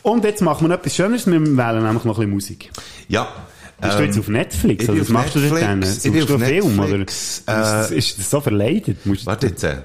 Und 0.03 0.23
jetzt 0.23 0.41
machen 0.41 0.67
wir 0.69 0.75
etwas 0.75 0.95
Schönes, 0.95 1.27
wir 1.27 1.33
wählen 1.41 1.83
nämlich 1.83 2.03
noch 2.05 2.17
ein 2.17 2.25
bisschen 2.27 2.29
Musik. 2.31 2.71
Ja. 3.09 3.27
Bist 3.79 3.93
du 3.93 3.99
ähm, 3.99 4.05
jetzt 4.05 4.19
auf 4.19 4.27
Netflix? 4.27 4.83
ich 4.83 4.87
bin 4.89 4.99
was 5.01 5.07
auf 5.07 5.13
machst 5.13 5.35
du 5.35 5.39
Netflix, 5.39 5.61
denn? 5.67 5.81
ich 5.81 5.87
Suchst 5.89 6.03
bin 6.03 6.13
du 6.13 6.23
auf 6.35 6.41
einen 6.41 6.61
Film? 6.61 6.79
Oder 6.79 7.89
äh, 7.91 7.97
ist 7.97 8.17
das 8.19 8.29
so 8.29 8.41
verleidet? 8.41 9.05
Musst 9.05 9.21
du- 9.21 9.25
Warte 9.27 9.47
jetzt. 9.47 9.63
Äh, 9.63 9.75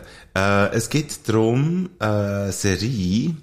es 0.72 0.88
geht 0.88 1.28
darum, 1.28 1.90
äh, 2.00 2.04
eine 2.04 2.52
Serie, 2.52 3.34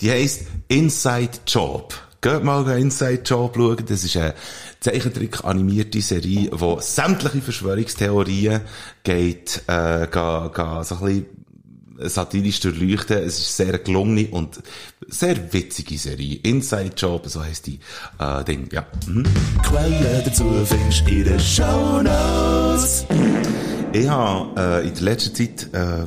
die 0.00 0.10
heisst 0.10 0.46
Inside 0.68 1.40
Job. 1.46 1.94
Geht 2.20 2.44
mal 2.44 2.66
Inside 2.78 3.22
Job 3.24 3.54
schauen. 3.56 3.84
Das 3.86 4.04
ist 4.04 4.16
eine 4.16 4.34
Zeichentrick-animierte 4.80 6.00
Serie, 6.00 6.50
wo 6.52 6.78
sämtliche 6.80 7.40
Verschwörungstheorien 7.40 8.60
geht, 9.02 9.62
äh, 9.66 10.06
ga, 10.06 10.48
ga, 10.48 10.84
so 10.84 10.96
ein 10.96 11.00
bisschen 11.00 11.26
satirisch 12.08 12.60
durchleuchten. 12.60 13.18
Es 13.18 13.38
ist 13.38 13.56
sehr 13.56 13.78
gelungene 13.78 14.28
und 14.28 14.60
sehr 15.08 15.52
witzige 15.52 15.98
Serie. 15.98 16.40
Inside 16.42 16.92
Job, 16.96 17.26
so 17.26 17.42
heisst 17.42 17.66
die, 17.66 17.78
äh, 18.18 18.44
Ding, 18.44 18.68
ja. 18.72 18.86
Mhm. 19.06 19.24
Quellen 19.62 20.22
dazu 20.24 20.44
findest 20.64 21.06
du 21.06 21.10
in 21.10 21.24
den 21.24 21.40
Shownotes. 21.40 23.06
Ich 23.92 24.08
habe 24.08 24.82
äh, 24.82 24.88
in 24.88 24.94
der 24.94 25.02
letzten 25.02 25.34
Zeit 25.34 25.74
äh, 25.74 26.06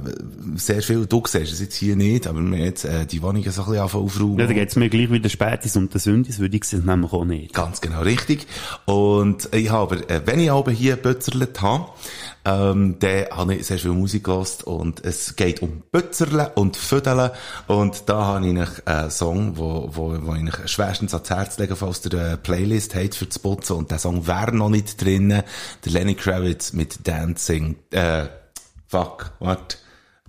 sehr 0.55 0.81
viel, 0.81 1.05
du 1.05 1.23
siehst 1.25 1.53
es 1.53 1.59
jetzt 1.59 1.75
hier 1.75 1.95
nicht, 1.95 2.27
aber 2.27 2.39
wir 2.39 2.45
haben 2.45 2.53
jetzt 2.53 2.85
äh, 2.85 3.05
die 3.05 3.21
Wohnungen 3.21 3.49
so 3.51 3.63
ein 3.63 3.69
bisschen 3.69 3.83
aufräumen. 3.83 4.39
Ja, 4.39 4.47
da 4.47 4.53
geht's 4.53 4.75
mir 4.75 4.89
gleich 4.89 5.11
wieder 5.11 5.29
Spätis 5.29 5.75
und 5.75 5.93
der 5.93 6.01
Sündis, 6.01 6.39
würde 6.39 6.55
ich 6.55 6.63
es 6.63 6.73
nämlich 6.73 7.13
auch 7.13 7.25
nicht. 7.25 7.53
Ganz 7.53 7.81
genau 7.81 8.01
richtig. 8.01 8.47
Und 8.85 9.49
ich 9.53 9.69
habe, 9.69 10.07
äh, 10.09 10.21
wenn 10.25 10.39
ich 10.39 10.51
aber 10.51 10.71
hier 10.71 10.95
Bützerlet 10.95 11.61
habe, 11.61 11.85
ähm, 12.45 12.97
dann 12.99 13.25
habe 13.31 13.55
ich 13.55 13.67
sehr 13.67 13.79
viel 13.79 13.91
Musik 13.91 14.25
gehört 14.25 14.63
und 14.63 15.03
es 15.05 15.35
geht 15.35 15.61
um 15.61 15.83
Bützerle 15.91 16.51
und 16.55 16.75
Födeln 16.75 17.31
und 17.67 18.03
da 18.07 18.25
habe 18.25 18.45
ich 18.47 18.87
einen 18.87 19.11
Song, 19.11 19.57
wo, 19.57 19.89
wo, 19.93 20.17
wo 20.21 20.35
ich 20.35 20.69
schwerstens 20.69 21.13
ans 21.13 21.29
Herz 21.29 21.57
lege, 21.57 21.75
falls 21.75 22.05
ihr 22.05 22.19
eine 22.19 22.37
Playlist 22.37 22.95
habt 22.95 23.15
für 23.15 23.25
das 23.25 23.39
Putzen 23.39 23.77
und 23.77 23.91
der 23.91 23.99
Song 23.99 24.27
wäre 24.27 24.53
noch 24.55 24.69
nicht 24.69 25.01
drinnen. 25.01 25.43
Der 25.85 25.91
Lenny 25.91 26.15
Kravitz 26.15 26.73
mit 26.73 27.07
Dancing, 27.07 27.77
äh, 27.91 28.25
fuck, 28.87 29.31
what? 29.39 29.77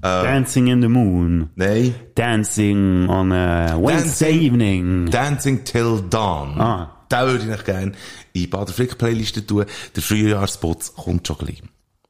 Dancing 0.05 0.66
in 0.68 0.82
the 0.82 0.89
Moon. 0.89 1.51
Nein. 1.56 1.94
Dancing 2.14 3.09
on 3.09 3.32
a 3.32 3.76
Wednesday 3.81 4.32
Dancing- 4.32 4.43
evening. 4.43 5.10
Dancing 5.10 5.64
Till 5.64 6.02
Dawn. 6.10 6.60
Ah. 6.60 6.90
Da 7.09 7.26
würde 7.26 7.44
ich 7.44 7.51
noch 7.51 7.64
gerne 7.64 7.93
in 8.32 8.51
Bader 8.51 8.72
Frick 8.72 8.98
Playliste 8.98 9.47
tun. 9.47 9.64
Der 9.94 10.02
Frühjahrsputz 10.02 10.94
kommt 10.94 11.26
schon 11.26 11.39
gleich. 11.39 11.62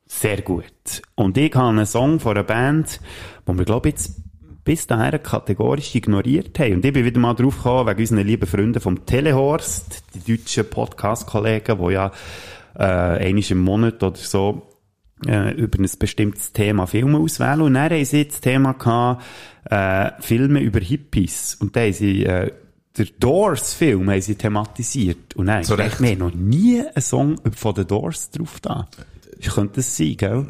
Sehr 0.06 0.42
gut. 0.42 0.64
Und 1.14 1.36
ich 1.36 1.54
habe 1.54 1.68
einen 1.68 1.86
Song 1.86 2.20
von 2.20 2.32
einer 2.36 2.44
Band, 2.44 3.00
wo 3.46 3.52
wir, 3.56 3.64
glaube 3.64 3.88
ich, 3.88 3.94
jetzt 3.96 4.20
bis 4.64 4.86
dahin 4.86 5.22
kategorisch 5.22 5.94
ignoriert 5.94 6.58
haben. 6.58 6.74
Und 6.74 6.84
ich 6.84 6.92
bin 6.92 7.04
wieder 7.04 7.20
mal 7.20 7.34
drauf 7.34 7.56
gekommen, 7.56 7.88
wegen 7.88 8.00
unseren 8.00 8.26
lieben 8.26 8.46
Freunden 8.46 8.80
vom 8.80 9.04
Telehorst, 9.04 10.04
die 10.14 10.36
deutschen 10.36 10.68
Podcast-Kollegen, 10.70 11.78
die 11.78 11.92
ja 11.92 12.10
äh, 12.76 12.82
einmal 12.82 13.44
im 13.50 13.58
Monat 13.58 14.02
oder 14.02 14.16
so 14.16 14.62
äh, 15.26 15.52
über 15.54 15.78
ein 15.78 15.88
bestimmtes 15.98 16.52
Thema 16.52 16.86
Filme 16.86 17.18
auswählen. 17.18 17.60
Und 17.62 17.74
dann 17.74 17.90
haben 17.90 18.04
sie 18.04 18.26
das 18.26 18.40
Thema 18.40 18.72
gehabt, 18.72 19.22
äh, 19.70 20.10
Filme 20.20 20.60
über 20.60 20.80
Hippies. 20.80 21.56
Und 21.60 21.74
da 21.76 21.80
haben 21.80 21.92
sie 21.92 22.24
äh, 22.24 22.50
der 22.96 23.06
Doors-Film 23.18 24.08
haben 24.08 24.20
sie 24.20 24.36
thematisiert. 24.36 25.34
Und 25.34 25.46
dann 25.46 25.64
Zu 25.64 25.72
habe 25.76 25.86
ich 25.88 25.94
haben 25.94 26.18
noch 26.18 26.32
nie 26.34 26.80
einen 26.80 27.02
Song 27.02 27.40
von 27.54 27.74
den 27.74 27.86
Doors 27.86 28.30
drauf 28.30 28.60
da. 28.60 28.88
Könnte 29.52 29.76
das 29.76 29.96
sein, 29.96 30.16
gell? 30.16 30.46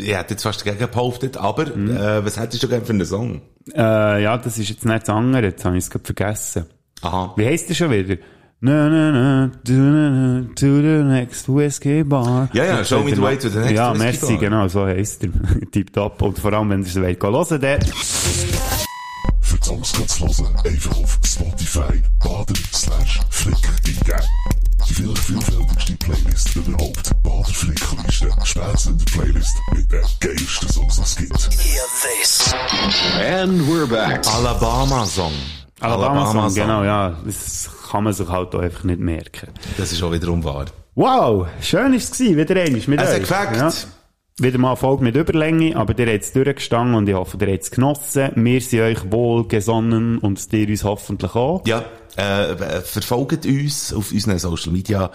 Ich 0.00 0.14
hätte 0.14 0.34
jetzt 0.34 0.42
fast 0.42 0.64
dagegen 0.64 0.88
behauptet, 0.90 1.36
aber 1.36 1.74
Mhm. 1.74 1.96
äh, 1.96 2.24
was 2.24 2.38
hättest 2.38 2.62
du 2.62 2.68
gerne 2.68 2.84
für 2.84 2.92
einen 2.92 3.06
Song? 3.06 3.40
Äh, 3.74 4.22
ja, 4.22 4.36
das 4.36 4.58
ist 4.58 4.68
jetzt 4.68 4.84
nicht 4.84 5.02
das 5.02 5.08
andere, 5.08 5.46
jetzt 5.46 5.64
habe 5.64 5.76
ich 5.78 5.84
es 5.84 5.90
gerade 5.90 6.04
vergessen. 6.04 6.66
Aha. 7.00 7.32
Wie 7.36 7.46
heisst 7.46 7.68
der 7.70 7.74
schon 7.74 7.90
wieder? 7.90 8.16
Na, 8.64 8.88
na, 8.88 9.10
na, 9.12 9.50
to, 9.62 9.72
na, 9.74 10.08
na, 10.08 10.44
to 10.54 10.80
the 10.80 11.04
next 11.04 11.48
whiskey 11.50 12.02
bar. 12.02 12.48
Ja, 12.54 12.64
ja, 12.64 12.82
show 12.82 13.02
me 13.04 13.12
the 13.12 13.20
way 13.20 13.36
to 13.36 13.50
the 13.50 13.58
next 13.58 13.72
Ja, 13.74 13.90
whiskey 13.92 14.04
merci, 14.04 14.26
bar. 14.26 14.38
genau, 14.38 14.68
so 14.68 14.86
heisst 14.86 15.22
er. 15.22 15.28
Tipptopp. 15.70 16.22
Und 16.22 16.38
vor 16.38 16.50
allem, 16.54 16.70
wenn 16.70 16.80
ihr 16.80 16.86
es 16.86 16.96
wollt, 16.96 17.20
gehen 17.20 17.32
hören, 17.34 17.60
der. 17.60 17.78
Für 19.42 19.58
die 19.58 19.64
Songs 19.66 19.92
kannst 19.92 20.18
du 20.18 20.44
hören, 20.44 20.56
einfach 20.64 20.96
auf 20.96 21.18
Spotify 21.22 22.02
baden 22.18 22.56
slash 22.72 23.20
flick 23.28 23.54
eingeben. 23.68 24.24
Die 24.88 24.94
vielleicht 24.94 25.18
vielfältigste 25.18 25.96
Playlist 25.96 26.56
überhaupt. 26.56 27.22
Bader 27.22 27.44
Flickliste. 27.44 28.28
Spätzende 28.44 29.04
Playlist 29.04 29.56
mit 29.74 29.92
den 29.92 30.00
geilsten 30.20 30.68
Songs, 30.70 31.16
die 31.16 31.28
es 31.34 31.48
gibt. 31.50 32.54
And 33.20 33.60
we're 33.68 33.86
back. 33.86 34.24
Alabama-Song. 35.84 36.38
Alabama-Song, 36.38 36.54
genau, 36.62 36.84
ja. 36.84 37.16
Das 37.24 37.70
kann 37.90 38.04
man 38.04 38.12
sich 38.12 38.28
halt 38.28 38.54
auch 38.54 38.60
einfach 38.60 38.84
nicht 38.84 39.00
merken. 39.00 39.48
Das 39.76 39.92
ist 39.92 40.02
auch 40.02 40.12
wiederum 40.12 40.42
wahr. 40.44 40.66
Wow, 40.94 41.46
schön 41.60 41.90
war 41.90 41.94
es 41.94 42.10
gewesen, 42.10 42.36
wieder 42.36 42.60
einmal 42.60 42.82
mit 42.86 43.00
Es 43.00 43.30
euch. 43.30 43.30
Ja. 43.30 43.72
Wieder 44.36 44.58
mal 44.58 44.74
Folge 44.74 45.04
mit 45.04 45.14
Überlänge, 45.14 45.76
aber 45.76 45.96
ihr 45.96 46.12
habt 46.12 46.24
es 46.24 46.32
durchgestanden 46.32 46.96
und 46.96 47.08
ich 47.08 47.14
hoffe, 47.14 47.36
ihr 47.40 47.52
habt 47.52 47.62
es 47.62 47.70
genossen. 47.70 48.32
Wir 48.34 48.60
sind 48.60 48.80
euch 48.80 49.12
wohlgesonnen 49.12 50.18
und 50.18 50.52
ihr 50.52 50.68
uns 50.68 50.82
hoffentlich 50.82 51.36
auch. 51.36 51.64
Ja, 51.66 51.84
äh, 52.16 52.80
verfolgt 52.80 53.46
uns 53.46 53.92
auf 53.92 54.10
unseren 54.10 54.38
Social 54.40 54.72
Media 54.72 55.10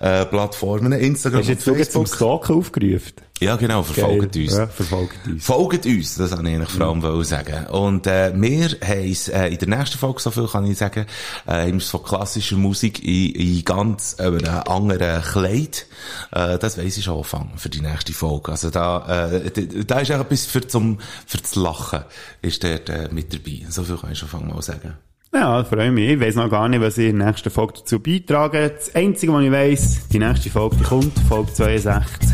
äh, 0.00 0.24
Plattformen, 0.24 0.92
Instagram 0.92 1.40
Hast 1.40 1.48
du 1.48 1.52
und 1.52 1.56
jetzt 1.56 1.64
sogar 1.64 1.88
zum 1.88 2.06
Facebook. 2.06 2.44
Stalken 2.44 2.58
aufgerufen? 2.58 3.12
Ja, 3.44 3.56
genau, 3.56 3.82
verfolgt 3.82 4.32
Geil. 4.32 4.42
uns. 4.44 4.56
Ja, 4.56 4.66
verfolgt 4.66 5.26
uns. 5.26 5.44
Folgt 5.44 5.86
uns, 5.86 6.14
das 6.16 6.30
wollte 6.30 6.48
ich 6.48 6.54
eigentlich 6.54 6.70
vor 6.70 6.86
allem 6.86 7.02
wollen 7.02 7.24
sagen. 7.24 7.66
Und 7.66 8.06
äh, 8.06 8.32
wir 8.34 8.68
haben 8.82 9.10
es 9.10 9.28
äh, 9.28 9.48
in 9.48 9.58
der 9.58 9.68
nächsten 9.68 9.98
Folge, 9.98 10.20
so 10.20 10.30
viel 10.30 10.46
kann 10.46 10.64
ich 10.66 10.78
sagen, 10.78 11.06
äh, 11.46 11.68
haben 11.68 11.80
von 11.80 12.02
klassischer 12.02 12.56
Musik 12.56 13.04
in, 13.04 13.34
in 13.34 13.64
ganz 13.64 14.16
äh, 14.18 14.24
einem 14.24 14.62
anderen 14.66 15.22
Kleid. 15.22 15.86
Äh, 16.32 16.58
das 16.58 16.78
weiss 16.78 16.96
ich 16.96 17.04
schon 17.04 17.18
anfangen 17.18 17.52
für 17.56 17.68
die 17.68 17.80
nächste 17.80 18.12
Folge. 18.12 18.52
Also 18.52 18.70
da, 18.70 19.30
äh, 19.34 19.50
da 19.86 20.00
ist 20.00 20.10
auch 20.12 20.20
etwas 20.20 20.46
für 20.46 20.66
zum 20.66 20.98
für 21.26 21.38
das 21.38 21.54
Lachen 21.54 22.04
ist 22.42 22.64
dort 22.64 22.88
äh, 22.88 23.08
mit 23.12 23.32
dabei. 23.32 23.66
So 23.68 23.84
viel 23.84 23.96
kann 23.96 24.12
ich 24.12 24.18
schon 24.18 24.48
mal 24.48 24.62
sagen. 24.62 24.96
Ja, 25.34 25.64
freue 25.64 25.90
mich. 25.90 26.10
Ich 26.10 26.20
weiss 26.20 26.36
noch 26.36 26.48
gar 26.48 26.68
nicht, 26.68 26.80
was 26.80 26.96
ich 26.96 27.08
in 27.08 27.18
der 27.18 27.26
nächsten 27.26 27.50
Folge 27.50 27.74
dazu 27.78 27.98
beitrage. 27.98 28.70
Das 28.70 28.94
Einzige, 28.94 29.32
was 29.32 29.42
ich 29.42 29.50
weiss, 29.50 30.08
die 30.08 30.20
nächste 30.20 30.48
Folge, 30.48 30.76
die 30.76 30.84
kommt, 30.84 31.18
Folge 31.28 31.52
62. 31.52 32.30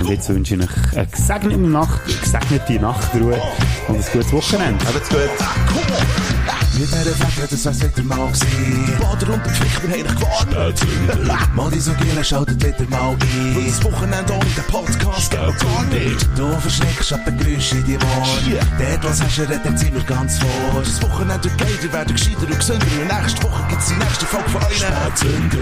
Und 0.00 0.08
jetzt 0.08 0.28
wünsche 0.28 0.54
ich 0.54 0.62
euch 0.62 0.68
eine 0.96 1.06
gesegnete 1.08 1.58
Nacht, 1.58 2.00
eine 2.04 2.14
gesegnete 2.14 2.80
Nachtruhe 2.80 3.42
und 3.88 3.96
ein 3.96 4.04
gutes 4.12 4.32
Wochenende. 4.32 4.84
Habt's 4.86 5.08
gut. 5.08 6.33
Mit 6.74 6.88
dieser 6.88 7.04
Wette, 7.20 7.48
das 7.50 7.64
wär's 7.64 7.82
wieder 7.82 8.02
mal 8.02 8.26
gewesen. 8.26 8.86
Die 8.86 8.92
Bader 9.02 9.32
und 9.32 9.46
der 9.46 9.52
Pflicht, 9.52 9.82
wir 9.82 9.90
haben 9.90 10.02
dich 10.02 10.16
gewarnt. 10.16 11.54
Mal 11.54 11.70
die 11.70 11.80
so 11.80 11.92
Giele 11.94 12.24
schaltet 12.24 12.64
wieder 12.64 12.90
mal 12.90 13.10
ein. 13.10 13.56
Und 13.56 13.68
das 13.68 13.84
Wochenende 13.84 14.32
ohne 14.32 14.44
den 14.44 14.64
Podcast 14.64 15.30
geht 15.30 15.40
gar 15.40 15.84
nicht. 15.84 16.28
Du 16.36 16.52
verschreckst 16.60 17.12
ab 17.12 17.24
den 17.24 17.38
Geräuschen 17.38 17.78
in 17.78 17.84
die 17.84 17.96
Ohren. 17.96 18.58
Dort, 18.78 19.04
was 19.04 19.22
hast 19.22 19.38
du, 19.38 19.42
redet 19.42 19.94
wir 19.94 20.02
ganz 20.02 20.38
vor. 20.38 20.82
Das 20.82 21.00
Wochenende 21.02 21.48
geht, 21.48 21.84
ihr 21.84 21.92
werdet 21.92 22.16
gescheiter 22.16 22.42
und 22.42 22.58
gesünder. 22.58 22.86
Und 23.00 23.22
nächste 23.22 23.42
Woche 23.44 23.64
gibt's 23.68 23.88
die 23.88 23.94
nächste 23.94 24.26
Folge 24.26 24.50
von 24.50 24.62
euch. 24.64 24.76
Spätzünder. 24.76 25.58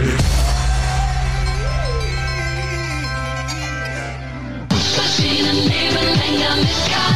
Maschinen 4.97 5.57
nehmen 5.67 6.07
länger 6.17 6.57
mit 6.57 6.69
Geist. 6.89 7.13